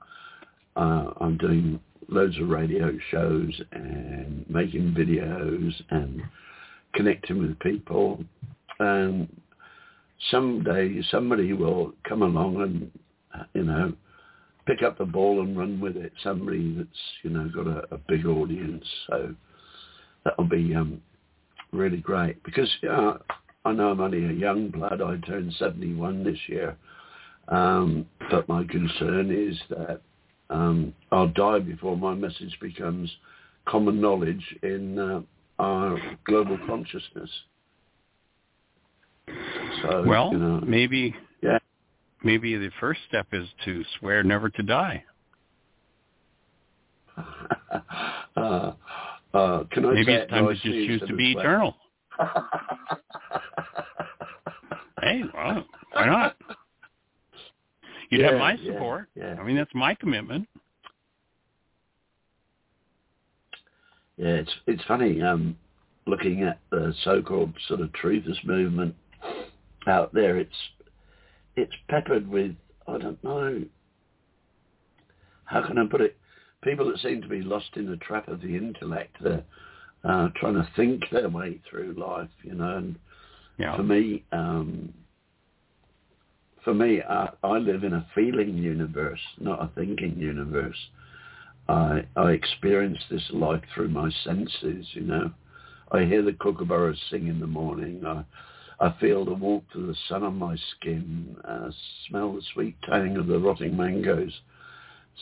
uh, 0.75 1.11
I'm 1.19 1.37
doing 1.37 1.79
loads 2.07 2.37
of 2.39 2.49
radio 2.49 2.97
shows 3.09 3.61
and 3.71 4.45
making 4.49 4.93
videos 4.93 5.73
and 5.89 6.21
connecting 6.93 7.39
with 7.39 7.57
people. 7.59 8.23
And 8.79 9.27
someday 10.29 11.01
somebody 11.09 11.53
will 11.53 11.93
come 12.07 12.21
along 12.21 12.61
and 12.61 12.91
you 13.53 13.63
know 13.63 13.93
pick 14.65 14.83
up 14.83 14.97
the 14.97 15.05
ball 15.05 15.41
and 15.41 15.57
run 15.57 15.79
with 15.79 15.97
it. 15.97 16.13
Somebody 16.23 16.75
that's 16.77 16.89
you 17.23 17.29
know 17.29 17.49
got 17.53 17.67
a, 17.67 17.95
a 17.95 17.97
big 18.07 18.25
audience, 18.25 18.85
so 19.07 19.35
that'll 20.23 20.45
be 20.47 20.75
um, 20.75 21.01
really 21.71 21.97
great. 21.97 22.41
Because 22.43 22.69
uh, 22.89 23.13
I 23.65 23.71
know 23.71 23.89
I'm 23.89 24.01
only 24.01 24.25
a 24.25 24.31
young 24.31 24.69
blood. 24.69 25.01
I 25.01 25.17
turned 25.27 25.53
71 25.59 26.23
this 26.23 26.39
year, 26.47 26.75
um, 27.47 28.05
but 28.29 28.47
my 28.47 28.63
concern 28.65 29.31
is 29.31 29.59
that 29.69 30.01
um, 30.49 30.93
I'll 31.11 31.29
die 31.29 31.59
before 31.59 31.97
my 31.97 32.13
message 32.13 32.57
becomes 32.61 33.09
common 33.65 34.01
knowledge 34.01 34.43
in 34.63 34.99
uh, 34.99 35.21
our 35.59 35.99
global 36.25 36.57
consciousness. 36.67 37.29
So, 39.83 40.03
well, 40.05 40.31
you 40.31 40.39
know, 40.39 40.61
maybe 40.65 41.15
maybe 42.23 42.55
the 42.57 42.71
first 42.79 43.01
step 43.07 43.27
is 43.31 43.47
to 43.65 43.83
swear 43.99 44.23
never 44.23 44.49
to 44.49 44.63
die. 44.63 45.03
uh, 48.35 48.73
uh, 49.33 49.63
can 49.71 49.85
I 49.85 49.93
maybe 49.93 50.13
it's 50.13 50.29
time 50.29 50.47
to 50.47 50.53
just 50.53 50.63
choose 50.65 51.01
to 51.07 51.15
be 51.15 51.33
eternal. 51.33 51.75
hey, 55.01 55.23
well, 55.33 55.65
why 55.93 56.05
not? 56.05 56.35
You'd 58.09 58.21
yeah, 58.21 58.31
have 58.31 58.39
my 58.39 58.57
support. 58.57 59.07
Yeah, 59.15 59.35
yeah. 59.35 59.41
I 59.41 59.43
mean, 59.43 59.55
that's 59.55 59.73
my 59.73 59.95
commitment. 59.95 60.47
Yeah, 64.17 64.27
it's 64.27 64.53
it's 64.67 64.83
funny 64.83 65.21
um, 65.21 65.55
looking 66.05 66.43
at 66.43 66.59
the 66.69 66.93
so-called 67.03 67.53
sort 67.67 67.79
of 67.79 67.89
truthist 67.93 68.45
movement 68.45 68.95
out 69.87 70.13
there. 70.13 70.37
It's 70.37 70.55
it's 71.55 71.75
peppered 71.89 72.27
with 72.27 72.55
I 72.87 72.97
don't 72.97 73.23
know 73.23 73.63
how 75.51 75.67
can 75.67 75.77
I 75.77 75.85
put 75.85 76.01
it. 76.01 76.17
People 76.63 76.89
that 76.89 76.99
seem 76.99 77.21
to 77.21 77.27
be 77.27 77.41
lost 77.41 77.71
in 77.75 77.89
the 77.89 77.97
trap 77.97 78.27
of 78.27 78.41
the 78.41 78.55
intellect. 78.55 79.17
They're 79.21 79.43
uh, 80.03 80.29
trying 80.35 80.53
to 80.53 80.67
think 80.75 81.03
their 81.11 81.29
way 81.29 81.59
through 81.69 81.93
life, 81.93 82.29
you 82.43 82.53
know. 82.53 82.77
And 82.77 82.95
yeah. 83.57 83.75
for 83.75 83.83
me, 83.83 84.23
um, 84.31 84.93
for 86.63 86.73
me, 86.73 87.01
I, 87.01 87.29
I 87.43 87.57
live 87.57 87.83
in 87.83 87.93
a 87.93 88.07
feeling 88.15 88.57
universe, 88.57 89.19
not 89.39 89.61
a 89.61 89.69
thinking 89.75 90.17
universe. 90.17 90.77
I 91.67 92.05
I 92.15 92.31
experience 92.31 92.99
this 93.09 93.27
life 93.33 93.61
through 93.73 93.89
my 93.89 94.09
senses, 94.23 94.87
you 94.93 95.01
know. 95.01 95.31
I 95.91 96.05
hear 96.05 96.21
the 96.21 96.31
kookaburras 96.31 96.97
sing 97.09 97.27
in 97.27 97.39
the 97.39 97.47
morning. 97.47 98.03
I 98.05 98.23
I 98.81 98.95
feel 98.99 99.23
the 99.23 99.33
warmth 99.33 99.75
of 99.75 99.87
the 99.87 99.95
sun 100.09 100.23
on 100.23 100.37
my 100.37 100.57
skin, 100.75 101.37
uh, 101.47 101.69
smell 102.07 102.33
the 102.33 102.41
sweet 102.53 102.75
tang 102.83 103.15
of 103.17 103.27
the 103.27 103.39
rotting 103.39 103.77
mangoes. 103.77 104.33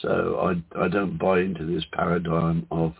So 0.01 0.39
I, 0.39 0.81
I 0.83 0.87
don't 0.87 1.17
buy 1.17 1.41
into 1.41 1.65
this 1.65 1.83
paradigm 1.91 2.65
of 2.71 2.93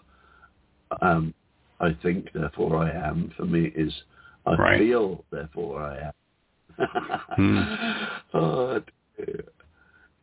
um, 1.01 1.33
I 1.79 1.95
think, 2.01 2.31
therefore 2.33 2.75
I 2.77 2.91
am. 2.91 3.31
For 3.37 3.45
me, 3.45 3.71
is 3.75 3.93
I 4.45 4.55
right. 4.55 4.79
feel, 4.79 5.23
therefore 5.31 5.81
I 5.81 6.07
am. 6.07 6.87
hmm. 7.35 7.57
oh, 8.37 8.81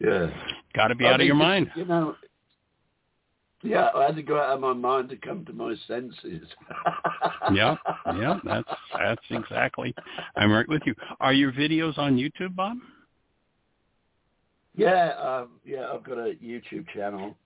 yeah. 0.00 0.26
Got 0.74 0.88
to 0.88 0.94
be 0.94 1.06
I 1.06 1.12
out 1.14 1.20
of 1.20 1.26
your 1.26 1.36
mind. 1.36 1.70
You 1.74 1.86
know, 1.86 2.16
yeah, 3.66 3.88
I 3.94 4.04
had 4.04 4.16
to 4.16 4.22
go 4.22 4.38
out 4.38 4.54
of 4.54 4.60
my 4.60 4.72
mind 4.72 5.08
to 5.10 5.16
come 5.16 5.44
to 5.46 5.52
my 5.52 5.74
senses. 5.86 6.46
yeah, 7.52 7.76
yeah, 8.14 8.38
that's 8.44 8.68
that's 8.92 9.22
exactly. 9.30 9.94
I'm 10.36 10.52
right 10.52 10.68
with 10.68 10.82
you. 10.86 10.94
Are 11.20 11.32
your 11.32 11.52
videos 11.52 11.98
on 11.98 12.16
YouTube, 12.16 12.54
Bob? 12.54 12.78
Yeah, 14.74 15.12
um, 15.14 15.48
yeah, 15.64 15.86
I've 15.92 16.04
got 16.04 16.18
a 16.18 16.34
YouTube 16.42 16.86
channel, 16.94 17.36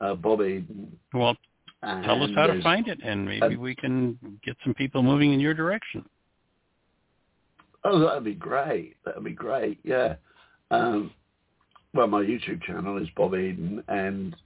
uh, 0.00 0.14
Bob 0.14 0.42
Eden. 0.42 0.96
Well, 1.12 1.36
tell 1.82 2.22
us 2.22 2.30
how 2.34 2.46
to 2.46 2.62
find 2.62 2.86
it, 2.88 3.00
and 3.02 3.26
maybe 3.26 3.56
we 3.56 3.74
can 3.74 4.18
get 4.44 4.56
some 4.64 4.74
people 4.74 5.02
moving 5.02 5.32
in 5.32 5.40
your 5.40 5.54
direction. 5.54 6.04
Oh, 7.84 7.98
that'd 8.00 8.24
be 8.24 8.34
great. 8.34 8.96
That'd 9.04 9.24
be 9.24 9.32
great. 9.32 9.78
Yeah. 9.82 10.16
Um, 10.70 11.12
well, 11.94 12.06
my 12.06 12.22
YouTube 12.22 12.62
channel 12.62 12.98
is 12.98 13.08
Bob 13.16 13.34
Eden, 13.34 13.82
and 13.88 14.36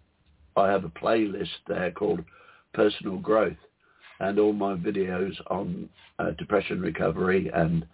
I 0.57 0.71
have 0.71 0.85
a 0.85 0.89
playlist 0.89 1.49
there 1.67 1.91
called 1.91 2.25
Personal 2.75 3.19
Growth, 3.19 3.57
and 4.21 4.39
all 4.39 4.53
my 4.53 4.75
videos 4.75 5.35
on 5.49 5.89
uh, 6.19 6.31
depression 6.33 6.81
recovery 6.81 7.51
and 7.53 7.87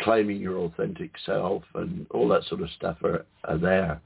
claiming 0.00 0.40
your 0.40 0.58
authentic 0.58 1.12
self 1.24 1.62
and 1.74 2.06
all 2.10 2.28
that 2.28 2.44
sort 2.44 2.62
of 2.62 2.70
stuff 2.70 2.96
are, 3.02 3.24
are 3.44 3.58
there. 3.58 4.00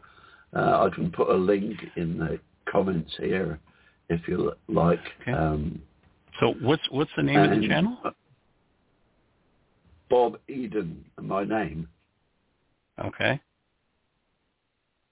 Uh, 0.55 0.87
I 0.87 0.95
can 0.95 1.11
put 1.11 1.29
a 1.29 1.35
link 1.35 1.77
in 1.97 2.19
the 2.19 2.41
comments 2.71 3.13
here 3.19 3.59
if 4.09 4.27
you 4.27 4.53
like. 4.69 5.01
Okay. 5.23 5.33
Um, 5.33 5.81
so 6.41 6.55
what's 6.61 6.83
what's 6.91 7.11
the 7.17 7.23
name 7.23 7.39
of 7.39 7.51
the 7.51 7.67
channel? 7.67 7.99
Bob 10.09 10.39
Eden, 10.49 11.05
my 11.21 11.45
name. 11.45 11.89
Okay. 13.05 13.41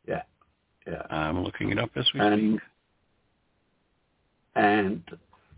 Yeah, 0.08 0.22
yeah. 0.86 1.02
I'm 1.10 1.42
looking 1.42 1.70
it 1.70 1.78
up 1.78 1.90
as 1.96 2.06
we 2.14 2.20
and, 2.20 2.54
speak. 2.54 2.60
And 4.56 5.02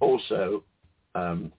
also, 0.01 0.65
um, 1.15 1.53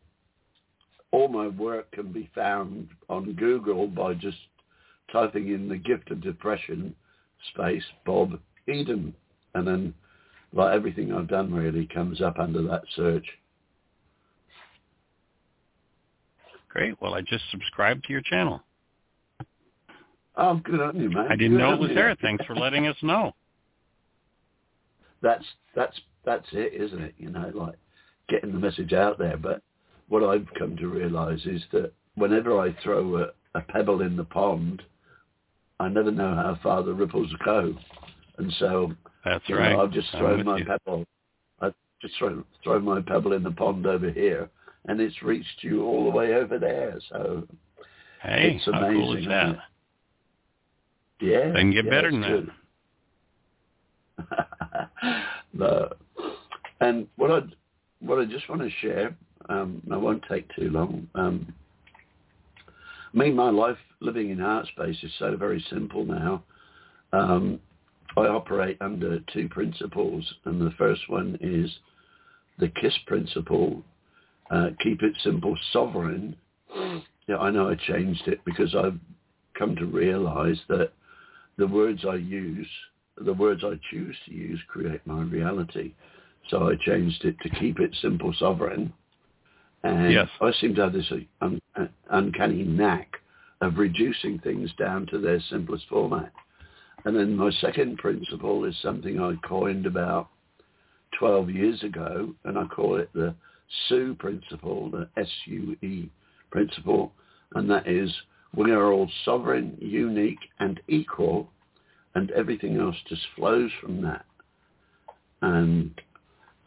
all 1.11 1.27
my 1.27 1.47
work 1.47 1.89
can 1.91 2.11
be 2.11 2.29
found 2.35 2.89
on 3.09 3.33
Google 3.33 3.87
by 3.87 4.13
just 4.13 4.37
typing 5.11 5.47
in 5.49 5.67
the 5.67 5.77
gift 5.77 6.11
of 6.11 6.21
depression 6.21 6.93
space 7.53 7.83
Bob 8.05 8.39
Eden, 8.67 9.15
and 9.55 9.65
then 9.65 9.93
like 10.53 10.75
everything 10.75 11.13
I've 11.13 11.29
done 11.29 11.53
really 11.53 11.87
comes 11.87 12.21
up 12.21 12.37
under 12.37 12.61
that 12.63 12.83
search. 12.95 13.25
Great. 16.67 17.01
Well, 17.01 17.15
I 17.15 17.21
just 17.21 17.43
subscribed 17.51 18.03
to 18.05 18.11
your 18.13 18.21
channel. 18.21 18.61
Oh, 20.35 20.55
good 20.63 20.79
on 20.79 20.99
you, 20.99 21.09
man. 21.09 21.27
I 21.29 21.35
didn't 21.35 21.53
good 21.53 21.59
know 21.59 21.73
it 21.73 21.79
was 21.79 21.89
you. 21.89 21.95
there. 21.95 22.15
Thanks 22.21 22.45
for 22.45 22.55
letting 22.55 22.87
us 22.87 22.97
know. 23.01 23.33
That's 25.21 25.43
that's 25.75 25.99
that's 26.25 26.47
it, 26.51 26.73
isn't 26.73 27.01
it? 27.01 27.13
You 27.17 27.29
know, 27.29 27.51
like 27.53 27.75
getting 28.27 28.51
the 28.51 28.59
message 28.59 28.93
out 28.93 29.17
there. 29.17 29.37
But 29.37 29.61
what 30.07 30.23
I've 30.23 30.47
come 30.57 30.75
to 30.77 30.87
realise 30.87 31.45
is 31.45 31.61
that 31.71 31.91
whenever 32.15 32.59
I 32.59 32.75
throw 32.83 33.17
a, 33.23 33.27
a 33.55 33.61
pebble 33.61 34.01
in 34.01 34.15
the 34.15 34.23
pond, 34.23 34.81
I 35.79 35.87
never 35.89 36.11
know 36.11 36.35
how 36.35 36.59
far 36.61 36.83
the 36.83 36.93
ripples 36.93 37.31
go, 37.45 37.73
and 38.37 38.53
so 38.59 38.91
that's 39.23 39.47
you 39.47 39.57
right. 39.57 39.73
Know, 39.73 39.83
I've 39.83 39.93
just 39.93 40.09
thrown 40.11 40.45
my 40.45 40.57
you. 40.57 40.65
pebble. 40.65 41.05
I've 41.61 41.73
just 42.01 42.17
thrown 42.17 42.43
thrown 42.63 42.83
my 42.83 43.01
pebble 43.01 43.33
in 43.33 43.43
the 43.43 43.51
pond 43.51 43.85
over 43.85 44.11
here, 44.11 44.49
and 44.87 44.99
it's 44.99 45.21
reached 45.23 45.63
you 45.63 45.83
all 45.85 46.03
the 46.03 46.15
way 46.15 46.33
over 46.33 46.59
there. 46.59 46.99
So 47.09 47.47
hey, 48.21 48.55
it's 48.57 48.67
amazing. 48.67 48.85
how 48.87 48.91
cool 48.91 49.17
is 49.17 49.25
that? 49.27 49.57
Yeah, 51.21 51.51
Then 51.51 51.71
get 51.71 51.85
yeah, 51.85 51.91
better 51.91 52.11
than 52.11 52.21
that. 52.21 52.47
no. 55.53 55.93
And 56.81 57.07
what 57.17 57.31
I 57.31 57.39
what 58.01 58.19
I 58.19 58.25
just 58.25 58.49
want 58.49 58.61
to 58.61 58.69
share, 58.81 59.15
um, 59.49 59.81
I 59.91 59.97
won't 59.97 60.23
take 60.29 60.47
too 60.55 60.69
long. 60.69 61.07
Um, 61.15 61.53
me, 63.13 63.31
my 63.31 63.49
life 63.49 63.77
living 63.99 64.29
in 64.29 64.39
heart 64.39 64.67
space 64.67 64.97
is 65.03 65.11
so 65.19 65.35
very 65.35 65.63
simple 65.69 66.05
now. 66.05 66.43
Um, 67.11 67.59
I 68.15 68.21
operate 68.21 68.77
under 68.81 69.19
two 69.33 69.49
principles, 69.49 70.31
and 70.45 70.61
the 70.61 70.71
first 70.77 71.01
one 71.09 71.37
is 71.41 71.69
the 72.59 72.69
KISS 72.69 72.97
principle, 73.07 73.83
uh, 74.51 74.69
keep 74.81 75.01
it 75.01 75.13
simple, 75.23 75.57
sovereign. 75.71 76.35
Yeah, 77.27 77.37
I 77.37 77.51
know 77.51 77.69
I 77.69 77.75
changed 77.75 78.27
it 78.27 78.39
because 78.45 78.75
I've 78.75 78.99
come 79.57 79.75
to 79.75 79.85
realize 79.85 80.59
that 80.69 80.91
the 81.57 81.67
words 81.67 82.05
I 82.07 82.15
use, 82.15 82.67
the 83.19 83.33
words 83.33 83.63
I 83.63 83.79
choose 83.91 84.15
to 84.25 84.33
use 84.33 84.59
create 84.67 85.05
my 85.05 85.21
reality. 85.21 85.93
So 86.49 86.69
I 86.69 86.75
changed 86.85 87.25
it 87.25 87.35
to 87.41 87.49
keep 87.49 87.79
it 87.79 87.95
simple, 88.01 88.33
sovereign. 88.39 88.93
And 89.83 90.11
yes. 90.11 90.27
I 90.41 90.51
seem 90.59 90.75
to 90.75 90.81
have 90.81 90.93
this 90.93 91.11
uh, 91.11 91.17
un- 91.41 91.61
uh, 91.75 91.85
uncanny 92.09 92.63
knack 92.63 93.15
of 93.61 93.77
reducing 93.77 94.39
things 94.39 94.71
down 94.77 95.05
to 95.07 95.19
their 95.19 95.39
simplest 95.49 95.85
format. 95.89 96.31
And 97.05 97.15
then 97.15 97.35
my 97.35 97.51
second 97.61 97.97
principle 97.97 98.65
is 98.65 98.75
something 98.81 99.19
I 99.19 99.35
coined 99.47 99.85
about 99.85 100.29
12 101.17 101.49
years 101.49 101.83
ago, 101.83 102.33
and 102.43 102.57
I 102.57 102.65
call 102.65 102.97
it 102.97 103.09
the 103.13 103.33
SUE 103.87 104.15
principle, 104.15 104.89
the 104.89 105.07
S-U-E 105.17 106.09
principle, 106.51 107.11
and 107.55 107.69
that 107.69 107.87
is 107.87 108.11
we 108.55 108.71
are 108.71 108.91
all 108.91 109.09
sovereign, 109.25 109.77
unique, 109.79 110.39
and 110.59 110.79
equal, 110.87 111.49
and 112.15 112.31
everything 112.31 112.77
else 112.77 112.95
just 113.07 113.21
flows 113.35 113.71
from 113.81 114.01
that. 114.01 114.25
And 115.41 115.99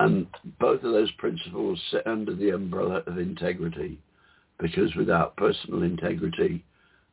and 0.01 0.27
both 0.59 0.83
of 0.83 0.93
those 0.93 1.11
principles 1.13 1.81
sit 1.91 2.07
under 2.07 2.35
the 2.35 2.51
umbrella 2.51 3.03
of 3.07 3.19
integrity, 3.19 3.99
because 4.59 4.95
without 4.97 5.37
personal 5.37 5.83
integrity, 5.83 6.65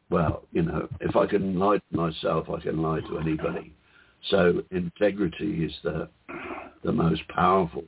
well, 0.09 0.43
you 0.51 0.63
know, 0.63 0.87
if 1.01 1.15
I 1.15 1.27
can 1.27 1.59
lie 1.59 1.77
to 1.77 1.97
myself, 1.97 2.49
I 2.49 2.59
can 2.59 2.81
lie 2.81 3.01
to 3.01 3.19
anybody. 3.19 3.73
So 4.29 4.63
integrity 4.71 5.65
is 5.65 5.73
the 5.83 6.09
the 6.83 6.91
most 6.91 7.27
powerful, 7.27 7.83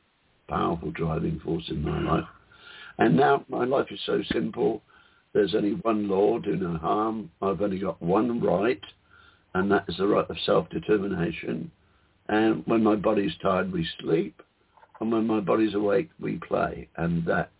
powerful 0.47 0.91
driving 0.91 1.39
force 1.39 1.63
in 1.69 1.81
my 1.81 1.99
life. 2.01 2.27
And 2.97 3.15
now 3.15 3.45
my 3.47 3.63
life 3.63 3.87
is 3.89 3.99
so 4.05 4.21
simple. 4.31 4.81
There's 5.33 5.55
only 5.55 5.75
one 5.75 6.09
law, 6.09 6.39
do 6.39 6.57
no 6.57 6.77
harm. 6.77 7.31
I've 7.41 7.61
only 7.61 7.79
got 7.79 8.01
one 8.01 8.41
right, 8.41 8.81
and 9.53 9.71
that 9.71 9.85
is 9.87 9.97
the 9.97 10.07
right 10.07 10.29
of 10.29 10.37
self-determination. 10.45 11.71
And 12.29 12.63
when 12.65 12.83
my 12.83 12.95
body's 12.95 13.35
tired, 13.41 13.71
we 13.71 13.87
sleep. 13.99 14.41
And 14.99 15.11
when 15.11 15.27
my 15.27 15.39
body's 15.39 15.73
awake, 15.73 16.09
we 16.19 16.37
play. 16.37 16.87
And 16.95 17.25
that 17.25 17.51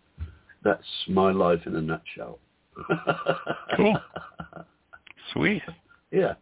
that's 0.64 0.86
my 1.08 1.32
life 1.32 1.60
in 1.66 1.76
a 1.76 1.80
nutshell. 1.80 2.38
cool. 3.76 3.96
Sweet. 5.32 5.62
Yeah. 6.10 6.34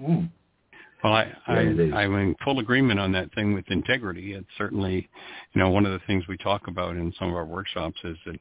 Mm. 0.00 0.30
Well, 1.02 1.12
I, 1.12 1.32
I 1.46 1.60
Yeah, 1.62 1.94
I'm 1.94 2.14
in 2.14 2.34
full 2.44 2.60
agreement 2.60 2.98
on 2.98 3.12
that 3.12 3.32
thing 3.34 3.52
with 3.52 3.64
integrity. 3.68 4.32
It's 4.32 4.46
certainly, 4.56 5.08
you 5.52 5.60
know, 5.60 5.70
one 5.70 5.86
of 5.86 5.92
the 5.92 6.06
things 6.06 6.26
we 6.28 6.36
talk 6.38 6.66
about 6.66 6.96
in 6.96 7.12
some 7.18 7.28
of 7.28 7.34
our 7.34 7.44
workshops 7.44 7.98
is 8.04 8.16
that 8.26 8.40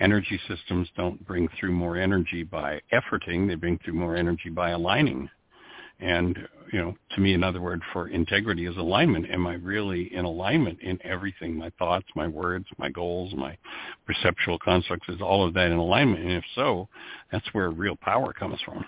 energy 0.00 0.40
systems 0.48 0.88
don't 0.96 1.24
bring 1.26 1.48
through 1.58 1.72
more 1.72 1.96
energy 1.96 2.42
by 2.42 2.80
efforting; 2.92 3.46
they 3.46 3.54
bring 3.54 3.78
through 3.78 3.94
more 3.94 4.16
energy 4.16 4.50
by 4.50 4.70
aligning. 4.70 5.28
And 6.02 6.36
you 6.72 6.80
know, 6.80 6.94
to 7.14 7.20
me, 7.20 7.34
another 7.34 7.60
word 7.60 7.82
for 7.92 8.08
integrity 8.08 8.66
is 8.66 8.76
alignment. 8.76 9.30
Am 9.30 9.46
I 9.46 9.54
really 9.54 10.12
in 10.14 10.24
alignment 10.24 10.80
in 10.80 10.98
everything? 11.04 11.54
My 11.54 11.70
thoughts, 11.78 12.06
my 12.16 12.26
words, 12.26 12.66
my 12.78 12.88
goals, 12.88 13.34
my 13.36 13.56
perceptual 14.06 14.58
constructs, 14.58 15.08
is 15.08 15.20
all 15.20 15.46
of 15.46 15.52
that 15.54 15.66
in 15.66 15.76
alignment? 15.76 16.24
And 16.24 16.32
if 16.32 16.44
so, 16.54 16.88
that's 17.30 17.46
where 17.52 17.70
real 17.70 17.94
power 17.94 18.32
comes 18.32 18.58
from. 18.64 18.84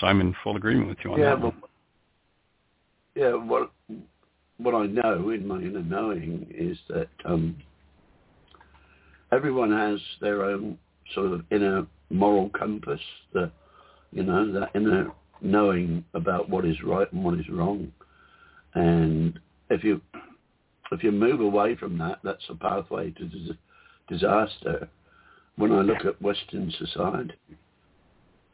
So 0.00 0.06
I'm 0.06 0.20
in 0.22 0.34
full 0.42 0.56
agreement 0.56 0.88
with 0.88 0.98
you 1.04 1.12
on 1.12 1.20
yeah, 1.20 1.34
that. 1.34 1.42
But, 1.42 1.54
yeah, 3.14 3.34
what 3.34 3.70
what 4.56 4.74
I 4.74 4.86
know 4.86 5.30
in 5.30 5.46
my 5.46 5.58
inner 5.58 5.82
knowing 5.82 6.46
is 6.50 6.78
that 6.88 7.08
um, 7.26 7.56
everyone 9.30 9.72
has 9.72 10.00
their 10.20 10.44
own 10.44 10.78
sort 11.14 11.32
of 11.32 11.42
inner 11.50 11.86
moral 12.08 12.48
compass, 12.50 13.00
the 13.32 13.50
you 14.12 14.22
know 14.22 14.50
that 14.52 14.70
inner 14.74 15.12
knowing 15.42 16.04
about 16.14 16.48
what 16.48 16.64
is 16.64 16.82
right 16.82 17.10
and 17.12 17.24
what 17.24 17.38
is 17.38 17.48
wrong, 17.48 17.92
and 18.74 19.38
if 19.70 19.84
you 19.84 20.00
if 20.92 21.04
you 21.04 21.12
move 21.12 21.40
away 21.40 21.76
from 21.76 21.96
that, 21.98 22.18
that's 22.24 22.44
a 22.48 22.54
pathway 22.54 23.10
to 23.12 23.24
dis- 23.26 23.56
disaster. 24.08 24.88
When 25.56 25.72
I 25.72 25.82
look 25.82 26.04
at 26.04 26.20
Western 26.20 26.72
society, 26.78 27.34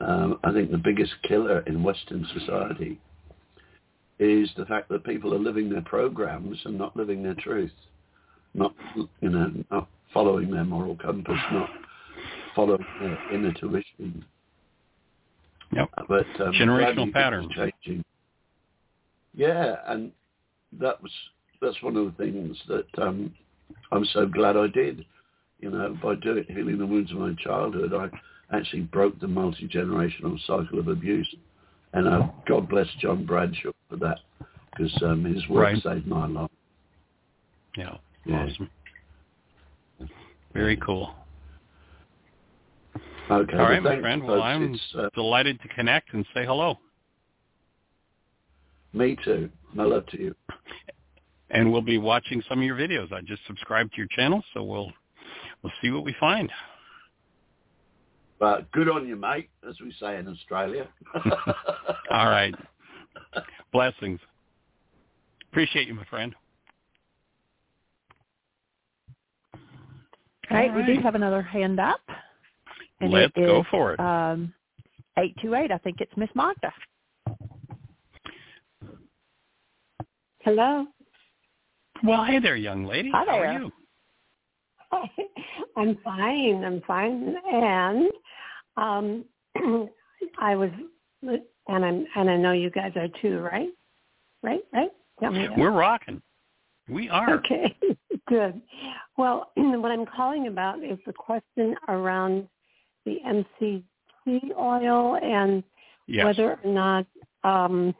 um, 0.00 0.38
I 0.44 0.52
think 0.52 0.70
the 0.70 0.78
biggest 0.78 1.12
killer 1.26 1.60
in 1.60 1.82
Western 1.82 2.26
society 2.38 3.00
is 4.18 4.50
the 4.56 4.66
fact 4.66 4.88
that 4.88 5.04
people 5.04 5.34
are 5.34 5.38
living 5.38 5.70
their 5.70 5.82
programs 5.82 6.58
and 6.64 6.76
not 6.78 6.96
living 6.96 7.22
their 7.22 7.34
truth, 7.34 7.72
not 8.54 8.74
you 9.20 9.28
know 9.28 9.52
not 9.70 9.88
following 10.12 10.50
their 10.50 10.64
moral 10.64 10.96
compass, 10.96 11.38
not 11.52 11.70
following 12.54 12.86
their 13.00 13.32
inner 13.32 13.52
tuition. 13.52 14.24
Yep. 15.72 15.90
But 16.08 16.26
um, 16.40 16.52
Generational 16.52 17.12
patterns. 17.12 17.52
Changing. 17.54 18.04
Yeah, 19.34 19.76
and 19.86 20.12
that 20.80 21.02
was 21.02 21.12
that's 21.60 21.82
one 21.82 21.96
of 21.96 22.04
the 22.06 22.12
things 22.24 22.56
that 22.68 22.86
um, 23.02 23.34
I'm 23.92 24.04
so 24.06 24.26
glad 24.26 24.56
I 24.56 24.68
did. 24.68 25.04
You 25.60 25.70
know, 25.70 25.96
by 26.02 26.14
doing 26.16 26.44
healing 26.48 26.78
the 26.78 26.86
wounds 26.86 27.10
of 27.12 27.18
my 27.18 27.34
childhood, 27.42 27.94
I 27.94 28.56
actually 28.56 28.82
broke 28.82 29.18
the 29.20 29.28
multi-generational 29.28 30.38
cycle 30.46 30.78
of 30.78 30.88
abuse. 30.88 31.34
And 31.94 32.06
uh, 32.06 32.28
God 32.46 32.68
bless 32.68 32.86
John 33.00 33.24
Bradshaw 33.24 33.72
for 33.88 33.96
that, 33.96 34.18
because 34.70 34.92
um, 35.02 35.24
his 35.24 35.48
work 35.48 35.62
Right. 35.62 35.82
saved 35.82 36.06
my 36.06 36.26
life. 36.26 36.50
Yeah. 37.76 37.96
Yeah. 38.26 38.46
Awesome. 38.46 38.70
Very 40.52 40.76
cool. 40.76 41.14
Okay. 43.30 43.56
All 43.56 43.64
right, 43.64 43.82
well, 43.82 43.94
my 43.94 44.00
friend. 44.00 44.24
Well. 44.24 44.42
I'm 44.42 44.78
uh, 44.96 45.08
delighted 45.14 45.60
to 45.62 45.68
connect 45.68 46.14
and 46.14 46.24
say 46.32 46.44
hello. 46.44 46.78
me 48.92 49.16
too. 49.24 49.50
My 49.74 49.84
love 49.84 50.06
to 50.06 50.20
you. 50.20 50.34
And 51.50 51.72
we'll 51.72 51.82
be 51.82 51.98
watching 51.98 52.42
some 52.48 52.58
of 52.58 52.64
your 52.64 52.76
videos. 52.76 53.12
I 53.12 53.20
just 53.20 53.42
subscribed 53.46 53.92
to 53.92 53.98
your 53.98 54.08
channel, 54.10 54.42
so 54.54 54.62
we'll 54.62 54.92
we'll 55.62 55.72
see 55.82 55.90
what 55.90 56.04
we 56.04 56.14
find. 56.18 56.50
But 58.38 58.70
good 58.72 58.88
on 58.88 59.08
you, 59.08 59.16
mate, 59.16 59.48
as 59.68 59.76
we 59.80 59.92
say 59.98 60.18
in 60.18 60.28
Australia. 60.28 60.88
All 62.10 62.28
right. 62.28 62.54
Blessings. 63.72 64.20
Appreciate 65.50 65.88
you, 65.88 65.94
my 65.94 66.04
friend. 66.04 66.34
All 69.54 70.56
right, 70.56 70.70
All 70.70 70.76
we 70.76 70.84
do 70.84 71.00
have 71.00 71.14
another 71.14 71.42
hand 71.42 71.80
up. 71.80 72.00
And 73.00 73.12
Let's 73.12 73.32
it 73.36 73.46
go 73.46 73.60
is, 73.60 73.66
for 73.70 73.92
it. 73.94 74.00
Um, 74.00 74.54
828, 75.18 75.70
I 75.70 75.78
think 75.78 76.00
it's 76.00 76.12
Miss 76.16 76.28
Magda. 76.34 76.72
Hello. 80.40 80.86
well, 82.04 82.24
hey 82.24 82.38
there, 82.38 82.56
young 82.56 82.84
lady. 82.84 83.10
Hi 83.12 83.24
How 83.26 83.38
there. 83.38 83.46
are 83.46 83.58
you? 83.58 83.72
I'm 85.76 85.98
fine. 86.04 86.64
I'm 86.64 86.80
fine. 86.86 87.34
And 87.52 88.08
um 88.76 89.24
I 90.38 90.54
was 90.54 90.70
and 91.22 91.84
I'm 91.84 92.06
and 92.14 92.30
I 92.30 92.36
know 92.36 92.52
you 92.52 92.70
guys 92.70 92.92
are 92.94 93.08
too, 93.20 93.40
right? 93.40 93.70
Right? 94.42 94.60
Right? 94.72 94.90
Tell. 95.18 95.32
We're 95.32 95.72
rocking. 95.72 96.22
We 96.88 97.08
are. 97.08 97.34
Okay. 97.38 97.76
Good. 98.28 98.60
Well, 99.18 99.50
what 99.56 99.90
I'm 99.90 100.06
calling 100.06 100.46
about 100.46 100.84
is 100.84 100.98
the 101.06 101.12
question 101.12 101.74
around 101.88 102.46
the 103.06 103.18
MCT 103.26 104.56
oil 104.58 105.16
and 105.22 105.64
Yes. 106.06 106.24
whether 106.24 106.58
or 106.62 106.70
not 106.70 107.06
um, 107.42 107.94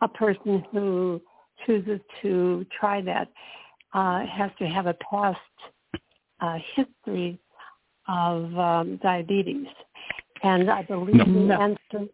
a 0.00 0.08
person 0.08 0.64
who 0.70 1.20
chooses 1.66 2.00
to 2.22 2.64
try 2.78 3.00
that 3.02 3.28
uh, 3.92 4.24
has 4.26 4.50
to 4.58 4.68
have 4.68 4.86
a 4.86 4.94
past 4.94 5.38
uh, 6.40 6.58
history 6.74 7.38
of 8.08 8.56
um, 8.56 8.98
diabetes. 9.02 9.66
And 10.42 10.70
I 10.70 10.82
believe 10.82 11.26
no. 11.26 11.48
the 11.48 11.60
answer. 11.60 12.08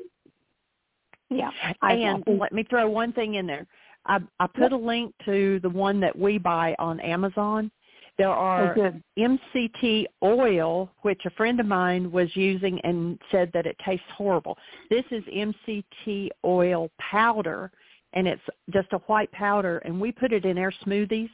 Yeah. 1.28 1.50
I, 1.82 1.92
and 1.92 2.24
I 2.26 2.30
let 2.32 2.52
me 2.52 2.64
throw 2.68 2.88
one 2.88 3.12
thing 3.12 3.34
in 3.34 3.46
there. 3.46 3.66
I, 4.06 4.20
I 4.40 4.46
put 4.46 4.72
a 4.72 4.76
link 4.76 5.14
to 5.26 5.60
the 5.60 5.68
one 5.68 6.00
that 6.00 6.16
we 6.16 6.38
buy 6.38 6.74
on 6.78 6.98
Amazon. 7.00 7.70
There 8.18 8.30
are 8.30 8.74
oh, 8.78 8.92
MCT 9.18 10.06
oil, 10.22 10.90
which 11.02 11.20
a 11.26 11.30
friend 11.30 11.60
of 11.60 11.66
mine 11.66 12.10
was 12.10 12.34
using 12.34 12.80
and 12.80 13.18
said 13.30 13.50
that 13.52 13.66
it 13.66 13.76
tastes 13.84 14.06
horrible. 14.16 14.56
This 14.88 15.04
is 15.10 15.22
MCT 15.24 16.30
oil 16.44 16.90
powder, 16.98 17.70
and 18.14 18.26
it's 18.26 18.42
just 18.72 18.88
a 18.92 18.98
white 19.06 19.30
powder, 19.32 19.78
and 19.78 20.00
we 20.00 20.12
put 20.12 20.32
it 20.32 20.46
in 20.46 20.56
our 20.56 20.72
smoothies. 20.86 21.30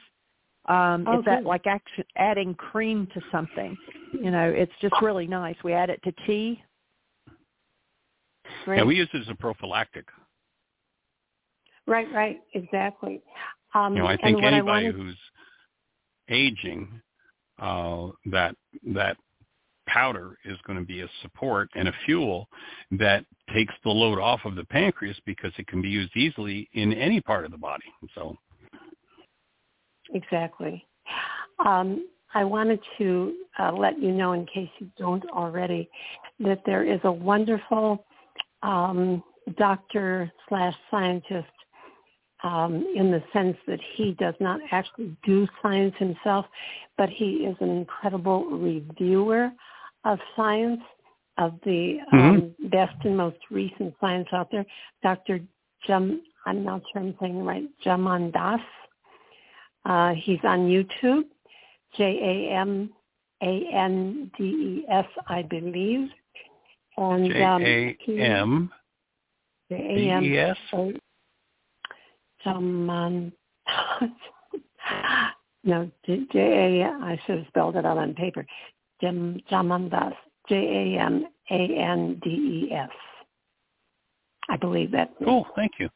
Um, 0.66 1.04
oh, 1.08 1.18
it's 1.18 1.26
that 1.26 1.44
like 1.44 1.66
act- 1.66 1.88
adding 2.16 2.54
cream 2.54 3.06
to 3.14 3.20
something. 3.30 3.76
You 4.12 4.30
know, 4.30 4.48
it's 4.48 4.72
just 4.80 4.94
really 5.00 5.26
nice. 5.26 5.56
We 5.62 5.72
add 5.72 5.90
it 5.90 6.00
to 6.04 6.12
tea. 6.26 6.62
Great. 8.64 8.78
Yeah, 8.78 8.84
we 8.84 8.96
use 8.96 9.08
it 9.12 9.20
as 9.20 9.28
a 9.28 9.34
prophylactic. 9.34 10.06
Right, 11.86 12.06
right, 12.12 12.40
exactly. 12.54 13.22
Um, 13.74 13.94
you 13.94 14.02
know, 14.02 14.06
I 14.06 14.16
think 14.16 14.42
anybody 14.42 14.86
wanted... 14.86 14.94
who's 14.94 15.16
aging, 16.28 17.00
uh, 17.58 18.08
that 18.26 18.54
that 18.94 19.16
powder 19.86 20.38
is 20.44 20.56
going 20.66 20.78
to 20.78 20.84
be 20.84 21.00
a 21.00 21.08
support 21.22 21.68
and 21.74 21.88
a 21.88 21.92
fuel 22.04 22.48
that 22.92 23.24
takes 23.52 23.74
the 23.84 23.90
load 23.90 24.18
off 24.18 24.40
of 24.44 24.54
the 24.54 24.64
pancreas 24.64 25.16
because 25.26 25.52
it 25.58 25.66
can 25.66 25.82
be 25.82 25.88
used 25.88 26.16
easily 26.16 26.68
in 26.72 26.92
any 26.92 27.20
part 27.20 27.44
of 27.44 27.50
the 27.50 27.58
body. 27.58 27.84
So 28.14 28.36
exactly. 30.14 30.86
Um, 31.64 32.06
I 32.34 32.44
wanted 32.44 32.80
to 32.98 33.34
uh, 33.58 33.72
let 33.72 34.00
you 34.00 34.10
know, 34.12 34.32
in 34.32 34.46
case 34.46 34.70
you 34.78 34.90
don't 34.96 35.24
already, 35.30 35.88
that 36.40 36.62
there 36.64 36.84
is 36.84 37.00
a 37.04 37.12
wonderful 37.12 38.04
um, 38.62 39.22
doctor 39.58 40.32
slash 40.48 40.74
scientist 40.90 41.48
um, 42.42 42.84
in 42.94 43.10
the 43.10 43.22
sense 43.32 43.56
that 43.66 43.80
he 43.94 44.12
does 44.18 44.34
not 44.40 44.60
actually 44.70 45.16
do 45.24 45.46
science 45.62 45.94
himself, 45.98 46.46
but 46.98 47.08
he 47.08 47.46
is 47.46 47.56
an 47.60 47.70
incredible 47.70 48.44
reviewer 48.46 49.50
of 50.04 50.18
science, 50.34 50.80
of 51.38 51.54
the 51.64 51.98
um, 52.12 52.18
mm-hmm. 52.18 52.68
best 52.68 52.94
and 53.04 53.16
most 53.16 53.38
recent 53.50 53.94
science 54.00 54.28
out 54.32 54.50
there. 54.50 54.66
Dr. 55.02 55.40
Jam, 55.86 56.20
I'm 56.44 56.62
not 56.64 56.82
sure 56.92 57.00
I'm 57.00 57.14
saying 57.20 57.42
right, 57.44 57.64
Jaman 57.82 58.32
Das. 58.32 58.60
Uh, 59.84 60.12
he's 60.14 60.38
on 60.44 60.68
YouTube, 60.68 61.24
J-A-M-A-N-D-E-S, 61.96 62.96
I 65.28 65.42
believe. 65.42 66.08
And 66.96 67.32
J-A-M. 67.32 68.70
D-E-S? 69.70 70.56
Jaman. 72.44 73.32
no, 75.64 75.90
J 76.06 76.20
A. 76.34 76.86
I 76.86 77.20
should 77.26 77.38
have 77.38 77.46
spelled 77.48 77.76
it 77.76 77.86
out 77.86 77.98
on 77.98 78.14
paper. 78.14 78.46
Jam 79.00 79.40
Jamandas. 79.50 80.14
J 80.48 80.56
A 80.96 81.00
M 81.00 81.26
A 81.50 81.54
N 81.54 82.20
D 82.22 82.30
E 82.68 82.72
S. 82.72 82.90
I 84.48 84.56
believe 84.56 84.90
that. 84.92 85.12
Cool. 85.24 85.46
Thank 85.56 85.72
you. 85.78 85.88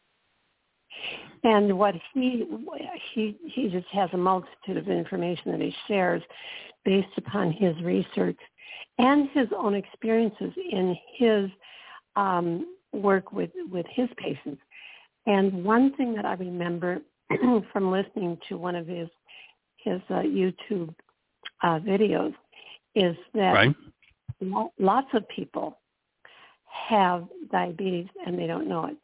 And 1.44 1.77
what 1.78 1.94
he 2.14 2.47
he 3.12 3.36
he 3.44 3.68
just 3.68 3.86
has 3.89 4.09
a 4.12 4.16
multitude 4.16 4.77
of 4.77 4.89
information 4.89 5.52
that 5.52 5.60
he 5.60 5.74
shares 5.86 6.23
based 6.85 7.09
upon 7.16 7.52
his 7.52 7.77
research 7.82 8.39
and 8.98 9.28
his 9.31 9.48
own 9.56 9.74
experiences 9.74 10.52
in 10.70 10.97
his 11.16 11.51
um, 12.16 12.66
work 12.93 13.32
with 13.32 13.51
with 13.70 13.86
his 13.90 14.09
patients. 14.16 14.60
And 15.27 15.65
one 15.65 15.93
thing 15.97 16.15
that 16.15 16.24
I 16.24 16.35
remember 16.35 16.98
from 17.73 17.90
listening 17.90 18.39
to 18.48 18.57
one 18.57 18.77
of 18.77 18.86
his 18.86 19.09
his 19.78 20.01
uh, 20.11 20.15
YouTube 20.23 20.94
uh, 21.62 21.78
videos 21.78 22.35
is 22.94 23.16
that 23.35 23.53
right. 23.53 23.77
lots 24.81 25.07
of 25.15 25.28
people 25.28 25.78
have 26.89 27.24
diabetes 27.53 28.07
and 28.27 28.39
they 28.39 28.47
don't 28.47 28.69
know 28.69 28.86
it. 28.86 28.97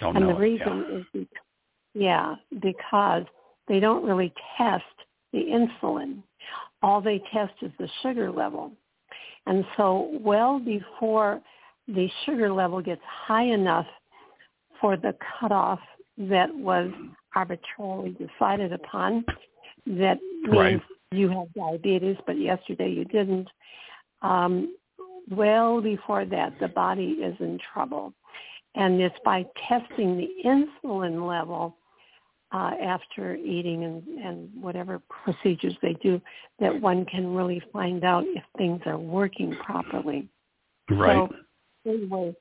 Don't 0.00 0.16
and 0.16 0.26
know 0.26 0.34
the 0.34 0.38
reason 0.38 0.68
it, 0.68 0.86
yeah. 0.90 0.98
is, 0.98 1.04
because, 1.12 1.28
yeah, 1.94 2.34
because 2.60 3.24
they 3.68 3.80
don't 3.80 4.04
really 4.04 4.32
test 4.58 4.84
the 5.32 5.38
insulin. 5.40 6.22
All 6.82 7.00
they 7.00 7.22
test 7.32 7.54
is 7.62 7.72
the 7.78 7.88
sugar 8.02 8.30
level. 8.30 8.72
And 9.46 9.64
so 9.76 10.18
well 10.20 10.58
before 10.58 11.40
the 11.88 12.08
sugar 12.24 12.52
level 12.52 12.82
gets 12.82 13.00
high 13.06 13.44
enough 13.44 13.86
for 14.80 14.96
the 14.96 15.14
cutoff 15.40 15.80
that 16.18 16.54
was 16.54 16.90
arbitrarily 17.34 18.16
decided 18.16 18.72
upon. 18.72 19.24
That 19.86 20.18
means 20.42 20.56
right. 20.56 20.82
you 21.12 21.28
have 21.28 21.52
diabetes, 21.54 22.16
but 22.26 22.38
yesterday 22.38 22.90
you 22.90 23.04
didn't. 23.04 23.48
Um, 24.22 24.74
well 25.30 25.80
before 25.80 26.24
that, 26.24 26.58
the 26.60 26.68
body 26.68 27.18
is 27.22 27.36
in 27.40 27.58
trouble. 27.72 28.12
And 28.74 29.00
it's 29.00 29.16
by 29.24 29.46
testing 29.68 30.16
the 30.16 30.28
insulin 30.44 31.26
level 31.26 31.76
uh, 32.52 32.72
after 32.82 33.34
eating 33.34 33.84
and, 33.84 34.06
and 34.18 34.50
whatever 34.62 35.00
procedures 35.08 35.74
they 35.82 35.94
do 35.94 36.20
that 36.60 36.80
one 36.80 37.04
can 37.06 37.34
really 37.34 37.60
find 37.72 38.04
out 38.04 38.24
if 38.28 38.42
things 38.56 38.80
are 38.86 38.98
working 38.98 39.56
properly. 39.64 40.28
Right. 40.90 41.28
So 41.84 41.90
anyway, 41.90 42.36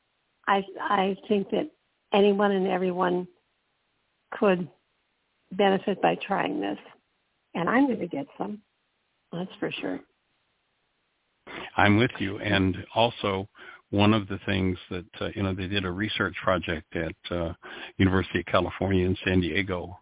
I 0.47 0.61
I 0.79 1.17
think 1.27 1.49
that 1.49 1.71
anyone 2.15 2.51
and 2.51 2.67
everyone 2.67 3.27
could 4.31 4.67
benefit 5.51 6.01
by 6.01 6.15
trying 6.15 6.59
this. 6.59 6.77
And 7.53 7.69
I'm 7.69 7.87
going 7.87 7.99
to 7.99 8.07
get 8.07 8.27
some. 8.37 8.61
That's 9.31 9.51
for 9.59 9.71
sure. 9.71 9.99
I'm 11.77 11.97
with 11.97 12.11
you. 12.19 12.39
And 12.39 12.77
also, 12.93 13.47
one 13.91 14.13
of 14.13 14.27
the 14.27 14.39
things 14.45 14.77
that, 14.89 15.05
uh, 15.21 15.29
you 15.35 15.43
know, 15.43 15.53
they 15.53 15.67
did 15.67 15.85
a 15.85 15.91
research 15.91 16.35
project 16.43 16.95
at 16.95 17.15
uh, 17.31 17.53
University 17.97 18.39
of 18.39 18.45
California 18.45 19.05
in 19.05 19.17
San 19.25 19.41
Diego, 19.41 19.97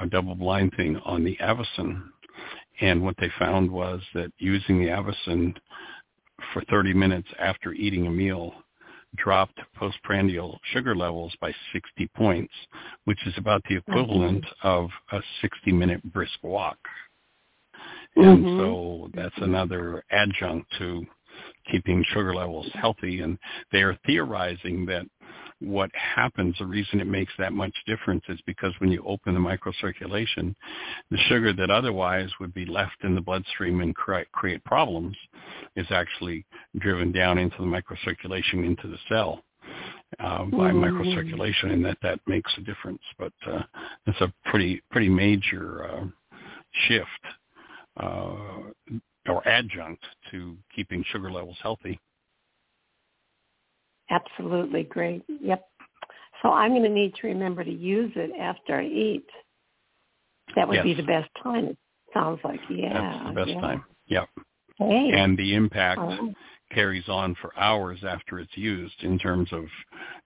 a 0.00 0.06
double-blind 0.06 0.72
thing 0.76 0.96
on 1.04 1.24
the 1.24 1.36
Avacen. 1.40 2.02
And 2.80 3.02
what 3.02 3.16
they 3.18 3.30
found 3.38 3.70
was 3.70 4.00
that 4.14 4.32
using 4.38 4.78
the 4.78 4.88
Avacen 4.88 5.54
for 6.52 6.62
30 6.70 6.94
minutes 6.94 7.28
after 7.38 7.72
eating 7.72 8.06
a 8.06 8.10
meal 8.10 8.54
dropped 9.22 9.60
postprandial 9.76 10.58
sugar 10.72 10.94
levels 10.94 11.34
by 11.40 11.52
60 11.72 12.08
points, 12.16 12.52
which 13.04 13.18
is 13.26 13.34
about 13.36 13.62
the 13.68 13.76
equivalent 13.76 14.44
mm-hmm. 14.44 14.68
of 14.68 14.90
a 15.12 15.20
60-minute 15.42 16.02
brisk 16.12 16.38
walk. 16.42 16.78
And 18.16 18.44
mm-hmm. 18.44 18.58
so 18.58 19.10
that's 19.14 19.34
another 19.38 20.04
adjunct 20.10 20.66
to 20.78 21.06
keeping 21.70 22.04
sugar 22.12 22.34
levels 22.34 22.68
healthy. 22.74 23.20
And 23.20 23.38
they 23.70 23.82
are 23.82 23.98
theorizing 24.06 24.86
that 24.86 25.06
what 25.60 25.90
happens, 25.94 26.54
the 26.58 26.66
reason 26.66 27.00
it 27.00 27.06
makes 27.06 27.32
that 27.38 27.52
much 27.52 27.74
difference 27.86 28.22
is 28.28 28.38
because 28.46 28.72
when 28.78 28.92
you 28.92 29.02
open 29.06 29.34
the 29.34 29.40
microcirculation, 29.40 30.54
the 31.10 31.18
sugar 31.28 31.52
that 31.52 31.70
otherwise 31.70 32.30
would 32.40 32.54
be 32.54 32.64
left 32.64 33.02
in 33.02 33.14
the 33.14 33.20
bloodstream 33.20 33.80
and 33.80 33.94
create 33.94 34.64
problems 34.64 35.16
is 35.76 35.86
actually 35.90 36.44
driven 36.78 37.10
down 37.10 37.38
into 37.38 37.56
the 37.58 37.64
microcirculation 37.64 38.64
into 38.64 38.88
the 38.88 38.98
cell. 39.08 39.42
Uh, 40.18 40.44
by 40.46 40.70
mm-hmm. 40.70 40.82
microcirculation, 40.84 41.72
and 41.72 41.84
that 41.84 41.98
that 42.02 42.18
makes 42.26 42.50
a 42.56 42.62
difference. 42.62 43.02
But 43.18 43.32
uh, 43.46 43.60
it's 44.06 44.20
a 44.22 44.32
pretty 44.46 44.82
pretty 44.90 45.10
major 45.10 45.84
uh, 45.84 46.04
shift 46.86 47.08
uh, 48.00 48.34
or 49.28 49.46
adjunct 49.46 50.02
to 50.30 50.56
keeping 50.74 51.04
sugar 51.12 51.30
levels 51.30 51.58
healthy. 51.62 52.00
Absolutely 54.10 54.84
great. 54.84 55.22
Yep. 55.40 55.62
So 56.42 56.50
I'm 56.50 56.70
going 56.70 56.82
to 56.82 56.88
need 56.88 57.14
to 57.16 57.26
remember 57.26 57.64
to 57.64 57.70
use 57.70 58.12
it 58.16 58.30
after 58.40 58.76
I 58.76 58.86
eat. 58.86 59.26
That 60.56 60.66
would 60.68 60.76
yes. 60.76 60.84
be 60.84 60.94
the 60.94 61.02
best 61.02 61.28
time. 61.42 61.66
It 61.66 61.78
sounds 62.14 62.40
like 62.44 62.60
yeah. 62.70 62.92
That's 62.92 63.28
the 63.28 63.34
best 63.34 63.50
yeah. 63.50 63.60
time. 63.60 63.84
Yep. 64.06 64.28
Hey. 64.78 65.10
And 65.12 65.36
the 65.36 65.54
impact 65.54 66.00
oh. 66.00 66.32
carries 66.72 67.08
on 67.08 67.34
for 67.42 67.52
hours 67.58 67.98
after 68.08 68.38
it's 68.38 68.56
used 68.56 69.02
in 69.02 69.18
terms 69.18 69.48
of, 69.52 69.64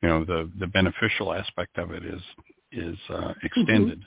you 0.02 0.08
know, 0.08 0.24
the 0.24 0.50
the 0.60 0.66
beneficial 0.66 1.32
aspect 1.32 1.78
of 1.78 1.90
it 1.90 2.04
is 2.04 2.20
is 2.70 2.98
uh, 3.10 3.32
extended. 3.42 3.98
Mm-hmm. 3.98 4.06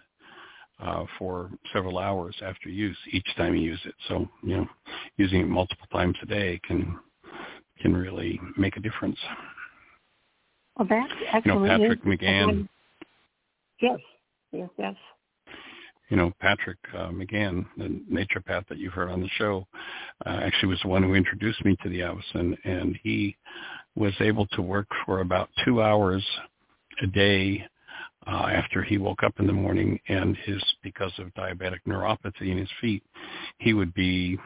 Uh, 0.77 1.05
for 1.17 1.51
several 1.71 1.97
hours 1.97 2.35
after 2.45 2.67
use 2.67 2.97
each 3.13 3.27
time 3.37 3.55
you 3.55 3.61
use 3.61 3.79
it. 3.85 3.95
So, 4.09 4.27
you 4.43 4.57
know, 4.57 4.67
using 5.15 5.39
it 5.39 5.47
multiple 5.47 5.87
times 5.89 6.17
a 6.21 6.25
day 6.25 6.59
can 6.67 6.99
can 7.79 7.95
really 7.95 8.41
make 8.57 8.75
a 8.75 8.81
difference. 8.81 9.17
Well, 10.77 10.87
that 10.89 11.07
actually 11.31 11.53
you 11.53 11.59
know, 11.59 11.67
Patrick 11.67 12.03
McGann. 12.03 12.67
Yes, 13.81 13.99
yes, 14.51 14.69
yes. 14.77 14.95
you 16.09 16.17
know, 16.17 16.31
Patrick 16.39 16.77
uh, 16.93 17.09
McGann, 17.09 17.65
the 17.77 18.01
naturopath 18.11 18.67
that 18.67 18.77
you've 18.77 18.93
heard 18.93 19.09
on 19.09 19.21
the 19.21 19.29
show, 19.37 19.67
uh, 20.25 20.29
actually 20.29 20.69
was 20.69 20.79
the 20.81 20.87
one 20.87 21.03
who 21.03 21.15
introduced 21.15 21.63
me 21.65 21.75
to 21.83 21.89
the 21.89 21.99
Avacen, 21.99 22.57
and 22.63 22.97
he 23.03 23.35
was 23.95 24.13
able 24.19 24.45
to 24.47 24.61
work 24.61 24.87
for 25.05 25.21
about 25.21 25.49
two 25.63 25.81
hours 25.81 26.23
a 27.01 27.07
day 27.07 27.65
uh, 28.27 28.47
after 28.51 28.81
he 28.81 28.97
woke 28.97 29.23
up 29.23 29.33
in 29.39 29.47
the 29.47 29.53
morning, 29.53 29.99
and 30.07 30.35
his 30.37 30.61
because 30.83 31.11
of 31.19 31.33
diabetic 31.35 31.79
neuropathy 31.87 32.51
in 32.51 32.57
his 32.57 32.69
feet, 32.81 33.03
he 33.59 33.73
would 33.73 33.93
be 33.93 34.37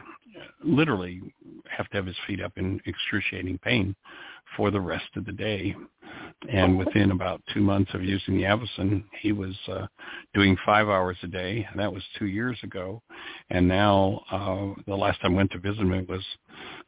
literally 0.62 1.20
have 1.68 1.88
to 1.90 1.96
have 1.96 2.06
his 2.06 2.16
feet 2.26 2.40
up 2.40 2.52
in 2.56 2.80
excruciating 2.86 3.58
pain 3.58 3.94
for 4.56 4.70
the 4.70 4.80
rest 4.80 5.08
of 5.16 5.24
the 5.24 5.32
day. 5.32 5.74
And 6.48 6.78
within 6.78 7.10
about 7.10 7.42
two 7.52 7.60
months 7.60 7.92
of 7.94 8.02
using 8.02 8.36
the 8.36 8.44
Avacen, 8.44 9.04
he 9.20 9.32
was 9.32 9.54
uh, 9.68 9.86
doing 10.34 10.56
five 10.64 10.88
hours 10.88 11.16
a 11.22 11.26
day, 11.26 11.66
and 11.70 11.78
that 11.78 11.92
was 11.92 12.02
two 12.18 12.26
years 12.26 12.58
ago. 12.62 13.02
And 13.50 13.68
now, 13.68 14.22
uh, 14.30 14.80
the 14.86 14.96
last 14.96 15.20
time 15.20 15.34
I 15.34 15.36
went 15.36 15.52
to 15.52 15.58
visit 15.58 15.80
him 15.80 16.06
was 16.08 16.24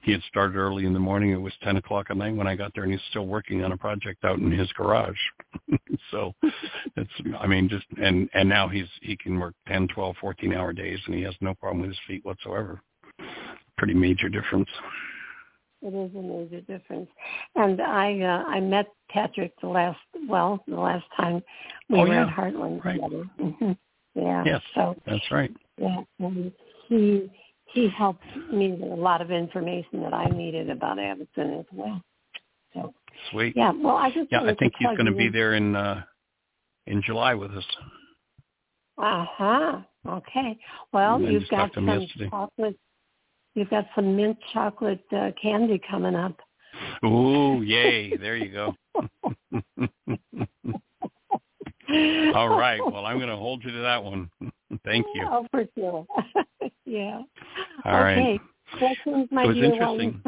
he 0.00 0.10
had 0.12 0.22
started 0.22 0.56
early 0.56 0.86
in 0.86 0.92
the 0.92 0.98
morning. 0.98 1.30
It 1.30 1.40
was 1.40 1.52
10 1.62 1.76
o'clock 1.76 2.06
at 2.10 2.16
night 2.16 2.34
when 2.34 2.46
I 2.46 2.56
got 2.56 2.72
there, 2.74 2.84
and 2.84 2.92
he's 2.92 3.02
still 3.10 3.26
working 3.26 3.62
on 3.62 3.72
a 3.72 3.76
project 3.76 4.24
out 4.24 4.38
in 4.38 4.50
his 4.50 4.72
garage. 4.72 5.20
so 6.10 6.34
it's, 6.96 7.10
I 7.38 7.46
mean, 7.46 7.68
just 7.68 7.86
and 8.02 8.28
and 8.34 8.48
now 8.48 8.68
he's 8.68 8.88
he 9.02 9.16
can 9.16 9.38
work 9.38 9.54
10, 9.68 9.88
12, 9.88 10.16
14 10.20 10.54
hour 10.54 10.72
days, 10.72 10.98
and 11.06 11.14
he 11.14 11.22
has 11.22 11.34
no 11.40 11.54
problem 11.54 11.82
with 11.82 11.90
his 11.90 12.00
feet 12.08 12.24
whatsoever. 12.24 12.82
Pretty 13.82 13.94
major 13.94 14.28
difference. 14.28 14.68
It 15.82 15.88
is 15.88 16.14
a 16.14 16.22
major 16.22 16.60
difference. 16.60 17.08
And 17.56 17.82
I 17.82 18.20
uh, 18.20 18.44
I 18.48 18.60
met 18.60 18.86
Patrick 19.10 19.54
the 19.60 19.66
last 19.66 19.98
well 20.28 20.62
the 20.68 20.76
last 20.76 21.04
time 21.16 21.42
we 21.88 21.98
oh, 21.98 22.02
were 22.02 22.14
yeah. 22.14 22.28
at 22.28 22.32
HeartLand 22.32 22.84
right. 22.84 22.94
together. 22.94 23.24
Mm-hmm. 23.40 23.72
Yeah. 24.14 24.44
Yes. 24.46 24.62
So 24.76 24.94
that's 25.04 25.28
right. 25.32 25.50
Yeah, 25.78 26.02
and 26.20 26.52
he 26.86 27.28
he 27.74 27.88
helped 27.88 28.22
me 28.52 28.70
with 28.70 28.92
a 28.92 28.94
lot 28.94 29.20
of 29.20 29.32
information 29.32 30.00
that 30.02 30.14
I 30.14 30.26
needed 30.26 30.70
about 30.70 30.98
Avacen 30.98 31.58
as 31.58 31.66
well. 31.72 32.00
So 32.74 32.94
sweet. 33.32 33.54
Yeah. 33.56 33.72
Well, 33.72 33.96
I 33.96 34.12
just 34.12 34.28
yeah 34.30 34.42
I 34.42 34.54
think 34.54 34.74
he's 34.78 34.96
going 34.96 35.06
to 35.06 35.12
be 35.12 35.28
there 35.28 35.54
in 35.54 35.74
uh 35.74 36.02
in 36.86 37.02
July 37.02 37.34
with 37.34 37.50
us. 37.50 37.66
Uh 38.96 39.26
huh. 39.28 39.80
Okay. 40.08 40.56
Well, 40.92 41.20
you've 41.20 41.48
got 41.48 41.74
some 41.74 42.06
chocolate 42.30 42.76
You've 43.54 43.70
got 43.70 43.86
some 43.94 44.16
mint 44.16 44.36
chocolate 44.52 45.04
uh, 45.14 45.30
candy 45.40 45.80
coming 45.90 46.14
up. 46.14 46.36
Ooh, 47.04 47.62
yay. 47.62 48.16
There 48.16 48.36
you 48.36 48.52
go. 48.52 48.74
All 52.34 52.48
right. 52.48 52.80
Well, 52.80 53.04
I'm 53.04 53.18
going 53.18 53.28
to 53.28 53.36
hold 53.36 53.62
you 53.64 53.70
to 53.72 53.82
that 53.82 54.02
one. 54.02 54.30
Thank 54.84 55.06
you. 55.14 55.26
Oh, 55.28 55.46
for 55.50 55.66
sure. 55.76 56.06
yeah. 56.86 57.20
All 57.84 57.92
right. 57.92 58.18
okay. 58.18 58.40
Questions, 58.78 59.28
my 59.30 59.44
it 59.44 59.48
was 59.48 59.58
interesting. 59.58 60.22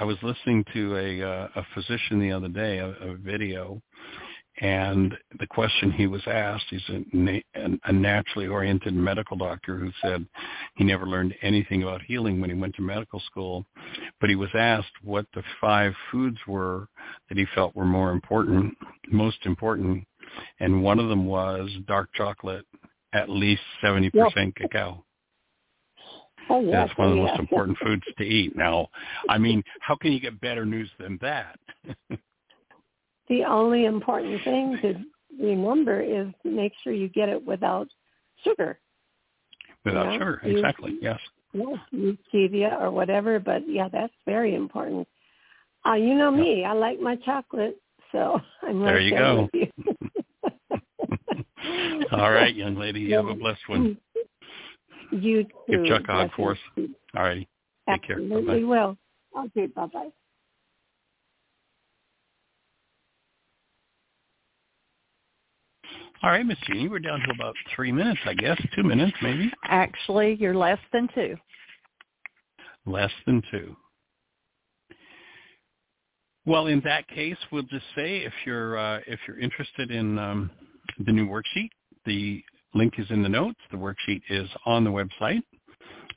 I 0.00 0.04
was 0.04 0.16
listening 0.22 0.64
to 0.72 0.96
a 0.96 1.22
uh, 1.22 1.48
a 1.56 1.62
physician 1.74 2.18
the 2.18 2.32
other 2.32 2.48
day, 2.48 2.78
a, 2.78 2.88
a 2.88 3.14
video, 3.16 3.80
and 4.62 5.12
the 5.40 5.46
question 5.48 5.90
he 5.90 6.06
was 6.06 6.22
asked, 6.28 6.66
he's 6.70 6.88
a, 6.88 7.42
a 7.84 7.92
naturally 7.92 8.46
oriented 8.46 8.94
medical 8.94 9.36
doctor 9.36 9.76
who 9.76 9.90
said 10.00 10.24
he 10.76 10.84
never 10.84 11.04
learned 11.04 11.34
anything 11.42 11.82
about 11.82 12.00
healing 12.02 12.40
when 12.40 12.48
he 12.48 12.54
went 12.54 12.76
to 12.76 12.82
medical 12.82 13.18
school, 13.26 13.66
but 14.20 14.30
he 14.30 14.36
was 14.36 14.50
asked 14.54 14.92
what 15.02 15.26
the 15.34 15.42
five 15.60 15.92
foods 16.12 16.38
were 16.46 16.86
that 17.28 17.36
he 17.36 17.44
felt 17.56 17.74
were 17.74 17.84
more 17.84 18.12
important, 18.12 18.72
most 19.10 19.38
important, 19.46 20.04
and 20.60 20.84
one 20.84 21.00
of 21.00 21.08
them 21.08 21.26
was 21.26 21.68
dark 21.88 22.08
chocolate, 22.14 22.64
at 23.12 23.28
least 23.28 23.62
70% 23.82 24.12
yep. 24.14 24.54
cacao. 24.54 25.04
Oh, 26.48 26.60
yeah, 26.60 26.86
That's 26.86 26.96
one 26.96 27.08
of 27.08 27.14
the 27.14 27.20
yeah. 27.20 27.26
most 27.30 27.40
important 27.40 27.78
foods 27.78 28.04
to 28.16 28.24
eat. 28.24 28.54
Now, 28.54 28.86
I 29.28 29.38
mean, 29.38 29.64
how 29.80 29.96
can 29.96 30.12
you 30.12 30.20
get 30.20 30.40
better 30.40 30.64
news 30.64 30.90
than 31.00 31.18
that? 31.20 31.58
the 33.32 33.44
only 33.44 33.86
important 33.86 34.44
thing 34.44 34.78
to 34.82 34.94
remember 35.42 36.02
is 36.02 36.28
make 36.44 36.72
sure 36.84 36.92
you 36.92 37.08
get 37.08 37.30
it 37.30 37.42
without 37.44 37.88
sugar. 38.44 38.78
Without 39.86 40.04
you 40.04 40.10
know? 40.10 40.18
sugar, 40.18 40.40
exactly. 40.44 40.98
Yes. 41.00 41.18
Yes, 41.54 41.78
stevia 42.32 42.78
or 42.80 42.90
whatever, 42.90 43.38
but 43.38 43.62
yeah, 43.66 43.88
that's 43.90 44.12
very 44.26 44.54
important. 44.54 45.08
Uh, 45.86 45.94
you 45.94 46.14
know 46.14 46.30
me, 46.30 46.64
I 46.64 46.74
like 46.74 47.00
my 47.00 47.16
chocolate, 47.16 47.80
so 48.12 48.38
I'm 48.62 48.80
there 48.80 49.00
you 49.00 49.10
there 49.10 49.20
go. 49.20 49.48
you. 49.54 49.68
All 52.12 52.30
right, 52.30 52.54
young 52.54 52.76
lady, 52.76 53.00
you 53.00 53.16
have 53.16 53.28
a 53.28 53.34
blessed 53.42 53.66
one. 53.66 53.96
You 55.10 55.44
too. 55.44 55.50
Give 55.70 55.84
Chuck 55.86 56.02
a 56.08 56.12
hug 56.12 56.30
for 56.36 56.52
us. 56.52 56.58
All 57.16 57.22
righty. 57.22 57.48
Take 57.88 58.02
care. 58.02 58.16
Absolutely 58.16 58.64
Bye-bye. 58.64 58.66
will. 58.66 58.98
Okay, 59.46 59.66
bye-bye. 59.66 60.10
All 66.22 66.30
right, 66.30 66.46
Miss 66.46 66.58
Jeanie, 66.68 66.88
we're 66.88 67.00
down 67.00 67.18
to 67.20 67.30
about 67.34 67.56
three 67.74 67.90
minutes, 67.90 68.20
I 68.24 68.34
guess. 68.34 68.60
Two 68.76 68.84
minutes, 68.84 69.16
maybe. 69.22 69.50
Actually, 69.64 70.36
you're 70.38 70.54
less 70.54 70.78
than 70.92 71.08
two. 71.12 71.36
Less 72.86 73.10
than 73.26 73.42
two. 73.50 73.74
Well, 76.46 76.68
in 76.68 76.80
that 76.84 77.08
case, 77.08 77.36
we'll 77.50 77.64
just 77.64 77.84
say 77.96 78.18
if 78.18 78.32
you're 78.46 78.78
uh, 78.78 79.00
if 79.08 79.18
you're 79.26 79.40
interested 79.40 79.90
in 79.90 80.16
um, 80.18 80.50
the 81.04 81.10
new 81.10 81.26
worksheet, 81.26 81.70
the 82.06 82.42
link 82.72 82.94
is 82.98 83.06
in 83.10 83.24
the 83.24 83.28
notes. 83.28 83.58
The 83.72 83.76
worksheet 83.76 84.22
is 84.30 84.48
on 84.64 84.84
the 84.84 84.90
website. 84.90 85.42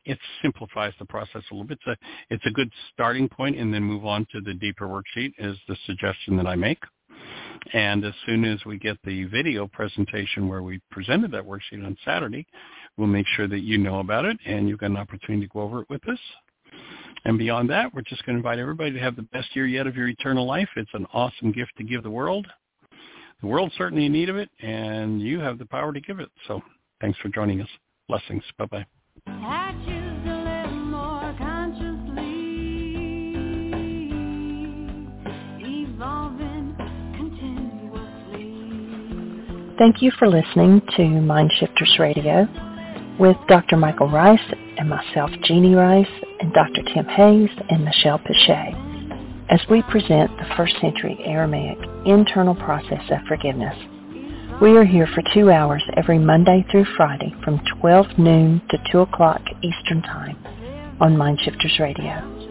It 0.05 0.19
simplifies 0.43 0.93
the 0.99 1.05
process 1.05 1.41
a 1.49 1.53
little 1.53 1.67
bit. 1.67 1.79
It's 1.85 1.99
a, 1.99 2.33
it's 2.33 2.45
a 2.45 2.51
good 2.51 2.69
starting 2.93 3.27
point, 3.27 3.57
and 3.57 3.73
then 3.73 3.81
move 3.81 4.05
on 4.05 4.27
to 4.33 4.41
the 4.41 4.53
deeper 4.53 4.87
worksheet 4.87 5.33
is 5.39 5.57
the 5.67 5.75
suggestion 5.87 6.37
that 6.37 6.45
I 6.45 6.55
make. 6.55 6.79
And 7.73 8.05
as 8.05 8.13
soon 8.25 8.45
as 8.45 8.63
we 8.65 8.77
get 8.77 8.97
the 9.03 9.25
video 9.25 9.67
presentation 9.67 10.47
where 10.47 10.61
we 10.61 10.79
presented 10.91 11.31
that 11.31 11.43
worksheet 11.43 11.85
on 11.85 11.97
Saturday, 12.05 12.45
we'll 12.97 13.07
make 13.07 13.27
sure 13.35 13.47
that 13.47 13.59
you 13.59 13.77
know 13.77 13.99
about 13.99 14.25
it 14.25 14.37
and 14.45 14.69
you've 14.69 14.79
got 14.79 14.91
an 14.91 14.97
opportunity 14.97 15.47
to 15.47 15.53
go 15.53 15.61
over 15.61 15.81
it 15.81 15.89
with 15.89 16.07
us. 16.07 16.19
And 17.25 17.39
beyond 17.39 17.69
that, 17.71 17.93
we're 17.93 18.03
just 18.03 18.23
going 18.25 18.35
to 18.35 18.39
invite 18.39 18.59
everybody 18.59 18.91
to 18.91 18.99
have 18.99 19.15
the 19.15 19.23
best 19.23 19.55
year 19.55 19.65
yet 19.65 19.87
of 19.87 19.95
your 19.95 20.07
eternal 20.07 20.45
life. 20.45 20.69
It's 20.75 20.91
an 20.93 21.07
awesome 21.11 21.51
gift 21.51 21.71
to 21.77 21.83
give 21.83 22.03
the 22.03 22.09
world. 22.09 22.45
The 23.41 23.47
world's 23.47 23.73
certainly 23.77 24.05
in 24.05 24.13
need 24.13 24.29
of 24.29 24.37
it, 24.37 24.49
and 24.61 25.21
you 25.21 25.39
have 25.39 25.57
the 25.57 25.65
power 25.65 25.91
to 25.91 25.99
give 25.99 26.19
it. 26.19 26.29
So 26.47 26.61
thanks 27.01 27.17
for 27.19 27.29
joining 27.29 27.61
us. 27.61 27.69
Blessings. 28.07 28.43
Bye-bye. 28.57 28.85
Thank 39.77 40.01
you 40.01 40.09
for 40.17 40.29
listening 40.29 40.79
to 40.95 41.01
MindShifters 41.01 41.99
Radio 41.99 42.47
with 43.19 43.35
Dr. 43.49 43.75
Michael 43.75 44.09
Ryce 44.09 44.39
and 44.77 44.89
myself, 44.89 45.29
Jeanie 45.43 45.75
Ryce, 45.75 46.07
and 46.39 46.53
Dr. 46.53 46.81
Tim 46.93 47.05
Hayes 47.05 47.49
and 47.69 47.83
Michelle 47.83 48.19
Pichet 48.19 48.73
as 49.49 49.59
we 49.69 49.81
present 49.83 50.31
the 50.37 50.47
first 50.55 50.75
century 50.79 51.19
Aramaic 51.25 51.77
internal 52.05 52.55
process 52.55 53.03
of 53.11 53.27
forgiveness. 53.27 53.75
We 54.61 54.77
are 54.77 54.85
here 54.85 55.07
for 55.13 55.21
two 55.33 55.51
hours 55.51 55.83
every 55.97 56.19
Monday 56.19 56.65
through 56.71 56.85
Friday 56.95 57.35
from 57.43 57.59
12 57.81 58.17
noon 58.17 58.61
to 58.69 58.77
2 58.93 58.99
o'clock 59.01 59.41
Eastern 59.61 60.01
Time 60.03 60.37
on 61.01 61.17
MindShifters 61.17 61.79
Radio. 61.79 62.44